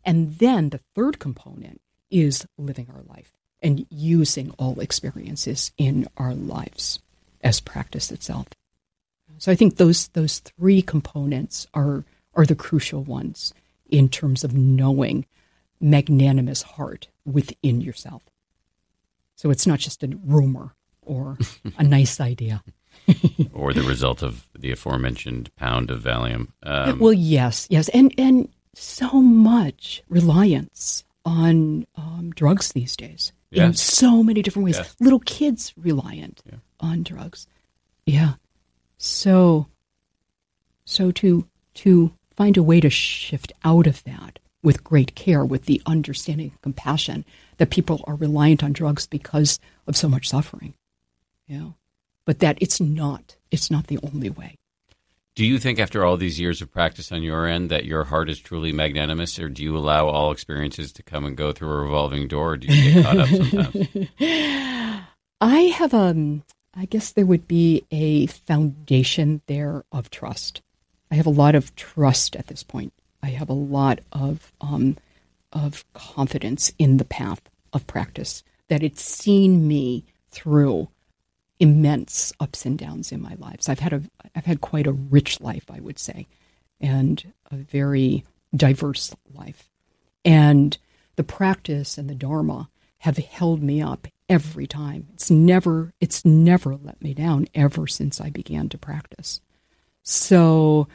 And 0.04 0.38
then 0.38 0.70
the 0.70 0.80
third 0.95 1.20
component 1.20 1.82
is 2.10 2.45
living 2.58 2.88
our 2.93 3.04
life 3.04 3.32
and 3.62 3.86
using 3.89 4.52
all 4.58 4.80
experiences 4.80 5.72
in 5.78 6.08
our 6.18 6.34
lives 6.34 6.99
as 7.43 7.60
practice 7.60 8.12
itself. 8.12 8.47
So 9.42 9.52
I 9.52 9.56
think 9.56 9.78
those 9.78 10.10
those 10.10 10.38
three 10.38 10.84
components 10.84 11.66
are 11.74 12.06
are 12.36 12.46
the 12.46 12.54
crucial 12.54 13.04
ones 13.04 13.56
in 13.89 14.08
terms 14.08 14.44
of 14.44 14.54
knowing 14.54 15.26
magnanimous 15.80 16.62
heart 16.62 17.08
within 17.26 17.82
yourself. 17.82 18.22
So 19.36 19.50
it's 19.50 19.66
not 19.66 19.80
just 19.80 20.04
a 20.04 20.16
rumor 20.24 20.76
or 21.02 21.39
a 21.76 21.84
nice 21.98 22.20
idea. 22.22 22.64
or 23.52 23.74
the 23.74 23.82
result 23.82 24.22
of 24.22 24.48
the 24.56 24.72
aforementioned 24.72 25.50
pound 25.56 25.89
of 25.89 26.04
Valium. 26.04 26.50
Um, 26.62 27.00
well, 27.00 27.12
yes, 27.12 27.66
yes, 27.72 27.89
and 27.89 28.14
and 28.20 28.48
so 28.76 29.10
much 29.10 30.04
reliance 30.08 31.04
on 31.26 31.88
um, 31.96 32.32
drugs 32.36 32.74
these 32.74 32.96
days 32.96 33.34
in 33.52 33.74
so 33.74 34.22
many 34.22 34.44
different 34.44 34.66
ways. 34.66 34.78
Yes. 34.78 34.96
Little 35.00 35.20
kids 35.22 35.74
reliant 35.76 36.44
on 36.80 37.02
drugs. 37.02 37.48
Yeah. 38.06 38.34
So 39.04 39.66
so 40.86 41.10
to 41.12 41.47
to 41.74 42.14
find 42.36 42.56
a 42.56 42.62
way 42.62 42.80
to 42.80 42.89
shift 42.91 43.52
out 43.64 43.88
of 43.88 44.04
that 44.04 44.38
with 44.62 44.84
great 44.84 45.16
care, 45.16 45.43
with 45.43 45.66
the 45.66 45.82
understanding 45.88 46.52
and 46.52 46.62
compassion 46.62 47.26
that 47.58 47.72
people 47.72 48.04
are 48.06 48.14
reliant 48.14 48.64
on 48.64 48.74
drugs 48.74 49.08
because 49.08 49.60
of 49.88 49.97
so 49.97 50.08
much 50.08 50.30
suffering. 50.30 50.76
You 51.47 51.58
know. 51.58 51.76
But 52.26 52.39
that 52.39 52.60
it's 52.62 52.80
not 52.80 53.38
it's 53.49 53.72
not 53.72 53.88
the 53.88 53.97
only 54.04 54.30
way. 54.30 54.60
do 55.34 55.45
you 55.45 55.58
think, 55.58 55.80
after 55.80 56.06
all 56.06 56.16
these 56.16 56.39
years 56.39 56.62
of 56.62 56.72
practice 56.72 57.12
on 57.12 57.24
your 57.24 57.47
end, 57.47 57.72
that 57.72 57.86
your 57.86 58.04
heart 58.04 58.30
is 58.30 58.39
truly 58.39 58.72
magnanimous, 58.72 59.39
or 59.39 59.49
do 59.49 59.64
you 59.64 59.76
allow 59.76 60.08
all 60.10 60.32
experiences 60.32 60.91
to 60.93 61.04
come 61.04 61.26
and 61.26 61.36
go 61.36 61.52
through 61.52 61.72
a 61.72 61.82
revolving 61.82 62.28
door, 62.28 62.52
or 62.52 62.58
do 62.58 62.68
you 62.68 62.93
get 62.93 63.04
caught 63.04 63.18
up 63.18 63.30
sometimes? 63.30 63.88
I 65.41 65.60
have 65.76 65.93
um 65.95 66.43
I 66.76 66.86
guess 66.86 67.12
there 67.12 67.26
would 67.26 67.48
be 67.48 67.86
a 67.92 68.28
foundation 68.28 69.42
there 69.48 69.84
of 69.92 70.10
trust. 70.10 70.62
I 71.10 71.16
have 71.16 71.26
a 71.26 71.32
lot 71.32 71.56
of 71.56 71.76
trust 71.76 72.36
at 72.36 72.48
this 72.48 72.64
point. 72.64 72.94
I 73.22 73.30
have 73.30 73.50
a 73.50 73.54
lot 73.54 74.00
of 74.12 74.52
um 74.62 74.98
of 75.52 75.86
confidence 75.94 76.72
in 76.80 76.98
the 76.98 77.06
path 77.06 77.42
of 77.74 77.88
practice 77.88 78.44
that 78.70 78.84
it's 78.84 79.02
seen 79.02 79.68
me 79.68 80.06
through 80.30 80.88
immense 81.60 82.32
ups 82.40 82.66
and 82.66 82.80
downs 82.80 83.12
in 83.12 83.22
my 83.22 83.36
lives. 83.38 83.68
I've 83.68 83.80
had 83.80 83.94
a 83.94 84.02
I've 84.36 84.46
had 84.46 84.62
quite 84.62 84.88
a 84.88 84.94
rich 84.94 85.42
life, 85.42 85.66
I 85.70 85.80
would 85.82 86.00
say, 86.00 86.28
and 86.80 87.34
a 87.52 87.58
very 87.58 88.24
diverse 88.56 89.14
life. 89.34 89.70
And 90.24 90.78
the 91.18 91.24
practice 91.24 91.98
and 91.98 92.10
the 92.10 92.16
dharma 92.16 92.70
have 93.00 93.18
held 93.18 93.62
me 93.62 93.82
up 93.82 94.08
every 94.32 94.66
time. 94.66 95.08
It's 95.14 95.30
never 95.30 95.94
it's 96.00 96.24
never 96.26 96.76
let 96.76 97.02
me 97.02 97.14
down 97.14 97.48
ever 97.54 97.86
since 97.86 98.22
I 98.22 98.30
began 98.30 98.70
to 98.70 98.78
practice. 98.78 99.42
So 100.04 100.88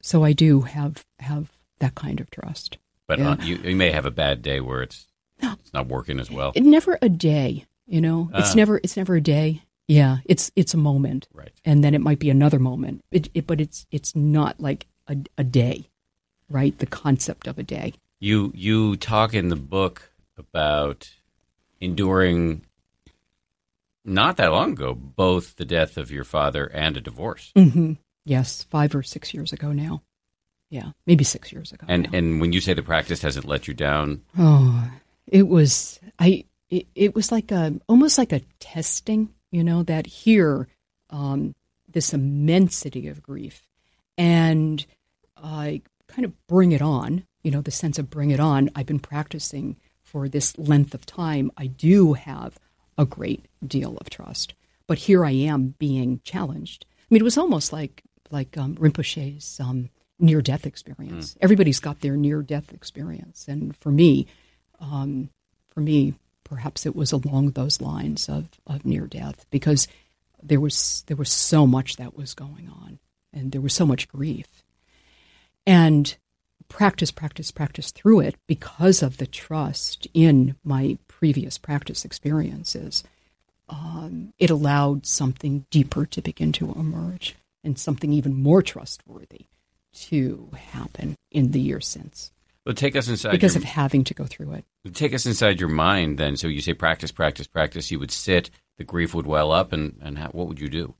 so 0.00 0.24
I 0.24 0.32
do 0.32 0.62
have 0.62 1.04
have 1.18 1.50
that 1.80 1.94
kind 1.94 2.20
of 2.20 2.30
trust. 2.30 2.78
But 3.06 3.18
Yeah. 3.18 3.30
uh, 3.32 3.36
you, 3.42 3.56
you 3.56 3.76
may 3.76 3.90
have 3.90 4.06
a 4.06 4.10
bad 4.10 4.42
day 4.42 4.60
where 4.60 4.82
it's 4.82 5.06
it's 5.42 5.72
not 5.72 5.86
working 5.88 6.18
as 6.20 6.30
well. 6.30 6.52
It, 6.54 6.62
never 6.64 6.98
a 7.02 7.08
day, 7.08 7.64
you 7.86 8.00
know. 8.00 8.30
It's 8.34 8.52
Ah. 8.52 8.54
never 8.54 8.80
it's 8.82 8.96
never 8.96 9.16
a 9.16 9.20
day. 9.20 9.62
Yeah, 9.88 10.18
it's 10.24 10.50
it's 10.54 10.74
a 10.74 10.78
moment. 10.78 11.28
Right. 11.32 11.52
and 11.64 11.82
then 11.82 11.94
it 11.94 12.00
might 12.00 12.18
be 12.18 12.30
another 12.30 12.58
moment. 12.58 13.02
It, 13.10 13.28
it, 13.34 13.46
but 13.46 13.60
it's 13.60 13.86
it's 13.90 14.14
not 14.14 14.60
like 14.60 14.86
a, 15.08 15.16
a 15.38 15.44
day, 15.44 15.88
right? 16.48 16.76
The 16.78 16.86
concept 16.86 17.46
of 17.48 17.58
a 17.58 17.62
day. 17.62 17.94
You 18.20 18.52
you 18.54 18.96
talk 18.96 19.32
in 19.34 19.48
the 19.48 19.56
book 19.56 20.10
about 20.36 21.10
enduring 21.80 22.62
not 24.08 24.36
that 24.38 24.52
long 24.52 24.72
ago 24.72 24.94
both 24.94 25.56
the 25.56 25.64
death 25.64 25.96
of 25.96 26.10
your 26.10 26.24
father 26.24 26.66
and 26.66 26.96
a 26.96 27.00
divorce. 27.00 27.52
Mm-hmm. 27.56 27.94
Yes, 28.24 28.62
five 28.64 28.94
or 28.94 29.02
six 29.02 29.32
years 29.32 29.52
ago 29.52 29.72
now. 29.72 30.02
Yeah, 30.70 30.90
maybe 31.06 31.24
six 31.24 31.50
years 31.52 31.72
ago. 31.72 31.86
And 31.88 32.04
now. 32.04 32.18
and 32.18 32.40
when 32.40 32.52
you 32.52 32.60
say 32.60 32.74
the 32.74 32.82
practice 32.82 33.22
hasn't 33.22 33.46
let 33.46 33.68
you 33.68 33.74
down, 33.74 34.22
oh, 34.38 34.90
it 35.26 35.48
was 35.48 35.98
I. 36.18 36.44
It, 36.68 36.86
it 36.94 37.14
was 37.14 37.32
like 37.32 37.50
a 37.50 37.80
almost 37.88 38.18
like 38.18 38.32
a 38.32 38.42
testing. 38.60 39.30
You 39.50 39.64
know 39.64 39.82
that 39.84 40.06
here, 40.06 40.68
um, 41.08 41.54
this 41.88 42.12
immensity 42.12 43.08
of 43.08 43.22
grief, 43.22 43.66
and 44.18 44.84
I 45.36 45.80
kind 46.06 46.26
of 46.26 46.46
bring 46.46 46.72
it 46.72 46.82
on. 46.82 47.24
You 47.42 47.50
know 47.50 47.62
the 47.62 47.70
sense 47.70 47.98
of 47.98 48.10
bring 48.10 48.30
it 48.30 48.40
on. 48.40 48.68
I've 48.74 48.84
been 48.84 48.98
practicing 48.98 49.76
for 50.02 50.28
this 50.28 50.58
length 50.58 50.92
of 50.92 51.06
time. 51.06 51.50
I 51.56 51.66
do 51.66 52.12
have 52.12 52.58
a 52.98 53.06
great 53.06 53.46
deal 53.66 53.96
of 53.98 54.10
trust, 54.10 54.52
but 54.86 54.98
here 54.98 55.24
I 55.24 55.30
am 55.30 55.74
being 55.78 56.20
challenged. 56.24 56.84
I 56.90 57.14
mean, 57.14 57.22
it 57.22 57.24
was 57.24 57.38
almost 57.38 57.72
like 57.72 58.02
like 58.30 58.58
um, 58.58 58.74
Rinpoche's 58.74 59.58
um, 59.60 59.88
near 60.18 60.42
death 60.42 60.66
experience. 60.66 61.36
Everybody's 61.40 61.80
got 61.80 62.00
their 62.00 62.16
near 62.16 62.42
death 62.42 62.72
experience, 62.74 63.46
and 63.48 63.74
for 63.76 63.90
me, 63.90 64.26
um, 64.80 65.30
for 65.70 65.80
me, 65.80 66.14
perhaps 66.44 66.84
it 66.84 66.96
was 66.96 67.12
along 67.12 67.52
those 67.52 67.80
lines 67.80 68.28
of, 68.28 68.48
of 68.66 68.84
near 68.84 69.06
death 69.06 69.46
because 69.50 69.86
there 70.42 70.60
was 70.60 71.04
there 71.06 71.16
was 71.16 71.30
so 71.30 71.66
much 71.66 71.96
that 71.96 72.16
was 72.16 72.34
going 72.34 72.68
on, 72.68 72.98
and 73.32 73.52
there 73.52 73.60
was 73.60 73.72
so 73.72 73.86
much 73.86 74.08
grief, 74.08 74.46
and 75.66 76.16
practice, 76.68 77.10
practice, 77.10 77.50
practice 77.50 77.90
through 77.90 78.20
it 78.20 78.36
because 78.46 79.02
of 79.02 79.16
the 79.16 79.26
trust 79.26 80.06
in 80.14 80.56
my 80.64 80.98
previous 81.08 81.58
practice 81.58 82.04
experiences. 82.04 83.04
Um, 83.68 84.32
it 84.38 84.50
allowed 84.50 85.06
something 85.06 85.66
deeper 85.70 86.06
to 86.06 86.22
begin 86.22 86.52
to 86.52 86.72
emerge 86.72 87.34
and 87.62 87.78
something 87.78 88.12
even 88.12 88.34
more 88.34 88.62
trustworthy 88.62 89.46
to 89.92 90.50
happen 90.72 91.16
in 91.30 91.50
the 91.50 91.60
years 91.60 91.86
since 91.86 92.30
but 92.68 92.76
take 92.76 92.96
us 92.96 93.08
inside 93.08 93.30
because 93.30 93.54
your, 93.54 93.62
of 93.62 93.64
having 93.64 94.04
to 94.04 94.12
go 94.12 94.26
through 94.26 94.52
it. 94.52 94.64
take 94.92 95.14
us 95.14 95.24
inside 95.24 95.58
your 95.58 95.70
mind 95.70 96.18
then. 96.18 96.36
So 96.36 96.48
you 96.48 96.60
say 96.60 96.74
practice, 96.74 97.10
practice, 97.10 97.46
practice. 97.46 97.90
You 97.90 97.98
would 97.98 98.10
sit, 98.10 98.50
the 98.76 98.84
grief 98.84 99.14
would 99.14 99.26
well 99.26 99.52
up, 99.52 99.72
and 99.72 99.98
and 100.02 100.18
how, 100.18 100.28
what 100.28 100.48
would 100.48 100.60
you 100.60 100.68
do? 100.68 100.94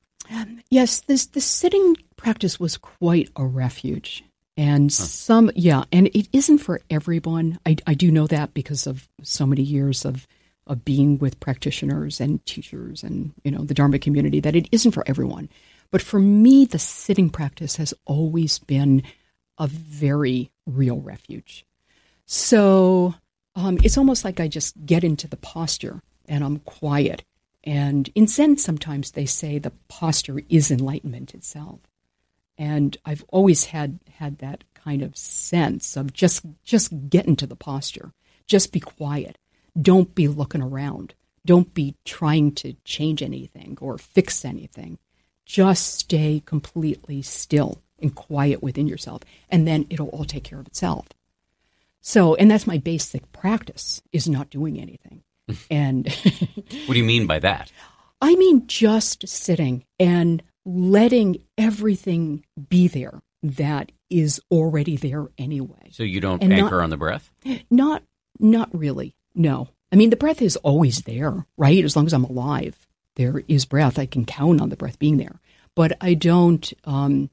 Yes, 0.71 1.01
this 1.01 1.27
the 1.27 1.43
sitting 1.43 1.97
practice 2.17 2.59
was 2.59 2.79
quite 2.79 3.29
a 3.37 3.45
refuge. 3.45 4.25
And 4.59 4.93
some, 4.93 5.53
yeah, 5.55 5.85
and 5.93 6.09
it 6.09 6.29
isn't 6.33 6.59
for 6.59 6.81
everyone. 6.91 7.61
I, 7.65 7.77
I 7.87 7.95
do 7.95 8.11
know 8.11 8.27
that 8.27 8.55
because 8.55 8.89
of 8.89 9.09
so 9.23 9.47
many 9.47 9.63
years 9.63 10.05
of 10.05 10.27
of 10.67 10.85
being 10.85 11.17
with 11.17 11.41
practitioners 11.41 12.21
and 12.21 12.45
teachers 12.45 13.03
and 13.03 13.33
you 13.45 13.53
know 13.53 13.63
the 13.63 13.73
Dharma 13.73 14.01
community 14.01 14.41
that 14.41 14.57
it 14.57 14.69
isn't 14.73 14.91
for 14.91 15.05
everyone. 15.07 15.49
But 15.93 16.03
for 16.03 16.19
me, 16.19 16.65
the 16.65 16.79
sitting 16.79 17.31
practice 17.31 17.77
has 17.77 17.95
always 18.05 18.59
been 18.59 19.05
a 19.59 19.69
very 19.69 20.51
real 20.67 20.99
refuge. 20.99 21.65
So 22.27 23.15
um, 23.55 23.79
it's 23.85 23.97
almost 23.97 24.25
like 24.25 24.41
I 24.41 24.49
just 24.49 24.85
get 24.85 25.05
into 25.05 25.29
the 25.29 25.37
posture 25.37 26.03
and 26.29 26.45
I'm 26.45 26.59
quiet. 26.59 27.23
And 27.65 28.11
in 28.15 28.27
Zen, 28.27 28.59
sometimes 28.59 29.13
they 29.13 29.25
say 29.25 29.59
the 29.59 29.73
posture 29.89 30.43
is 30.49 30.71
enlightenment 30.71 31.33
itself. 31.33 31.81
And 32.59 32.97
I've 33.05 33.25
always 33.29 33.67
had 33.67 34.01
had 34.19 34.39
that 34.39 34.65
kind 34.75 35.03
of 35.03 35.17
sense 35.17 35.97
of 35.97 36.13
just 36.13 36.45
just 36.65 37.09
get 37.09 37.27
into 37.27 37.47
the 37.47 37.57
posture, 37.57 38.13
just 38.47 38.73
be 38.73 38.81
quiet, 38.81 39.39
don't 39.81 40.15
be 40.15 40.27
looking 40.27 40.63
around, 40.63 41.15
don't 41.47 41.73
be 41.73 41.95
trying 42.05 42.53
to 42.57 42.75
change 42.85 43.23
anything 43.23 43.79
or 43.81 43.97
fix 43.97 44.45
anything. 44.45 44.99
Just 45.47 46.01
stay 46.01 46.43
completely 46.45 47.23
still 47.23 47.81
and 48.01 48.15
quiet 48.15 48.63
within 48.63 48.87
yourself, 48.87 49.23
and 49.49 49.67
then 49.67 49.87
it'll 49.89 50.09
all 50.09 50.25
take 50.25 50.45
care 50.45 50.61
of 50.61 50.67
itself. 50.67 51.09
So, 52.01 52.35
and 52.35 52.51
that's 52.51 52.67
my 52.67 52.79
basic 52.79 53.33
practice 53.33 54.03
is 54.13 54.29
not 54.29 54.51
doing 54.51 54.81
anything. 54.81 55.23
and 55.71 56.09
What 56.09 56.95
do 56.95 56.99
you 56.99 57.05
mean 57.05 57.27
by 57.27 57.39
that? 57.41 57.73
I 58.21 58.35
mean 58.35 58.67
just 58.67 59.27
sitting 59.29 59.85
and 59.99 60.43
letting 60.69 61.39
everything 61.57 62.45
be 62.69 62.89
there 62.89 63.23
that 63.43 63.91
is 64.11 64.41
already 64.51 64.97
there 64.97 65.29
anyway. 65.39 65.89
So 65.93 66.03
you 66.03 66.21
don't 66.21 66.43
And 66.43 66.51
not- 66.51 66.59
anchor 66.59 66.83
on 66.83 66.91
the 66.91 66.97
breath? 66.97 67.31
Not 67.71 68.03
not 68.39 68.69
really. 68.77 69.15
No. 69.35 69.69
I 69.91 69.97
mean 69.97 70.11
the 70.11 70.17
breath 70.17 70.43
is 70.43 70.57
always 70.57 71.03
there, 71.03 71.47
right? 71.57 71.83
As 71.85 71.97
long 71.97 72.07
as 72.07 72.13
I'm 72.13 72.25
alive, 72.25 72.87
there 73.17 73.43
is 73.49 73.65
breath. 73.65 73.99
I 73.99 74.07
can 74.07 74.25
count 74.27 74.61
on 74.61 74.69
the 74.69 74.77
breath 74.77 74.99
being 74.99 75.17
there. 75.17 75.41
But 75.75 75.97
I 76.01 76.15
don't 76.15 76.71
um 76.85 77.31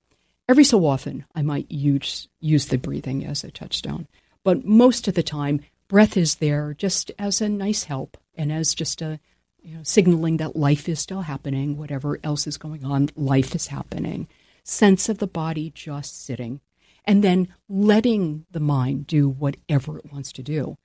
every 0.48 0.64
so 0.64 0.86
often 0.86 1.26
I 1.36 1.42
might 1.42 1.70
use 1.72 2.28
use 2.40 2.68
the 2.68 2.78
breathing 2.78 3.26
as 3.26 3.44
a 3.44 3.52
touchstone. 3.52 4.08
But 4.44 4.64
most 4.64 5.08
of 5.08 5.14
the 5.16 5.24
time 5.24 5.60
breath 5.90 6.16
is 6.16 6.36
there 6.36 6.74
just 6.74 7.12
as 7.20 7.42
a 7.42 7.50
nice 7.50 7.84
help 7.86 8.18
and 8.36 8.52
as 8.52 8.74
just 8.74 9.02
a 9.02 9.20
you 9.66 9.76
know 9.76 9.84
signaling 9.84 10.38
that 10.38 10.56
life 10.56 10.88
is 10.88 11.00
still 11.00 11.22
happening, 11.22 11.78
whatever 11.78 12.20
else 12.24 12.48
is 12.48 12.58
going 12.58 12.86
on, 12.86 13.10
life 13.16 13.56
is 13.56 13.68
happening. 13.68 14.28
Sense 14.64 15.10
of 15.10 15.18
the 15.20 15.28
body 15.28 15.72
just 15.76 16.26
sitting 16.26 16.60
and 17.06 17.24
then 17.24 17.48
letting 17.70 18.46
the 18.52 18.60
mind 18.60 19.06
do 19.08 19.30
whatever 19.30 19.98
it 20.00 20.12
wants 20.12 20.32
to 20.34 20.44
do, 20.44 20.78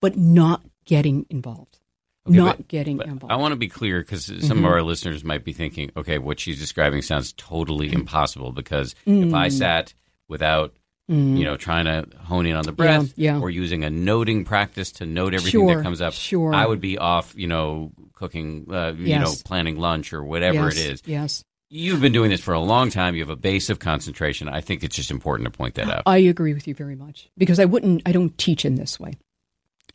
but 0.00 0.16
not 0.16 0.62
getting 0.84 1.24
involved. 1.30 1.78
Okay, 2.26 2.36
not 2.36 2.56
but- 2.58 2.68
getting 2.68 2.96
But 2.96 3.06
involved. 3.06 3.32
I 3.32 3.36
want 3.36 3.52
to 3.52 3.56
be 3.56 3.68
clear 3.68 4.00
because 4.00 4.26
some 4.26 4.36
Mm-hmm. 4.36 4.64
of 4.64 4.64
our 4.72 4.82
listeners 4.82 5.24
might 5.24 5.44
be 5.44 5.52
thinking, 5.52 5.90
okay, 5.96 6.18
what 6.18 6.40
she's 6.40 6.58
describing 6.58 7.02
sounds 7.02 7.32
totally 7.34 7.88
Mm. 7.90 7.94
impossible 8.00 8.52
because 8.52 8.94
if 9.06 9.32
I 9.34 9.48
sat 9.48 9.94
without, 10.28 10.74
you 11.08 11.44
know, 11.44 11.56
trying 11.56 11.86
to 11.86 12.06
hone 12.18 12.44
in 12.44 12.54
on 12.54 12.64
the 12.64 12.72
breath 12.72 13.04
Mm. 13.06 13.12
yeah. 13.16 13.40
or 13.40 13.48
using 13.48 13.82
a 13.82 13.88
noting 13.90 14.44
practice 14.44 14.92
to 14.92 15.06
note 15.06 15.32
everything 15.32 15.60
Sure, 15.62 15.76
that 15.76 15.82
comes 15.82 16.02
up, 16.02 16.12
sure. 16.12 16.52
I 16.52 16.66
would 16.66 16.80
be 16.82 16.98
off, 16.98 17.32
you 17.34 17.46
know, 17.46 17.92
cooking, 18.12 18.66
uh, 18.70 18.92
you 18.96 19.18
know, 19.18 19.32
planning 19.44 19.78
lunch 19.78 20.12
or 20.12 20.22
whatever 20.22 20.66
yes, 20.66 20.76
it 20.76 20.92
is. 20.92 21.02
Yes. 21.06 21.44
You've 21.70 22.00
been 22.02 22.12
doing 22.12 22.30
this 22.30 22.40
for 22.42 22.52
a 22.54 22.60
long 22.60 22.90
time. 22.90 23.14
You 23.14 23.22
have 23.22 23.30
a 23.30 23.36
base 23.36 23.70
of 23.70 23.78
concentration. 23.78 24.48
I 24.48 24.60
think 24.60 24.82
it's 24.84 24.96
just 24.96 25.10
important 25.10 25.50
to 25.50 25.56
point 25.56 25.74
that 25.76 25.88
out. 25.88 26.02
I 26.06 26.18
agree 26.18 26.52
with 26.54 26.68
you 26.68 26.74
very 26.74 26.94
much 26.94 27.30
because 27.38 27.58
I 27.58 27.64
wouldn't, 27.64 28.02
I 28.04 28.12
don't 28.12 28.36
teach 28.36 28.64
in 28.66 28.74
this 28.74 29.00
way. 29.00 29.14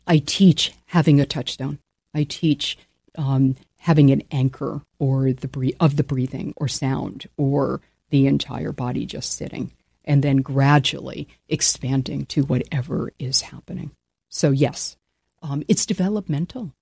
I 0.06 0.18
teach 0.18 0.72
having 0.86 1.20
a 1.20 1.26
touchstone. 1.26 1.78
I 2.12 2.24
teach 2.24 2.76
um, 3.16 3.54
having 3.78 4.10
an 4.10 4.22
anchor 4.32 4.82
or 4.98 5.32
the 5.32 5.48
bre- 5.48 5.76
of 5.80 5.96
the 5.96 6.04
breathing 6.04 6.54
or 6.56 6.66
sound 6.68 7.26
or 7.36 7.80
the 8.10 8.26
entire 8.26 8.72
body 8.72 9.06
just 9.06 9.32
sitting 9.32 9.72
and 10.04 10.22
then 10.22 10.38
gradually 10.38 11.28
expanding 11.48 12.26
to 12.26 12.42
whatever 12.42 13.12
is 13.18 13.42
happening. 13.42 13.90
So 14.28 14.50
yes, 14.50 14.96
um, 15.42 15.62
it's 15.68 15.86
developmental. 15.86 16.72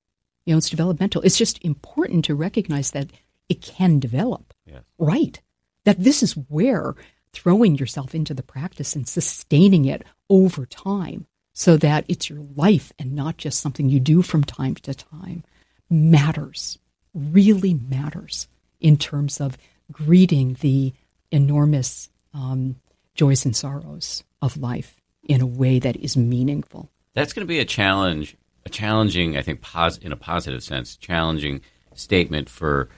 You 0.44 0.54
know, 0.54 0.58
it's 0.58 0.70
developmental. 0.70 1.22
It's 1.22 1.38
just 1.38 1.64
important 1.64 2.24
to 2.24 2.34
recognize 2.34 2.90
that 2.92 3.10
it 3.48 3.62
can 3.62 3.98
develop 4.00 4.54
Yes. 4.66 4.82
right. 4.98 5.40
That 5.84 6.02
this 6.02 6.22
is 6.22 6.32
where 6.32 6.94
throwing 7.32 7.76
yourself 7.76 8.14
into 8.14 8.34
the 8.34 8.42
practice 8.42 8.94
and 8.94 9.08
sustaining 9.08 9.84
it 9.84 10.02
over 10.28 10.66
time 10.66 11.26
so 11.52 11.76
that 11.76 12.04
it's 12.08 12.30
your 12.30 12.40
life 12.56 12.92
and 12.98 13.14
not 13.14 13.36
just 13.36 13.60
something 13.60 13.88
you 13.88 14.00
do 14.00 14.22
from 14.22 14.44
time 14.44 14.74
to 14.76 14.94
time 14.94 15.44
matters, 15.90 16.78
really 17.14 17.74
matters 17.74 18.48
in 18.80 18.96
terms 18.96 19.40
of 19.40 19.58
greeting 19.90 20.56
the 20.60 20.92
enormous 21.30 22.08
um, 22.34 22.76
joys 23.14 23.44
and 23.44 23.54
sorrows 23.54 24.24
of 24.40 24.56
life 24.56 24.96
in 25.24 25.40
a 25.40 25.46
way 25.46 25.78
that 25.78 25.96
is 25.96 26.16
meaningful. 26.16 26.90
That's 27.14 27.32
going 27.32 27.46
to 27.46 27.48
be 27.48 27.58
a 27.60 27.64
challenge, 27.64 28.36
a 28.64 28.68
challenging, 28.70 29.36
I 29.36 29.42
think, 29.42 29.60
pos- 29.60 29.98
in 29.98 30.12
a 30.12 30.16
positive 30.16 30.62
sense, 30.62 30.96
challenging 30.96 31.60
statement 31.94 32.48
for 32.48 32.88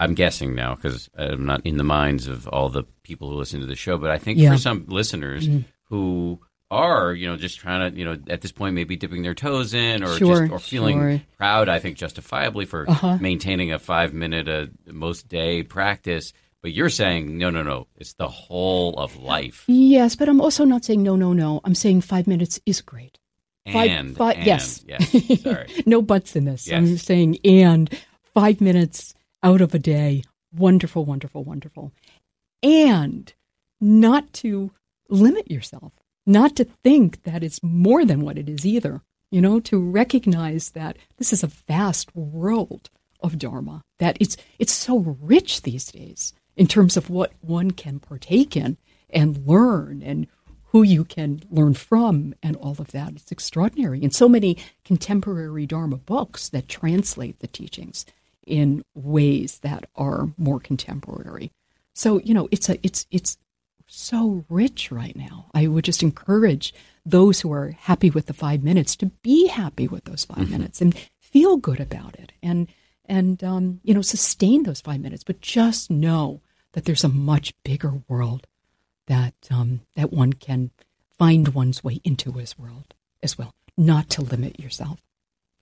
I'm 0.00 0.14
guessing 0.14 0.54
now 0.54 0.74
because 0.74 1.08
I'm 1.16 1.46
not 1.46 1.64
in 1.64 1.76
the 1.76 1.84
minds 1.84 2.26
of 2.26 2.48
all 2.48 2.68
the 2.68 2.82
people 3.04 3.30
who 3.30 3.36
listen 3.36 3.60
to 3.60 3.66
the 3.66 3.76
show, 3.76 3.98
but 3.98 4.10
I 4.10 4.18
think 4.18 4.38
Yeah. 4.38 4.52
for 4.52 4.58
some 4.58 4.84
listeners 4.88 5.48
who 5.84 6.40
are, 6.72 7.12
you 7.14 7.28
know, 7.28 7.36
just 7.36 7.58
trying 7.60 7.92
to, 7.92 7.98
you 7.98 8.04
know, 8.04 8.16
at 8.28 8.40
this 8.40 8.50
point 8.50 8.74
maybe 8.74 8.96
dipping 8.96 9.22
their 9.22 9.34
toes 9.34 9.74
in 9.74 10.02
or 10.02 10.16
Sure, 10.16 10.40
just 10.40 10.52
or 10.52 10.58
feeling 10.58 10.98
sure. 10.98 11.22
proud, 11.36 11.68
I 11.68 11.78
think 11.78 11.98
justifiably 11.98 12.64
for 12.64 12.88
Uh-huh. 12.90 13.18
maintaining 13.20 13.72
a 13.72 13.78
five 13.78 14.12
minute 14.12 14.48
a 14.48 14.70
most 14.90 15.28
day 15.28 15.62
practice. 15.62 16.32
But 16.62 16.72
you're 16.72 16.88
saying 16.90 17.36
no, 17.38 17.50
no, 17.50 17.62
no. 17.62 17.88
It's 17.96 18.12
the 18.14 18.28
whole 18.28 18.94
of 18.98 19.16
life. 19.16 19.64
Yes, 19.66 20.14
but 20.16 20.28
I'm 20.28 20.40
also 20.40 20.64
not 20.64 20.84
saying 20.84 21.02
no, 21.02 21.16
no, 21.16 21.32
no. 21.32 21.60
I'm 21.64 21.74
saying 21.74 22.02
five 22.02 22.26
minutes 22.26 22.60
is 22.66 22.80
great. 22.80 23.18
Five- 23.66 23.90
And, 23.90 24.16
fi- 24.16 24.32
and 24.32 24.46
yes. 24.46 24.84
yes. 24.86 25.42
Sorry. 25.42 25.66
no 25.86 26.02
buts 26.02 26.36
in 26.36 26.44
this. 26.44 26.70
I'm 26.70 26.86
Yes. 26.86 27.02
saying 27.02 27.38
and 27.44 27.90
five 28.34 28.60
minutes 28.60 29.14
out 29.42 29.60
of 29.60 29.74
a 29.74 29.78
day, 29.78 30.22
wonderful, 30.54 31.04
wonderful, 31.04 31.42
wonderful. 31.44 31.92
And 32.62 33.32
not 33.80 34.32
to 34.34 34.70
limit 35.08 35.50
yourself, 35.50 35.92
not 36.26 36.54
to 36.56 36.64
think 36.64 37.24
that 37.24 37.42
it's 37.42 37.60
more 37.62 38.04
than 38.04 38.20
what 38.22 38.38
it 38.38 38.48
is 38.48 38.64
either. 38.64 39.02
You 39.30 39.40
know, 39.40 39.60
to 39.60 39.78
recognize 39.80 40.70
that 40.72 40.96
this 41.16 41.32
is 41.32 41.42
a 41.42 41.46
vast 41.46 42.14
world 42.14 42.90
of 43.20 43.38
Dharma, 43.38 43.82
that 43.98 44.16
it's 44.20 44.36
it's 44.58 44.72
so 44.72 44.98
rich 45.20 45.62
these 45.62 45.86
days 45.90 46.34
in 46.56 46.66
terms 46.66 46.96
of 46.96 47.10
what 47.10 47.32
one 47.40 47.70
can 47.70 47.98
partake 47.98 48.56
in 48.56 48.76
and 49.10 49.46
learn 49.46 50.02
and 50.02 50.26
who 50.72 50.82
you 50.82 51.04
can 51.04 51.42
learn 51.50 51.74
from 51.74 52.34
and 52.42 52.56
all 52.56 52.76
of 52.78 52.92
that. 52.92 53.12
It's 53.12 53.30
extraordinary. 53.30 54.02
And 54.02 54.14
so 54.14 54.28
many 54.28 54.56
contemporary 54.84 55.66
Dharma 55.66 55.98
books 55.98 56.48
that 56.48 56.68
translate 56.68 57.40
the 57.40 57.46
teachings 57.46 58.06
in 58.46 58.82
ways 58.94 59.58
that 59.58 59.84
are 59.94 60.30
more 60.38 60.58
contemporary. 60.58 61.52
So, 61.94 62.20
you 62.20 62.32
know, 62.32 62.48
it's 62.50 62.70
a 62.70 62.78
it's 62.82 63.06
it's 63.10 63.36
so 63.86 64.44
rich 64.48 64.90
right 64.90 65.14
now. 65.14 65.50
I 65.52 65.66
would 65.66 65.84
just 65.84 66.02
encourage 66.02 66.72
those 67.04 67.40
who 67.40 67.52
are 67.52 67.72
happy 67.72 68.08
with 68.08 68.26
the 68.26 68.32
five 68.32 68.62
minutes 68.62 68.96
to 68.96 69.06
be 69.06 69.48
happy 69.48 69.86
with 69.86 70.04
those 70.04 70.24
5 70.24 70.38
mm-hmm. 70.38 70.52
minutes 70.52 70.80
and 70.80 70.94
feel 71.20 71.56
good 71.56 71.80
about 71.80 72.14
it 72.14 72.32
and 72.42 72.68
and 73.12 73.44
um, 73.44 73.78
you 73.84 73.92
know 73.92 74.00
sustain 74.00 74.62
those 74.62 74.80
five 74.80 75.00
minutes. 75.00 75.22
But 75.22 75.42
just 75.42 75.90
know 75.90 76.40
that 76.72 76.86
there's 76.86 77.04
a 77.04 77.08
much 77.08 77.52
bigger 77.62 78.00
world 78.08 78.46
that 79.06 79.34
um, 79.50 79.82
that 79.94 80.12
one 80.12 80.32
can 80.32 80.70
find 81.18 81.48
one's 81.48 81.84
way 81.84 82.00
into 82.04 82.40
as 82.40 82.58
world 82.58 82.94
as 83.22 83.36
well. 83.36 83.54
Not 83.76 84.08
to 84.10 84.22
limit 84.22 84.58
yourself. 84.58 85.02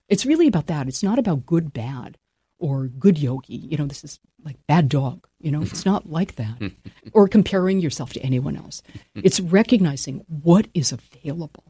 It's 0.07 0.25
really 0.25 0.47
about 0.47 0.67
that. 0.67 0.87
It's 0.87 1.03
not 1.03 1.19
about 1.19 1.45
good 1.45 1.73
bad 1.73 2.17
or 2.57 2.87
good 2.87 3.19
yogi. 3.19 3.55
You 3.55 3.77
know, 3.77 3.85
this 3.85 4.05
is 4.05 4.19
like 4.43 4.55
bad 4.67 4.87
dog. 4.87 5.27
You 5.41 5.51
know, 5.51 5.61
it's 5.61 5.85
not 5.85 6.09
like 6.09 6.35
that. 6.35 6.71
or 7.13 7.27
comparing 7.27 7.79
yourself 7.79 8.13
to 8.13 8.21
anyone 8.21 8.55
else. 8.55 8.81
It's 9.13 9.39
recognizing 9.41 10.25
what 10.27 10.67
is 10.73 10.93
available 10.93 11.65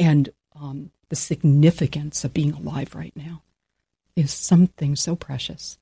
and 0.00 0.30
um, 0.60 0.90
the 1.10 1.16
significance 1.16 2.24
of 2.24 2.34
being 2.34 2.52
alive 2.52 2.94
right 2.94 3.12
now 3.14 3.42
is 4.16 4.32
something 4.32 4.96
so 4.96 5.16
precious. 5.16 5.78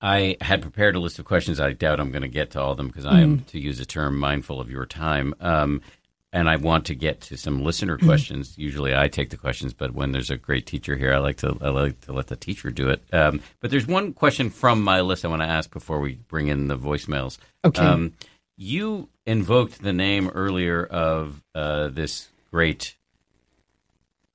I 0.00 0.36
had 0.40 0.62
prepared 0.62 0.94
a 0.94 1.00
list 1.00 1.18
of 1.18 1.24
questions. 1.24 1.58
I 1.58 1.72
doubt 1.72 2.00
I'm 2.00 2.10
going 2.10 2.22
to 2.22 2.28
get 2.28 2.50
to 2.50 2.60
all 2.60 2.72
of 2.72 2.76
them 2.76 2.88
because 2.88 3.06
I 3.06 3.20
am, 3.20 3.40
to 3.44 3.58
use 3.58 3.80
a 3.80 3.86
term, 3.86 4.18
mindful 4.18 4.60
of 4.60 4.70
your 4.70 4.84
time. 4.84 5.34
Um, 5.40 5.80
and 6.32 6.50
I 6.50 6.56
want 6.56 6.84
to 6.86 6.94
get 6.94 7.22
to 7.22 7.38
some 7.38 7.64
listener 7.64 7.96
questions. 7.96 8.58
Usually, 8.58 8.94
I 8.94 9.08
take 9.08 9.30
the 9.30 9.38
questions, 9.38 9.72
but 9.72 9.94
when 9.94 10.12
there's 10.12 10.30
a 10.30 10.36
great 10.36 10.66
teacher 10.66 10.94
here, 10.94 11.14
I 11.14 11.18
like 11.18 11.38
to 11.38 11.56
I 11.62 11.70
like 11.70 12.02
to 12.02 12.12
let 12.12 12.26
the 12.26 12.36
teacher 12.36 12.70
do 12.70 12.90
it. 12.90 13.02
Um, 13.10 13.40
but 13.60 13.70
there's 13.70 13.86
one 13.86 14.12
question 14.12 14.50
from 14.50 14.82
my 14.82 15.00
list 15.00 15.24
I 15.24 15.28
want 15.28 15.40
to 15.40 15.48
ask 15.48 15.70
before 15.70 15.98
we 15.98 16.16
bring 16.28 16.48
in 16.48 16.68
the 16.68 16.76
voicemails. 16.76 17.38
Okay. 17.64 17.80
Um, 17.80 18.12
you 18.58 19.08
invoked 19.24 19.82
the 19.82 19.94
name 19.94 20.28
earlier 20.28 20.84
of 20.84 21.42
uh, 21.54 21.88
this 21.88 22.28
great 22.50 22.96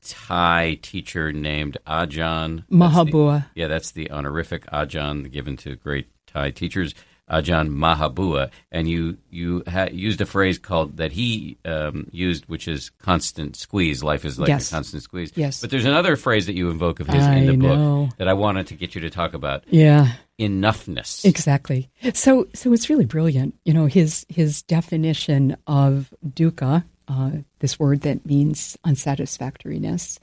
Thai 0.04 0.80
teacher 0.82 1.32
named 1.32 1.78
Ajahn 1.88 2.58
That's 2.58 2.70
the- 2.70 2.76
Mahabua. 2.76 3.46
yeah, 3.56 3.68
that's 3.68 3.92
the 3.92 4.10
honorific 4.12 4.66
Ajahn 4.68 5.32
given 5.32 5.58
to 5.58 5.76
great 5.76 6.08
Thai 6.28 6.52
teachers, 6.52 6.94
Ajahn 7.30 7.70
Mahabua. 7.70 8.50
And 8.72 8.90
you 8.90 9.18
you 9.30 9.64
ha- 9.68 9.88
used 9.92 10.20
a 10.22 10.26
phrase 10.26 10.58
called 10.58 10.98
that 10.98 11.12
he 11.14 11.58
um, 11.66 12.08
used, 12.12 12.46
which 12.48 12.68
is 12.68 12.90
constant 13.02 13.56
squeeze. 13.56 14.04
Life 14.04 14.26
is 14.26 14.38
like 14.40 14.50
Yes. 14.50 14.68
a 14.70 14.72
constant 14.76 15.04
squeeze. 15.04 15.32
Yes. 15.36 15.62
But 15.62 15.70
there's 15.70 15.86
another 15.86 16.16
phrase 16.16 16.46
that 16.48 16.56
you 16.56 16.70
invoke 16.70 17.00
of 17.00 17.08
his 17.08 17.24
I 17.24 17.36
in 17.36 17.46
the 17.48 17.58
know. 17.58 18.06
book 18.08 18.18
that 18.18 18.28
I 18.28 18.34
wanted 18.34 18.68
to 18.68 18.76
get 18.76 18.96
you 18.96 19.02
to 19.02 19.10
talk 19.10 19.34
about: 19.34 19.64
Yeah. 19.70 20.14
enoughness. 20.40 21.24
Exactly. 21.26 21.90
So 22.14 22.48
so 22.54 22.74
it's 22.74 22.90
really 22.90 23.06
brilliant. 23.06 23.56
You 23.66 23.74
know, 23.74 23.86
his 23.86 24.26
his 24.28 24.62
definition 24.64 25.56
of 25.68 26.14
dukkha, 26.28 26.84
uh, 27.12 27.32
this 27.60 27.78
word 27.78 28.02
that 28.02 28.26
means 28.26 28.78
unsatisfactoriness, 28.86 30.18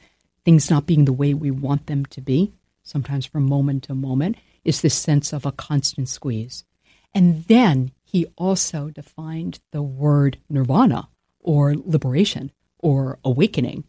things 0.45 0.71
not 0.71 0.87
being 0.87 1.05
the 1.05 1.13
way 1.13 1.35
we 1.35 1.51
want 1.51 1.87
them 1.87 2.07
to 2.07 2.21
be, 2.21 2.53
sometimes 2.83 3.27
from 3.27 3.47
moment 3.49 3.85
to 3.85 3.95
moment, 3.95 4.37
is 4.65 4.81
this 4.81 4.95
sense 4.95 5.33
of 5.33 5.45
a 5.45 5.53
constant 5.53 6.09
squeeze. 6.09 6.65
And 7.15 7.45
then 7.45 7.93
he 8.05 8.27
also 8.37 8.89
defined 8.89 9.61
the 9.71 9.83
word 9.83 10.39
nirvana 10.49 11.09
or 11.41 11.75
liberation 11.77 12.53
or 12.79 13.19
awakening 13.23 13.85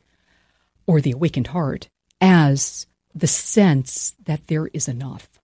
or 0.86 1.00
the 1.00 1.12
awakened 1.12 1.48
heart 1.48 1.88
as 2.20 2.86
the 3.16 3.28
sense 3.28 4.14
that 4.26 4.48
there 4.48 4.68
is 4.68 4.88
enough 4.88 5.40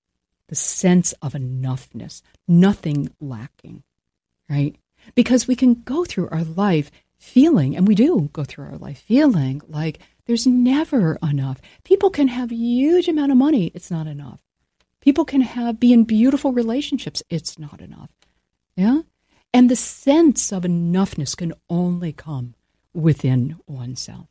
the 0.47 0.55
sense 0.55 1.13
of 1.21 1.33
enoughness, 1.33 2.21
nothing 2.47 3.11
lacking, 3.19 3.83
right? 4.49 4.75
Because 5.13 5.47
we 5.47 5.55
can 5.55 5.81
go 5.81 6.05
through 6.05 6.29
our 6.29 6.43
life 6.43 6.91
feeling, 7.17 7.75
and 7.75 7.87
we 7.87 7.95
do 7.95 8.29
go 8.33 8.43
through 8.43 8.65
our 8.65 8.77
life 8.77 8.99
feeling 8.99 9.61
like 9.67 9.99
there's 10.25 10.47
never 10.47 11.17
enough. 11.21 11.61
People 11.83 12.09
can 12.09 12.27
have 12.27 12.51
huge 12.51 13.07
amount 13.07 13.31
of 13.31 13.37
money, 13.37 13.71
it's 13.73 13.91
not 13.91 14.07
enough. 14.07 14.39
People 15.01 15.25
can 15.25 15.41
have 15.41 15.79
be 15.79 15.93
in 15.93 16.03
beautiful 16.03 16.51
relationships, 16.51 17.21
it's 17.29 17.59
not 17.59 17.81
enough. 17.81 18.09
Yeah? 18.75 19.01
And 19.53 19.69
the 19.69 19.75
sense 19.75 20.51
of 20.51 20.63
enoughness 20.63 21.37
can 21.37 21.53
only 21.69 22.11
come 22.11 22.55
within 22.93 23.57
oneself. 23.67 24.27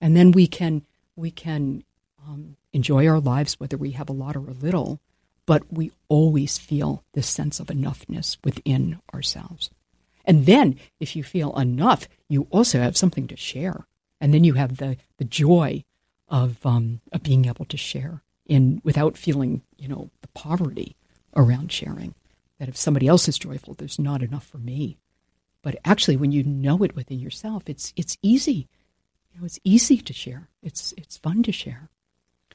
And 0.00 0.16
then 0.16 0.32
we 0.32 0.46
can 0.46 0.82
we 1.16 1.30
can 1.30 1.84
um, 2.26 2.56
enjoy 2.72 3.06
our 3.06 3.20
lives 3.20 3.60
whether 3.60 3.76
we 3.76 3.92
have 3.92 4.08
a 4.08 4.12
lot 4.12 4.36
or 4.36 4.48
a 4.48 4.52
little, 4.52 5.00
but 5.46 5.62
we 5.72 5.92
always 6.08 6.58
feel 6.58 7.04
this 7.12 7.28
sense 7.28 7.60
of 7.60 7.68
enoughness 7.68 8.36
within 8.44 8.98
ourselves. 9.14 9.70
And 10.26 10.46
then 10.46 10.78
if 11.00 11.14
you 11.14 11.22
feel 11.22 11.56
enough, 11.58 12.08
you 12.28 12.46
also 12.50 12.80
have 12.80 12.96
something 12.96 13.26
to 13.28 13.36
share. 13.36 13.86
And 14.20 14.34
then 14.34 14.44
you 14.44 14.54
have 14.54 14.78
the, 14.78 14.96
the 15.18 15.24
joy 15.24 15.84
of, 16.28 16.64
um, 16.66 17.00
of 17.12 17.22
being 17.22 17.46
able 17.46 17.64
to 17.66 17.76
share 17.76 18.22
in 18.46 18.80
without 18.84 19.16
feeling, 19.16 19.62
you 19.76 19.88
know, 19.88 20.10
the 20.22 20.28
poverty 20.28 20.96
around 21.34 21.70
sharing. 21.70 22.14
That 22.58 22.68
if 22.68 22.76
somebody 22.76 23.06
else 23.06 23.28
is 23.28 23.38
joyful, 23.38 23.74
there's 23.74 23.98
not 23.98 24.22
enough 24.22 24.46
for 24.46 24.58
me. 24.58 24.96
But 25.62 25.78
actually, 25.84 26.16
when 26.16 26.32
you 26.32 26.42
know 26.42 26.82
it 26.82 26.94
within 26.94 27.18
yourself, 27.18 27.64
it's 27.66 27.92
it's 27.96 28.16
easy. 28.22 28.68
You 29.32 29.40
know, 29.40 29.44
it's 29.44 29.58
easy 29.64 29.98
to 29.98 30.12
share. 30.12 30.48
It's 30.62 30.94
it's 30.96 31.18
fun 31.18 31.42
to 31.42 31.52
share. 31.52 31.90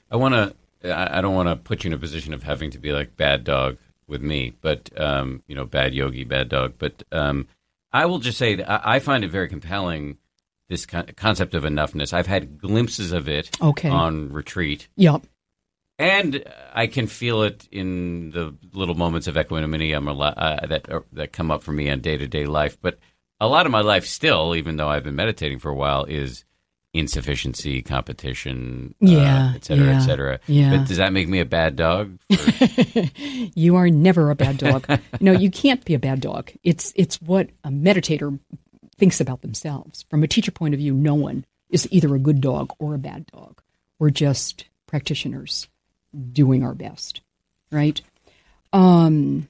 I 0.10 0.16
want 0.16 0.34
to. 0.34 0.56
I 0.84 1.22
don't 1.22 1.36
want 1.36 1.50
to 1.50 1.56
put 1.58 1.84
you 1.84 1.90
in 1.90 1.94
a 1.94 2.00
position 2.00 2.34
of 2.34 2.42
having 2.42 2.72
to 2.72 2.80
be 2.80 2.92
like 2.92 3.18
bad 3.18 3.44
dog 3.44 3.78
with 4.08 4.22
me, 4.22 4.54
but 4.62 4.90
um, 5.00 5.44
you 5.48 5.56
know, 5.56 5.66
bad 5.66 5.94
yogi, 5.94 6.24
bad 6.24 6.50
dog. 6.50 6.74
But 6.80 7.04
um, 7.12 7.48
I 7.94 8.06
will 8.06 8.20
just 8.20 8.38
say 8.38 8.56
that 8.56 8.88
I 8.88 9.00
find 9.00 9.24
it 9.24 9.32
very 9.32 9.50
compelling. 9.50 10.18
This 10.70 10.86
concept 10.86 11.54
of 11.54 11.64
enoughness. 11.64 12.14
I've 12.14 12.28
had 12.28 12.58
glimpses 12.58 13.12
of 13.12 13.28
it 13.28 13.50
Okay. 13.62 13.90
on 13.90 14.32
retreat, 14.32 14.88
Yep. 14.96 15.24
and 16.00 16.46
I 16.74 16.88
can 16.88 17.08
feel 17.08 17.42
it 17.44 17.68
in 17.74 18.32
the 18.32 18.56
little 18.72 18.96
moments 18.96 19.28
of 19.28 19.36
equanimity 19.36 19.94
uh, 19.94 20.00
that 20.68 20.90
uh, 20.90 21.02
that 21.12 21.34
come 21.34 21.52
up 21.52 21.62
for 21.64 21.74
me 21.74 21.90
on 21.90 22.00
day 22.00 22.16
to 22.16 22.26
day 22.26 22.46
life. 22.46 22.78
But 22.82 23.00
a 23.42 23.50
lot 23.50 23.66
of 23.66 23.72
my 23.74 23.82
life 23.82 24.06
still, 24.06 24.56
even 24.56 24.78
though 24.78 24.88
I've 24.88 25.04
been 25.04 25.18
meditating 25.18 25.60
for 25.60 25.70
a 25.70 25.76
while, 25.76 26.06
is 26.06 26.46
insufficiency, 26.94 27.82
competition, 27.82 28.94
Yeah, 29.00 29.52
uh, 29.52 29.56
et 29.56 29.66
cetera, 29.66 29.86
yeah, 29.86 29.96
et 29.98 30.00
cetera. 30.02 30.40
yeah. 30.48 30.78
But 30.78 30.88
does 30.88 30.98
that 30.98 31.14
make 31.14 31.28
me 31.30 31.40
a 31.40 31.46
bad 31.46 31.76
dog? 31.76 32.20
For, 32.30 33.04
You 33.56 33.76
are 33.78 33.90
never 33.90 34.30
a 34.30 34.36
bad 34.36 34.58
dog. 34.58 34.86
no, 35.22 35.32
you 35.32 35.50
can't 35.50 35.84
be 35.86 35.94
a 35.94 36.00
bad 36.00 36.20
dog. 36.22 36.52
It's 36.64 36.92
it's 36.96 37.22
what 37.22 37.50
a 37.64 37.70
meditator 37.70 38.38
thinks 38.98 39.22
about 39.22 39.42
themselves. 39.42 40.06
From 40.10 40.24
a 40.24 40.28
teacher 40.28 40.52
point 40.52 40.74
of 40.74 40.80
view, 40.80 40.94
no 40.94 41.16
one 41.16 41.46
is 41.70 41.88
either 41.92 42.14
a 42.14 42.20
good 42.20 42.42
dog 42.42 42.74
or 42.80 42.94
a 42.94 43.00
bad 43.00 43.26
dog. 43.28 43.62
We're 43.98 44.10
just 44.10 44.66
practitioners 44.88 45.68
doing 46.34 46.64
our 46.64 46.74
best, 46.74 47.22
right? 47.72 48.02
Um, 48.74 49.48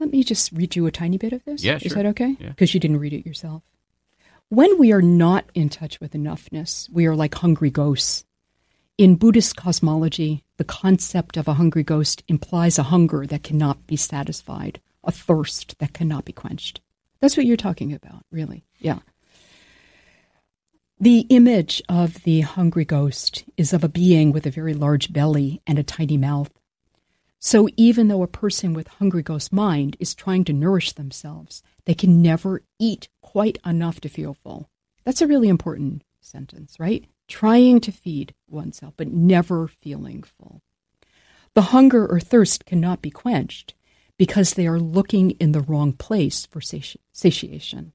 let 0.00 0.10
me 0.10 0.22
just 0.24 0.52
read 0.52 0.74
you 0.76 0.86
a 0.86 0.90
tiny 0.90 1.18
bit 1.18 1.32
of 1.34 1.44
this. 1.44 1.62
Yeah, 1.62 1.76
Is 1.76 1.92
sure. 1.92 2.02
that 2.02 2.06
okay? 2.10 2.36
Yeah. 2.40 2.48
Because 2.48 2.72
you 2.72 2.80
didn't 2.80 2.98
read 3.00 3.12
it 3.12 3.26
yourself. 3.26 3.62
When 4.50 4.78
we 4.78 4.92
are 4.92 5.02
not 5.02 5.44
in 5.54 5.68
touch 5.68 6.00
with 6.00 6.12
enoughness, 6.12 6.88
we 6.90 7.04
are 7.04 7.14
like 7.14 7.34
hungry 7.34 7.70
ghosts. 7.70 8.24
In 8.96 9.16
Buddhist 9.16 9.56
cosmology, 9.56 10.42
the 10.56 10.64
concept 10.64 11.36
of 11.36 11.48
a 11.48 11.54
hungry 11.54 11.82
ghost 11.82 12.22
implies 12.28 12.78
a 12.78 12.84
hunger 12.84 13.26
that 13.26 13.42
cannot 13.42 13.86
be 13.86 13.96
satisfied, 13.96 14.80
a 15.04 15.12
thirst 15.12 15.78
that 15.80 15.92
cannot 15.92 16.24
be 16.24 16.32
quenched. 16.32 16.80
That's 17.20 17.36
what 17.36 17.44
you're 17.44 17.58
talking 17.58 17.92
about, 17.92 18.24
really. 18.30 18.64
Yeah. 18.78 19.00
The 20.98 21.26
image 21.28 21.82
of 21.86 22.22
the 22.22 22.40
hungry 22.40 22.86
ghost 22.86 23.44
is 23.58 23.74
of 23.74 23.84
a 23.84 23.88
being 23.88 24.32
with 24.32 24.46
a 24.46 24.50
very 24.50 24.72
large 24.72 25.12
belly 25.12 25.60
and 25.66 25.78
a 25.78 25.82
tiny 25.82 26.16
mouth. 26.16 26.50
So 27.38 27.68
even 27.76 28.08
though 28.08 28.22
a 28.22 28.26
person 28.26 28.72
with 28.72 28.88
hungry 28.88 29.22
ghost 29.22 29.52
mind 29.52 29.96
is 30.00 30.14
trying 30.14 30.44
to 30.44 30.54
nourish 30.54 30.92
themselves, 30.92 31.62
they 31.84 31.94
can 31.94 32.22
never 32.22 32.62
eat 32.78 33.08
quite 33.32 33.58
enough 33.66 34.00
to 34.00 34.08
feel 34.08 34.32
full. 34.32 34.70
That's 35.04 35.20
a 35.20 35.26
really 35.26 35.48
important 35.48 36.02
sentence, 36.22 36.80
right? 36.80 37.04
Trying 37.28 37.80
to 37.80 37.92
feed 37.92 38.34
oneself, 38.48 38.94
but 38.96 39.08
never 39.12 39.68
feeling 39.68 40.22
full. 40.22 40.62
The 41.54 41.72
hunger 41.76 42.06
or 42.06 42.20
thirst 42.20 42.64
cannot 42.64 43.02
be 43.02 43.10
quenched 43.10 43.74
because 44.16 44.54
they 44.54 44.66
are 44.66 44.80
looking 44.80 45.32
in 45.32 45.52
the 45.52 45.60
wrong 45.60 45.92
place 45.92 46.46
for 46.46 46.62
sati- 46.62 47.02
satiation. 47.12 47.92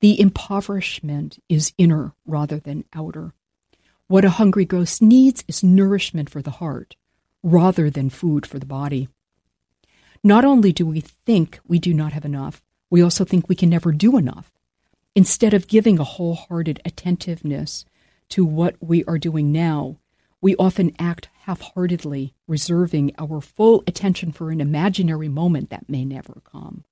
The 0.00 0.20
impoverishment 0.20 1.38
is 1.48 1.72
inner 1.78 2.14
rather 2.26 2.58
than 2.58 2.86
outer. 2.92 3.34
What 4.08 4.24
a 4.24 4.30
hungry 4.30 4.64
ghost 4.64 5.00
needs 5.00 5.44
is 5.46 5.62
nourishment 5.62 6.28
for 6.28 6.42
the 6.42 6.58
heart 6.62 6.96
rather 7.44 7.88
than 7.88 8.10
food 8.10 8.44
for 8.44 8.58
the 8.58 8.66
body. 8.66 9.08
Not 10.24 10.44
only 10.44 10.72
do 10.72 10.84
we 10.84 11.00
think 11.00 11.60
we 11.68 11.78
do 11.78 11.94
not 11.94 12.12
have 12.14 12.24
enough, 12.24 12.64
we 12.90 13.00
also 13.00 13.24
think 13.24 13.48
we 13.48 13.54
can 13.54 13.70
never 13.70 13.92
do 13.92 14.18
enough. 14.18 14.50
Instead 15.16 15.54
of 15.54 15.66
giving 15.66 15.98
a 15.98 16.04
wholehearted 16.04 16.78
attentiveness 16.84 17.86
to 18.28 18.44
what 18.44 18.76
we 18.80 19.02
are 19.04 19.16
doing 19.16 19.50
now, 19.50 19.96
we 20.42 20.54
often 20.56 20.94
act 20.98 21.30
half 21.44 21.62
heartedly, 21.62 22.34
reserving 22.46 23.14
our 23.18 23.40
full 23.40 23.82
attention 23.86 24.30
for 24.30 24.50
an 24.50 24.60
imaginary 24.60 25.28
moment 25.28 25.70
that 25.70 25.88
may 25.88 26.04
never 26.04 26.42
come. 26.44 26.84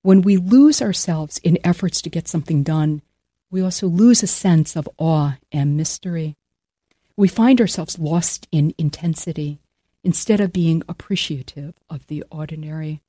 When 0.00 0.22
we 0.22 0.36
lose 0.36 0.80
ourselves 0.80 1.38
in 1.38 1.58
efforts 1.64 2.00
to 2.02 2.08
get 2.08 2.28
something 2.28 2.62
done, 2.62 3.02
we 3.50 3.60
also 3.60 3.88
lose 3.88 4.22
a 4.22 4.28
sense 4.28 4.76
of 4.76 4.88
awe 4.96 5.36
and 5.50 5.76
mystery. 5.76 6.36
We 7.16 7.26
find 7.26 7.60
ourselves 7.60 7.98
lost 7.98 8.46
in 8.52 8.74
intensity 8.78 9.58
instead 10.04 10.40
of 10.40 10.52
being 10.52 10.84
appreciative 10.88 11.74
of 11.90 12.06
the 12.06 12.22
ordinary. 12.30 13.02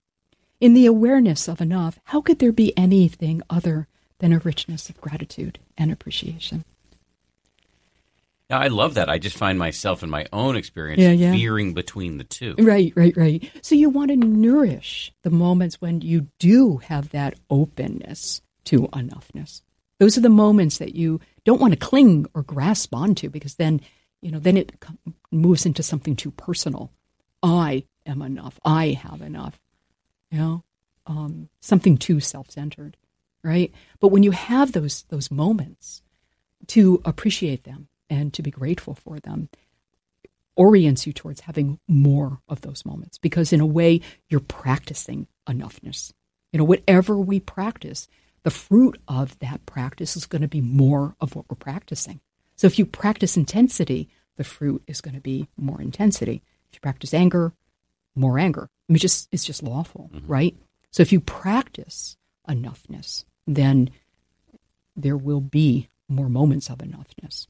In 0.59 0.73
the 0.73 0.87
awareness 0.87 1.47
of 1.47 1.61
enough, 1.61 1.99
how 2.05 2.21
could 2.21 2.39
there 2.39 2.51
be 2.51 2.75
anything 2.75 3.43
other 3.51 3.87
than 4.19 4.33
a 4.33 4.39
richness 4.39 4.89
of 4.89 4.99
gratitude 5.01 5.59
and 5.77 5.91
appreciation? 5.91 6.63
Yeah, 8.49 8.59
I 8.59 8.67
love 8.67 8.93
that. 8.93 9.09
I 9.09 9.17
just 9.17 9.37
find 9.37 9.57
myself 9.57 10.03
in 10.03 10.09
my 10.09 10.27
own 10.31 10.55
experience 10.55 11.01
Yeah, 11.01 11.11
yeah. 11.11 11.31
veering 11.31 11.73
between 11.73 12.17
the 12.17 12.23
two. 12.23 12.55
Right, 12.59 12.93
right, 12.95 13.15
right. 13.17 13.51
So 13.61 13.73
you 13.73 13.89
want 13.89 14.11
to 14.11 14.15
nourish 14.15 15.11
the 15.23 15.31
moments 15.31 15.81
when 15.81 16.01
you 16.01 16.27
do 16.37 16.77
have 16.77 17.09
that 17.09 17.33
openness 17.49 18.41
to 18.65 18.83
enoughness. 18.89 19.61
Those 19.99 20.17
are 20.17 20.21
the 20.21 20.29
moments 20.29 20.77
that 20.77 20.93
you 20.95 21.21
don't 21.43 21.61
want 21.61 21.73
to 21.73 21.79
cling 21.79 22.27
or 22.35 22.43
grasp 22.43 22.93
onto 22.93 23.29
because 23.29 23.55
then, 23.55 23.81
you 24.21 24.29
know, 24.31 24.39
then 24.39 24.57
it 24.57 24.73
moves 25.31 25.65
into 25.65 25.81
something 25.81 26.15
too 26.15 26.31
personal. 26.31 26.91
I 27.41 27.85
am 28.05 28.21
enough. 28.21 28.59
I 28.63 28.89
have 28.89 29.21
enough. 29.21 29.59
You 30.29 30.37
know, 30.37 30.63
um, 31.07 31.49
something 31.61 31.97
too 31.97 32.19
self-centered, 32.19 32.97
right? 33.45 33.71
But 33.99 34.09
when 34.09 34.23
you 34.23 34.31
have 34.31 34.71
those 34.71 35.03
those 35.09 35.29
moments 35.29 36.01
to 36.67 37.01
appreciate 37.05 37.63
them 37.63 37.87
and 38.09 38.33
to 38.33 38.41
be 38.41 38.51
grateful 38.51 38.95
for 38.95 39.19
them, 39.19 39.49
orients 40.57 41.05
you 41.05 41.13
towards 41.13 41.41
having 41.41 41.79
more 41.87 42.39
of 42.49 42.61
those 42.61 42.85
moments 42.85 43.17
because 43.19 43.53
in 43.53 43.61
a 43.61 43.65
way 43.65 44.01
you're 44.29 44.39
practicing 44.39 45.27
enoughness. 45.47 46.11
You 46.51 46.57
know 46.57 46.65
whatever 46.65 47.17
we 47.17 47.39
practice 47.39 48.07
the 48.43 48.51
fruit 48.51 48.99
of 49.07 49.37
that 49.39 49.65
practice 49.65 50.15
is 50.15 50.25
going 50.25 50.41
to 50.41 50.47
be 50.47 50.61
more 50.61 51.15
of 51.19 51.35
what 51.35 51.45
we're 51.49 51.55
practicing. 51.55 52.19
So 52.55 52.67
if 52.67 52.79
you 52.79 52.85
practice 52.85 53.37
intensity 53.37 54.09
the 54.37 54.43
fruit 54.43 54.83
is 54.87 54.99
going 55.01 55.15
to 55.15 55.21
be 55.21 55.47
more 55.55 55.81
intensity. 55.81 56.41
If 56.69 56.75
you 56.75 56.79
practice 56.81 57.13
anger 57.13 57.53
more 58.17 58.39
anger 58.39 58.69
i 58.89 58.93
mean 58.93 58.99
just 58.99 59.27
it's 59.33 59.43
just 59.43 59.61
lawful 59.61 60.09
mm-hmm. 60.13 60.27
right? 60.27 60.55
So 60.89 61.01
if 61.01 61.11
you 61.11 61.19
practice 61.19 62.17
enoughness 62.49 63.25
then 63.47 63.89
there 64.95 65.17
will 65.17 65.41
be 65.41 65.89
more 66.07 66.29
moments 66.29 66.69
of 66.69 66.77
enoughness 66.79 67.47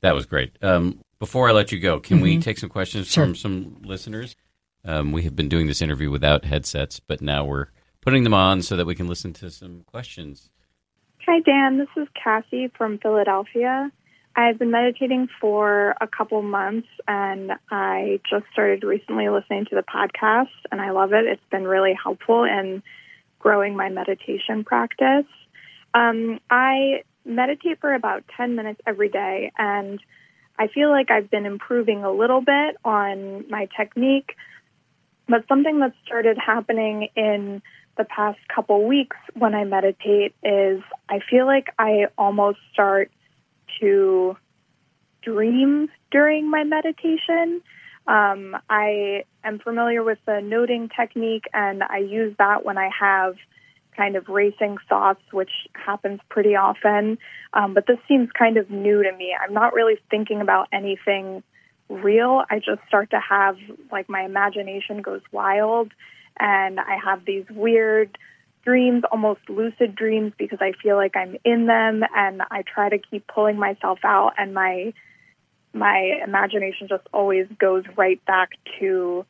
That 0.00 0.14
was 0.14 0.24
great. 0.26 0.56
Um, 0.62 1.00
before 1.18 1.48
I 1.48 1.52
let 1.52 1.72
you 1.72 1.78
go, 1.78 2.00
can 2.00 2.20
we 2.20 2.38
take 2.40 2.58
some 2.58 2.70
questions 2.70 3.06
Mm-hmm. 3.06 3.12
Sure. 3.12 3.24
from 3.26 3.34
some 3.34 3.76
listeners? 3.84 4.34
Um, 4.84 5.12
we 5.12 5.22
have 5.24 5.36
been 5.36 5.50
doing 5.50 5.66
this 5.66 5.82
interview 5.82 6.10
without 6.10 6.46
headsets, 6.46 7.00
but 7.00 7.20
now 7.20 7.44
we're 7.44 7.66
putting 8.00 8.24
them 8.24 8.32
on 8.32 8.62
so 8.62 8.76
that 8.76 8.86
we 8.86 8.94
can 8.94 9.06
listen 9.08 9.34
to 9.34 9.50
some 9.50 9.82
questions. 9.86 10.48
Hi, 11.26 11.40
Dan. 11.40 11.76
This 11.76 11.88
is 12.02 12.08
Cassie 12.14 12.68
from 12.78 12.96
Philadelphia. 12.98 13.92
I've 14.34 14.58
been 14.58 14.70
meditating 14.70 15.28
for 15.38 15.94
a 16.00 16.06
couple 16.06 16.40
months 16.40 16.88
and 17.06 17.52
I 17.70 18.20
just 18.30 18.46
started 18.52 18.84
recently 18.84 19.28
listening 19.28 19.66
to 19.66 19.74
the 19.74 19.82
podcast 19.82 20.48
and 20.72 20.80
I 20.80 20.92
love 20.92 21.12
it. 21.12 21.26
It's 21.26 21.42
been 21.50 21.64
really 21.64 21.92
helpful 22.02 22.44
in 22.44 22.82
growing 23.40 23.76
my 23.76 23.88
meditation 23.88 24.62
practice. 24.64 25.26
Um, 25.92 26.38
I 26.48 27.02
meditate 27.24 27.80
for 27.80 27.92
about 27.92 28.22
10 28.36 28.54
minutes 28.54 28.80
every 28.86 29.08
day 29.08 29.50
and 29.58 30.00
I 30.58 30.68
feel 30.68 30.90
like 30.90 31.10
I've 31.10 31.30
been 31.30 31.46
improving 31.46 32.04
a 32.04 32.12
little 32.12 32.42
bit 32.42 32.76
on 32.84 33.46
my 33.48 33.66
technique, 33.76 34.36
but 35.26 35.48
something 35.48 35.80
that 35.80 35.94
started 36.04 36.36
happening 36.38 37.08
in 37.16 37.62
the 37.96 38.04
past 38.04 38.38
couple 38.54 38.86
weeks 38.86 39.16
when 39.34 39.54
I 39.54 39.64
meditate 39.64 40.34
is 40.42 40.82
I 41.08 41.20
feel 41.30 41.46
like 41.46 41.68
I 41.78 42.06
almost 42.18 42.58
start 42.72 43.10
to 43.80 44.36
dream 45.22 45.88
during 46.10 46.50
my 46.50 46.64
meditation. 46.64 47.62
Um, 48.10 48.56
I 48.68 49.22
am 49.44 49.60
familiar 49.60 50.02
with 50.02 50.18
the 50.26 50.40
noting 50.40 50.88
technique, 50.88 51.44
and 51.54 51.84
I 51.84 51.98
use 51.98 52.34
that 52.38 52.64
when 52.64 52.76
I 52.76 52.90
have 52.98 53.36
kind 53.96 54.16
of 54.16 54.28
racing 54.28 54.78
thoughts, 54.88 55.22
which 55.30 55.50
happens 55.74 56.18
pretty 56.28 56.56
often. 56.56 57.18
Um, 57.52 57.72
but 57.72 57.86
this 57.86 57.98
seems 58.08 58.28
kind 58.36 58.56
of 58.56 58.68
new 58.68 59.04
to 59.04 59.12
me. 59.16 59.36
I'm 59.40 59.54
not 59.54 59.74
really 59.74 59.94
thinking 60.10 60.40
about 60.40 60.66
anything 60.72 61.44
real. 61.88 62.42
I 62.50 62.56
just 62.58 62.80
start 62.88 63.10
to 63.10 63.20
have, 63.20 63.56
like, 63.92 64.08
my 64.08 64.22
imagination 64.24 65.02
goes 65.02 65.22
wild, 65.30 65.92
and 66.40 66.80
I 66.80 66.96
have 67.04 67.24
these 67.24 67.44
weird 67.48 68.18
dreams, 68.64 69.04
almost 69.12 69.40
lucid 69.48 69.94
dreams, 69.94 70.32
because 70.36 70.58
I 70.60 70.72
feel 70.82 70.96
like 70.96 71.14
I'm 71.16 71.36
in 71.44 71.66
them, 71.66 72.02
and 72.16 72.42
I 72.50 72.62
try 72.62 72.88
to 72.88 72.98
keep 72.98 73.28
pulling 73.28 73.56
myself 73.56 74.00
out, 74.02 74.32
and 74.36 74.52
my 74.52 74.92
my 75.72 76.20
imagination 76.24 76.88
just 76.88 77.06
always 77.12 77.46
goes 77.58 77.84
right 77.96 78.24
back 78.24 78.50
to 78.80 79.24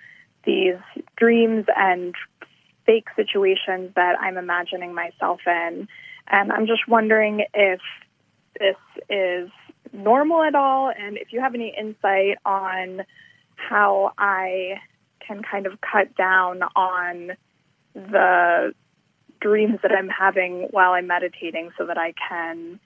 these 0.44 0.76
dreams 1.16 1.66
and 1.76 2.14
fake 2.86 3.08
situations 3.14 3.92
that 3.94 4.16
I'm 4.20 4.36
imagining 4.36 4.94
myself 4.94 5.40
in. 5.46 5.88
And 6.28 6.52
I'm 6.52 6.66
just 6.66 6.88
wondering 6.88 7.44
if 7.52 7.80
this 8.58 8.76
is 9.08 9.50
normal 9.92 10.42
at 10.42 10.54
all, 10.54 10.90
and 10.96 11.16
if 11.16 11.32
you 11.32 11.40
have 11.40 11.54
any 11.54 11.74
insight 11.78 12.38
on 12.44 13.02
how 13.54 14.12
I 14.16 14.80
can 15.26 15.42
kind 15.42 15.66
of 15.66 15.80
cut 15.80 16.14
down 16.16 16.62
on 16.76 17.32
the 17.94 18.72
dreams 19.40 19.78
that 19.82 19.92
I'm 19.92 20.08
having 20.08 20.68
while 20.70 20.92
I'm 20.92 21.06
meditating 21.06 21.70
so 21.76 21.86
that 21.86 21.98
I 21.98 22.14
can 22.28 22.78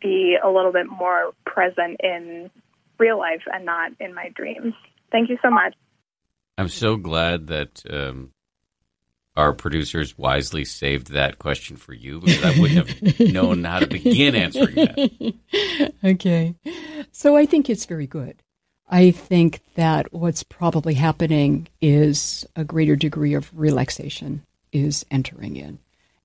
be 0.00 0.36
a 0.42 0.48
little 0.48 0.72
bit 0.72 0.86
more 0.88 1.32
present 1.44 2.00
in 2.02 2.50
real 3.00 3.18
life 3.18 3.42
and 3.52 3.64
not 3.64 3.92
in 3.98 4.14
my 4.14 4.28
dreams. 4.34 4.74
Thank 5.10 5.30
you 5.30 5.38
so 5.42 5.50
much. 5.50 5.74
I'm 6.56 6.68
so 6.68 6.96
glad 6.96 7.48
that 7.48 7.82
um, 7.90 8.32
our 9.36 9.52
producers 9.52 10.16
wisely 10.18 10.64
saved 10.64 11.12
that 11.12 11.38
question 11.38 11.76
for 11.76 11.94
you 11.94 12.20
because 12.20 12.44
I 12.44 12.60
wouldn't 12.60 12.88
have 12.88 13.20
known 13.32 13.64
how 13.64 13.80
to 13.80 13.86
begin 13.86 14.34
answering 14.34 14.74
that. 14.74 15.94
okay. 16.04 16.54
So 17.10 17.36
I 17.36 17.46
think 17.46 17.70
it's 17.70 17.86
very 17.86 18.06
good. 18.06 18.42
I 18.88 19.12
think 19.12 19.60
that 19.76 20.12
what's 20.12 20.42
probably 20.42 20.94
happening 20.94 21.68
is 21.80 22.44
a 22.56 22.64
greater 22.64 22.96
degree 22.96 23.34
of 23.34 23.50
relaxation 23.54 24.44
is 24.72 25.06
entering 25.10 25.56
in. 25.56 25.78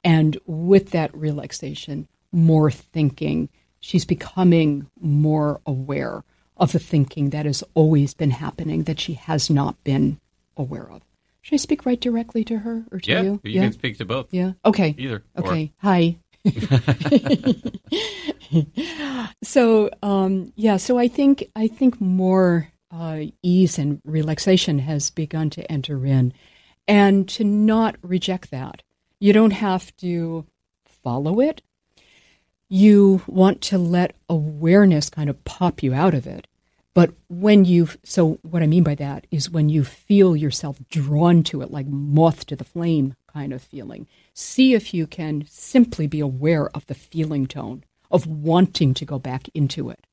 And 0.03 0.37
with 0.45 0.91
that 0.91 1.15
relaxation, 1.15 2.07
more 2.35 2.69
thinking. 2.69 3.49
She's 3.79 4.05
becoming 4.05 4.87
more 4.99 5.61
aware 5.65 6.23
of 6.57 6.71
the 6.71 6.79
thinking 6.79 7.29
that 7.31 7.45
has 7.45 7.63
always 7.73 8.13
been 8.13 8.31
happening 8.31 8.83
that 8.83 8.99
she 8.99 9.13
has 9.13 9.49
not 9.49 9.81
been 9.83 10.19
aware 10.57 10.89
of. 10.89 11.01
Should 11.41 11.55
I 11.55 11.57
speak 11.57 11.85
right 11.85 11.99
directly 11.99 12.43
to 12.45 12.59
her 12.59 12.85
or 12.91 12.99
to 12.99 13.11
Yeah, 13.11 13.21
you? 13.21 13.41
you 13.43 13.59
can 13.61 13.71
speak 13.73 13.97
to 13.99 14.05
both. 14.05 14.27
Yeah. 14.33 14.53
Okay. 14.65 14.95
Either. 14.97 15.23
or- 15.35 15.43
Okay. 15.45 15.71
Hi. 15.77 16.17
so 19.43 19.89
um, 20.03 20.53
yeah. 20.55 20.77
So 20.77 20.97
I 20.97 21.07
think 21.07 21.49
I 21.55 21.67
think 21.67 21.99
more 21.99 22.69
uh, 22.91 23.21
ease 23.43 23.77
and 23.77 24.01
relaxation 24.05 24.79
has 24.79 25.09
begun 25.09 25.49
to 25.51 25.71
enter 25.71 26.05
in, 26.05 26.33
and 26.87 27.27
to 27.29 27.43
not 27.43 27.95
reject 28.01 28.51
that. 28.51 28.81
You 29.19 29.33
don't 29.33 29.51
have 29.53 29.95
to 29.97 30.45
follow 30.85 31.39
it. 31.39 31.61
You 32.67 33.21
want 33.27 33.61
to 33.63 33.77
let 33.77 34.15
awareness 34.29 35.09
kind 35.09 35.29
of 35.29 35.43
pop 35.43 35.83
you 35.83 35.93
out 35.93 36.13
of 36.13 36.25
it. 36.25 36.47
But 36.95 37.11
when 37.27 37.65
you, 37.65 37.89
so 38.03 38.39
what 38.41 38.63
I 38.63 38.67
mean 38.67 38.83
by 38.83 38.95
that 38.95 39.27
is 39.29 39.49
when 39.49 39.67
you 39.67 39.83
feel 39.83 40.35
yourself 40.35 40.79
drawn 40.89 41.43
to 41.43 41.61
it, 41.61 41.69
like 41.69 41.87
moth 41.87 42.45
to 42.47 42.55
the 42.55 42.63
flame 42.63 43.15
kind 43.27 43.51
of 43.51 43.61
feeling, 43.61 44.07
see 44.33 44.73
if 44.73 44.93
you 44.93 45.05
can 45.05 45.45
simply 45.49 46.07
be 46.07 46.21
aware 46.21 46.69
of 46.69 46.87
the 46.87 46.95
feeling 46.95 47.47
tone 47.47 47.83
of 48.09 48.25
wanting 48.25 48.93
to 48.93 49.05
go 49.05 49.19
back 49.19 49.49
into 49.53 49.89
it. 49.89 50.07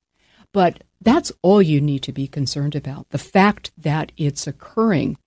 But 0.53 0.83
that's 1.01 1.33
all 1.41 1.63
you 1.63 1.81
need 1.81 2.03
to 2.03 2.13
be 2.13 2.27
concerned 2.27 2.75
about. 2.75 3.09
The 3.11 3.19
fact 3.19 3.71
that 3.79 4.11
it's 4.17 4.47
occurring, 4.47 5.19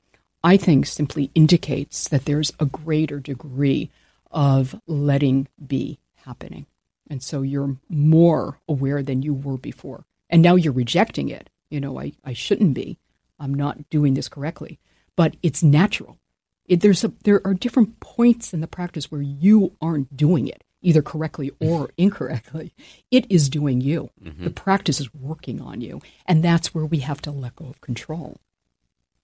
I 0.44 0.58
think, 0.58 0.86
simply 0.86 1.32
indicates 1.34 2.10
that 2.10 2.26
there's 2.26 2.52
a 2.60 2.66
greater 2.66 3.20
degree 3.20 3.90
of 4.30 4.80
letting 4.88 5.48
be 5.66 6.00
happening. 6.26 6.66
And 7.10 7.22
so 7.22 7.42
you're 7.42 7.78
more 7.90 8.60
aware 8.68 9.04
than 9.04 9.22
you 9.22 9.34
were 9.34 9.58
before. 9.58 10.06
And 10.30 10.42
now 10.42 10.56
you're 10.56 10.74
rejecting 10.74 11.30
it. 11.30 11.50
You 11.70 11.80
know, 11.80 12.00
I, 12.00 12.14
I 12.24 12.34
shouldn't 12.34 12.74
be. 12.74 12.98
I'm 13.40 13.54
not 13.54 13.90
doing 13.90 14.14
this 14.14 14.30
correctly. 14.30 14.80
But 15.16 15.36
it's 15.44 15.64
natural. 15.64 16.18
It, 16.66 16.82
there's 16.82 17.04
a, 17.04 17.14
there 17.24 17.42
are 17.46 17.54
different 17.54 18.00
points 18.00 18.54
in 18.54 18.62
the 18.62 18.68
practice 18.68 19.12
where 19.12 19.22
you 19.22 19.76
aren't 19.82 20.16
doing 20.18 20.48
it 20.48 20.64
either 20.82 21.02
correctly 21.02 21.52
or 21.60 21.90
incorrectly. 21.98 22.74
It 23.12 23.30
is 23.30 23.50
doing 23.50 23.82
you. 23.82 24.12
Mm-hmm. 24.24 24.44
The 24.44 24.50
practice 24.52 25.00
is 25.00 25.14
working 25.14 25.62
on 25.62 25.82
you. 25.82 26.02
And 26.26 26.44
that's 26.44 26.74
where 26.74 26.86
we 26.86 27.00
have 27.00 27.22
to 27.24 27.32
let 27.32 27.56
go 27.56 27.66
of 27.66 27.82
control. 27.82 28.38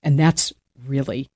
And 0.03 0.19
that's 0.19 0.51
really 0.83 1.29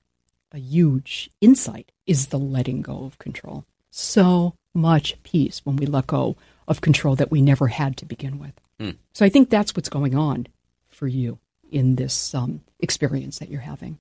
a 0.51 0.57
huge 0.57 1.29
insight 1.41 1.91
is 2.07 2.27
the 2.27 2.39
letting 2.39 2.81
go 2.81 3.05
of 3.05 3.19
control. 3.19 3.65
So 3.97 4.55
much 4.73 5.15
peace 5.23 5.61
when 5.63 5.77
we 5.77 5.85
let 5.85 6.07
go 6.07 6.35
of 6.67 6.81
control 6.81 7.15
that 7.15 7.31
we 7.31 7.41
never 7.41 7.67
had 7.67 7.95
to 7.97 8.05
begin 8.05 8.39
with. 8.39 8.53
Hmm. 8.77 8.97
So 9.13 9.25
I 9.25 9.29
think 9.29 9.49
that's 9.49 9.73
what's 9.73 9.87
going 9.87 10.15
on 10.15 10.47
for 10.89 11.07
you 11.07 11.39
in 11.71 11.95
this 11.95 12.35
um, 12.35 12.61
experience 12.81 13.39
that 13.39 13.49
you're 13.49 13.61
having. 13.61 13.99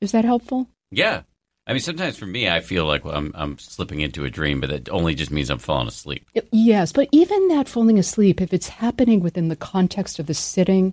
Is 0.00 0.12
that 0.12 0.24
helpful? 0.24 0.68
Yeah, 0.90 1.22
I 1.66 1.72
mean, 1.72 1.80
sometimes 1.80 2.16
for 2.16 2.26
me, 2.26 2.48
I 2.48 2.60
feel 2.60 2.86
like 2.86 3.04
I'm, 3.04 3.32
I'm 3.34 3.58
slipping 3.58 4.00
into 4.00 4.24
a 4.24 4.30
dream, 4.30 4.60
but 4.60 4.70
that 4.70 4.88
only 4.90 5.14
just 5.14 5.30
means 5.30 5.50
I'm 5.50 5.58
falling 5.58 5.88
asleep. 5.88 6.26
Yes, 6.50 6.92
but 6.92 7.08
even 7.12 7.48
that 7.48 7.68
falling 7.68 7.98
asleep, 7.98 8.40
if 8.40 8.52
it's 8.52 8.68
happening 8.68 9.20
within 9.20 9.48
the 9.48 9.56
context 9.56 10.18
of 10.18 10.26
the 10.26 10.34
sitting, 10.34 10.92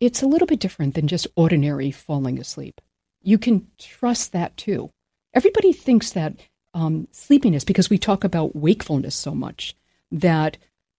it's 0.00 0.22
a 0.22 0.26
little 0.26 0.46
bit 0.46 0.60
different 0.60 0.94
than 0.94 1.08
just 1.08 1.26
ordinary 1.36 1.90
falling 1.90 2.38
asleep. 2.38 2.80
You 3.22 3.38
can 3.38 3.66
trust 3.78 4.32
that 4.32 4.56
too. 4.58 4.90
Everybody 5.34 5.72
thinks 5.72 6.12
that 6.12 6.36
um, 6.78 7.08
sleepiness, 7.10 7.64
because 7.64 7.90
we 7.90 7.98
talk 7.98 8.22
about 8.22 8.54
wakefulness 8.54 9.16
so 9.16 9.34
much, 9.34 9.74
that 10.12 10.56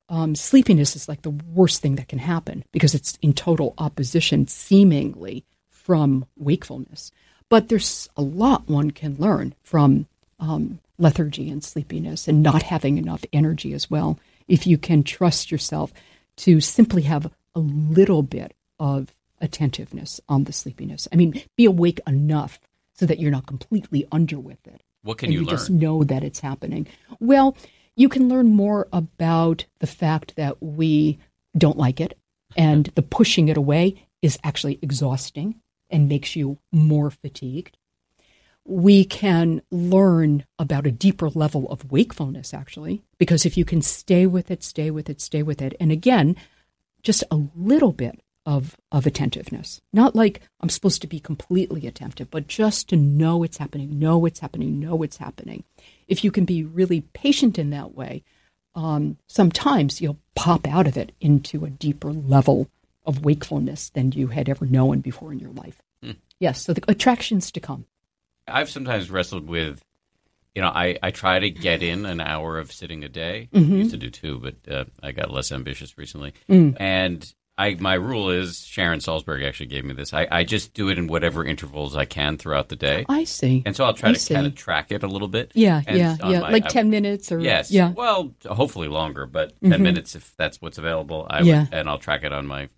um, 0.09 0.35
sleepiness 0.35 0.95
is 0.95 1.07
like 1.07 1.21
the 1.21 1.29
worst 1.29 1.81
thing 1.81 1.95
that 1.95 2.09
can 2.09 2.19
happen 2.19 2.65
because 2.73 2.93
it's 2.93 3.17
in 3.21 3.33
total 3.33 3.75
opposition, 3.77 4.45
seemingly, 4.47 5.45
from 5.69 6.25
wakefulness. 6.35 7.11
But 7.47 7.69
there's 7.69 8.09
a 8.17 8.21
lot 8.21 8.67
one 8.67 8.91
can 8.91 9.15
learn 9.15 9.55
from 9.63 10.07
um, 10.39 10.79
lethargy 10.97 11.49
and 11.49 11.63
sleepiness 11.63 12.27
and 12.27 12.43
not 12.43 12.63
having 12.63 12.97
enough 12.97 13.23
energy 13.31 13.73
as 13.73 13.89
well. 13.89 14.19
If 14.49 14.67
you 14.67 14.77
can 14.77 15.03
trust 15.03 15.49
yourself 15.49 15.93
to 16.37 16.59
simply 16.59 17.03
have 17.03 17.31
a 17.55 17.59
little 17.59 18.21
bit 18.21 18.53
of 18.79 19.13
attentiveness 19.39 20.19
on 20.27 20.43
the 20.43 20.53
sleepiness. 20.53 21.07
I 21.13 21.15
mean, 21.15 21.41
be 21.55 21.65
awake 21.65 22.01
enough 22.05 22.59
so 22.93 23.05
that 23.05 23.19
you're 23.19 23.31
not 23.31 23.47
completely 23.47 24.05
under 24.11 24.37
with 24.37 24.67
it. 24.67 24.81
What 25.03 25.17
can 25.17 25.31
you, 25.31 25.39
you 25.39 25.45
learn? 25.45 25.55
Just 25.55 25.69
know 25.69 26.03
that 26.03 26.23
it's 26.23 26.39
happening. 26.39 26.87
Well, 27.19 27.55
you 27.95 28.09
can 28.09 28.29
learn 28.29 28.47
more 28.47 28.87
about 28.93 29.65
the 29.79 29.87
fact 29.87 30.35
that 30.35 30.61
we 30.61 31.19
don't 31.57 31.77
like 31.77 31.99
it, 31.99 32.17
and 32.55 32.85
the 32.95 33.01
pushing 33.01 33.49
it 33.49 33.57
away 33.57 34.07
is 34.21 34.37
actually 34.43 34.79
exhausting 34.81 35.55
and 35.89 36.07
makes 36.07 36.35
you 36.35 36.59
more 36.71 37.09
fatigued. 37.09 37.77
We 38.65 39.03
can 39.03 39.61
learn 39.71 40.45
about 40.59 40.85
a 40.85 40.91
deeper 40.91 41.29
level 41.29 41.69
of 41.71 41.91
wakefulness, 41.91 42.53
actually, 42.53 43.01
because 43.17 43.45
if 43.45 43.57
you 43.57 43.65
can 43.65 43.81
stay 43.81 44.27
with 44.27 44.51
it, 44.51 44.63
stay 44.63 44.91
with 44.91 45.09
it, 45.09 45.21
stay 45.21 45.41
with 45.41 45.61
it, 45.61 45.75
and 45.79 45.91
again, 45.91 46.35
just 47.01 47.23
a 47.31 47.41
little 47.55 47.93
bit 47.93 48.21
of, 48.49 48.75
of 48.91 49.05
attentiveness. 49.05 49.79
Not 49.93 50.15
like 50.15 50.41
I'm 50.59 50.69
supposed 50.69 51.03
to 51.03 51.07
be 51.07 51.19
completely 51.19 51.85
attentive, 51.85 52.31
but 52.31 52.47
just 52.47 52.89
to 52.89 52.95
know 52.95 53.43
it's 53.43 53.57
happening, 53.57 53.99
know 53.99 54.25
it's 54.25 54.39
happening, 54.39 54.79
know 54.79 55.03
it's 55.03 55.17
happening. 55.17 55.63
If 56.07 56.23
you 56.23 56.31
can 56.31 56.45
be 56.45 56.63
really 56.63 57.01
patient 57.13 57.59
in 57.59 57.69
that 57.69 57.93
way, 57.93 58.23
um, 58.73 59.17
sometimes 59.27 60.01
you'll 60.01 60.17
pop 60.33 60.67
out 60.67 60.87
of 60.87 60.97
it 60.97 61.11
into 61.21 61.63
a 61.63 61.69
deeper 61.69 62.11
level 62.11 62.67
of 63.05 63.23
wakefulness 63.23 63.89
than 63.89 64.13
you 64.13 64.27
had 64.27 64.49
ever 64.49 64.65
known 64.65 65.01
before 65.01 65.31
in 65.31 65.37
your 65.37 65.51
life. 65.51 65.79
Hmm. 66.01 66.13
Yes, 66.39 66.63
so 66.63 66.73
the 66.73 66.83
attractions 66.87 67.51
to 67.51 67.59
come. 67.59 67.85
I've 68.47 68.71
sometimes 68.71 69.11
wrestled 69.11 69.47
with, 69.47 69.79
you 70.55 70.63
know, 70.63 70.69
I, 70.69 70.97
I 71.03 71.11
try 71.11 71.37
to 71.37 71.51
get 71.51 71.83
in 71.83 72.07
an 72.07 72.19
hour 72.19 72.57
of 72.57 72.71
sitting 72.71 73.03
a 73.03 73.09
day. 73.09 73.49
Mm-hmm. 73.53 73.73
I 73.73 73.77
used 73.77 73.91
to 73.91 73.97
do 73.97 74.09
two, 74.09 74.39
but 74.39 74.55
uh, 74.73 74.85
I 75.03 75.11
got 75.11 75.29
less 75.29 75.51
ambitious 75.51 75.99
recently. 75.99 76.33
Mm. 76.49 76.77
And 76.79 77.31
I 77.59 77.75
my 77.77 77.95
rule 77.95 78.29
is 78.29 78.65
Sharon 78.65 78.99
Salzberg 78.99 79.45
actually 79.45 79.65
gave 79.65 79.83
me 79.83 79.93
this. 79.93 80.13
I, 80.13 80.27
I 80.31 80.43
just 80.45 80.73
do 80.73 80.87
it 80.87 80.97
in 80.97 81.07
whatever 81.07 81.43
intervals 81.43 81.93
I 81.93 82.05
can 82.05 82.37
throughout 82.37 82.69
the 82.69 82.77
day. 82.77 83.05
I 83.09 83.25
see. 83.25 83.63
And 83.65 83.75
so 83.75 83.83
I'll 83.83 83.93
try 83.93 84.11
I 84.11 84.13
to 84.13 84.19
see. 84.19 84.33
kind 84.33 84.47
of 84.47 84.55
track 84.55 84.93
it 84.93 85.03
a 85.03 85.07
little 85.07 85.27
bit. 85.27 85.51
Yeah, 85.53 85.81
yeah, 85.85 86.15
yeah. 86.23 86.39
My, 86.39 86.49
like 86.51 86.65
I, 86.65 86.69
ten 86.69 86.89
minutes 86.89 87.33
or 87.33 87.39
yes. 87.41 87.69
Yeah. 87.69 87.91
Well, 87.91 88.33
hopefully 88.47 88.87
longer, 88.87 89.25
but 89.25 89.59
10 89.61 89.71
mm-hmm. 89.71 89.83
minutes 89.83 90.15
if 90.15 90.33
that's 90.37 90.61
what's 90.61 90.77
available. 90.77 91.27
I 91.29 91.41
yeah. 91.41 91.59
Would, 91.65 91.73
and 91.73 91.89
I'll 91.89 91.99
track 91.99 92.23
it 92.23 92.31
on 92.31 92.47
my 92.47 92.69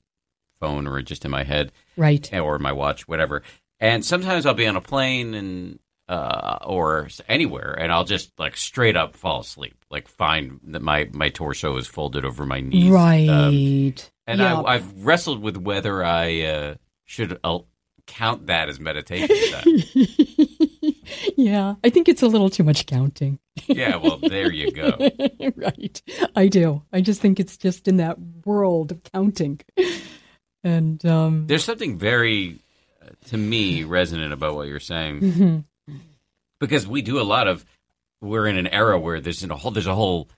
phone 0.60 0.88
or 0.88 1.00
just 1.04 1.26
in 1.26 1.32
my 1.32 1.44
head, 1.44 1.72
right, 1.96 2.34
or 2.34 2.58
my 2.58 2.72
watch, 2.72 3.08
whatever. 3.08 3.44
And 3.80 4.04
sometimes 4.04 4.48
I'll 4.48 4.56
be 4.56 4.68
on 4.68 4.76
a 4.76 4.82
plane 4.82 5.36
and 5.36 5.80
uh, 6.10 6.58
or 6.64 7.08
anywhere, 7.30 7.74
and 7.74 7.92
I'll 7.92 8.04
just 8.04 8.38
like 8.40 8.58
straight 8.58 8.98
up 8.98 9.16
fall 9.16 9.42
asleep. 9.42 9.76
Like 9.92 10.08
find 10.08 10.60
that 10.70 10.82
my 10.82 11.08
my 11.14 11.30
torso 11.30 11.78
is 11.78 11.88
folded 11.88 12.26
over 12.26 12.48
my 12.48 12.62
knees, 12.62 12.90
right. 12.90 13.30
Um, 13.30 13.94
and. 14.32 14.42
I, 14.68 14.74
have 14.74 15.06
wrestled 15.06 15.42
with 15.42 15.58
whether 15.58 16.04
I 16.04 16.42
uh, 16.42 16.76
should 17.06 17.40
uh, 17.44 17.60
count 18.08 18.48
that 18.48 18.70
as 18.70 18.80
meditation. 18.80 19.84
yeah, 21.38 21.76
I 21.84 21.90
think 21.90 22.10
it's 22.10 22.22
a 22.22 22.28
little 22.28 22.50
too 22.50 22.64
much 22.64 22.86
counting. 22.86 23.40
yeah, 23.68 23.96
well, 23.96 24.18
there 24.18 24.52
you 24.52 24.72
go. 24.72 24.98
right, 25.56 26.02
I 26.36 26.48
do. 26.48 26.84
I 26.92 27.02
just 27.02 27.22
think 27.22 27.40
it's 27.40 27.58
just 27.58 27.88
in 27.88 27.98
that 27.98 28.18
world 28.46 28.92
of 28.92 29.04
counting. 29.04 29.62
And 30.64 31.04
um, 31.06 31.48
there's 31.48 31.64
something 31.64 31.98
very, 31.98 32.60
uh, 33.02 33.10
to 33.30 33.38
me, 33.38 33.84
resonant 33.84 34.34
about 34.34 34.56
what 34.56 34.68
you're 34.68 34.80
saying, 34.80 35.20
mm-hmm. 35.22 35.94
because 36.60 36.88
we 36.88 37.02
do 37.02 37.20
a 37.20 37.24
lot 37.24 37.48
of. 37.48 37.66
We're 38.24 38.46
in 38.46 38.58
an 38.58 38.68
era 38.68 39.00
where 39.00 39.20
there's 39.20 39.44
a 39.44 39.56
whole 39.56 39.72
there's 39.72 39.88
a 39.88 39.96
whole 39.96 40.30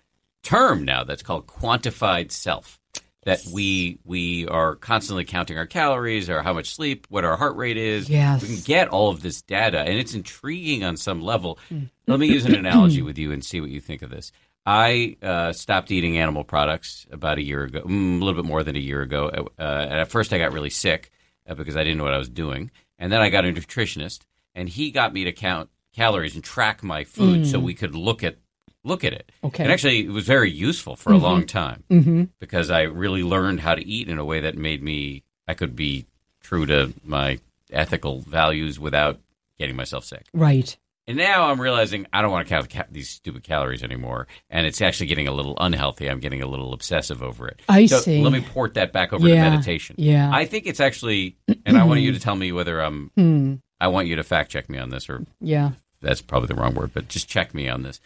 term 0.42 0.86
now 0.86 1.04
that's 1.04 1.24
called 1.24 1.48
quantified 1.48 2.32
self. 2.32 2.80
That 3.26 3.42
we 3.52 4.00
we 4.04 4.48
are 4.48 4.76
constantly 4.76 5.24
counting 5.24 5.58
our 5.58 5.66
calories 5.66 6.30
or 6.30 6.42
how 6.42 6.54
much 6.54 6.74
sleep, 6.74 7.08
what 7.10 7.24
our 7.24 7.38
heart 7.38 7.56
rate 7.56 7.78
is. 7.78 8.10
Yes. 8.10 8.42
We 8.42 8.50
can 8.50 8.64
get 8.64 8.90
all 8.90 9.10
of 9.10 9.22
this 9.22 9.42
data, 9.42 9.80
and 9.80 9.98
it's 9.98 10.14
intriguing 10.14 10.84
on 10.84 10.98
some 10.98 11.22
level. 11.22 11.58
Mm. 11.72 11.90
Let 12.08 12.20
me 12.20 12.28
use 12.28 12.46
an 12.46 12.56
analogy 12.66 13.02
with 13.02 13.18
you 13.18 13.32
and 13.32 13.44
see 13.44 13.62
what 13.62 13.70
you 13.70 13.80
think 13.80 14.02
of 14.02 14.10
this. 14.10 14.32
I 14.66 15.18
uh, 15.22 15.52
stopped 15.52 15.92
eating 15.92 16.18
animal 16.18 16.44
products 16.44 17.06
about 17.12 17.38
a 17.38 17.44
year 17.44 17.64
ago, 17.64 17.82
mm, 17.82 18.22
a 18.22 18.24
little 18.24 18.42
bit 18.42 18.48
more 18.48 18.64
than 18.64 18.76
a 18.76 18.80
year 18.80 19.02
ago. 19.02 19.30
Uh, 19.60 19.62
and 19.62 20.00
at 20.00 20.10
first, 20.10 20.32
I 20.32 20.38
got 20.38 20.54
really 20.54 20.70
sick 20.70 21.12
uh, 21.48 21.54
because 21.54 21.76
I 21.76 21.84
didn't 21.84 21.98
know 21.98 22.06
what 22.06 22.14
I 22.14 22.18
was 22.18 22.30
doing. 22.30 22.72
And 22.98 23.12
then 23.12 23.22
I 23.22 23.30
got 23.30 23.46
a 23.46 23.50
nutritionist, 23.50 24.22
and 24.56 24.70
he 24.70 24.92
got 24.92 25.14
me 25.14 25.26
to 25.26 25.34
count 25.34 25.70
calories 25.94 26.36
and 26.36 26.44
track 26.44 26.82
my 26.82 27.04
food 27.04 27.42
mm. 27.42 27.46
so 27.46 27.60
we 27.60 27.74
could 27.74 27.96
look 27.96 28.24
at 28.24 28.38
look 28.84 29.04
at 29.04 29.14
it. 29.14 29.32
Okay. 29.44 29.64
And 29.64 29.72
actually, 29.72 30.06
it 30.06 30.12
was 30.12 30.26
very 30.26 30.52
useful 30.52 30.96
for 30.96 31.12
mm-hmm. 31.12 31.24
a 31.24 31.28
long 31.28 31.46
time 31.46 31.84
mm-hmm. 31.90 32.24
because 32.40 32.70
I 32.70 32.84
really 32.84 33.24
learned 33.24 33.60
how 33.60 33.76
to 33.76 33.86
eat 33.86 34.10
in 34.10 34.18
a 34.18 34.26
way 34.26 34.42
that 34.42 34.58
made 34.58 34.84
me 34.84 35.24
I 35.48 35.54
could 35.54 35.76
be 35.76 36.06
true 36.42 36.66
to 36.66 36.94
my 37.04 37.40
ethical 37.72 38.20
values 38.20 38.80
without 38.80 39.20
getting 39.58 39.76
myself 39.76 40.06
sick. 40.06 40.26
Right. 40.34 40.78
And 41.06 41.18
now 41.18 41.50
I'm 41.50 41.60
realizing 41.60 42.08
I 42.14 42.22
don't 42.22 42.32
want 42.32 42.48
to 42.48 42.54
count 42.54 42.70
ca- 42.70 42.86
these 42.90 43.10
stupid 43.10 43.44
calories 43.44 43.84
anymore, 43.84 44.28
and 44.50 44.66
it's 44.66 44.82
actually 44.82 45.08
getting 45.08 45.28
a 45.28 45.34
little 45.34 45.56
unhealthy. 45.60 46.10
I'm 46.10 46.22
getting 46.22 46.42
a 46.42 46.48
little 46.48 46.74
obsessive 46.74 47.22
over 47.22 47.50
it. 47.50 47.62
I 47.68 47.88
so 47.88 48.00
see. 48.00 48.22
Let 48.22 48.32
me 48.32 48.40
port 48.40 48.76
that 48.76 48.94
back 48.94 49.12
over 49.12 49.28
yeah, 49.28 49.44
to 49.44 49.50
meditation. 49.50 49.98
Yeah, 50.00 50.32
I 50.34 50.46
think 50.46 50.66
it's 50.66 50.80
actually, 50.80 51.36
and 51.66 51.78
I 51.78 51.84
want 51.84 52.00
you 52.00 52.14
to 52.14 52.20
tell 52.22 52.38
me 52.38 52.54
whether 52.54 52.80
I'm. 52.80 53.12
Hmm. 53.16 53.56
I 53.82 53.90
want 53.90 54.08
you 54.08 54.16
to 54.16 54.24
fact 54.24 54.50
check 54.50 54.70
me 54.70 54.78
on 54.78 54.92
this, 54.92 55.10
or 55.10 55.26
yeah, 55.42 55.72
that's 56.00 56.22
probably 56.22 56.48
the 56.48 56.56
wrong 56.56 56.74
word, 56.74 56.92
but 56.94 57.10
just 57.10 57.28
check 57.28 57.54
me 57.54 57.68
on 57.68 57.84
this. 57.84 58.00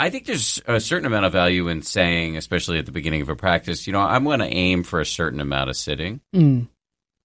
I 0.00 0.08
think 0.08 0.24
there's 0.24 0.62
a 0.66 0.80
certain 0.80 1.04
amount 1.06 1.26
of 1.26 1.32
value 1.32 1.68
in 1.68 1.82
saying, 1.82 2.36
especially 2.38 2.78
at 2.78 2.86
the 2.86 2.92
beginning 2.92 3.20
of 3.20 3.28
a 3.28 3.36
practice, 3.36 3.86
you 3.86 3.92
know, 3.92 4.00
I'm 4.00 4.24
going 4.24 4.40
to 4.40 4.46
aim 4.46 4.82
for 4.82 4.98
a 4.98 5.04
certain 5.06 5.40
amount 5.40 5.68
of 5.68 5.76
sitting. 5.76 6.20
Mm. 6.34 6.68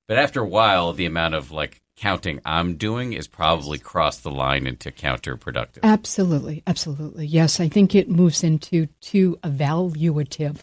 But 0.10 0.18
after 0.18 0.42
a 0.42 0.48
while, 0.48 0.92
the 0.92 1.06
amount 1.06 1.36
of 1.36 1.52
like 1.52 1.82
counting 1.96 2.42
I'm 2.44 2.76
doing 2.76 3.14
is 3.14 3.28
probably 3.30 3.80
crossed 3.80 4.24
the 4.24 4.32
line 4.32 4.68
into 4.68 4.92
counterproductive. 4.92 5.80
Absolutely, 5.84 6.64
absolutely. 6.68 7.26
Yes, 7.28 7.62
I 7.62 7.70
think 7.70 7.96
it 7.96 8.10
moves 8.10 8.44
into 8.44 8.88
too 9.00 9.40
evaluative 9.44 10.60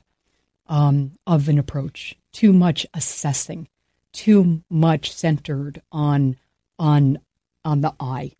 um, 0.68 1.12
of 1.26 1.48
an 1.48 1.58
approach, 1.58 2.14
too 2.32 2.52
much 2.52 2.86
assessing, 2.92 3.68
too 4.12 4.62
much 4.68 5.12
centered 5.14 5.80
on 5.90 6.36
on 6.78 7.18
on 7.64 7.80
the 7.80 7.94
I. 7.98 8.32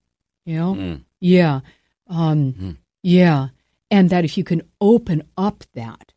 You 0.45 0.57
know, 0.59 0.75
Mm. 0.75 1.01
yeah, 1.21 1.61
um, 2.09 2.53
Mm. 2.53 2.77
yeah, 3.03 3.49
and 3.93 4.09
that 4.09 4.25
if 4.25 4.39
you 4.39 4.43
can 4.43 4.63
open 4.81 5.23
up 5.37 5.65
that, 5.75 6.13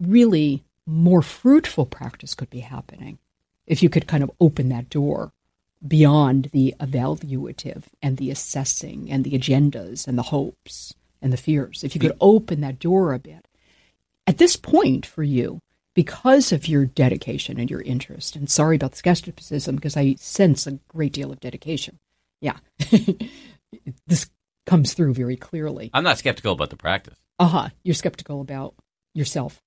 really 0.00 0.64
more 0.86 1.20
fruitful 1.20 1.84
practice 1.84 2.34
could 2.34 2.48
be 2.48 2.60
happening. 2.60 3.18
If 3.66 3.82
you 3.82 3.90
could 3.90 4.08
kind 4.08 4.24
of 4.24 4.30
open 4.40 4.70
that 4.70 4.88
door 4.88 5.32
beyond 5.86 6.48
the 6.52 6.74
evaluative 6.80 7.84
and 8.02 8.16
the 8.16 8.30
assessing 8.30 9.10
and 9.10 9.22
the 9.22 9.38
agendas 9.38 10.08
and 10.08 10.16
the 10.16 10.24
hopes 10.24 10.94
and 11.20 11.30
the 11.30 11.36
fears, 11.36 11.84
if 11.84 11.94
you 11.94 12.00
could 12.00 12.16
open 12.22 12.62
that 12.62 12.78
door 12.78 13.12
a 13.12 13.18
bit. 13.18 13.46
At 14.26 14.38
this 14.38 14.56
point 14.56 15.04
for 15.04 15.22
you, 15.22 15.60
because 15.94 16.52
of 16.52 16.66
your 16.66 16.86
dedication 16.86 17.60
and 17.60 17.70
your 17.70 17.82
interest, 17.82 18.34
and 18.34 18.50
sorry 18.50 18.76
about 18.76 18.92
the 18.92 18.96
skepticism 18.96 19.76
because 19.76 19.96
I 19.96 20.14
sense 20.14 20.66
a 20.66 20.78
great 20.88 21.12
deal 21.12 21.32
of 21.32 21.40
dedication. 21.40 21.98
Yeah. 22.40 22.56
this 24.06 24.30
comes 24.70 24.94
through 24.94 25.12
very 25.12 25.36
clearly. 25.36 25.90
I'm 25.92 26.04
not 26.04 26.18
skeptical 26.18 26.52
about 26.52 26.70
the 26.70 26.76
practice. 26.76 27.18
Uh 27.40 27.48
huh. 27.48 27.68
You're 27.82 27.94
skeptical 27.94 28.40
about 28.40 28.74
yourself. 29.14 29.60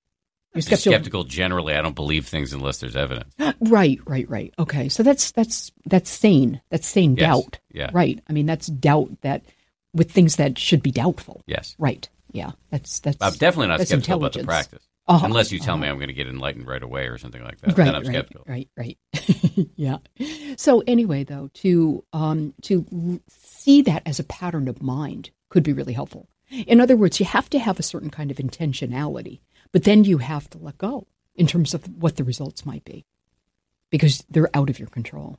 You're 0.54 0.62
Just 0.62 0.82
skeptical 0.82 1.24
generally. 1.24 1.74
I 1.74 1.82
don't 1.82 1.94
believe 1.94 2.26
things 2.26 2.54
unless 2.54 2.78
there's 2.78 2.96
evidence. 2.96 3.34
Right, 3.60 3.98
right, 4.06 4.28
right. 4.28 4.52
Okay, 4.58 4.88
so 4.88 5.02
that's 5.02 5.30
that's 5.32 5.72
that's 5.86 6.10
sane. 6.10 6.60
That's 6.70 6.86
sane 6.86 7.16
Yes. 7.16 7.28
doubt. 7.28 7.58
Yeah. 7.72 7.90
Right. 7.92 8.22
I 8.28 8.32
mean, 8.32 8.46
that's 8.46 8.66
doubt 8.66 9.10
that 9.22 9.42
with 9.92 10.10
things 10.10 10.36
that 10.36 10.58
should 10.58 10.82
be 10.82 10.90
doubtful. 10.90 11.42
Yes. 11.46 11.74
Right. 11.78 12.08
Yeah. 12.32 12.52
That's 12.70 13.00
that's. 13.00 13.18
I'm 13.20 13.34
definitely 13.34 13.68
not 13.68 13.80
skeptical 13.80 14.18
about 14.18 14.32
the 14.32 14.44
practice. 14.44 14.82
Uh-huh, 15.06 15.26
Unless 15.26 15.52
you 15.52 15.58
tell 15.58 15.74
uh-huh. 15.74 15.82
me 15.82 15.88
I'm 15.88 15.96
going 15.96 16.08
to 16.08 16.14
get 16.14 16.28
enlightened 16.28 16.66
right 16.66 16.82
away 16.82 17.08
or 17.08 17.18
something 17.18 17.42
like 17.44 17.60
that. 17.60 17.76
Right, 17.76 17.84
then 17.84 17.94
I'm 17.94 18.02
right, 18.04 18.06
skeptical. 18.06 18.44
right, 18.48 18.68
right. 18.74 18.98
yeah. 19.76 19.98
So 20.56 20.82
anyway, 20.86 21.24
though, 21.24 21.50
to 21.54 22.04
um, 22.14 22.54
to 22.62 23.20
see 23.64 23.80
that 23.80 24.02
as 24.04 24.18
a 24.18 24.24
pattern 24.24 24.68
of 24.68 24.82
mind 24.82 25.30
could 25.48 25.62
be 25.62 25.72
really 25.72 25.94
helpful. 25.94 26.28
In 26.50 26.80
other 26.80 26.96
words, 26.96 27.18
you 27.18 27.24
have 27.24 27.48
to 27.50 27.58
have 27.58 27.78
a 27.78 27.82
certain 27.82 28.10
kind 28.10 28.30
of 28.30 28.36
intentionality, 28.36 29.40
but 29.72 29.84
then 29.84 30.04
you 30.04 30.18
have 30.18 30.50
to 30.50 30.58
let 30.58 30.76
go 30.76 31.06
in 31.34 31.46
terms 31.46 31.72
of 31.72 31.84
what 31.96 32.16
the 32.16 32.24
results 32.24 32.66
might 32.66 32.84
be, 32.84 33.06
because 33.90 34.22
they're 34.28 34.54
out 34.54 34.68
of 34.68 34.78
your 34.78 34.88
control. 34.88 35.38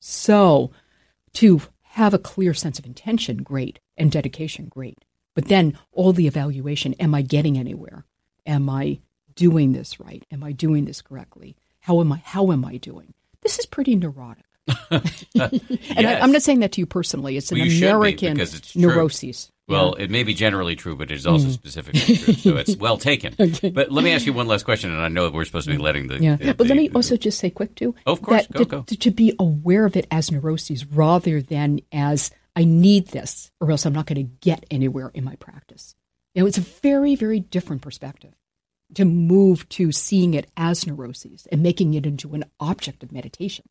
So, 0.00 0.70
to 1.34 1.60
have 1.82 2.14
a 2.14 2.18
clear 2.18 2.54
sense 2.54 2.78
of 2.78 2.86
intention, 2.86 3.42
great, 3.42 3.78
and 3.96 4.10
dedication, 4.10 4.66
great. 4.66 5.04
But 5.34 5.48
then 5.48 5.78
all 5.92 6.12
the 6.12 6.26
evaluation 6.26 6.94
am 6.94 7.14
I 7.14 7.22
getting 7.22 7.58
anywhere? 7.58 8.06
Am 8.46 8.70
I 8.70 9.00
doing 9.34 9.72
this 9.72 10.00
right? 10.00 10.24
Am 10.32 10.42
I 10.42 10.52
doing 10.52 10.86
this 10.86 11.02
correctly? 11.02 11.56
How 11.80 12.00
am 12.00 12.10
I 12.10 12.22
how 12.24 12.52
am 12.52 12.64
I 12.64 12.78
doing? 12.78 13.12
This 13.42 13.58
is 13.58 13.66
pretty 13.66 13.96
neurotic. 13.96 14.44
And 15.34 16.06
I, 16.06 16.12
Yes. 16.12 16.22
I'm 16.22 16.32
not 16.32 16.42
saying 16.42 16.60
that 16.60 16.72
to 16.72 16.80
you 16.80 16.86
personally. 16.86 17.36
It's 17.36 17.50
an 17.52 17.58
Well, 17.58 17.66
you 17.66 17.70
should 17.70 17.80
be, 17.80 17.86
American 17.86 18.34
because 18.34 18.54
it's 18.54 18.76
neuroses. 18.76 19.50
Well, 19.68 19.94
it 19.94 20.10
may 20.10 20.24
be 20.24 20.34
generally 20.34 20.74
true, 20.74 20.96
but 20.96 21.12
it 21.12 21.14
is 21.14 21.26
also 21.26 21.46
mm. 21.46 21.52
specifically 21.52 22.16
true. 22.16 22.34
So 22.34 22.56
it's 22.56 22.76
well 22.76 22.96
taken. 23.10 23.34
But 23.38 23.92
let 23.92 24.04
me 24.04 24.12
ask 24.12 24.26
you 24.26 24.32
one 24.32 24.48
last 24.48 24.64
question, 24.64 24.90
and 24.90 25.00
I 25.00 25.08
know 25.08 25.30
we're 25.30 25.44
supposed 25.44 25.68
to 25.68 25.72
be 25.72 25.78
letting 25.78 26.08
the. 26.08 26.20
Yeah, 26.20 26.36
the- 26.36 26.54
but 26.54 26.66
let 26.66 26.74
the- 26.74 26.82
me 26.82 26.90
also 26.94 27.16
just 27.16 27.38
say 27.38 27.50
quick 27.50 27.76
too. 27.76 27.94
Oh, 28.06 28.12
of 28.12 28.22
course. 28.22 28.46
that 28.46 28.52
Go, 28.52 28.64
to, 28.64 28.64
go. 28.64 28.82
To 28.82 29.10
be 29.10 29.34
aware 29.38 29.84
of 29.86 29.96
it 29.96 30.06
as 30.10 30.32
neuroses 30.32 30.84
rather 30.86 31.40
than 31.40 31.80
as 31.92 32.32
I 32.56 32.64
need 32.64 33.08
this, 33.08 33.50
or 33.60 33.70
else 33.70 33.86
I'm 33.86 33.92
not 33.92 34.06
going 34.06 34.26
to 34.26 34.32
get 34.40 34.64
anywhere 34.70 35.10
in 35.14 35.24
my 35.24 35.36
practice. 35.36 35.94
You 36.34 36.42
know, 36.42 36.46
it's 36.46 36.58
a 36.58 36.62
very, 36.62 37.14
very 37.14 37.40
different 37.40 37.82
perspective 37.82 38.34
to 38.94 39.04
move 39.04 39.68
to 39.70 39.92
seeing 39.92 40.34
it 40.34 40.50
as 40.56 40.86
neuroses 40.86 41.46
and 41.52 41.62
making 41.62 41.94
it 41.94 42.06
into 42.06 42.34
an 42.34 42.44
object 42.58 43.02
of 43.04 43.12
meditation 43.12 43.64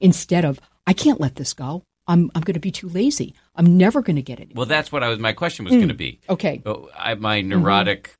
instead 0.00 0.44
of 0.44 0.60
I 0.86 0.92
can't 0.92 1.20
let 1.20 1.36
this 1.36 1.52
go. 1.54 1.82
I'm 2.08 2.30
I'm 2.34 2.42
going 2.42 2.54
to 2.54 2.60
be 2.60 2.70
too 2.70 2.88
lazy. 2.88 3.34
I'm 3.56 3.76
never 3.76 4.00
going 4.02 4.16
to 4.16 4.22
get 4.22 4.38
it. 4.38 4.54
Well, 4.54 4.66
that's 4.66 4.92
what 4.92 5.02
I 5.02 5.08
was. 5.08 5.18
My 5.18 5.32
question 5.32 5.64
was 5.64 5.74
going 5.74 5.88
to 5.88 5.94
be. 5.94 6.20
Okay. 6.28 6.62
I, 6.96 7.14
my 7.14 7.40
neurotic 7.40 8.14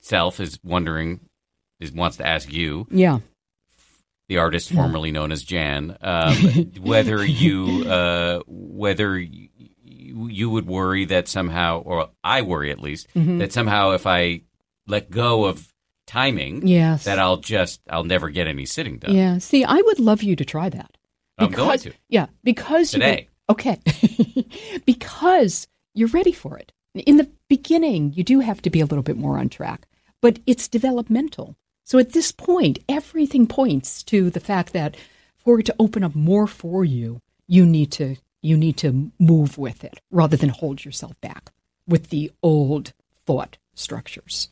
self 0.00 0.40
is 0.40 0.58
wondering, 0.64 1.20
is 1.78 1.92
wants 1.92 2.16
to 2.16 2.26
ask 2.26 2.52
you, 2.52 2.88
Yeah. 2.90 3.18
the 4.28 4.38
artist 4.38 4.72
formerly 4.72 5.12
known 5.12 5.30
as 5.30 5.42
Jan, 5.44 5.96
um, 6.00 6.34
whether 6.80 7.24
you 7.24 7.84
uh, 7.88 8.40
whether 8.48 9.16
you, 9.16 9.48
you 10.28 10.50
would 10.50 10.66
worry 10.66 11.04
that 11.04 11.28
somehow, 11.28 11.80
or 11.82 12.08
I 12.24 12.42
worry 12.42 12.72
at 12.72 12.80
least, 12.80 13.06
that 13.14 13.52
somehow 13.52 13.92
if 13.92 14.04
I 14.06 14.40
let 14.88 15.10
go 15.10 15.44
of 15.44 15.72
timing, 16.08 16.66
Yes. 16.66 17.04
that 17.04 17.20
I'll 17.20 17.36
just 17.36 17.80
I'll 17.88 18.02
never 18.04 18.30
get 18.30 18.48
any 18.48 18.66
sitting 18.66 18.98
done. 18.98 19.14
Yeah. 19.14 19.38
See, 19.38 19.62
I 19.64 19.76
would 19.76 20.00
love 20.00 20.24
you 20.24 20.34
to 20.34 20.44
try 20.44 20.68
that. 20.70 20.96
I'm 21.38 21.50
going 21.50 21.78
to. 21.80 21.92
Yeah, 22.08 22.26
because 22.44 22.92
you- 22.94 23.00
Today. 23.00 23.28
okay, 23.48 23.78
because 24.86 25.68
you're 25.94 26.08
ready 26.08 26.32
for 26.32 26.56
it. 26.58 26.72
In 26.94 27.16
the 27.16 27.30
beginning, 27.48 28.12
you 28.14 28.24
do 28.24 28.40
have 28.40 28.60
to 28.62 28.70
be 28.70 28.80
a 28.80 28.86
little 28.86 29.02
bit 29.02 29.16
more 29.16 29.38
on 29.38 29.48
track, 29.48 29.86
but 30.20 30.38
it's 30.46 30.68
developmental. 30.68 31.54
So 31.84 31.98
at 31.98 32.12
this 32.12 32.32
point, 32.32 32.80
everything 32.88 33.46
points 33.46 34.02
to 34.04 34.30
the 34.30 34.40
fact 34.40 34.72
that 34.72 34.96
for 35.36 35.60
it 35.60 35.66
to 35.66 35.76
open 35.78 36.02
up 36.04 36.14
more 36.14 36.46
for 36.46 36.84
you, 36.84 37.20
you 37.46 37.64
need 37.64 37.92
to 37.92 38.16
you 38.42 38.56
need 38.56 38.76
to 38.78 39.10
move 39.18 39.58
with 39.58 39.82
it 39.84 39.98
rather 40.10 40.36
than 40.36 40.50
hold 40.50 40.84
yourself 40.84 41.20
back 41.20 41.50
with 41.88 42.10
the 42.10 42.30
old 42.42 42.92
thought 43.26 43.58
structures. 43.74 44.48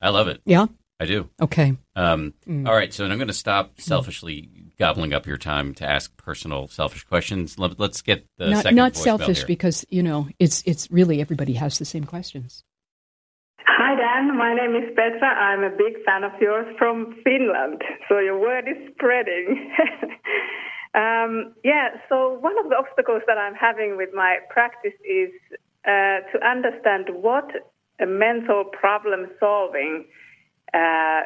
I 0.00 0.08
love 0.10 0.28
it. 0.28 0.40
Yeah. 0.44 0.66
I 1.00 1.06
do. 1.06 1.30
Okay. 1.40 1.76
Um, 1.94 2.34
Mm. 2.46 2.66
All 2.66 2.74
right, 2.74 2.92
so 2.92 3.04
I'm 3.04 3.18
going 3.18 3.28
to 3.28 3.34
stop 3.34 3.80
selfishly 3.80 4.48
gobbling 4.78 5.12
up 5.12 5.26
your 5.26 5.36
time 5.36 5.74
to 5.74 5.88
ask 5.88 6.16
personal, 6.16 6.68
selfish 6.68 7.04
questions. 7.04 7.58
Let, 7.58 7.78
us 7.80 8.02
get 8.02 8.26
the 8.38 8.50
not 8.50 8.62
second 8.62 8.76
not 8.76 8.96
selfish 8.96 9.38
here. 9.38 9.46
because 9.46 9.84
you 9.90 10.02
know 10.02 10.28
it's 10.38 10.62
it's 10.66 10.90
really 10.90 11.20
everybody 11.20 11.54
has 11.54 11.78
the 11.78 11.84
same 11.84 12.04
questions. 12.04 12.64
Hi, 13.60 13.94
Dan. 13.96 14.36
My 14.36 14.54
name 14.54 14.74
is 14.74 14.90
Petra. 14.96 15.28
I'm 15.28 15.62
a 15.62 15.70
big 15.70 16.02
fan 16.04 16.24
of 16.24 16.32
yours 16.40 16.66
from 16.78 17.14
Finland. 17.22 17.82
So 18.08 18.18
your 18.18 18.38
word 18.38 18.66
is 18.66 18.78
spreading. 18.94 19.70
um, 20.94 21.54
yeah, 21.64 22.00
so 22.08 22.38
one 22.40 22.58
of 22.58 22.70
the 22.70 22.76
obstacles 22.76 23.22
that 23.26 23.38
I'm 23.38 23.54
having 23.54 23.96
with 23.96 24.10
my 24.14 24.38
practice 24.50 24.98
is 25.04 25.30
uh, 25.84 26.26
to 26.32 26.36
understand 26.44 27.10
what 27.12 27.50
a 28.00 28.06
mental 28.06 28.64
problem 28.64 29.28
solving 29.38 30.06
uh, 30.74 31.22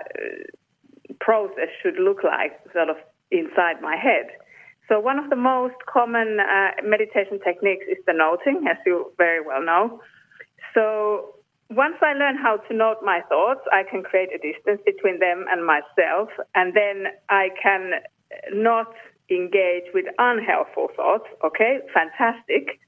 process 1.21 1.69
should 1.83 1.97
look 1.97 2.25
like, 2.25 2.53
sort 2.73 2.89
of 2.89 2.97
inside 3.31 3.81
my 3.81 3.97
head. 3.97 4.29
So, 4.89 5.01
one 5.01 5.19
of 5.19 5.31
the 5.31 5.37
most 5.37 5.77
common 5.93 6.39
uh, 6.41 6.83
meditation 6.85 7.39
techniques 7.45 7.87
is 7.89 7.99
the 8.07 8.13
noting, 8.13 8.67
as 8.69 8.77
you 8.85 9.13
very 9.17 9.41
well 9.45 9.65
know. 9.65 10.01
So, 10.75 11.37
once 11.71 11.97
I 12.03 12.13
learn 12.13 12.37
how 12.37 12.57
to 12.69 12.75
note 12.75 12.99
my 13.03 13.21
thoughts, 13.29 13.61
I 13.73 13.83
can 13.89 14.03
create 14.03 14.29
a 14.35 14.39
distance 14.39 14.81
between 14.85 15.19
them 15.21 15.47
and 15.51 15.65
myself, 15.65 16.29
and 16.55 16.75
then 16.75 17.13
I 17.31 17.49
can 17.63 17.93
not 18.53 18.93
engage 19.31 19.85
with 19.95 20.07
unhelpful 20.19 20.89
thoughts. 20.97 21.25
Okay, 21.45 21.79
fantastic. 21.95 22.81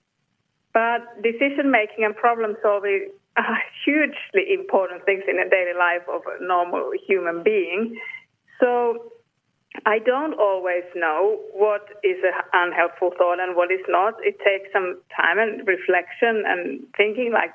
But 0.75 1.01
decision 1.23 1.71
making 1.71 2.05
and 2.05 2.15
problem 2.17 2.57
solving 2.63 3.09
are 3.37 3.59
hugely 3.85 4.55
important 4.55 5.05
things 5.05 5.25
in 5.29 5.37
the 5.37 5.49
daily 5.51 5.77
life 5.77 6.07
of 6.09 6.23
a 6.27 6.45
normal 6.45 6.91
human 7.07 7.43
being. 7.43 7.99
So 8.61 9.13
I 9.87 9.99
don't 9.99 10.35
always 10.35 10.85
know 10.95 11.41
what 11.53 11.83
is 12.05 12.17
an 12.23 12.33
unhelpful 12.53 13.11
thought 13.19 13.41
and 13.41 13.57
what 13.57 13.73
is 13.73 13.85
not. 13.89 14.15
It 14.23 14.39
takes 14.39 14.73
some 14.73 15.01
time 15.15 15.39
and 15.39 15.67
reflection 15.67 16.45
and 16.47 16.87
thinking 16.97 17.33
like, 17.33 17.51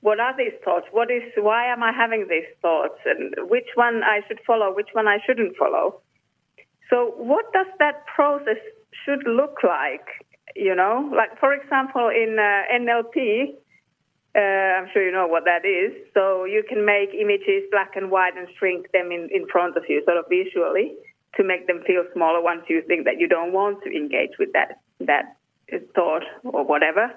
what 0.00 0.20
are 0.20 0.36
these 0.36 0.52
thoughts? 0.64 0.86
What 0.90 1.10
is, 1.10 1.22
why 1.36 1.72
am 1.72 1.82
I 1.82 1.92
having 1.92 2.26
these 2.28 2.50
thoughts? 2.60 2.98
And 3.06 3.34
which 3.48 3.68
one 3.74 4.02
I 4.02 4.20
should 4.26 4.40
follow, 4.46 4.74
which 4.74 4.90
one 4.92 5.06
I 5.06 5.18
shouldn't 5.24 5.56
follow. 5.56 6.00
So 6.90 7.14
what 7.16 7.50
does 7.52 7.68
that 7.78 8.04
process 8.06 8.60
should 9.04 9.26
look 9.26 9.58
like? 9.64 10.06
You 10.54 10.74
know, 10.74 11.10
like 11.16 11.38
for 11.40 11.54
example, 11.54 12.10
in 12.10 12.36
uh, 12.38 12.68
NLP, 12.76 13.54
uh, 14.34 14.80
I'm 14.80 14.88
sure 14.92 15.04
you 15.04 15.12
know 15.12 15.26
what 15.26 15.44
that 15.44 15.64
is. 15.68 15.92
So 16.14 16.44
you 16.44 16.64
can 16.66 16.84
make 16.84 17.10
images 17.12 17.68
black 17.70 17.96
and 17.96 18.10
white 18.10 18.36
and 18.36 18.48
shrink 18.58 18.90
them 18.92 19.12
in, 19.12 19.28
in 19.32 19.46
front 19.48 19.76
of 19.76 19.84
you, 19.88 20.02
sort 20.04 20.16
of 20.16 20.24
visually, 20.28 20.94
to 21.36 21.44
make 21.44 21.66
them 21.66 21.82
feel 21.86 22.04
smaller 22.14 22.40
once 22.40 22.62
you 22.68 22.82
think 22.86 23.04
that 23.04 23.18
you 23.18 23.28
don't 23.28 23.52
want 23.52 23.82
to 23.84 23.90
engage 23.90 24.32
with 24.38 24.52
that 24.52 24.80
that 25.00 25.36
thought 25.94 26.22
or 26.44 26.64
whatever. 26.64 27.10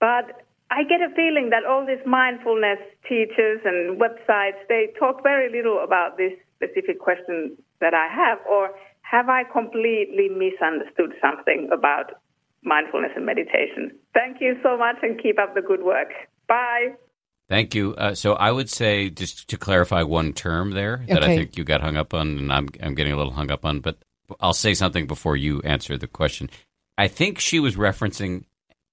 But 0.00 0.42
I 0.70 0.82
get 0.84 1.00
a 1.00 1.14
feeling 1.14 1.50
that 1.50 1.64
all 1.64 1.86
these 1.86 2.04
mindfulness 2.04 2.78
teachers 3.08 3.60
and 3.64 4.00
websites 4.00 4.60
they 4.68 4.92
talk 4.98 5.22
very 5.22 5.50
little 5.50 5.82
about 5.84 6.16
this 6.16 6.32
specific 6.56 6.98
question 6.98 7.56
that 7.80 7.92
I 7.92 8.08
have, 8.08 8.38
or 8.48 8.70
have 9.02 9.28
I 9.28 9.44
completely 9.44 10.28
misunderstood 10.28 11.12
something 11.20 11.68
about 11.72 12.20
mindfulness 12.66 13.12
and 13.16 13.24
meditation? 13.24 13.92
Thank 14.12 14.38
you 14.40 14.56
so 14.62 14.76
much 14.76 14.96
and 15.02 15.20
keep 15.20 15.38
up 15.38 15.54
the 15.54 15.62
good 15.62 15.82
work. 15.82 16.08
Bye. 16.48 16.94
Thank 17.48 17.74
you. 17.74 17.94
Uh, 17.94 18.14
so 18.14 18.34
I 18.34 18.50
would 18.50 18.68
say 18.68 19.08
just 19.08 19.48
to 19.48 19.56
clarify 19.56 20.02
one 20.02 20.32
term 20.32 20.72
there 20.72 21.04
that 21.08 21.22
I 21.22 21.36
think 21.36 21.56
you 21.56 21.64
got 21.64 21.80
hung 21.80 21.96
up 21.96 22.12
on, 22.12 22.38
and 22.38 22.52
I'm 22.52 22.68
I'm 22.82 22.94
getting 22.94 23.12
a 23.12 23.16
little 23.16 23.32
hung 23.32 23.52
up 23.52 23.64
on, 23.64 23.80
but 23.80 23.98
I'll 24.40 24.52
say 24.52 24.74
something 24.74 25.06
before 25.06 25.36
you 25.36 25.62
answer 25.62 25.96
the 25.96 26.08
question. 26.08 26.50
I 26.98 27.06
think 27.06 27.38
she 27.38 27.60
was 27.60 27.76
referencing 27.76 28.46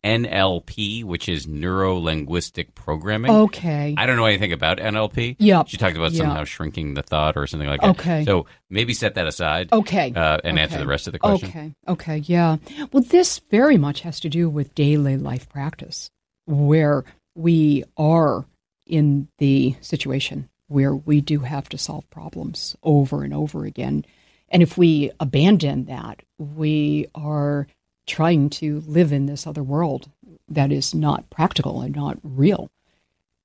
NLP, 0.03 1.03
which 1.03 1.30
is 1.30 1.47
neuro 1.47 1.97
linguistic 1.97 2.75
programming. 2.75 3.31
Okay. 3.31 3.95
I 3.97 4.05
don't 4.05 4.17
know 4.17 4.25
anything 4.25 4.51
about 4.53 4.77
NLP. 4.80 5.38
Yep. 5.39 5.67
She 5.69 5.77
talked 5.77 5.95
about 5.95 6.11
Yeah. 6.11 6.19
somehow 6.19 6.43
shrinking 6.43 6.93
the 6.93 7.03
thought 7.03 7.38
or 7.38 7.47
something 7.47 7.69
like 7.69 7.81
that. 7.81 7.91
Okay. 7.91 8.25
So 8.25 8.45
maybe 8.69 8.93
set 8.93 9.15
that 9.15 9.27
aside. 9.27 9.69
Okay. 9.71 10.11
Uh, 10.15 10.39
and 10.43 10.59
answer 10.59 10.77
the 10.77 10.88
rest 10.88 11.07
of 11.07 11.13
the 11.13 11.19
question. 11.19 11.49
Okay. 11.49 11.73
Okay. 11.88 12.17
Yeah. 12.25 12.57
Well, 12.91 13.03
this 13.03 13.39
very 13.49 13.77
much 13.77 14.01
has 14.01 14.19
to 14.21 14.30
do 14.30 14.49
with 14.49 14.75
daily 14.75 15.17
life 15.17 15.47
practice, 15.49 16.09
where 16.45 17.05
we 17.35 17.84
are 17.97 18.45
in 18.85 19.27
the 19.38 19.75
situation 19.81 20.49
where 20.67 20.95
we 20.95 21.21
do 21.21 21.39
have 21.39 21.69
to 21.69 21.77
solve 21.77 22.09
problems 22.09 22.75
over 22.84 23.23
and 23.23 23.34
over 23.34 23.63
again. 23.65 24.03
And 24.49 24.61
if 24.63 24.77
we 24.77 25.11
abandon 25.19 25.85
that, 25.85 26.21
we 26.38 27.07
are 27.15 27.67
trying 28.05 28.49
to 28.49 28.81
live 28.81 29.11
in 29.11 29.25
this 29.25 29.47
other 29.47 29.63
world 29.63 30.09
that 30.47 30.71
is 30.71 30.93
not 30.93 31.30
practical 31.30 31.81
and 31.81 31.95
not 31.95 32.17
real. 32.23 32.69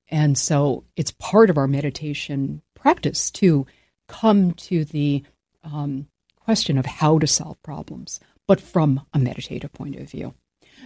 And 0.09 0.37
so 0.37 0.83
it's 0.95 1.11
part 1.11 1.49
of 1.49 1.57
our 1.57 1.67
meditation 1.67 2.61
practice 2.73 3.29
to 3.31 3.65
come 4.07 4.53
to 4.53 4.85
the 4.85 5.23
um, 5.63 6.07
question 6.37 6.77
of 6.77 6.85
how 6.85 7.19
to 7.19 7.27
solve 7.27 7.61
problems, 7.61 8.19
but 8.47 8.59
from 8.59 9.05
a 9.13 9.19
meditative 9.19 9.71
point 9.73 9.95
of 9.95 10.09
view. 10.09 10.33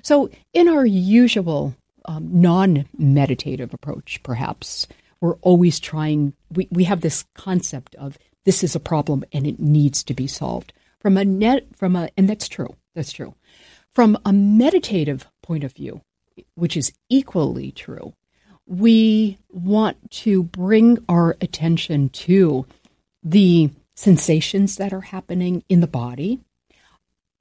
So, 0.02 0.30
in 0.54 0.68
our 0.68 0.86
usual 0.86 1.76
um, 2.06 2.42
non 2.42 2.86
meditative 2.98 3.74
approach, 3.74 4.20
perhaps, 4.24 4.88
we're 5.22 5.36
always 5.36 5.80
trying, 5.80 6.34
we, 6.52 6.68
we 6.70 6.84
have 6.84 7.02
this 7.02 7.24
concept 7.34 7.96
of 7.96 8.18
this 8.44 8.64
is 8.64 8.76
a 8.76 8.80
problem 8.80 9.24
and 9.32 9.48
it 9.48 9.60
needs 9.60 10.04
to 10.04 10.14
be 10.14 10.28
solved. 10.28 10.74
From 11.00 11.16
a 11.16 11.24
net, 11.24 11.68
from 11.78 11.96
a, 11.96 12.10
and 12.18 12.28
that's 12.28 12.50
true, 12.50 12.76
that's 12.94 13.14
true. 13.14 13.36
From 13.94 14.18
a 14.26 14.34
meditative 14.34 15.28
point 15.42 15.64
of 15.64 15.74
view, 15.74 16.02
which 16.56 16.76
is 16.76 16.94
equally 17.10 17.72
true, 17.72 18.14
we 18.66 19.38
want 19.52 20.12
to 20.12 20.44
bring 20.44 21.04
our 21.08 21.38
attention 21.42 22.10
to 22.10 22.66
the 23.24 23.70
sensations 23.96 24.78
that 24.78 24.94
are 24.94 25.02
happening 25.02 25.64
in 25.70 25.80
the 25.80 25.88
body. 25.88 26.40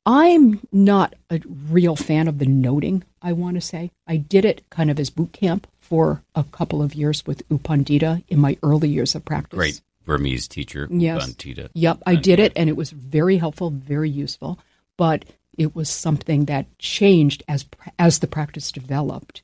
I'm 0.04 0.60
not 0.72 1.14
a 1.30 1.40
real 1.70 1.96
fan 1.96 2.28
of 2.28 2.38
the 2.38 2.46
noting, 2.46 3.04
I 3.22 3.32
want 3.32 3.54
to 3.54 3.60
say. 3.60 3.90
I 4.06 4.16
did 4.16 4.44
it 4.44 4.68
kind 4.68 4.90
of 4.90 4.98
as 4.98 5.10
boot 5.10 5.32
camp 5.32 5.66
for 5.80 6.22
a 6.34 6.44
couple 6.44 6.82
of 6.82 6.94
years 6.94 7.24
with 7.24 7.42
U 7.50 7.58
Pandita 7.58 8.24
in 8.28 8.40
my 8.40 8.58
early 8.62 8.88
years 8.88 9.14
of 9.14 9.24
practice. 9.24 9.56
Great 9.56 9.80
Burmese 10.04 10.48
teacher, 10.48 10.88
Yes. 10.90 11.32
Pandita. 11.32 11.70
Yep, 11.74 12.02
I 12.04 12.16
did 12.16 12.40
it, 12.40 12.52
and 12.56 12.68
it 12.68 12.76
was 12.76 12.90
very 12.90 13.36
helpful, 13.36 13.70
very 13.70 14.10
useful. 14.10 14.58
But 14.98 15.24
it 15.56 15.74
was 15.74 15.88
something 15.88 16.46
that 16.46 16.78
changed 16.78 17.42
as 17.48 17.64
as 17.98 18.18
the 18.18 18.26
practice 18.26 18.72
developed. 18.72 19.42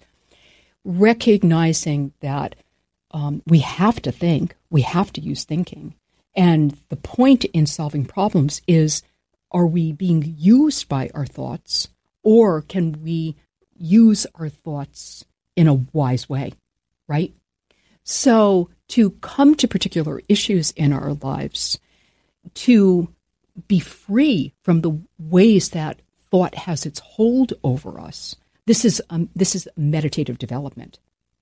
Recognizing 0.85 2.13
that 2.21 2.57
um, 3.11 3.43
we 3.47 3.61
have 3.61 4.01
to 4.03 4.13
think, 4.13 4.57
we 4.71 4.83
have 4.83 5.13
to 5.15 5.21
use 5.21 5.45
thinking, 5.45 5.95
and 6.35 6.77
the 6.89 6.97
point 6.97 7.45
in 7.47 7.67
solving 7.67 8.05
problems 8.05 8.63
is: 8.67 9.03
are 9.51 9.67
we 9.67 9.93
being 9.93 10.35
used 10.39 10.89
by 10.89 11.11
our 11.15 11.27
thoughts, 11.27 11.89
or 12.23 12.63
can 12.63 13.03
we 13.03 13.37
use 13.77 14.27
our 14.35 14.49
thoughts 14.49 15.25
in 15.57 15.69
a 15.69 15.85
wise 15.93 16.29
way? 16.29 16.53
Right. 17.07 17.35
So, 18.05 18.71
to 18.89 19.11
come 19.11 19.55
to 19.57 19.69
particular 19.69 20.23
issues 20.29 20.71
in 20.71 20.93
our 20.93 21.13
lives, 21.15 21.79
to 22.55 23.09
be 23.67 23.81
free 23.81 24.53
from 24.63 24.83
the 24.83 25.01
ways 25.19 25.71
that 25.71 26.01
thought 26.31 26.55
has 26.55 26.87
its 26.87 27.01
hold 27.01 27.53
over 27.65 27.99
us, 28.01 28.37
this 28.67 28.85
is 28.85 29.03
um, 29.11 29.31
this 29.35 29.55
is 29.55 29.69
meditative 29.77 30.39
development, 30.39 30.99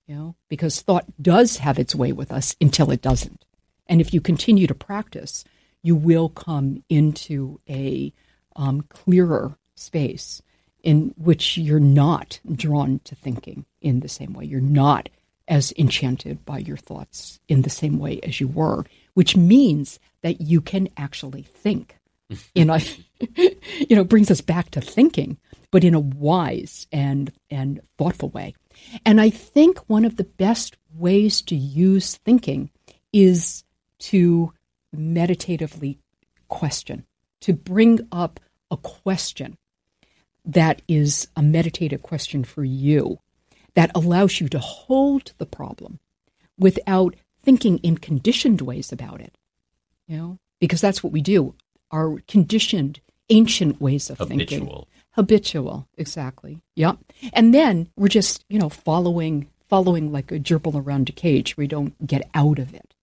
you 0.06 0.14
know, 0.14 0.36
because 0.48 0.80
thought 0.80 1.05
does 1.20 1.59
have 1.59 1.78
its 1.78 1.94
way 1.94 2.12
with 2.12 2.32
us 2.32 2.55
until 2.60 2.90
it 2.90 3.02
doesn't, 3.02 3.44
and 3.86 4.01
if 4.01 4.14
you 4.14 4.20
continue 4.20 4.66
to 4.66 4.74
practice, 4.74 5.44
you 5.82 5.97
will 5.97 6.28
come 6.28 6.82
into 6.88 7.60
a 7.68 8.12
um, 8.55 8.82
clearer 8.88 9.59
space 9.74 10.43
in 10.82 11.12
which 11.16 11.59
you're 11.59 11.80
not 11.80 12.38
drawn 12.51 13.01
to 13.01 13.14
thinking 13.14 13.66
in 13.80 14.01
the 14.01 14.09
same 14.09 14.32
way. 14.32 14.44
You're 14.44 14.60
not 14.60 15.09
as 15.48 15.72
enchanted 15.76 16.44
by 16.44 16.59
your 16.59 16.76
thoughts 16.76 17.40
in 17.48 17.62
the 17.62 17.70
same 17.70 17.98
way 17.98 18.20
as 18.22 18.40
you 18.40 18.48
were, 18.48 18.84
which 19.14 19.36
means 19.36 19.98
that 20.22 20.40
you 20.40 20.60
can 20.60 20.88
actually 20.97 21.43
think. 21.43 21.98
In 22.55 22.70
a, 22.70 22.81
you 23.36 23.97
know, 23.97 24.05
brings 24.05 24.31
us 24.31 24.40
back 24.40 24.70
to 24.73 24.81
thinking, 24.81 25.39
but 25.70 25.85
in 25.85 25.94
a 25.94 26.01
wise 26.01 26.86
and 26.93 27.32
and 27.51 27.81
thoughtful 27.98 28.31
way. 28.31 28.55
And 29.05 29.20
I 29.20 29.31
think 29.31 29.78
one 29.89 30.05
of 30.05 30.16
the 30.16 30.24
best 30.24 30.77
ways 30.94 31.43
to 31.43 31.57
use 31.57 32.16
thinking 32.16 32.70
is 33.12 33.65
to 33.98 34.53
meditatively 34.93 35.98
question, 36.48 37.07
to 37.40 37.53
bring 37.53 38.01
up 38.12 38.40
a 38.70 38.77
question 38.77 39.57
that 40.44 40.82
is 40.86 41.28
a 41.36 41.43
meditative 41.43 42.03
question 42.03 42.44
for 42.44 42.65
you 42.65 43.19
that 43.74 43.90
allows 43.94 44.40
you 44.40 44.48
to 44.48 44.59
hold 44.59 45.32
the 45.39 45.47
problem 45.47 45.98
without 46.59 47.15
thinking 47.43 47.78
in 47.78 47.98
conditioned 47.98 48.61
ways 48.61 48.93
about 48.93 49.20
it. 49.20 49.36
You 50.07 50.16
know, 50.16 50.39
because 50.61 50.81
that's 50.81 51.03
what 51.03 51.12
we 51.12 51.20
do. 51.20 51.55
Our 51.90 52.20
conditioned 52.28 53.00
ancient 53.28 53.80
ways 53.80 54.10
of 54.10 54.18
thinking. 54.18 54.60
Habitual. 54.60 54.88
Habitual, 55.12 55.88
exactly. 55.96 56.60
Yep. 56.74 56.98
And 57.32 57.54
then 57.54 57.88
we're 57.96 58.08
just, 58.08 58.44
you 58.48 58.58
know, 58.58 58.68
following 58.68 59.48
following 59.68 60.12
like 60.12 60.30
a 60.30 60.38
gerbil 60.38 60.80
around 60.80 61.08
a 61.08 61.12
cage. 61.12 61.56
We 61.56 61.66
don't 61.66 62.06
get 62.06 62.28
out 62.34 62.58
of 62.58 62.72
it. 62.72 62.94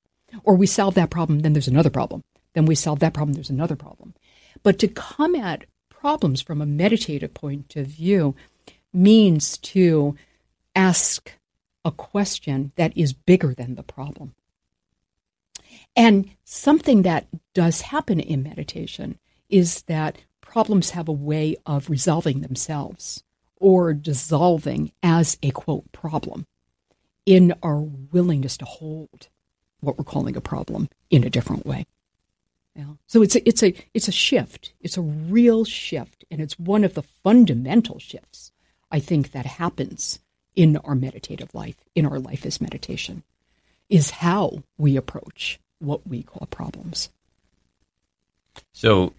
Or 0.44 0.56
we 0.56 0.66
solve 0.66 0.96
that 0.96 1.10
problem, 1.10 1.40
then 1.40 1.54
there's 1.54 1.68
another 1.68 1.90
problem. 1.90 2.24
Then 2.54 2.66
we 2.66 2.76
solve 2.76 3.00
that 3.00 3.14
problem, 3.14 3.34
there's 3.34 3.50
another 3.50 3.76
problem. 3.76 4.14
But 4.62 4.80
to 4.80 4.88
come 4.88 5.36
at 5.36 5.66
problems 5.90 6.42
from 6.42 6.62
a 6.62 6.66
meditative 6.66 7.34
point 7.34 7.76
of 7.76 7.88
view 7.88 8.36
means 8.94 9.58
to 9.58 10.16
ask 10.76 11.34
a 11.86 11.92
question 11.92 12.72
that 12.76 12.96
is 12.96 13.14
bigger 13.14 13.54
than 13.54 13.76
the 13.76 13.84
problem. 13.84 14.36
And 15.96 16.30
something 16.44 17.04
that 17.04 17.28
does 17.54 17.82
happen 17.82 18.20
in 18.20 18.44
meditation 18.44 19.20
is 19.50 19.84
that 19.84 20.18
problems 20.42 20.92
have 20.92 21.08
a 21.08 21.14
way 21.14 21.56
of 21.66 21.90
resolving 21.90 22.42
themselves 22.42 23.24
or 23.58 23.94
dissolving 23.94 24.92
as 25.02 25.38
a 25.44 25.52
quote 25.52 25.92
problem 25.92 26.46
in 27.26 27.54
our 27.64 27.80
willingness 27.80 28.58
to 28.58 28.66
hold 28.66 29.30
what 29.80 29.98
we're 29.98 30.04
calling 30.04 30.36
a 30.36 30.42
problem 30.42 30.90
in 31.10 31.24
a 31.24 31.30
different 31.30 31.66
way. 31.66 31.86
Yeah. 32.76 32.94
So 33.06 33.22
it's 33.22 33.36
a, 33.36 33.48
it's 33.48 33.62
a 33.62 33.74
it's 33.94 34.08
a 34.08 34.12
shift. 34.12 34.74
It's 34.82 34.98
a 34.98 35.02
real 35.02 35.64
shift, 35.64 36.26
and 36.32 36.42
it's 36.42 36.58
one 36.58 36.84
of 36.84 36.96
the 36.96 37.04
fundamental 37.04 38.00
shifts 38.00 38.52
I 38.92 39.00
think 39.00 39.32
that 39.32 39.46
happens 39.46 40.20
in 40.56 40.78
our 40.78 40.96
meditative 40.96 41.54
life, 41.54 41.84
in 41.96 42.06
our 42.06 42.20
life 42.20 42.46
as 42.46 42.62
meditation, 42.62 43.24
is 43.90 44.10
how 44.10 44.64
we 44.78 44.98
approach 44.98 45.60
what 45.84 46.08
we 46.08 46.24
call 46.24 46.48
problems. 46.48 47.10
So 48.72 49.14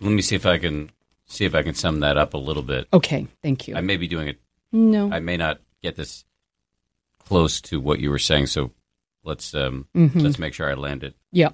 let 0.00 0.10
me 0.12 0.22
see 0.22 0.34
if 0.36 0.46
I 0.46 0.58
can 0.58 0.90
see 1.26 1.44
if 1.44 1.54
I 1.54 1.62
can 1.62 1.74
sum 1.74 2.00
that 2.00 2.16
up 2.16 2.34
a 2.34 2.38
little 2.38 2.62
bit. 2.62 2.88
Okay, 2.92 3.26
thank 3.42 3.68
you. 3.68 3.76
I 3.76 3.80
may 3.80 3.96
be 3.96 4.08
doing 4.08 4.28
it. 4.28 4.40
no, 4.72 5.10
I 5.12 5.20
may 5.20 5.36
not 5.36 5.60
get 5.82 5.96
this 5.96 6.24
close 7.18 7.60
to 7.62 7.80
what 7.80 8.00
you 8.00 8.10
were 8.10 8.18
saying. 8.18 8.46
So 8.46 8.72
let's 9.24 9.54
um, 9.54 9.86
Mhm. 9.94 10.22
let's 10.22 10.38
make 10.38 10.54
sure 10.54 10.70
I 10.70 10.74
land 10.74 11.04
it. 11.04 11.14
yeah, 11.32 11.50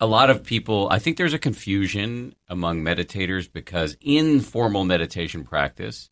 a 0.00 0.06
lot 0.06 0.30
of 0.30 0.42
people, 0.42 0.88
I 0.90 0.98
think 0.98 1.16
there's 1.16 1.34
a 1.34 1.38
confusion 1.38 2.34
among 2.48 2.82
meditators 2.82 3.50
because 3.50 3.96
in 4.00 4.40
formal 4.40 4.84
meditation 4.84 5.44
practice, 5.44 6.10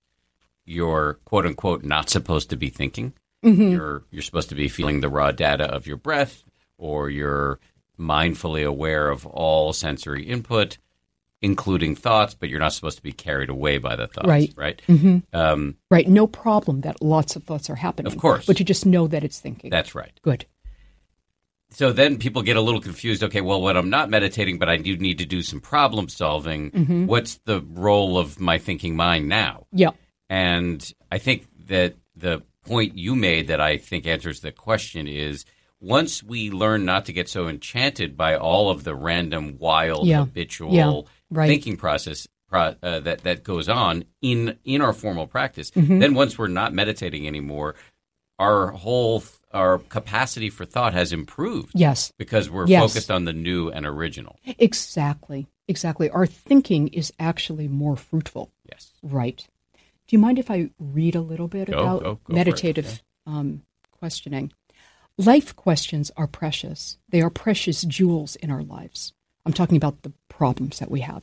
you're 0.64 1.14
quote 1.24 1.44
unquote 1.46 1.82
not 1.84 2.08
supposed 2.08 2.50
to 2.50 2.56
be 2.56 2.68
thinking. 2.70 3.12
You're 3.42 4.04
you're 4.10 4.22
supposed 4.22 4.48
to 4.50 4.54
be 4.54 4.68
feeling 4.68 5.00
the 5.00 5.08
raw 5.08 5.30
data 5.32 5.64
of 5.64 5.86
your 5.86 5.96
breath, 5.96 6.42
or 6.78 7.08
you're 7.10 7.58
mindfully 7.98 8.66
aware 8.66 9.08
of 9.10 9.26
all 9.26 9.72
sensory 9.72 10.24
input, 10.24 10.78
including 11.42 11.96
thoughts, 11.96 12.34
but 12.34 12.48
you're 12.48 12.58
not 12.60 12.72
supposed 12.72 12.96
to 12.98 13.02
be 13.02 13.12
carried 13.12 13.48
away 13.48 13.78
by 13.78 13.96
the 13.96 14.06
thoughts. 14.06 14.28
Right. 14.28 14.52
Right. 14.56 14.80
hmm 14.86 15.18
Um, 15.32 15.76
right. 15.90 16.06
No 16.08 16.26
problem 16.26 16.82
that 16.82 17.00
lots 17.02 17.36
of 17.36 17.44
thoughts 17.44 17.70
are 17.70 17.74
happening. 17.76 18.12
Of 18.12 18.18
course. 18.18 18.46
but 18.46 18.58
you 18.58 18.64
just 18.64 18.84
know 18.86 19.06
that 19.06 19.24
it's 19.24 19.38
thinking. 19.38 19.70
that's 19.70 19.94
right. 19.94 20.12
good. 20.22 20.44
so 21.70 21.92
then 21.92 22.18
people 22.18 22.42
get 22.42 22.56
a 22.56 22.60
little 22.60 22.80
confused. 22.80 23.22
Okay, 23.22 23.40
well, 23.40 23.62
when 23.62 23.76
I'm 23.76 23.90
not 23.90 24.10
meditating, 24.10 24.58
but 24.58 24.68
I 24.68 24.76
do 24.76 24.96
need 24.96 25.18
to 25.18 25.26
do 25.26 25.40
some 25.42 25.60
problem 25.60 26.08
solving, 26.08 26.70
Mm-hmm. 26.72 27.06
what's 27.06 27.36
the 27.44 27.60
role 27.70 28.18
of 28.18 28.40
my 28.40 28.58
thinking 28.58 28.96
mind 28.96 29.28
now? 29.28 29.66
Yeah. 29.72 29.90
And 30.28 30.92
I 31.12 31.18
think 31.18 31.46
that 31.68 31.94
the 32.16 32.42
point 32.65 32.97
you 32.97 33.15
made 33.15 33.49
that 33.49 33.61
I 33.61 33.77
think 33.78 34.07
answers 34.07 34.41
the 34.41 34.53
question 34.53 35.07
is 35.09 35.45
once 35.81 36.23
we 36.23 36.51
learn 36.51 36.85
not 36.85 37.07
to 37.07 37.12
get 37.12 37.28
so 37.28 37.49
enchanted 37.49 38.16
by 38.16 38.37
all 38.37 38.70
of 38.70 38.85
the 38.85 38.95
random, 38.95 39.57
wild, 39.59 40.07
Yeah. 40.07 40.20
habitual 40.20 40.74
Yeah. 40.74 41.01
Right. 41.31 41.49
thinking 41.49 41.77
process 41.77 42.27
uh, 42.53 42.74
that 42.82 43.20
that 43.23 43.45
goes 43.45 43.69
on 43.69 44.05
in 44.20 44.59
in 44.65 44.81
our 44.81 44.93
formal 44.93 45.27
practice, 45.28 45.70
Mm-hmm. 45.70 46.01
then 46.01 46.15
once 46.15 46.37
we're 46.37 46.49
not 46.49 46.74
meditating 46.74 47.27
anymore, 47.28 47.77
our 48.41 48.73
whole 48.73 49.23
our 49.53 49.78
capacity 49.78 50.51
for 50.51 50.65
thought 50.65 50.93
has 50.93 51.12
improved 51.12 51.70
Yes. 51.74 52.12
because 52.19 52.51
we're 52.51 52.66
Yes. 52.66 52.82
focused 52.82 53.11
on 53.11 53.24
the 53.24 53.32
new 53.32 53.69
and 53.70 53.87
original. 53.87 54.37
Exactly. 54.59 55.47
Exactly. 55.69 56.11
Our 56.11 56.27
thinking 56.27 56.89
is 56.89 57.12
actually 57.20 57.69
more 57.69 57.97
fruitful. 57.97 58.51
Yes. 58.69 58.91
Right. 59.03 59.47
Do 60.11 60.16
you 60.16 60.20
mind 60.23 60.41
if 60.41 60.51
I 60.51 60.70
read 60.81 61.15
a 61.15 61.20
little 61.20 61.47
bit 61.47 61.70
Go, 61.70 61.78
about 61.78 62.03
go, 62.03 62.15
go 62.24 62.35
meditative 62.35 63.01
um, 63.28 63.62
questioning? 63.93 64.53
Life 65.16 65.55
questions 65.55 66.11
are 66.16 66.27
precious. 66.27 66.99
They 67.11 67.20
are 67.20 67.31
precious 67.31 67.82
jewels 67.82 68.35
in 68.35 68.51
our 68.51 68.65
lives. 68.65 69.12
I'm 69.47 69.53
talking 69.53 69.77
about 69.77 70.03
the 70.03 70.12
problems 70.28 70.81
that 70.81 70.91
we 70.91 71.03
have. 71.03 71.23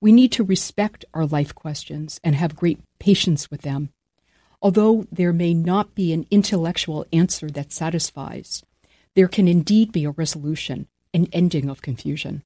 We 0.00 0.12
need 0.12 0.30
to 0.30 0.44
respect 0.44 1.04
our 1.12 1.26
life 1.26 1.56
questions 1.56 2.20
and 2.22 2.36
have 2.36 2.54
great 2.54 2.78
patience 3.00 3.50
with 3.50 3.62
them. 3.62 3.88
Although 4.62 5.08
there 5.10 5.32
may 5.32 5.52
not 5.52 5.96
be 5.96 6.12
an 6.12 6.28
intellectual 6.30 7.04
answer 7.12 7.50
that 7.50 7.72
satisfies, 7.72 8.62
there 9.16 9.26
can 9.26 9.48
indeed 9.48 9.90
be 9.90 10.04
a 10.04 10.12
resolution, 10.12 10.86
an 11.12 11.26
ending 11.32 11.68
of 11.68 11.82
confusion. 11.82 12.44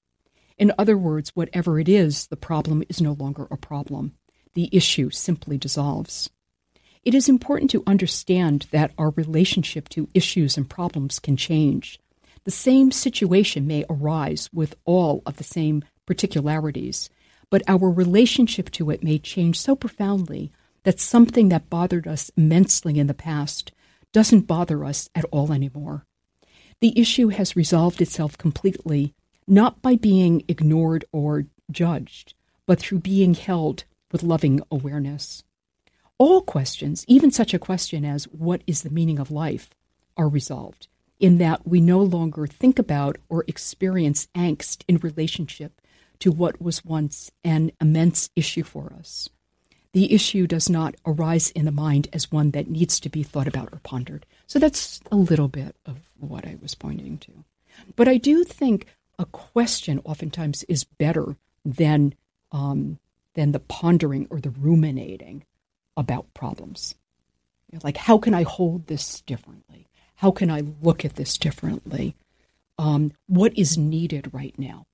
In 0.57 0.73
other 0.79 0.97
words, 0.97 1.37
whatever 1.37 1.79
it 1.79 1.91
is, 1.91 2.29
the 2.29 2.39
problem 2.39 2.85
is 2.89 3.03
no 3.03 3.13
longer 3.13 3.47
a 3.51 3.59
problem. 3.59 4.15
The 4.59 4.69
issue 4.73 5.11
simply 5.11 5.57
dissolves. 5.57 6.31
It 7.05 7.15
is 7.15 7.29
important 7.29 7.71
to 7.71 7.85
understand 7.87 8.67
that 8.73 8.91
our 8.99 9.11
relationship 9.11 9.89
to 9.91 10.09
issues 10.15 10.57
and 10.57 10.69
problems 10.69 11.21
can 11.21 11.37
change. 11.37 12.01
The 12.43 12.51
same 12.51 12.91
situation 12.91 13.69
may 13.69 13.85
arise 13.89 14.51
with 14.53 14.75
all 14.85 15.23
of 15.25 15.37
the 15.37 15.45
same 15.45 15.85
particularities, 16.07 17.09
but 17.51 17.63
our 17.69 17.89
relationship 17.89 18.73
to 18.73 18.91
it 18.91 19.05
may 19.05 19.21
change 19.21 19.61
so 19.61 19.77
profoundly 19.77 20.51
that 20.83 20.99
something 20.99 21.51
that 21.51 21.71
bothered 21.71 22.09
us 22.09 22.33
immensely 22.37 22.99
in 22.99 23.07
the 23.07 23.15
past 23.15 23.71
doesn't 24.13 24.49
bother 24.49 24.85
us 24.85 25.09
at 25.15 25.25
all 25.27 25.53
anymore. 25.53 26.05
The 26.81 26.99
issue 26.99 27.29
has 27.29 27.55
resolved 27.55 28.03
itself 28.03 28.37
completely, 28.37 29.15
not 29.47 29.81
by 29.81 29.95
being 29.95 30.43
ignored 30.49 31.05
or 31.13 31.47
judged, 31.71 32.35
but 32.67 32.81
through 32.81 32.99
being 32.99 33.35
held 33.35 33.85
with 34.13 34.23
loving 34.23 34.61
awareness. 34.71 35.45
All 36.19 36.43
questions, 36.43 37.05
even 37.07 37.31
such 37.31 37.55
a 37.55 37.59
question 37.59 38.05
as 38.05 38.25
what 38.25 38.63
is 38.67 38.83
the 38.83 38.91
meaning 38.91 39.19
of 39.19 39.31
life, 39.31 39.71
are 40.17 40.29
resolved 40.29 40.89
in 41.21 41.39
that 41.39 41.67
we 41.67 41.81
no 41.81 42.01
longer 42.01 42.47
think 42.47 42.79
about 42.79 43.17
or 43.29 43.45
experience 43.47 44.29
angst 44.35 44.85
in 44.89 44.97
relationship 44.99 45.81
to 46.21 46.33
what 46.33 46.61
was 46.61 46.85
once 46.85 47.31
an 47.45 47.73
immense 47.81 48.31
issue 48.37 48.63
for 48.63 48.93
us. 48.99 49.29
The 49.93 50.13
issue 50.13 50.47
does 50.47 50.69
not 50.69 50.95
arise 51.07 51.51
in 51.51 51.65
the 51.65 51.73
mind 51.73 52.09
as 52.13 52.31
one 52.31 52.51
that 52.51 52.69
needs 52.69 53.01
to 53.01 53.09
be 53.09 53.23
thought 53.23 53.49
about 53.49 53.71
or 53.73 53.81
pondered. 53.83 54.27
So 54.47 54.59
that's 54.59 55.01
a 55.11 55.17
little 55.17 55.49
bit 55.49 55.75
of 55.87 55.99
what 56.19 56.47
I 56.47 56.57
was 56.61 56.75
pointing 56.75 57.19
to. 57.19 57.45
But 57.97 58.09
I 58.09 58.17
do 58.17 58.45
think 58.45 58.87
a 59.19 59.25
question 59.25 60.01
oftentimes 60.05 60.65
is 60.65 60.85
better 60.85 61.37
than 61.65 62.15
um, 62.53 62.99
than 63.39 63.53
the 63.53 63.61
pondering 63.61 64.27
or 64.31 64.41
the 64.41 64.51
ruminating 64.51 65.45
about 65.97 66.35
problems. 66.35 66.97
You 67.71 67.77
know, 67.77 67.81
like, 67.85 67.97
how 67.97 68.19
can 68.19 68.35
I 68.35 68.43
hold 68.43 68.89
this 68.89 69.21
differently? 69.21 69.87
How 70.17 70.33
can 70.33 70.51
I 70.51 70.65
look 70.83 71.05
at 71.05 71.15
this 71.15 71.39
differently? 71.39 72.17
Um, 72.79 73.13
what 73.29 73.57
is 73.57 73.79
needed 73.79 74.35
right 74.35 74.59
now? 74.59 74.87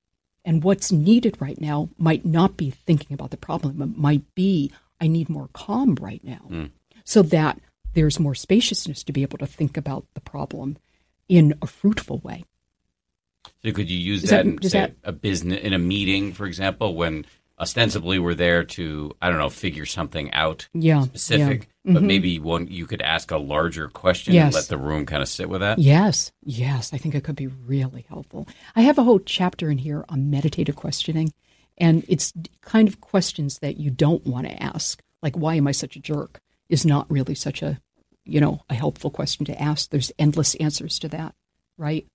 And 0.45 0.63
what's 0.63 0.93
needed 0.93 1.41
right 1.41 1.59
now 1.59 1.89
might 1.97 2.27
not 2.27 2.59
be 2.59 2.69
thinking 2.69 3.15
about 3.15 3.31
the 3.31 3.39
problem. 3.39 3.81
It 3.81 3.97
might 3.97 4.35
be, 4.35 4.71
I 5.01 5.07
need 5.07 5.31
more 5.31 5.49
calm 5.55 5.95
right 5.95 6.23
now 6.23 6.69
so 7.03 7.23
that 7.23 7.59
there's 7.95 8.21
more 8.21 8.35
spaciousness 8.35 9.03
to 9.05 9.13
be 9.13 9.23
able 9.23 9.39
to 9.39 9.47
think 9.47 9.79
about 9.79 10.05
the 10.13 10.21
problem 10.21 10.77
in 11.31 11.55
a 11.63 11.67
fruitful 11.67 12.19
way. 12.19 12.45
So 13.65 13.73
could 13.73 13.91
you 13.91 13.99
use 13.99 14.21
that, 14.25 14.29
that- 14.29 14.47
in 14.47 14.63
say, 14.63 14.81
that- 14.81 14.97
a 15.03 15.13
business 15.13 15.61
in 15.63 15.73
a 15.73 15.79
meeting, 15.79 16.35
for 16.35 16.45
example, 16.45 16.95
when 16.95 17.25
ostensibly 17.59 18.19
we're 18.19 18.35
there 18.35 18.65
to 18.65 19.13
I 19.23 19.29
don't 19.29 19.39
know 19.39 19.51
figure 19.51 19.87
something 19.87 20.33
out 20.33 20.69
Yeah, 20.73 21.03
specific, 21.03 21.69
but 21.85 21.95
mm-hmm. 21.95 22.07
maybe 22.07 22.39
one 22.39 22.67
you 22.69 22.87
could 22.87 23.03
ask 23.03 23.31
a 23.31 23.39
larger 23.39 23.89
question 23.89 24.37
and 24.37 24.55
let 24.55 24.69
the 24.69 24.79
room 24.79 25.07
kind 25.07 25.23
of 25.23 25.29
sit 25.29 25.49
with 25.49 25.61
that. 25.61 25.79
Yes, 25.79 26.33
yes, 26.43 26.93
I 26.93 26.99
think 26.99 27.15
it 27.15 27.25
could 27.25 27.37
be 27.37 27.47
really 27.47 28.07
helpful. 28.09 28.49
I 28.75 28.83
have 28.83 28.99
a 28.99 29.05
whole 29.05 29.21
chapter 29.21 29.71
in 29.71 29.79
here 29.79 30.05
on 30.09 30.31
meditative 30.31 30.77
questioning, 30.77 31.33
and 31.79 32.05
it's 32.09 32.33
kind 32.61 32.89
of 32.89 33.01
questions 33.01 33.59
that 33.61 33.77
you 33.77 33.91
don't 33.91 34.27
want 34.27 34.47
to 34.47 34.63
ask, 34.63 35.01
like 35.23 35.37
"Why 35.37 35.55
am 35.55 35.69
I 35.69 35.73
such 35.73 35.97
a 35.97 36.01
jerk?" 36.01 36.41
is 36.69 36.85
not 36.85 37.11
really 37.11 37.35
such 37.35 37.63
a, 37.63 37.81
you 38.25 38.41
know, 38.41 38.63
a 38.71 38.75
helpful 38.75 39.11
question 39.11 39.45
to 39.47 39.63
ask. 39.63 39.91
There's 39.91 40.13
endless 40.19 40.55
answers 40.57 40.99
to 41.01 41.09
that, 41.09 41.35
right? 41.77 42.07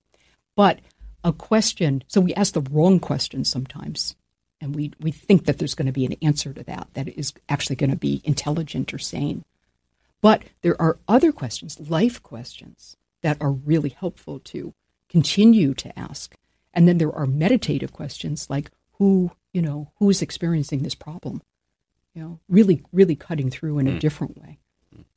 But 0.55 0.79
a 1.23 1.31
question, 1.31 2.03
so 2.07 2.19
we 2.19 2.33
ask 2.33 2.53
the 2.53 2.61
wrong 2.61 2.99
question 2.99 3.45
sometimes, 3.45 4.15
and 4.61 4.75
we 4.75 4.91
we 4.99 5.11
think 5.11 5.45
that 5.45 5.57
there's 5.57 5.75
going 5.75 5.85
to 5.85 5.91
be 5.91 6.05
an 6.05 6.15
answer 6.21 6.53
to 6.53 6.63
that 6.63 6.87
that 6.93 7.07
is 7.07 7.33
actually 7.47 7.75
going 7.75 7.89
to 7.89 7.95
be 7.95 8.21
intelligent 8.23 8.93
or 8.93 8.97
sane. 8.97 9.43
But 10.21 10.43
there 10.61 10.79
are 10.81 10.99
other 11.07 11.31
questions, 11.31 11.79
life 11.89 12.21
questions, 12.21 12.97
that 13.21 13.37
are 13.39 13.51
really 13.51 13.89
helpful 13.89 14.39
to 14.39 14.73
continue 15.07 15.73
to 15.75 15.97
ask. 15.97 16.35
And 16.73 16.87
then 16.87 16.97
there 16.97 17.13
are 17.13 17.25
meditative 17.25 17.93
questions 17.93 18.49
like 18.49 18.69
who, 18.93 19.31
you 19.53 19.61
know, 19.61 19.91
who 19.97 20.09
is 20.09 20.21
experiencing 20.21 20.83
this 20.83 20.95
problem? 20.95 21.41
You 22.13 22.21
know, 22.21 22.39
really, 22.49 22.83
really 22.91 23.15
cutting 23.15 23.49
through 23.49 23.79
in 23.79 23.87
a 23.87 23.99
different 23.99 24.37
way. 24.37 24.59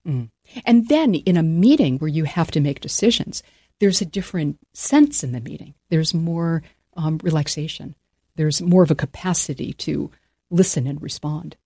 Mm. 0.06 0.30
And 0.64 0.88
then 0.88 1.14
in 1.14 1.36
a 1.36 1.42
meeting 1.42 1.98
where 1.98 2.08
you 2.08 2.24
have 2.24 2.50
to 2.52 2.60
make 2.60 2.80
decisions, 2.80 3.42
there's 3.80 4.00
a 4.00 4.06
different 4.06 4.58
sense 4.72 5.24
in 5.24 5.32
the 5.32 5.40
meeting. 5.40 5.74
There's 5.90 6.14
more 6.14 6.62
um, 6.96 7.18
relaxation. 7.22 7.94
There's 8.36 8.62
more 8.62 8.82
of 8.82 8.90
a 8.90 8.96
capacity 8.96 9.72
to 9.74 10.10
listen 10.50 10.86
and 10.86 11.00
respond 11.02 11.56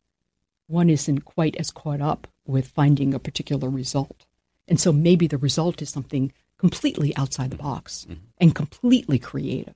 one 0.67 0.91
isn't 0.91 1.21
quite 1.21 1.57
as 1.57 1.71
caught 1.71 2.01
up 2.01 2.27
with 2.47 2.69
finding 2.69 3.15
a 3.15 3.19
particular 3.19 3.69
result. 3.69 4.27
And 4.69 4.81
so 4.81 4.93
maybe 4.93 5.27
the 5.27 5.39
result 5.39 5.81
is 5.81 5.91
something 5.91 6.33
completely 6.59 7.17
outside 7.17 7.51
the 7.51 7.57
box 7.57 8.07
and 8.39 8.55
completely 8.55 9.19
creative. 9.19 9.75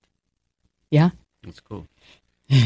Yeah? 0.90 1.10
That's 1.44 1.60
cool. 1.60 1.86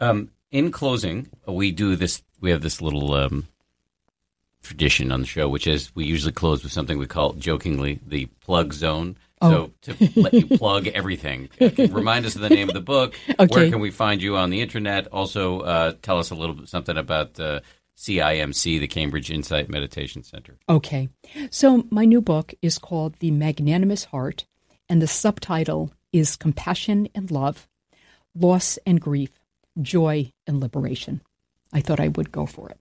um, 0.00 0.30
in 0.50 0.72
closing, 0.72 1.28
we 1.46 1.70
do 1.70 1.94
this. 1.96 2.22
We 2.40 2.50
have 2.50 2.62
this 2.62 2.82
little 2.82 3.14
um, 3.14 3.46
tradition 4.62 5.12
on 5.12 5.20
the 5.20 5.26
show, 5.26 5.48
which 5.48 5.66
is 5.66 5.94
we 5.94 6.04
usually 6.04 6.32
close 6.32 6.62
with 6.62 6.72
something 6.72 6.98
we 6.98 7.06
call 7.06 7.34
jokingly 7.34 8.00
the 8.06 8.26
plug 8.40 8.72
zone. 8.72 9.16
So 9.50 9.70
to 9.82 10.20
let 10.20 10.34
you 10.34 10.46
plug 10.46 10.86
everything, 10.88 11.48
uh, 11.60 11.70
remind 11.90 12.26
us 12.26 12.34
of 12.34 12.40
the 12.40 12.50
name 12.50 12.68
of 12.68 12.74
the 12.74 12.80
book. 12.80 13.14
Where 13.36 13.70
can 13.70 13.80
we 13.80 13.90
find 13.90 14.22
you 14.22 14.36
on 14.36 14.50
the 14.50 14.60
internet? 14.60 15.06
Also, 15.08 15.60
uh, 15.60 15.92
tell 16.02 16.18
us 16.18 16.30
a 16.30 16.34
little 16.34 16.54
bit 16.54 16.68
something 16.68 16.96
about 16.96 17.38
uh, 17.40 17.60
CIMC, 17.96 18.80
the 18.80 18.88
Cambridge 18.88 19.30
Insight 19.30 19.68
Meditation 19.68 20.22
Center. 20.22 20.58
Okay. 20.68 21.08
So 21.50 21.84
my 21.90 22.04
new 22.04 22.20
book 22.20 22.54
is 22.62 22.78
called 22.78 23.14
The 23.20 23.30
Magnanimous 23.30 24.04
Heart, 24.04 24.46
and 24.88 25.00
the 25.00 25.06
subtitle 25.06 25.92
is 26.12 26.36
Compassion 26.36 27.08
and 27.14 27.30
Love, 27.30 27.68
Loss 28.34 28.78
and 28.86 29.00
Grief, 29.00 29.30
Joy 29.80 30.32
and 30.46 30.60
Liberation. 30.60 31.22
I 31.72 31.80
thought 31.80 32.00
I 32.00 32.08
would 32.08 32.32
go 32.32 32.46
for 32.46 32.70
it. 32.70 32.78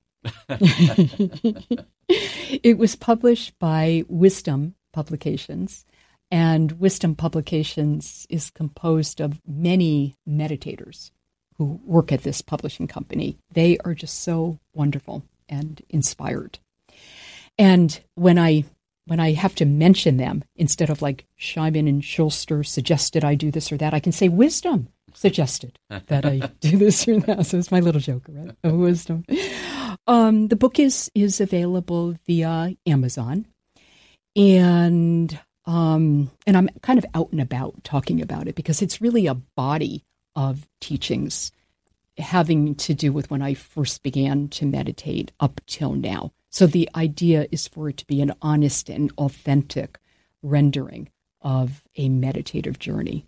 it 2.09 2.77
was 2.77 2.95
published 2.95 3.57
by 3.59 4.03
Wisdom 4.07 4.75
Publications, 4.91 5.85
and 6.33 6.71
Wisdom 6.79 7.13
Publications 7.13 8.25
is 8.27 8.49
composed 8.49 9.21
of 9.21 9.39
many 9.45 10.15
meditators 10.27 11.11
who 11.59 11.79
work 11.85 12.11
at 12.11 12.23
this 12.23 12.41
publishing 12.41 12.87
company. 12.87 13.37
They 13.51 13.77
are 13.85 13.93
just 13.93 14.23
so 14.23 14.57
wonderful 14.73 15.23
and 15.47 15.79
inspired. 15.89 16.57
And 17.59 17.99
when 18.15 18.39
I 18.39 18.65
when 19.05 19.19
I 19.19 19.33
have 19.33 19.53
to 19.55 19.65
mention 19.65 20.17
them, 20.17 20.43
instead 20.55 20.89
of 20.89 21.03
like 21.03 21.25
Simon 21.37 21.87
and 21.87 22.03
Schuster 22.03 22.63
suggested 22.63 23.23
I 23.23 23.35
do 23.35 23.51
this 23.51 23.71
or 23.71 23.77
that, 23.77 23.93
I 23.93 23.99
can 23.99 24.11
say 24.11 24.27
wisdom 24.27 24.87
suggested 25.13 25.77
that 26.07 26.25
I 26.25 26.49
do 26.61 26.77
this 26.79 27.07
or 27.07 27.19
that. 27.19 27.45
So 27.45 27.59
it's 27.59 27.69
my 27.69 27.79
little 27.79 28.01
joke, 28.01 28.23
right? 28.27 28.55
Of 28.63 28.73
wisdom. 28.73 29.23
Um, 30.07 30.47
the 30.47 30.55
book 30.55 30.79
is 30.79 31.11
is 31.13 31.39
available 31.39 32.15
via 32.25 32.75
Amazon, 32.87 33.45
and 34.35 35.39
um, 35.65 36.31
and 36.45 36.57
I'm 36.57 36.69
kind 36.81 36.99
of 36.99 37.05
out 37.13 37.31
and 37.31 37.41
about 37.41 37.83
talking 37.83 38.21
about 38.21 38.47
it 38.47 38.55
because 38.55 38.81
it's 38.81 39.01
really 39.01 39.27
a 39.27 39.35
body 39.35 40.03
of 40.35 40.67
teachings 40.81 41.51
having 42.17 42.75
to 42.75 42.93
do 42.93 43.11
with 43.11 43.31
when 43.31 43.41
I 43.41 43.53
first 43.53 44.03
began 44.03 44.47
to 44.49 44.65
meditate 44.65 45.31
up 45.39 45.61
till 45.65 45.93
now. 45.93 46.31
So 46.49 46.67
the 46.67 46.89
idea 46.95 47.47
is 47.51 47.67
for 47.67 47.89
it 47.89 47.97
to 47.97 48.07
be 48.07 48.21
an 48.21 48.33
honest 48.41 48.89
and 48.89 49.11
authentic 49.17 49.99
rendering 50.41 51.09
of 51.41 51.83
a 51.95 52.09
meditative 52.09 52.77
journey. 52.77 53.25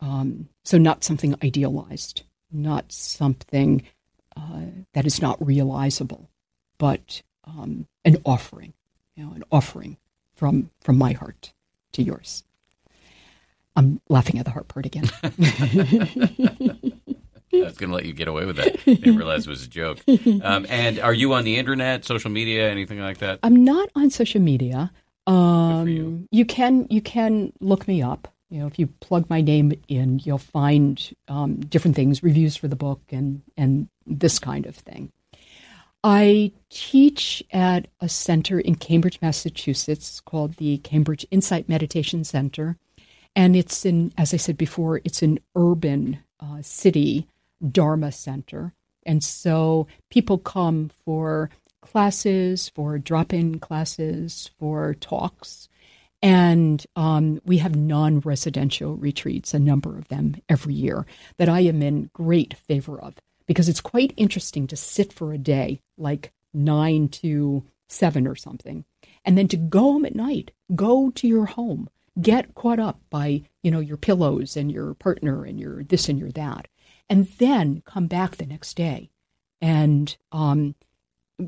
Um, 0.00 0.48
so 0.64 0.78
not 0.78 1.04
something 1.04 1.34
idealized, 1.42 2.22
not 2.50 2.90
something 2.92 3.82
uh, 4.36 4.62
that 4.94 5.06
is 5.06 5.20
not 5.20 5.44
realizable, 5.44 6.30
but 6.78 7.22
um, 7.44 7.86
an 8.04 8.16
offering, 8.24 8.72
you 9.14 9.24
know, 9.24 9.32
an 9.32 9.44
offering 9.52 9.98
from 10.40 10.70
from 10.80 10.96
my 10.96 11.12
heart 11.12 11.52
to 11.92 12.02
yours. 12.02 12.44
I'm 13.76 14.00
laughing 14.08 14.38
at 14.38 14.46
the 14.46 14.50
heart 14.50 14.68
part 14.68 14.86
again. 14.86 15.04
I 15.22 15.28
was 17.52 17.76
going 17.76 17.90
to 17.90 17.94
let 17.94 18.06
you 18.06 18.14
get 18.14 18.26
away 18.26 18.46
with 18.46 18.56
that. 18.56 18.80
I 18.86 18.94
didn't 18.94 19.16
realize 19.16 19.46
it 19.46 19.50
was 19.50 19.64
a 19.64 19.68
joke. 19.68 19.98
Um, 20.42 20.66
and 20.70 20.98
are 20.98 21.12
you 21.12 21.34
on 21.34 21.44
the 21.44 21.56
internet, 21.58 22.04
social 22.06 22.30
media, 22.30 22.70
anything 22.70 23.00
like 23.00 23.18
that? 23.18 23.40
I'm 23.42 23.64
not 23.64 23.90
on 23.94 24.08
social 24.08 24.40
media. 24.40 24.90
Um, 25.26 25.86
you. 25.88 26.28
you 26.30 26.44
can 26.46 26.86
you 26.88 27.02
can 27.02 27.52
look 27.60 27.86
me 27.86 28.00
up. 28.02 28.32
You 28.48 28.60
know, 28.60 28.66
if 28.66 28.78
you 28.78 28.86
plug 28.86 29.28
my 29.28 29.42
name 29.42 29.72
in, 29.88 30.20
you'll 30.20 30.38
find 30.38 31.14
um, 31.28 31.60
different 31.60 31.96
things, 31.96 32.22
reviews 32.22 32.56
for 32.56 32.66
the 32.66 32.76
book, 32.76 33.02
and 33.10 33.42
and 33.58 33.88
this 34.06 34.38
kind 34.38 34.64
of 34.64 34.74
thing. 34.74 35.12
I 36.02 36.52
teach 36.70 37.42
at 37.52 37.88
a 38.00 38.08
center 38.08 38.58
in 38.58 38.76
Cambridge, 38.76 39.18
Massachusetts 39.20 40.20
called 40.20 40.54
the 40.54 40.78
Cambridge 40.78 41.26
Insight 41.30 41.68
Meditation 41.68 42.24
Center. 42.24 42.76
And 43.36 43.54
it's 43.54 43.84
in, 43.84 44.12
as 44.16 44.32
I 44.32 44.38
said 44.38 44.56
before, 44.56 45.00
it's 45.04 45.22
an 45.22 45.38
urban 45.54 46.20
uh, 46.40 46.62
city 46.62 47.26
Dharma 47.70 48.12
center. 48.12 48.72
And 49.04 49.22
so 49.22 49.86
people 50.10 50.38
come 50.38 50.90
for 51.04 51.50
classes, 51.82 52.70
for 52.70 52.98
drop 52.98 53.32
in 53.32 53.58
classes, 53.58 54.50
for 54.58 54.94
talks. 54.94 55.68
And 56.22 56.84
um, 56.96 57.40
we 57.44 57.58
have 57.58 57.76
non 57.76 58.20
residential 58.20 58.96
retreats, 58.96 59.54
a 59.54 59.58
number 59.58 59.98
of 59.98 60.08
them 60.08 60.36
every 60.48 60.74
year, 60.74 61.06
that 61.38 61.48
I 61.48 61.60
am 61.60 61.82
in 61.82 62.10
great 62.12 62.54
favor 62.54 63.00
of 63.00 63.14
because 63.50 63.68
it's 63.68 63.80
quite 63.80 64.14
interesting 64.16 64.68
to 64.68 64.76
sit 64.76 65.12
for 65.12 65.32
a 65.32 65.38
day, 65.38 65.80
like 65.98 66.30
nine 66.54 67.08
to 67.08 67.64
seven 67.88 68.24
or 68.28 68.36
something, 68.36 68.84
and 69.24 69.36
then 69.36 69.48
to 69.48 69.56
go 69.56 69.80
home 69.80 70.04
at 70.04 70.14
night, 70.14 70.52
go 70.76 71.10
to 71.10 71.26
your 71.26 71.46
home, 71.46 71.90
get 72.20 72.54
caught 72.54 72.78
up 72.78 73.00
by, 73.10 73.42
you 73.64 73.68
know, 73.68 73.80
your 73.80 73.96
pillows 73.96 74.56
and 74.56 74.70
your 74.70 74.94
partner 74.94 75.44
and 75.44 75.58
your 75.58 75.82
this 75.82 76.08
and 76.08 76.16
your 76.16 76.30
that, 76.30 76.68
and 77.08 77.26
then 77.38 77.82
come 77.84 78.06
back 78.06 78.36
the 78.36 78.46
next 78.46 78.74
day 78.74 79.10
and 79.60 80.16
um, 80.30 80.76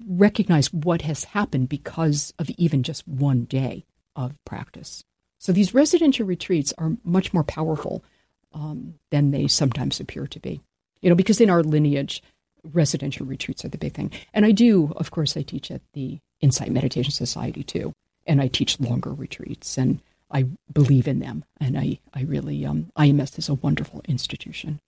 recognize 0.08 0.72
what 0.72 1.02
has 1.02 1.22
happened 1.22 1.68
because 1.68 2.34
of 2.36 2.50
even 2.58 2.82
just 2.82 3.06
one 3.06 3.44
day 3.44 3.84
of 4.16 4.34
practice. 4.44 5.04
So 5.38 5.52
these 5.52 5.72
residential 5.72 6.26
retreats 6.26 6.74
are 6.78 6.96
much 7.04 7.32
more 7.32 7.44
powerful 7.44 8.04
um, 8.52 8.94
than 9.12 9.30
they 9.30 9.46
sometimes 9.46 10.00
appear 10.00 10.26
to 10.26 10.40
be. 10.40 10.62
You 11.02 11.10
know, 11.10 11.16
because 11.16 11.40
in 11.40 11.50
our 11.50 11.62
lineage, 11.62 12.22
residential 12.64 13.26
retreats 13.26 13.64
are 13.64 13.68
the 13.68 13.78
big 13.78 13.94
thing. 13.94 14.10
And 14.32 14.46
I 14.46 14.52
do, 14.52 14.92
of 14.96 15.10
course, 15.10 15.36
I 15.36 15.42
teach 15.42 15.70
at 15.70 15.82
the 15.92 16.18
Insight 16.40 16.70
Meditation 16.70 17.12
Society 17.12 17.62
too, 17.62 17.92
and 18.26 18.40
I 18.40 18.48
teach 18.48 18.80
longer 18.80 19.12
retreats, 19.12 19.76
and 19.76 20.00
I 20.30 20.46
believe 20.72 21.06
in 21.08 21.18
them, 21.18 21.44
and 21.60 21.78
I, 21.78 21.98
I 22.14 22.22
really, 22.22 22.64
um, 22.64 22.90
IMS 22.96 23.38
is 23.38 23.48
a 23.48 23.54
wonderful 23.54 24.00
institution. 24.08 24.80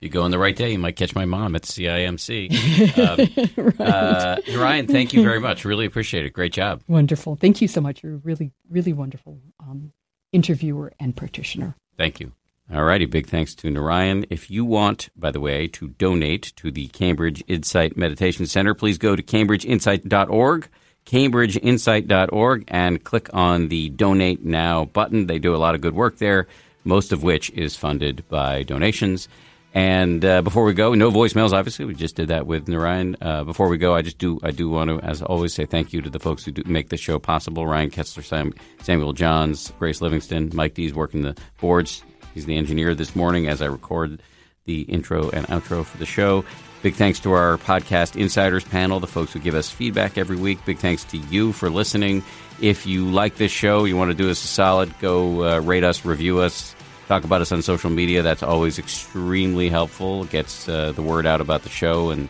you 0.00 0.08
go 0.08 0.22
on 0.22 0.30
the 0.30 0.38
right 0.38 0.54
day, 0.54 0.72
you 0.72 0.78
might 0.78 0.96
catch 0.96 1.14
my 1.14 1.24
mom 1.24 1.56
at 1.56 1.62
CIMC. 1.62 2.52
Um, 3.56 3.74
right. 3.78 3.80
uh, 3.80 4.36
Ryan, 4.56 4.86
thank 4.86 5.12
you 5.12 5.22
very 5.22 5.40
much. 5.40 5.64
Really 5.64 5.86
appreciate 5.86 6.24
it. 6.26 6.30
Great 6.30 6.52
job. 6.52 6.82
Wonderful. 6.86 7.36
Thank 7.36 7.60
you 7.60 7.68
so 7.68 7.80
much. 7.80 8.02
You're 8.02 8.14
a 8.14 8.18
really, 8.18 8.52
really 8.70 8.92
wonderful 8.92 9.40
um, 9.60 9.92
interviewer 10.32 10.92
and 11.00 11.16
practitioner. 11.16 11.74
Thank 11.96 12.20
you. 12.20 12.32
All 12.72 12.82
righty. 12.82 13.04
Big 13.04 13.26
thanks 13.26 13.54
to 13.56 13.70
Narayan. 13.70 14.24
If 14.30 14.50
you 14.50 14.64
want, 14.64 15.10
by 15.14 15.30
the 15.30 15.40
way, 15.40 15.66
to 15.68 15.88
donate 15.88 16.54
to 16.56 16.70
the 16.70 16.88
Cambridge 16.88 17.44
Insight 17.46 17.94
Meditation 17.94 18.46
Center, 18.46 18.72
please 18.72 18.96
go 18.96 19.14
to 19.14 19.22
cambridgeinsight.org, 19.22 20.68
cambridgeinsight.org, 21.04 22.64
and 22.68 23.04
click 23.04 23.28
on 23.34 23.68
the 23.68 23.90
Donate 23.90 24.44
Now 24.44 24.86
button. 24.86 25.26
They 25.26 25.38
do 25.38 25.54
a 25.54 25.58
lot 25.58 25.74
of 25.74 25.82
good 25.82 25.94
work 25.94 26.16
there, 26.16 26.46
most 26.84 27.12
of 27.12 27.22
which 27.22 27.50
is 27.50 27.76
funded 27.76 28.26
by 28.28 28.62
donations. 28.62 29.28
And 29.74 30.24
uh, 30.24 30.40
before 30.40 30.64
we 30.64 30.72
go, 30.72 30.94
no 30.94 31.10
voicemails. 31.10 31.52
Obviously, 31.52 31.84
we 31.84 31.94
just 31.94 32.14
did 32.16 32.28
that 32.28 32.46
with 32.46 32.66
Narayan. 32.66 33.16
Uh, 33.20 33.44
before 33.44 33.68
we 33.68 33.76
go, 33.76 33.94
I 33.94 34.00
just 34.00 34.18
do 34.18 34.38
I 34.42 34.52
do 34.52 34.70
want 34.70 34.88
to, 34.88 35.00
as 35.00 35.20
always, 35.20 35.52
say 35.52 35.66
thank 35.66 35.92
you 35.92 36.00
to 36.00 36.08
the 36.08 36.20
folks 36.20 36.44
who 36.44 36.52
do 36.52 36.62
make 36.64 36.88
the 36.88 36.96
show 36.96 37.18
possible: 37.18 37.66
Ryan 37.66 37.90
Kessler, 37.90 38.22
Sam, 38.22 38.54
Samuel 38.82 39.12
Johns, 39.12 39.72
Grace 39.78 40.00
Livingston, 40.00 40.50
Mike 40.54 40.74
D's 40.74 40.94
working 40.94 41.22
the 41.22 41.36
boards. 41.60 42.04
He's 42.34 42.46
the 42.46 42.56
engineer 42.56 42.94
this 42.94 43.14
morning 43.14 43.46
as 43.46 43.62
I 43.62 43.66
record 43.66 44.20
the 44.64 44.82
intro 44.82 45.30
and 45.30 45.46
outro 45.46 45.84
for 45.84 45.96
the 45.98 46.06
show. 46.06 46.44
Big 46.82 46.94
thanks 46.94 47.20
to 47.20 47.32
our 47.32 47.56
podcast 47.58 48.16
insiders 48.16 48.64
panel, 48.64 49.00
the 49.00 49.06
folks 49.06 49.32
who 49.32 49.38
give 49.38 49.54
us 49.54 49.70
feedback 49.70 50.18
every 50.18 50.36
week. 50.36 50.62
Big 50.66 50.78
thanks 50.78 51.04
to 51.04 51.16
you 51.16 51.52
for 51.52 51.70
listening. 51.70 52.22
If 52.60 52.86
you 52.86 53.06
like 53.10 53.36
this 53.36 53.52
show, 53.52 53.84
you 53.84 53.96
want 53.96 54.10
to 54.10 54.16
do 54.16 54.30
us 54.30 54.42
a 54.44 54.46
solid, 54.46 54.92
go 54.98 55.44
uh, 55.48 55.60
rate 55.60 55.84
us, 55.84 56.04
review 56.04 56.40
us, 56.40 56.74
talk 57.08 57.24
about 57.24 57.40
us 57.40 57.52
on 57.52 57.62
social 57.62 57.88
media. 57.88 58.22
That's 58.22 58.42
always 58.42 58.78
extremely 58.78 59.68
helpful. 59.68 60.24
Gets 60.24 60.68
uh, 60.68 60.92
the 60.92 61.02
word 61.02 61.26
out 61.26 61.40
about 61.40 61.62
the 61.62 61.70
show 61.70 62.10
and 62.10 62.28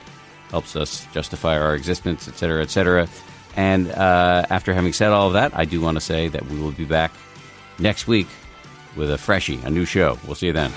helps 0.51 0.77
us 0.77 1.07
justify 1.13 1.59
our 1.59 1.75
existence, 1.75 2.29
et 2.29 2.37
cetera, 2.37 2.63
et 2.63 2.71
cetera. 2.71 3.09
And 3.57 3.91
uh, 3.91 4.47
after 4.51 4.75
having 4.75 4.93
said 4.93 5.11
all 5.11 5.29
of 5.29 5.33
that, 5.33 5.57
I 5.57 5.65
do 5.65 5.81
want 5.81 5.97
to 5.97 6.01
say 6.01 6.29
that 6.29 6.47
we 6.47 6.61
will 6.61 6.73
be 6.73 6.85
back 6.85 7.13
next 7.79 8.07
week 8.07 8.29
with 8.97 9.11
a 9.11 9.19
freshie, 9.19 9.61
a 9.65 9.71
new 9.71 9.85
show. 9.85 10.19
We'll 10.27 10.35
see 10.35 10.47
you 10.47 10.53
then. 10.53 10.73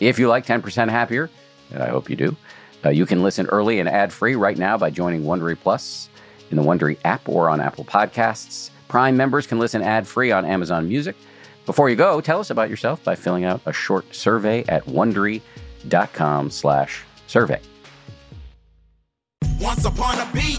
If 0.00 0.18
you 0.18 0.28
like 0.28 0.44
10% 0.44 0.90
Happier, 0.90 1.30
and 1.72 1.82
I 1.82 1.88
hope 1.88 2.10
you 2.10 2.16
do, 2.16 2.36
uh, 2.84 2.90
you 2.90 3.06
can 3.06 3.22
listen 3.22 3.46
early 3.46 3.78
and 3.78 3.88
ad 3.88 4.12
free 4.12 4.34
right 4.34 4.58
now 4.58 4.76
by 4.76 4.90
joining 4.90 5.22
Wondery 5.22 5.58
Plus 5.58 6.08
in 6.50 6.56
the 6.56 6.62
Wondery 6.62 6.98
app 7.04 7.28
or 7.28 7.48
on 7.48 7.60
Apple 7.60 7.84
Podcasts. 7.84 8.70
Prime 8.88 9.16
members 9.16 9.46
can 9.46 9.58
listen 9.58 9.80
ad 9.82 10.06
free 10.06 10.32
on 10.32 10.44
Amazon 10.44 10.88
Music. 10.88 11.16
Before 11.66 11.88
you 11.88 11.96
go, 11.96 12.20
tell 12.20 12.40
us 12.40 12.50
about 12.50 12.68
yourself 12.68 13.02
by 13.04 13.14
filling 13.14 13.44
out 13.44 13.60
a 13.64 13.72
short 13.72 14.12
survey 14.14 14.64
at 14.68 14.84
wondery.com 14.86 16.50
slash 16.50 17.04
survey. 17.28 17.60
Once 19.60 19.84
upon 19.84 20.18
a 20.18 20.28
beat. 20.32 20.58